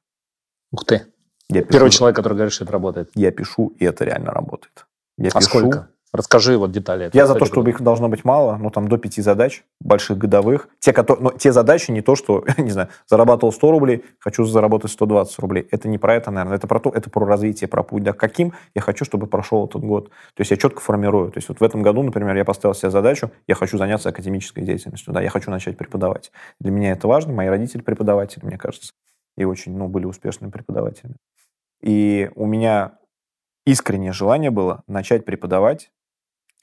Ух 0.73 0.85
ты. 0.85 1.07
Я 1.49 1.63
пишу, 1.63 1.73
Первый 1.73 1.91
человек, 1.91 2.17
который 2.17 2.35
говорит, 2.35 2.53
что 2.53 2.65
это 2.65 2.73
работает. 2.73 3.11
Я 3.15 3.31
пишу, 3.31 3.75
и 3.79 3.85
это 3.85 4.05
реально 4.05 4.31
работает. 4.31 4.87
Я 5.19 5.31
а 5.35 5.39
пишу, 5.39 5.49
сколько? 5.49 5.91
Расскажи 6.15 6.57
вот 6.57 6.71
детали. 6.71 7.11
Я 7.13 7.27
за 7.27 7.35
то, 7.35 7.45
чтобы 7.45 7.71
их 7.71 7.83
должно 7.83 8.09
быть 8.09 8.25
мало, 8.25 8.57
ну, 8.57 8.71
там, 8.71 8.87
до 8.87 8.99
пяти 8.99 9.21
задач, 9.21 9.65
больших 9.81 10.17
годовых. 10.17 10.69
Те, 10.79 10.93
которые, 10.93 11.25
но 11.25 11.31
те 11.33 11.51
задачи 11.51 11.91
не 11.91 12.03
то, 12.03 12.15
что, 12.15 12.45
не 12.57 12.71
знаю, 12.71 12.89
зарабатывал 13.09 13.53
100 13.53 13.71
рублей, 13.73 14.05
хочу 14.21 14.45
заработать 14.45 14.93
120 14.93 15.37
рублей. 15.41 15.67
Это 15.73 15.89
не 15.89 15.99
про 15.99 16.15
это, 16.15 16.31
наверное. 16.31 16.57
Это 16.57 16.69
про 16.69 16.79
то, 16.79 16.91
это 16.91 17.11
про 17.11 17.27
развитие, 17.27 17.67
про 17.67 17.83
путь. 17.83 18.05
Да, 18.05 18.13
каким 18.13 18.53
я 18.77 18.81
хочу, 18.81 19.05
чтобы 19.05 19.27
прошел 19.27 19.67
этот 19.67 19.83
год. 19.83 20.11
То 20.35 20.41
есть 20.43 20.53
я 20.53 20.57
четко 20.57 20.81
формирую. 20.81 21.33
То 21.33 21.39
есть 21.39 21.49
вот 21.49 21.59
в 21.59 21.65
этом 21.65 21.83
году, 21.83 22.05
например, 22.05 22.37
я 22.37 22.45
поставил 22.45 22.77
себе 22.77 22.93
задачу, 22.93 23.33
я 23.49 23.57
хочу 23.57 23.77
заняться 23.77 24.11
академической 24.11 24.63
деятельностью, 24.63 25.13
да, 25.13 25.21
я 25.21 25.31
хочу 25.31 25.51
начать 25.51 25.77
преподавать. 25.77 26.31
Для 26.61 26.71
меня 26.71 26.93
это 26.93 27.09
важно. 27.09 27.33
Мои 27.33 27.49
родители 27.49 27.83
преподаватели, 27.83 28.47
мне 28.47 28.57
кажется, 28.57 28.93
и 29.37 29.43
очень, 29.43 29.77
ну, 29.77 29.89
были 29.89 30.05
успешными 30.05 30.53
преподавателями. 30.53 31.17
И 31.83 32.31
у 32.37 32.47
меня 32.47 32.99
искреннее 33.67 34.13
желание 34.13 34.53
было 34.53 34.85
начать 34.87 35.25
преподавать 35.25 35.91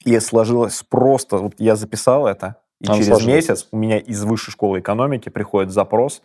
и 0.06 0.20
сложилось 0.20 0.84
просто, 0.84 1.38
вот 1.38 1.54
я 1.58 1.76
записал 1.76 2.28
это, 2.28 2.58
и 2.80 2.88
Он 2.90 2.96
через 2.96 3.08
сложился. 3.08 3.36
месяц 3.36 3.68
у 3.72 3.78
меня 3.78 3.98
из 4.00 4.24
высшей 4.24 4.52
школы 4.52 4.80
экономики 4.80 5.30
приходит 5.30 5.72
запрос 5.72 6.22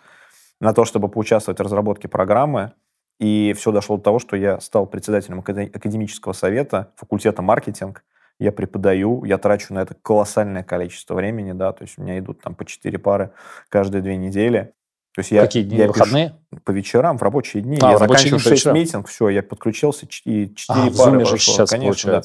на 0.61 0.73
то, 0.73 0.85
чтобы 0.85 1.09
поучаствовать 1.09 1.59
в 1.59 1.63
разработке 1.63 2.09
программы. 2.09 2.73
И 3.19 3.55
все 3.57 3.73
дошло 3.73 3.97
до 3.97 4.03
того, 4.03 4.19
что 4.19 4.37
я 4.37 4.61
стал 4.61 4.87
председателем 4.87 5.41
акаде- 5.41 5.71
академического 5.75 6.33
совета 6.35 6.93
факультета 6.97 7.41
маркетинг. 7.43 8.05
Я 8.39 8.53
преподаю, 8.53 9.25
я 9.25 9.39
трачу 9.39 9.73
на 9.73 9.79
это 9.81 9.95
колоссальное 10.03 10.63
количество 10.63 11.15
времени, 11.15 11.53
да, 11.53 11.73
то 11.73 11.85
есть 11.85 11.99
у 11.99 12.03
меня 12.03 12.19
идут 12.19 12.43
там 12.43 12.55
по 12.55 12.67
4 12.67 12.99
пары 12.99 13.31
каждые 13.71 14.03
две 14.03 14.17
недели. 14.19 14.73
То 15.15 15.21
есть 15.21 15.31
я, 15.31 15.41
Какие 15.41 15.63
дни? 15.63 15.79
я 15.79 15.85
пишу 15.89 16.01
Выходные? 16.01 16.35
по 16.65 16.71
вечерам, 16.73 17.17
в 17.17 17.23
рабочие 17.23 17.63
дни. 17.63 17.79
А, 17.81 17.93
я 17.93 17.97
в 17.97 18.01
заканчиваю 18.01 18.31
дни 18.33 18.39
по 18.39 18.43
6 18.51 18.53
вечерам. 18.53 18.75
митинг, 18.77 19.09
все, 19.09 19.29
я 19.31 19.43
подключился, 19.43 20.07
и 20.25 20.55
4 20.55 20.81
А, 20.89 20.91
в 20.91 20.97
пары 20.99 21.17
Zoom 21.17 21.25
же 21.25 21.31
прошло, 21.31 21.55
сейчас 21.55 21.71
конечно, 21.71 22.11
да. 22.13 22.23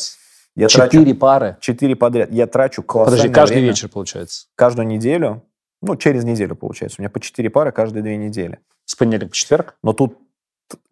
Я 0.55 0.67
трачу 0.67 0.91
Четыре 0.91 1.15
пары. 1.15 1.57
четыре 1.61 1.95
подряд. 1.95 2.31
Я 2.31 2.47
трачу 2.47 2.83
колоссальное 2.83 3.21
Подожди, 3.21 3.33
каждый 3.33 3.53
время. 3.53 3.69
вечер 3.69 3.89
получается. 3.89 4.47
Каждую 4.55 4.87
неделю. 4.87 5.43
Ну, 5.81 5.95
через 5.95 6.23
неделю, 6.23 6.55
получается. 6.55 6.97
У 6.99 7.01
меня 7.01 7.09
по 7.09 7.19
четыре 7.19 7.49
пары 7.49 7.71
каждые 7.71 8.03
две 8.03 8.17
недели. 8.17 8.59
С 8.85 8.95
понедельника 8.95 9.29
по 9.29 9.35
четверг? 9.35 9.75
Но 9.81 9.93
тут 9.93 10.17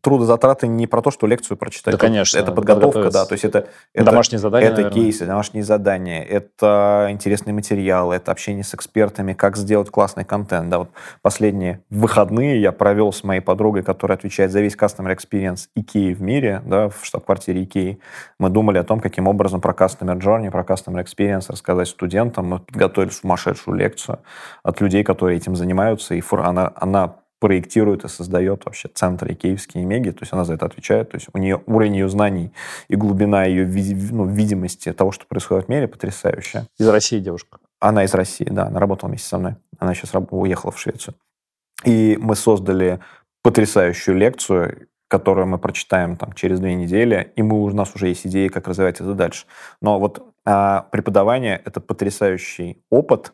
трудозатраты 0.01 0.68
не 0.68 0.88
про 0.88 1.01
то, 1.01 1.11
что 1.11 1.27
лекцию 1.27 1.57
прочитать. 1.57 1.93
Да, 1.93 1.97
конечно, 1.99 2.38
Это 2.38 2.51
подготовка, 2.51 3.11
да. 3.11 3.26
То 3.26 3.34
есть 3.34 3.43
это, 3.45 3.68
это, 3.93 4.06
Домашние 4.06 4.39
задания, 4.39 4.68
это 4.68 4.81
наверное. 4.81 5.03
кейсы, 5.03 5.26
домашние 5.26 5.64
задания, 5.64 6.23
это 6.23 7.07
интересные 7.10 7.53
материалы, 7.53 8.15
это 8.15 8.31
общение 8.31 8.64
с 8.64 8.73
экспертами, 8.73 9.34
как 9.34 9.57
сделать 9.57 9.89
классный 9.89 10.23
контент. 10.26 10.69
Да, 10.69 10.80
вот 10.80 10.89
последние 11.22 11.81
выходные 11.89 12.61
я 12.61 12.72
провел 12.72 13.11
с 13.11 13.23
моей 13.23 13.41
подругой, 13.41 13.84
которая 13.84 14.18
отвечает 14.18 14.51
за 14.51 14.61
весь 14.61 14.76
customer 14.76 15.15
experience 15.15 15.68
IKEA 15.77 16.14
в 16.14 16.22
мире, 16.22 16.61
да, 16.65 16.89
в 16.89 16.99
штаб-квартире 17.03 17.64
IKEA. 17.64 17.97
Мы 18.39 18.49
думали 18.49 18.77
о 18.77 18.84
том, 18.84 18.99
каким 18.99 19.27
образом 19.27 19.61
про 19.61 19.73
customer 19.73 20.18
journey, 20.19 20.49
про 20.49 20.64
customer 20.64 21.03
experience 21.03 21.45
рассказать 21.51 21.88
студентам. 21.88 22.45
Мы 22.47 22.60
подготовили 22.60 23.11
сумасшедшую 23.11 23.77
лекцию 23.77 24.19
от 24.64 24.81
людей, 24.81 25.03
которые 25.03 25.38
этим 25.38 25.56
занимаются, 25.56 26.15
и 26.15 26.22
фор- 26.22 26.41
она, 26.45 26.72
она 26.76 27.15
проектирует 27.39 28.03
и 28.03 28.07
создает 28.07 28.65
вообще 28.65 28.89
центры 28.93 29.33
киевские 29.33 29.85
меги, 29.85 30.11
то 30.11 30.19
есть 30.21 30.33
она 30.33 30.45
за 30.45 30.53
это 30.53 30.65
отвечает, 30.65 31.11
то 31.11 31.17
есть 31.17 31.27
у 31.33 31.37
нее 31.37 31.61
уровень 31.65 31.95
ее 31.95 32.09
знаний 32.09 32.51
и 32.89 32.95
глубина 32.95 33.45
ее 33.45 33.65
ну, 34.11 34.25
видимости 34.25 34.91
того, 34.93 35.11
что 35.11 35.25
происходит 35.25 35.65
в 35.65 35.69
мире, 35.69 35.87
потрясающая. 35.87 36.67
Из 36.77 36.87
России 36.87 37.19
девушка. 37.19 37.59
Она 37.79 38.03
из 38.03 38.13
России, 38.13 38.47
да, 38.49 38.67
она 38.67 38.79
работала 38.79 39.09
вместе 39.09 39.27
со 39.27 39.37
мной. 39.37 39.55
Она 39.77 39.93
сейчас 39.93 40.11
уехала 40.31 40.71
в 40.71 40.79
Швецию. 40.79 41.15
И 41.85 42.17
мы 42.21 42.35
создали 42.35 42.99
потрясающую 43.41 44.17
лекцию, 44.17 44.87
которую 45.07 45.47
мы 45.47 45.57
прочитаем 45.57 46.17
там 46.17 46.33
через 46.33 46.59
две 46.59 46.75
недели, 46.75 47.31
и 47.35 47.41
мы, 47.41 47.63
у 47.63 47.69
нас 47.69 47.95
уже 47.95 48.09
есть 48.09 48.27
идеи, 48.27 48.49
как 48.49 48.67
развивать 48.67 48.99
это 48.99 49.13
дальше. 49.13 49.45
Но 49.81 49.97
вот 49.97 50.23
а, 50.45 50.87
преподавание— 50.91 51.61
это 51.65 51.79
потрясающий 51.79 52.83
опыт, 52.89 53.33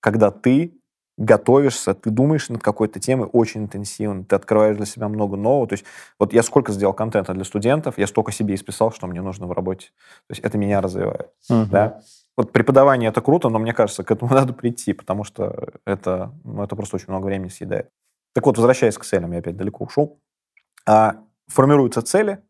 когда 0.00 0.30
ты 0.30 0.74
готовишься, 1.22 1.94
ты 1.94 2.10
думаешь 2.10 2.48
над 2.48 2.62
какой-то 2.62 2.98
темой 2.98 3.28
очень 3.32 3.62
интенсивно, 3.62 4.24
ты 4.24 4.34
открываешь 4.34 4.76
для 4.76 4.86
себя 4.86 5.08
много 5.08 5.36
нового. 5.36 5.68
То 5.68 5.74
есть 5.74 5.84
вот 6.18 6.32
я 6.32 6.42
сколько 6.42 6.72
сделал 6.72 6.92
контента 6.92 7.32
для 7.32 7.44
студентов, 7.44 7.96
я 7.96 8.08
столько 8.08 8.32
себе 8.32 8.56
исписал, 8.56 8.90
что 8.90 9.06
мне 9.06 9.22
нужно 9.22 9.46
в 9.46 9.52
работе. 9.52 9.88
То 10.26 10.32
есть 10.32 10.40
это 10.40 10.58
меня 10.58 10.80
развивает. 10.80 11.28
Мгм. 11.48 11.68
Да? 11.70 12.00
Вот 12.36 12.50
преподавание 12.50 13.10
это 13.10 13.20
круто, 13.20 13.50
но 13.50 13.60
мне 13.60 13.72
кажется, 13.72 14.02
к 14.02 14.10
этому 14.10 14.34
надо 14.34 14.52
прийти, 14.52 14.92
потому 14.92 15.22
что 15.22 15.68
это, 15.86 16.32
ну, 16.42 16.64
это 16.64 16.74
просто 16.74 16.96
очень 16.96 17.08
много 17.08 17.26
времени 17.26 17.48
съедает. 17.48 17.88
Так 18.34 18.44
вот, 18.46 18.56
возвращаясь 18.56 18.98
к 18.98 19.04
целям, 19.04 19.32
я 19.32 19.38
опять 19.38 19.56
далеко 19.56 19.84
ушел. 19.84 20.18
А, 20.88 21.18
формируются 21.46 22.02
цели, 22.02 22.42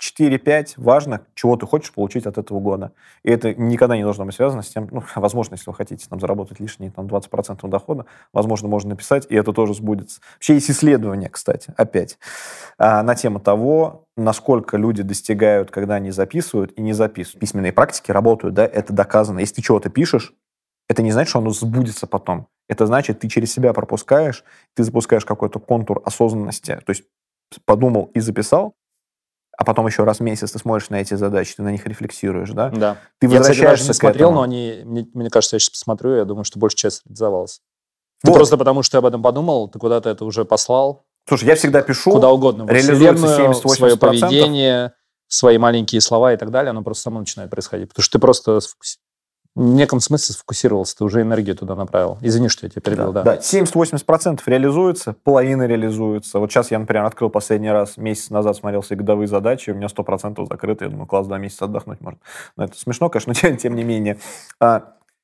4-5 0.00 0.74
важных, 0.76 1.22
чего 1.34 1.56
ты 1.56 1.66
хочешь 1.66 1.92
получить 1.92 2.26
от 2.26 2.38
этого 2.38 2.60
года. 2.60 2.92
И 3.22 3.30
это 3.30 3.54
никогда 3.54 3.96
не 3.96 4.02
должно 4.02 4.24
быть 4.24 4.34
связано 4.34 4.62
с 4.62 4.68
тем, 4.68 4.88
ну, 4.90 5.02
возможно, 5.14 5.54
если 5.54 5.70
вы 5.70 5.74
хотите 5.74 6.06
там, 6.08 6.20
заработать 6.20 6.60
лишние 6.60 6.90
там, 6.90 7.06
20% 7.06 7.68
дохода, 7.68 8.06
возможно, 8.32 8.68
можно 8.68 8.90
написать, 8.90 9.26
и 9.28 9.34
это 9.34 9.52
тоже 9.52 9.74
сбудется. 9.74 10.20
Вообще 10.34 10.54
есть 10.54 10.70
исследования, 10.70 11.28
кстати, 11.28 11.72
опять, 11.76 12.18
а, 12.78 13.02
на 13.02 13.14
тему 13.14 13.40
того, 13.40 14.06
насколько 14.16 14.76
люди 14.76 15.02
достигают, 15.02 15.70
когда 15.70 15.96
они 15.96 16.10
записывают 16.10 16.72
и 16.76 16.82
не 16.82 16.92
записывают. 16.92 17.40
Письменные 17.40 17.72
практики 17.72 18.10
работают, 18.10 18.54
да, 18.54 18.64
это 18.64 18.92
доказано. 18.92 19.40
Если 19.40 19.56
ты 19.56 19.62
чего-то 19.62 19.90
пишешь, 19.90 20.34
это 20.88 21.02
не 21.02 21.12
значит, 21.12 21.30
что 21.30 21.38
оно 21.38 21.50
сбудется 21.50 22.06
потом. 22.06 22.48
Это 22.68 22.86
значит, 22.86 23.20
ты 23.20 23.28
через 23.28 23.52
себя 23.52 23.72
пропускаешь, 23.72 24.44
ты 24.74 24.84
запускаешь 24.84 25.24
какой-то 25.24 25.58
контур 25.58 26.02
осознанности. 26.04 26.80
То 26.84 26.90
есть 26.90 27.04
подумал 27.64 28.10
и 28.14 28.20
записал, 28.20 28.74
а 29.56 29.64
потом 29.64 29.86
еще 29.86 30.04
раз 30.04 30.18
в 30.18 30.22
месяц 30.22 30.50
ты 30.52 30.58
смотришь 30.58 30.90
на 30.90 30.96
эти 31.00 31.14
задачи, 31.14 31.54
ты 31.56 31.62
на 31.62 31.70
них 31.72 31.86
рефлексируешь, 31.86 32.50
да? 32.50 32.70
Да. 32.70 32.96
Ты 33.20 33.26
я, 33.26 33.40
кстати, 33.40 33.48
даже 33.48 33.48
возвращаешься 33.48 33.88
не 33.88 33.92
смотрел, 33.94 34.28
этому. 34.28 34.38
но 34.40 34.42
они, 34.42 34.82
мне, 34.84 35.06
мне 35.14 35.30
кажется, 35.30 35.56
я 35.56 35.60
сейчас 35.60 35.70
посмотрю, 35.70 36.16
я 36.16 36.24
думаю, 36.24 36.44
что 36.44 36.58
большая 36.58 36.78
часть 36.90 37.02
реализовалась. 37.06 37.60
Ты 38.22 38.30
Вот. 38.30 38.36
просто 38.36 38.56
потому, 38.56 38.82
что 38.82 38.96
я 38.96 38.98
об 39.00 39.06
этом 39.06 39.22
подумал, 39.22 39.68
ты 39.68 39.78
куда-то 39.78 40.08
это 40.10 40.24
уже 40.24 40.44
послал, 40.44 41.04
Слушай, 41.28 41.48
я 41.48 41.54
всегда 41.56 41.80
пишу, 41.82 42.10
куда 42.12 42.30
угодно. 42.30 42.66
реализуется 42.68 43.26
Вселенную, 43.26 43.52
70-80%. 43.54 43.76
свое 43.76 43.96
поведение, 43.96 44.92
свои 45.28 45.56
маленькие 45.58 46.00
слова 46.00 46.32
и 46.32 46.36
так 46.36 46.50
далее, 46.50 46.70
оно 46.70 46.82
просто 46.82 47.04
само 47.04 47.20
начинает 47.20 47.50
происходить. 47.50 47.88
Потому 47.88 48.02
что 48.04 48.12
ты 48.12 48.20
просто 48.20 48.50
сфокуси- 48.58 48.98
в 49.54 49.60
неком 49.60 50.00
смысле 50.00 50.34
сфокусировался, 50.34 50.96
ты 50.96 51.04
уже 51.04 51.22
энергию 51.22 51.56
туда 51.56 51.76
направил. 51.76 52.18
Извини, 52.20 52.48
что 52.48 52.66
я 52.66 52.70
тебя 52.70 52.82
перебил, 52.82 53.12
да. 53.12 53.22
Да, 53.22 53.36
70-80% 53.36 54.40
реализуется, 54.46 55.14
половина 55.22 55.66
реализуется. 55.66 56.40
Вот 56.40 56.50
сейчас 56.50 56.72
я, 56.72 56.78
например, 56.78 57.04
открыл 57.04 57.30
последний 57.30 57.70
раз, 57.70 57.96
месяц 57.96 58.30
назад 58.30 58.56
смотрел 58.56 58.80
все 58.80 58.96
годовые 58.96 59.28
задачи, 59.28 59.70
у 59.70 59.74
меня 59.74 59.86
100% 59.86 60.44
закрыты. 60.48 60.86
Я 60.86 60.90
думаю, 60.90 61.06
класс, 61.06 61.28
два 61.28 61.38
месяца 61.38 61.66
отдохнуть 61.66 62.00
можно. 62.00 62.18
Но 62.56 62.64
это 62.64 62.76
смешно, 62.76 63.08
конечно, 63.08 63.32
но 63.32 63.34
тем, 63.40 63.56
тем 63.56 63.76
не 63.76 63.84
менее. 63.84 64.18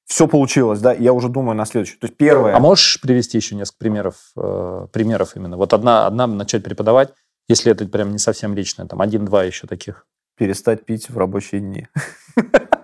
все 0.07 0.29
получилось, 0.29 0.81
да, 0.81 0.93
я 0.93 1.13
уже 1.13 1.29
думаю 1.29 1.57
на 1.57 1.67
следующее. 1.67 1.99
То 1.99 2.07
есть 2.07 2.17
первое... 2.17 2.55
А 2.55 2.61
можешь 2.61 3.01
привести 3.01 3.37
еще 3.37 3.57
несколько 3.57 3.79
примеров, 3.79 4.15
э, 4.37 4.87
примеров 4.93 5.35
именно? 5.35 5.57
Вот 5.57 5.73
одна, 5.73 6.07
одна 6.07 6.29
начать 6.29 6.63
преподавать, 6.63 7.13
если 7.49 7.73
это 7.73 7.85
прям 7.87 8.13
не 8.13 8.19
совсем 8.19 8.55
личное, 8.55 8.87
там 8.87 9.01
один-два 9.01 9.43
еще 9.43 9.67
таких. 9.67 10.07
перестать 10.37 10.85
пить 10.85 11.11
в 11.11 11.19
рабочие 11.19 11.61
дни. 11.61 11.89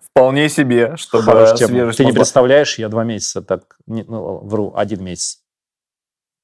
Вполне 0.00 0.48
себе, 0.48 0.96
чтобы 0.96 1.24
Хорошая 1.24 1.56
тема. 1.56 1.68
свежесть 1.68 1.98
Ты 1.98 2.04
не 2.04 2.12
представляешь, 2.12 2.78
я 2.78 2.88
два 2.88 3.04
месяца 3.04 3.42
так, 3.42 3.76
не- 3.86 4.04
ну, 4.04 4.38
вру, 4.38 4.72
один 4.76 5.04
месяц. 5.04 5.42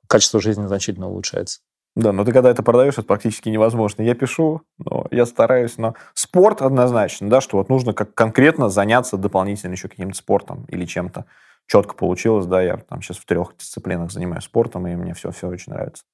Качество 0.09 0.41
жизни 0.41 0.67
значительно 0.67 1.09
улучшается. 1.09 1.61
Да, 1.95 2.13
но 2.13 2.25
ты 2.25 2.33
когда 2.33 2.51
это 2.51 2.63
продаешь, 2.63 2.95
это 2.95 3.03
практически 3.03 3.49
невозможно. 3.49 4.03
Я 4.03 4.15
пишу, 4.15 4.63
но 4.79 5.07
я 5.11 5.27
стараюсь, 5.27 5.79
но 5.79 5.95
спорт 6.15 6.63
однозначно, 6.63 7.29
да, 7.29 7.41
что 7.41 7.57
вот 7.59 7.69
нужно 7.69 7.93
как 7.93 8.15
конкретно 8.15 8.69
заняться 8.69 9.17
дополнительно 9.17 9.73
еще 9.73 9.89
каким-то 9.89 10.17
спортом 10.17 10.65
или 10.69 10.85
чем-то. 10.87 11.27
Четко 11.67 11.95
получилось, 11.95 12.47
да, 12.47 12.63
я 12.63 12.77
там 12.79 13.03
сейчас 13.03 13.19
в 13.19 13.27
трех 13.27 13.55
дисциплинах 13.59 14.11
занимаюсь 14.13 14.45
спортом, 14.45 14.87
и 14.87 14.95
мне 14.95 15.13
все, 15.13 15.31
все 15.33 15.49
очень 15.49 15.73
нравится. 15.73 16.05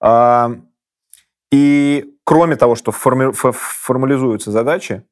А, 0.00 0.50
и 1.52 2.16
кроме 2.24 2.56
того, 2.56 2.74
что 2.74 2.90
форми- 2.90 3.32
формализуются 3.32 4.50
задачи, 4.50 5.04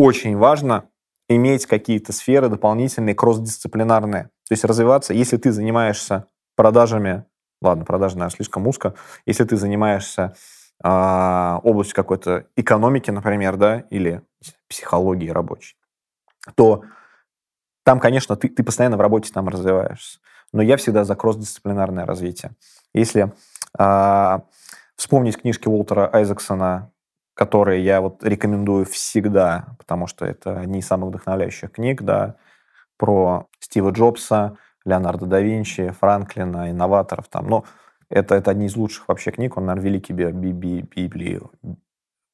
очень 0.00 0.36
важно 0.36 0.88
иметь 1.28 1.66
какие-то 1.66 2.12
сферы 2.12 2.48
дополнительные, 2.48 3.14
кросс-дисциплинарные. 3.14 4.24
То 4.48 4.52
есть 4.52 4.64
развиваться, 4.64 5.12
если 5.12 5.36
ты 5.36 5.52
занимаешься 5.52 6.26
продажами, 6.56 7.24
ладно, 7.60 7.84
продажи, 7.84 8.16
наверное, 8.16 8.34
слишком 8.34 8.66
узко, 8.66 8.94
если 9.26 9.44
ты 9.44 9.56
занимаешься 9.56 10.34
э, 10.82 11.58
областью 11.62 11.94
какой-то 11.94 12.46
экономики, 12.56 13.10
например, 13.10 13.56
да, 13.56 13.80
или 13.90 14.22
психологии 14.68 15.28
рабочей, 15.28 15.76
то 16.56 16.82
там, 17.84 18.00
конечно, 18.00 18.36
ты, 18.36 18.48
ты 18.48 18.62
постоянно 18.64 18.96
в 18.96 19.00
работе 19.00 19.30
там 19.32 19.48
развиваешься. 19.48 20.18
Но 20.52 20.62
я 20.62 20.78
всегда 20.78 21.04
за 21.04 21.14
кросс-дисциплинарное 21.14 22.06
развитие. 22.06 22.52
Если 22.94 23.32
э, 23.78 24.38
вспомнить 24.96 25.40
книжки 25.40 25.68
Уолтера 25.68 26.08
Айзексона 26.10 26.90
которые 27.34 27.84
я 27.84 28.00
вот 28.00 28.22
рекомендую 28.22 28.84
всегда, 28.86 29.76
потому 29.78 30.06
что 30.06 30.24
это 30.24 30.60
одни 30.60 30.80
из 30.80 30.86
самых 30.86 31.10
вдохновляющих 31.10 31.72
книг, 31.72 32.02
да, 32.02 32.36
про 32.96 33.46
Стива 33.60 33.90
Джобса, 33.90 34.56
Леонардо 34.84 35.26
да 35.26 35.40
Винчи, 35.40 35.90
Франклина, 36.00 36.70
инноваторов 36.70 37.28
там. 37.28 37.48
Ну, 37.48 37.64
это, 38.08 38.34
это 38.34 38.50
одни 38.50 38.66
из 38.66 38.76
лучших 38.76 39.08
вообще 39.08 39.30
книг. 39.30 39.56
Он, 39.56 39.66
наверное, 39.66 39.88
великий 39.88 40.12
би, 40.12 40.30
би, 40.32 40.52
би, 40.52 40.82
би, 40.82 41.40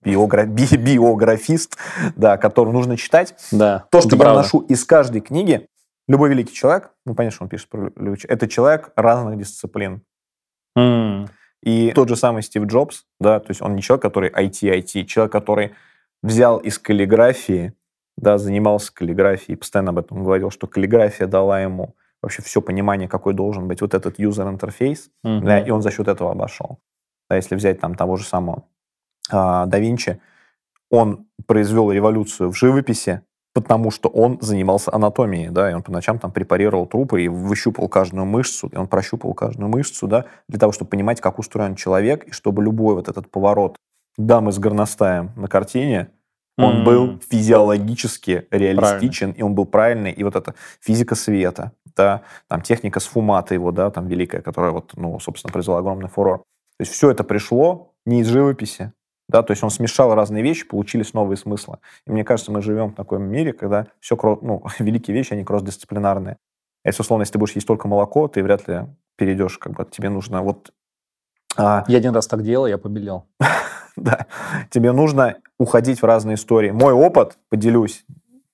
биограф, 0.02 0.48
би, 0.48 0.76
биографист, 0.76 1.76
да, 2.16 2.36
который 2.36 2.72
нужно 2.72 2.96
читать. 2.96 3.34
Да, 3.52 3.86
То, 3.90 4.00
что 4.00 4.16
я 4.16 4.22
правда. 4.22 4.42
ношу 4.42 4.60
из 4.60 4.84
каждой 4.84 5.20
книги, 5.20 5.68
любой 6.08 6.30
великий 6.30 6.54
человек, 6.54 6.90
ну, 7.04 7.14
понятно, 7.14 7.34
что 7.34 7.44
он 7.44 7.48
пишет 7.48 7.68
про 7.68 7.90
это 8.28 8.48
человек 8.48 8.90
разных 8.96 9.38
дисциплин. 9.38 10.02
Mm. 10.78 11.28
И 11.62 11.92
тот 11.94 12.08
же 12.08 12.16
самый 12.16 12.42
Стив 12.42 12.64
Джобс, 12.64 13.05
да, 13.20 13.40
то 13.40 13.50
есть 13.50 13.62
он 13.62 13.74
не 13.74 13.82
человек, 13.82 14.02
который 14.02 14.30
IT-IT, 14.30 15.04
человек, 15.04 15.32
который 15.32 15.74
взял 16.22 16.58
из 16.58 16.78
каллиграфии, 16.78 17.72
да, 18.16 18.38
занимался 18.38 18.92
каллиграфией, 18.92 19.56
постоянно 19.56 19.90
об 19.90 19.98
этом 19.98 20.22
говорил, 20.22 20.50
что 20.50 20.66
каллиграфия 20.66 21.26
дала 21.26 21.60
ему 21.60 21.94
вообще 22.22 22.42
все 22.42 22.62
понимание, 22.62 23.08
какой 23.08 23.34
должен 23.34 23.68
быть 23.68 23.80
вот 23.80 23.94
этот 23.94 24.18
user-интерфейс, 24.18 25.10
mm-hmm. 25.24 25.40
да, 25.40 25.60
и 25.60 25.70
он 25.70 25.82
за 25.82 25.90
счет 25.90 26.08
этого 26.08 26.32
обошел. 26.32 26.78
Да, 27.28 27.36
если 27.36 27.54
взять 27.54 27.80
там 27.80 27.94
того 27.94 28.16
же 28.16 28.24
самого 28.24 28.64
а, 29.30 29.66
да 29.66 29.78
Винчи, 29.78 30.20
он 30.90 31.26
произвел 31.46 31.90
революцию 31.90 32.50
в 32.50 32.56
живописи, 32.56 33.22
потому 33.56 33.90
что 33.90 34.10
он 34.10 34.36
занимался 34.42 34.92
анатомией, 34.92 35.48
да, 35.48 35.70
и 35.70 35.72
он 35.72 35.82
по 35.82 35.90
ночам 35.90 36.18
там 36.18 36.30
препарировал 36.30 36.84
трупы 36.84 37.22
и 37.22 37.28
выщупал 37.28 37.88
каждую 37.88 38.26
мышцу, 38.26 38.68
и 38.68 38.76
он 38.76 38.86
прощупал 38.86 39.32
каждую 39.32 39.70
мышцу, 39.70 40.06
да, 40.06 40.26
для 40.46 40.58
того, 40.58 40.72
чтобы 40.72 40.90
понимать, 40.90 41.22
как 41.22 41.38
устроен 41.38 41.74
человек, 41.74 42.24
и 42.24 42.32
чтобы 42.32 42.62
любой 42.62 42.96
вот 42.96 43.08
этот 43.08 43.30
поворот 43.30 43.78
дамы 44.18 44.52
с 44.52 44.58
горностаем 44.58 45.30
на 45.36 45.48
картине, 45.48 46.10
он 46.58 46.82
mm-hmm. 46.82 46.84
был 46.84 47.20
физиологически 47.30 48.46
реалистичен, 48.50 49.28
Правильно. 49.28 49.40
и 49.40 49.42
он 49.42 49.54
был 49.54 49.64
правильный, 49.64 50.10
и 50.12 50.22
вот 50.22 50.36
эта 50.36 50.54
физика 50.82 51.14
света, 51.14 51.72
да, 51.96 52.20
там 52.48 52.60
техника 52.60 53.00
сфумата 53.00 53.54
его, 53.54 53.72
да, 53.72 53.90
там 53.90 54.06
великая, 54.06 54.42
которая 54.42 54.72
вот, 54.72 54.92
ну, 54.96 55.18
собственно, 55.18 55.50
произвела 55.50 55.78
огромный 55.78 56.10
фурор. 56.10 56.40
То 56.40 56.82
есть 56.82 56.92
все 56.92 57.10
это 57.10 57.24
пришло 57.24 57.94
не 58.04 58.20
из 58.20 58.26
живописи, 58.26 58.92
да, 59.28 59.42
то 59.42 59.52
есть 59.52 59.62
он 59.62 59.70
смешал 59.70 60.14
разные 60.14 60.42
вещи, 60.42 60.66
получились 60.66 61.12
новые 61.12 61.36
смыслы. 61.36 61.78
И 62.06 62.12
мне 62.12 62.24
кажется, 62.24 62.52
мы 62.52 62.62
живем 62.62 62.90
в 62.90 62.94
таком 62.94 63.22
мире, 63.22 63.52
когда 63.52 63.86
все, 64.00 64.16
ну, 64.16 64.62
великие 64.78 65.16
вещи, 65.16 65.32
они 65.32 65.44
кросс-дисциплинарные. 65.44 66.36
Если, 66.84 67.02
условно, 67.02 67.22
если 67.22 67.32
ты 67.32 67.38
будешь 67.38 67.54
есть 67.54 67.66
только 67.66 67.88
молоко, 67.88 68.28
ты 68.28 68.42
вряд 68.42 68.68
ли 68.68 68.82
перейдешь, 69.16 69.58
как 69.58 69.72
бы 69.72 69.84
тебе 69.90 70.08
нужно 70.08 70.42
вот... 70.42 70.72
А... 71.56 71.84
Я 71.88 71.98
один 71.98 72.14
раз 72.14 72.28
так 72.28 72.42
делал, 72.42 72.66
я 72.66 72.78
побелел. 72.78 73.26
да, 73.96 74.26
тебе 74.70 74.92
нужно 74.92 75.36
уходить 75.58 76.00
в 76.00 76.04
разные 76.04 76.34
истории. 76.34 76.70
Мой 76.70 76.92
опыт, 76.92 77.38
поделюсь, 77.48 78.04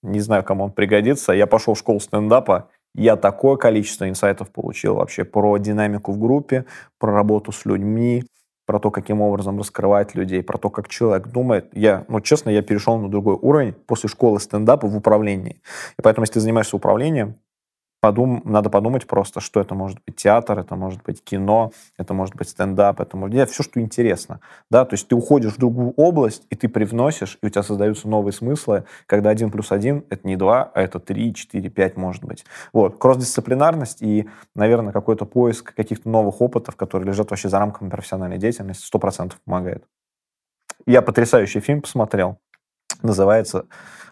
не 0.02 0.20
знаю, 0.20 0.44
кому 0.44 0.64
он 0.64 0.72
пригодится, 0.72 1.32
я 1.32 1.46
пошел 1.46 1.74
в 1.74 1.78
школу 1.78 2.00
стендапа, 2.00 2.70
я 2.94 3.16
такое 3.16 3.56
количество 3.56 4.08
инсайтов 4.08 4.50
получил 4.50 4.96
вообще 4.96 5.24
про 5.24 5.56
динамику 5.58 6.12
в 6.12 6.18
группе, 6.18 6.66
про 6.98 7.12
работу 7.12 7.52
с 7.52 7.64
людьми, 7.64 8.24
про 8.72 8.78
то, 8.78 8.90
каким 8.90 9.20
образом 9.20 9.58
раскрывать 9.58 10.14
людей, 10.14 10.42
про 10.42 10.56
то, 10.56 10.70
как 10.70 10.88
человек 10.88 11.28
думает. 11.28 11.68
Я, 11.74 12.06
ну, 12.08 12.22
честно, 12.22 12.48
я 12.48 12.62
перешел 12.62 12.96
на 12.96 13.10
другой 13.10 13.34
уровень 13.34 13.74
после 13.74 14.08
школы 14.08 14.40
стендапа 14.40 14.88
в 14.88 14.96
управлении. 14.96 15.60
И 15.98 16.02
поэтому, 16.02 16.22
если 16.22 16.34
ты 16.34 16.40
занимаешься 16.40 16.74
управлением, 16.74 17.34
подум, 18.02 18.42
надо 18.44 18.68
подумать 18.68 19.06
просто, 19.06 19.40
что 19.40 19.60
это 19.60 19.76
может 19.76 20.00
быть 20.04 20.16
театр, 20.16 20.58
это 20.58 20.74
может 20.74 21.04
быть 21.04 21.22
кино, 21.22 21.70
это 21.96 22.14
может 22.14 22.34
быть 22.34 22.48
стендап, 22.48 23.00
это 23.00 23.16
может 23.16 23.36
быть 23.36 23.48
все, 23.48 23.62
что 23.62 23.80
интересно. 23.80 24.40
Да? 24.70 24.84
То 24.84 24.94
есть 24.94 25.06
ты 25.06 25.14
уходишь 25.14 25.54
в 25.54 25.58
другую 25.58 25.92
область, 25.92 26.42
и 26.50 26.56
ты 26.56 26.68
привносишь, 26.68 27.38
и 27.40 27.46
у 27.46 27.48
тебя 27.48 27.62
создаются 27.62 28.08
новые 28.08 28.32
смыслы, 28.32 28.86
когда 29.06 29.30
один 29.30 29.52
плюс 29.52 29.70
один— 29.70 30.04
это 30.10 30.26
не 30.26 30.34
два, 30.34 30.72
а 30.74 30.82
это 30.82 30.98
три, 30.98 31.32
четыре, 31.32 31.70
пять, 31.70 31.96
может 31.96 32.24
быть. 32.24 32.44
Вот. 32.72 32.98
Кросс-дисциплинарность 32.98 34.02
и, 34.02 34.28
наверное, 34.56 34.92
какой-то 34.92 35.24
поиск 35.24 35.72
каких-то 35.72 36.08
новых 36.10 36.40
опытов, 36.40 36.74
которые 36.74 37.06
лежат 37.06 37.30
вообще 37.30 37.48
за 37.48 37.60
рамками 37.60 37.88
профессиональной 37.88 38.38
деятельности, 38.38 38.84
сто 38.84 38.98
процентов 38.98 39.38
помогает. 39.44 39.84
Я 40.86 41.02
потрясающий 41.02 41.60
фильм 41.60 41.82
посмотрел. 41.82 42.38
Называется 43.00 43.66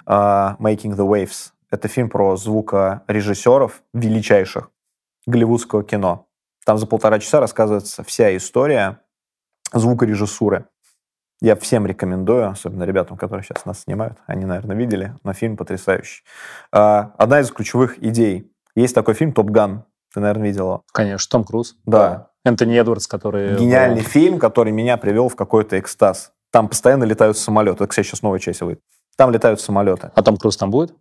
uh, 0.07 0.57
«Making 0.59 0.95
the 0.95 1.09
Waves». 1.09 1.53
Это 1.71 1.89
фильм 1.89 2.11
про 2.11 2.37
звукорежиссеров 2.37 3.83
величайших 3.95 4.71
голливудского 5.27 5.85
кино. 5.85 6.27
Там 6.65 6.79
за 6.79 6.87
полтора 6.87 7.19
часа 7.19 7.41
рассказывается 7.41 8.03
вся 8.03 8.37
история 8.37 9.01
звукорежиссуры. 9.73 10.67
Я 11.41 11.57
всем 11.57 11.87
рекомендую, 11.87 12.51
особенно 12.51 12.83
ребятам, 12.85 13.17
которые 13.17 13.45
сейчас 13.45 13.65
нас 13.65 13.83
снимают. 13.83 14.19
Они, 14.27 14.45
наверное, 14.45 14.77
видели, 14.77 15.15
но 15.25 15.33
фильм 15.33 15.57
потрясающий. 15.57 16.23
А, 16.71 17.15
одна 17.17 17.41
из 17.41 17.51
ключевых 17.51 18.03
идей. 18.03 18.53
Есть 18.75 18.95
такой 18.95 19.15
фильм 19.15 19.33
«Топ 19.33 19.47
Ган». 19.47 19.85
Ты, 20.13 20.21
наверное, 20.21 20.49
видел 20.49 20.67
его. 20.67 20.83
Конечно, 20.93 21.31
Том 21.31 21.45
Круз. 21.45 21.77
Да. 21.87 22.31
Энтони 22.45 22.79
Эдвардс, 22.79 23.07
который... 23.07 23.57
Гениальный 23.57 24.03
фильм, 24.03 24.39
который 24.39 24.73
меня 24.73 24.97
привел 24.97 25.29
в 25.29 25.37
какой-то 25.37 25.79
экстаз. 25.79 26.33
Там 26.51 26.69
постоянно 26.69 27.05
летают 27.05 27.39
самолеты. 27.39 27.85
Это, 27.85 27.87
кстати, 27.87 28.07
сейчас 28.07 28.23
новая 28.23 28.39
часть 28.39 28.61
выйдет. 28.61 28.83
Там 29.17 29.31
летают 29.31 29.61
самолеты. 29.61 30.11
А 30.15 30.23
Том 30.23 30.37
Круз 30.37 30.57
там 30.57 30.71
будет? 30.71 30.95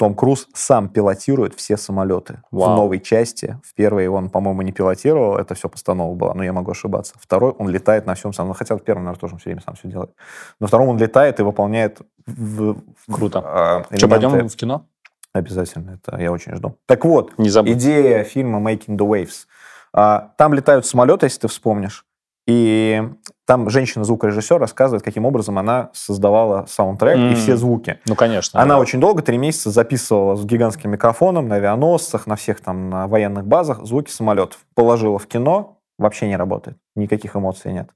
Том 0.00 0.14
Круз 0.14 0.48
сам 0.54 0.88
пилотирует 0.88 1.54
все 1.54 1.76
самолеты. 1.76 2.40
Вау. 2.50 2.72
В 2.72 2.76
новой 2.76 3.00
части. 3.00 3.60
В 3.62 3.74
первой 3.74 4.08
он, 4.08 4.30
по-моему, 4.30 4.62
не 4.62 4.72
пилотировал, 4.72 5.36
это 5.36 5.54
все 5.54 5.68
постанова 5.68 6.14
была, 6.14 6.32
но 6.32 6.42
я 6.42 6.54
могу 6.54 6.70
ошибаться. 6.70 7.16
Второй 7.20 7.50
он 7.50 7.68
летает 7.68 8.06
на 8.06 8.14
всем 8.14 8.32
самом, 8.32 8.48
ну, 8.48 8.54
хотя 8.54 8.76
в 8.76 8.80
первом, 8.80 9.04
наверное, 9.04 9.20
тоже 9.20 9.34
он 9.34 9.40
все 9.40 9.50
время 9.50 9.60
сам 9.60 9.74
все 9.74 9.88
делает. 9.88 10.10
Но 10.58 10.68
втором 10.68 10.88
он 10.88 10.96
летает 10.96 11.38
и 11.38 11.42
выполняет... 11.42 12.00
В, 12.26 12.78
Круто. 13.12 13.42
А, 13.44 13.84
Что, 13.94 14.08
пойдем 14.08 14.48
в 14.48 14.56
кино? 14.56 14.86
Обязательно, 15.34 16.00
это 16.02 16.18
я 16.18 16.32
очень 16.32 16.54
жду. 16.54 16.78
Так 16.86 17.04
вот, 17.04 17.36
не 17.36 17.50
идея 17.50 18.24
фильма 18.24 18.58
«Making 18.58 18.96
the 18.96 19.06
Waves». 19.06 19.44
А, 19.92 20.32
там 20.38 20.54
летают 20.54 20.86
самолеты, 20.86 21.26
если 21.26 21.40
ты 21.40 21.48
вспомнишь, 21.48 22.06
и 22.50 23.08
там 23.46 23.70
женщина-звукорежиссер 23.70 24.58
рассказывает, 24.58 25.04
каким 25.04 25.24
образом 25.24 25.56
она 25.56 25.90
создавала 25.92 26.66
саундтрек 26.66 27.16
mm. 27.16 27.32
и 27.32 27.34
все 27.36 27.56
звуки. 27.56 28.00
Ну, 28.08 28.16
конечно. 28.16 28.60
Она 28.60 28.74
да. 28.74 28.80
очень 28.80 28.98
долго, 28.98 29.22
три 29.22 29.38
месяца, 29.38 29.70
записывала 29.70 30.34
с 30.34 30.44
гигантским 30.44 30.90
микрофоном 30.90 31.46
на 31.46 31.56
авианосцах, 31.56 32.26
на 32.26 32.34
всех 32.34 32.60
там 32.60 32.90
на 32.90 33.06
военных 33.06 33.46
базах 33.46 33.84
звуки 33.84 34.10
самолетов. 34.10 34.58
Положила 34.74 35.20
в 35.20 35.28
кино, 35.28 35.80
вообще 35.96 36.26
не 36.26 36.36
работает. 36.36 36.76
Никаких 36.96 37.36
эмоций 37.36 37.72
нет. 37.72 37.90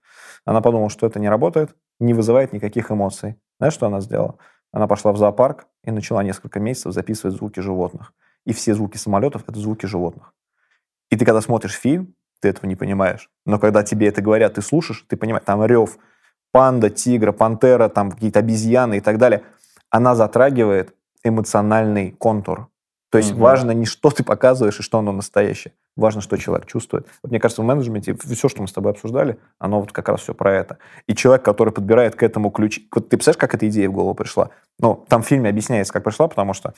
Она 0.45 0.61
подумала, 0.61 0.89
что 0.89 1.05
это 1.05 1.19
не 1.19 1.29
работает, 1.29 1.75
не 1.99 2.15
вызывает 2.15 2.53
никаких 2.53 2.93
эмоций. 2.93 3.35
Знаешь, 3.59 3.75
что 3.75 3.87
она 3.87 4.01
сделала? 4.01 4.37
Она 4.71 4.87
пошла 4.87 5.11
в 5.11 5.17
зоопарк 5.17 5.67
и 5.83 5.91
начала 5.91 6.23
несколько 6.23 6.61
месяцев 6.61 6.93
записывать 6.93 7.35
звуки 7.35 7.59
животных. 7.59 8.13
И 8.47 8.53
все 8.53 8.73
звуки 8.75 8.99
самолетов— 8.99 9.43
это 9.49 9.59
звуки 9.59 9.87
животных. 9.87 10.33
И 11.11 11.17
ты, 11.17 11.25
когда 11.25 11.41
смотришь 11.41 11.75
фильм, 11.75 12.15
ты 12.45 12.51
этого 12.51 12.67
не 12.67 12.77
понимаешь. 12.77 13.31
Но 13.47 13.59
когда 13.59 13.83
тебе 13.83 14.09
это 14.09 14.21
говорят, 14.21 14.55
ты 14.55 14.63
слушаешь, 14.63 15.03
ты 15.09 15.17
понимаешь, 15.17 15.45
там 15.47 15.65
рев, 15.65 15.97
панда, 16.53 16.91
тигра, 16.91 17.33
пантера, 17.33 17.89
там 17.89 18.11
какие-то 18.11 18.41
обезьяны 18.41 18.99
и 18.99 19.01
так 19.01 19.17
далее, 19.17 19.43
она 19.89 20.15
затрагивает 20.15 20.95
эмоциональный 21.25 22.11
контур. 22.11 22.69
То 23.11 23.17
есть 23.19 23.33
mm-hmm. 23.33 23.39
важно 23.39 23.71
не 23.71 23.87
что 23.87 24.11
ты 24.11 24.23
показываешь 24.23 24.79
и 24.79 24.83
что 24.83 24.99
оно 24.99 25.13
настоящее. 25.13 25.73
Важно, 25.97 26.21
что 26.21 26.37
человек 26.37 26.67
чувствует. 26.67 27.07
Вот 27.23 27.31
мне 27.31 27.41
кажется, 27.41 27.63
в 27.63 27.65
менеджменте 27.65 28.15
все, 28.15 28.49
что 28.49 28.61
мы 28.61 28.69
с 28.69 28.73
тобой 28.73 28.93
обсуждали, 28.93 29.39
оно 29.59 29.81
вот 29.81 29.93
как 29.93 30.09
раз 30.11 30.21
все 30.21 30.35
про 30.35 30.53
это. 30.53 30.77
И 31.07 31.15
человек, 31.15 31.45
который 31.45 31.73
подбирает 31.73 32.15
к 32.15 32.23
этому 32.23 32.51
ключ... 32.51 32.81
Вот 32.95 33.09
ты 33.09 33.17
представляешь, 33.17 33.41
как 33.41 33.55
эта 33.55 33.69
идея 33.69 33.89
в 33.89 33.93
голову 33.93 34.15
пришла? 34.15 34.51
Ну, 34.81 35.03
там 35.09 35.23
в 35.23 35.27
фильме 35.27 35.49
объясняется, 35.49 35.93
как 35.95 36.05
пришла, 36.05 36.29
потому 36.29 36.53
что 36.53 36.75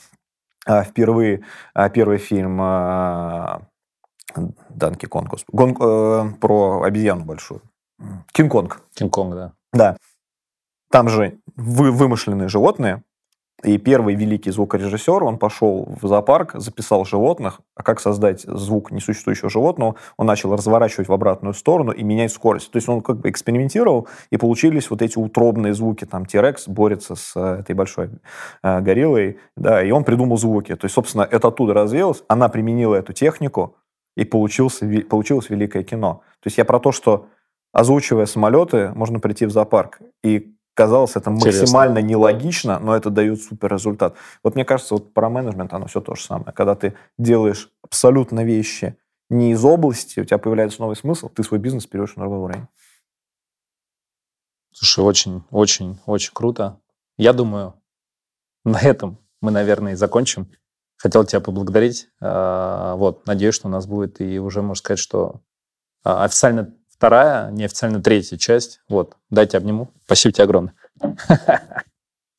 а, 0.65 0.83
впервые 0.83 1.41
а, 1.73 1.89
первый 1.89 2.19
фильм 2.19 2.59
а, 2.61 3.63
Данки 4.69 5.05
Конг, 5.05 5.33
Гон, 5.51 5.75
э, 5.79 6.33
про 6.39 6.83
обезьяну 6.83 7.25
большую. 7.25 7.61
Кинг-Конг. 8.31 8.81
Кинг-Конг, 8.93 9.35
да. 9.35 9.53
Да. 9.73 9.97
Там 10.91 11.09
же 11.09 11.39
вы, 11.55 11.91
вымышленные 11.91 12.47
животные, 12.47 13.03
И 13.63 13.79
первый 13.79 14.13
великий 14.13 14.51
звукорежиссер, 14.51 15.23
он 15.23 15.39
пошел 15.39 15.87
в 15.99 16.07
зоопарк, 16.07 16.53
записал 16.53 17.05
животных, 17.05 17.59
а 17.75 17.81
как 17.81 17.99
создать 17.99 18.41
звук 18.41 18.91
несуществующего 18.91 19.49
животного, 19.49 19.95
он 20.15 20.27
начал 20.27 20.53
разворачивать 20.53 21.07
в 21.07 21.13
обратную 21.13 21.55
сторону 21.55 21.91
и 21.91 22.03
менять 22.03 22.31
скорость. 22.31 22.69
То 22.69 22.77
есть 22.77 22.87
он 22.87 23.01
как 23.01 23.17
бы 23.17 23.29
экспериментировал, 23.29 24.07
и 24.29 24.37
получились 24.37 24.91
вот 24.91 25.01
эти 25.01 25.17
утробные 25.17 25.73
звуки. 25.73 26.05
Там 26.05 26.25
T-Rex 26.27 26.65
борется 26.67 27.15
с 27.15 27.35
э, 27.35 27.61
этой 27.61 27.73
большой 27.73 28.11
э, 28.61 28.79
гориллой, 28.81 29.39
да, 29.55 29.81
и 29.81 29.89
он 29.89 30.03
придумал 30.03 30.37
звуки. 30.37 30.75
То 30.75 30.85
есть, 30.85 30.93
собственно, 30.93 31.23
это 31.23 31.47
оттуда 31.47 31.73
развеялось, 31.73 32.23
она 32.27 32.49
применила 32.49 32.93
эту 32.93 33.13
технику, 33.13 33.75
и 34.17 34.25
получился, 34.25 34.87
получилось 35.09 35.49
великое 35.49 35.83
кино. 35.83 36.23
То 36.41 36.47
есть 36.47 36.57
я 36.57 36.65
про 36.65 36.79
то, 36.79 36.91
что 36.91 37.27
озвучивая 37.71 38.25
самолеты, 38.25 38.91
можно 38.95 39.19
прийти 39.19 39.45
в 39.45 39.51
зоопарк 39.51 39.99
и 40.23 40.55
казалось 40.73 41.15
это 41.15 41.29
Интересно. 41.29 41.61
максимально 41.61 41.99
нелогично, 41.99 42.79
но 42.79 42.95
это 42.95 43.11
дает 43.11 43.41
супер 43.43 43.73
результат. 43.73 44.15
Вот 44.43 44.55
мне 44.55 44.65
кажется, 44.65 44.95
вот 44.95 45.13
про 45.13 45.29
менеджмент 45.29 45.71
оно 45.73 45.85
все 45.85 46.01
то 46.01 46.15
же 46.15 46.23
самое. 46.23 46.51
Когда 46.51 46.73
ты 46.73 46.95
делаешь 47.19 47.71
абсолютно 47.83 48.43
вещи 48.43 48.97
не 49.29 49.51
из 49.51 49.63
области, 49.63 50.19
у 50.19 50.25
тебя 50.25 50.39
появляется 50.39 50.81
новый 50.81 50.95
смысл, 50.95 51.29
ты 51.29 51.43
свой 51.43 51.59
бизнес 51.59 51.85
берешь 51.85 52.15
на 52.15 52.23
новый 52.23 52.39
уровень. 52.39 52.67
Слушай, 54.71 55.03
очень, 55.03 55.43
очень, 55.51 55.99
очень 56.07 56.31
круто. 56.33 56.79
Я 57.17 57.33
думаю, 57.33 57.75
на 58.65 58.79
этом 58.79 59.19
мы, 59.41 59.51
наверное, 59.51 59.91
и 59.93 59.95
закончим. 59.95 60.47
Хотел 60.97 61.23
тебя 61.23 61.39
поблагодарить. 61.39 62.09
А, 62.19 62.95
вот, 62.95 63.25
надеюсь, 63.27 63.55
что 63.55 63.67
у 63.67 63.71
нас 63.71 63.85
будет 63.85 64.19
и 64.19 64.39
уже, 64.39 64.61
можно 64.61 64.79
сказать, 64.79 64.99
что 64.99 65.41
а, 66.03 66.23
официально 66.23 66.73
вторая, 66.89 67.51
неофициально 67.51 68.01
третья 68.01 68.37
часть. 68.37 68.81
Вот, 68.89 69.15
дайте 69.29 69.57
обниму. 69.57 69.91
Спасибо 70.05 70.33
тебе 70.33 70.43
огромное. 70.45 70.73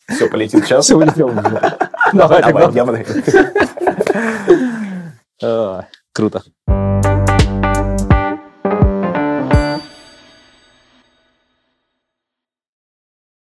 Все, 0.08 0.28
полетит 0.28 0.64
сейчас. 0.64 0.86
Все 0.86 0.96
улетел. 0.96 1.30
Давай, 2.12 2.42
давай. 2.72 3.06
А, 5.40 5.84
круто. 6.12 6.42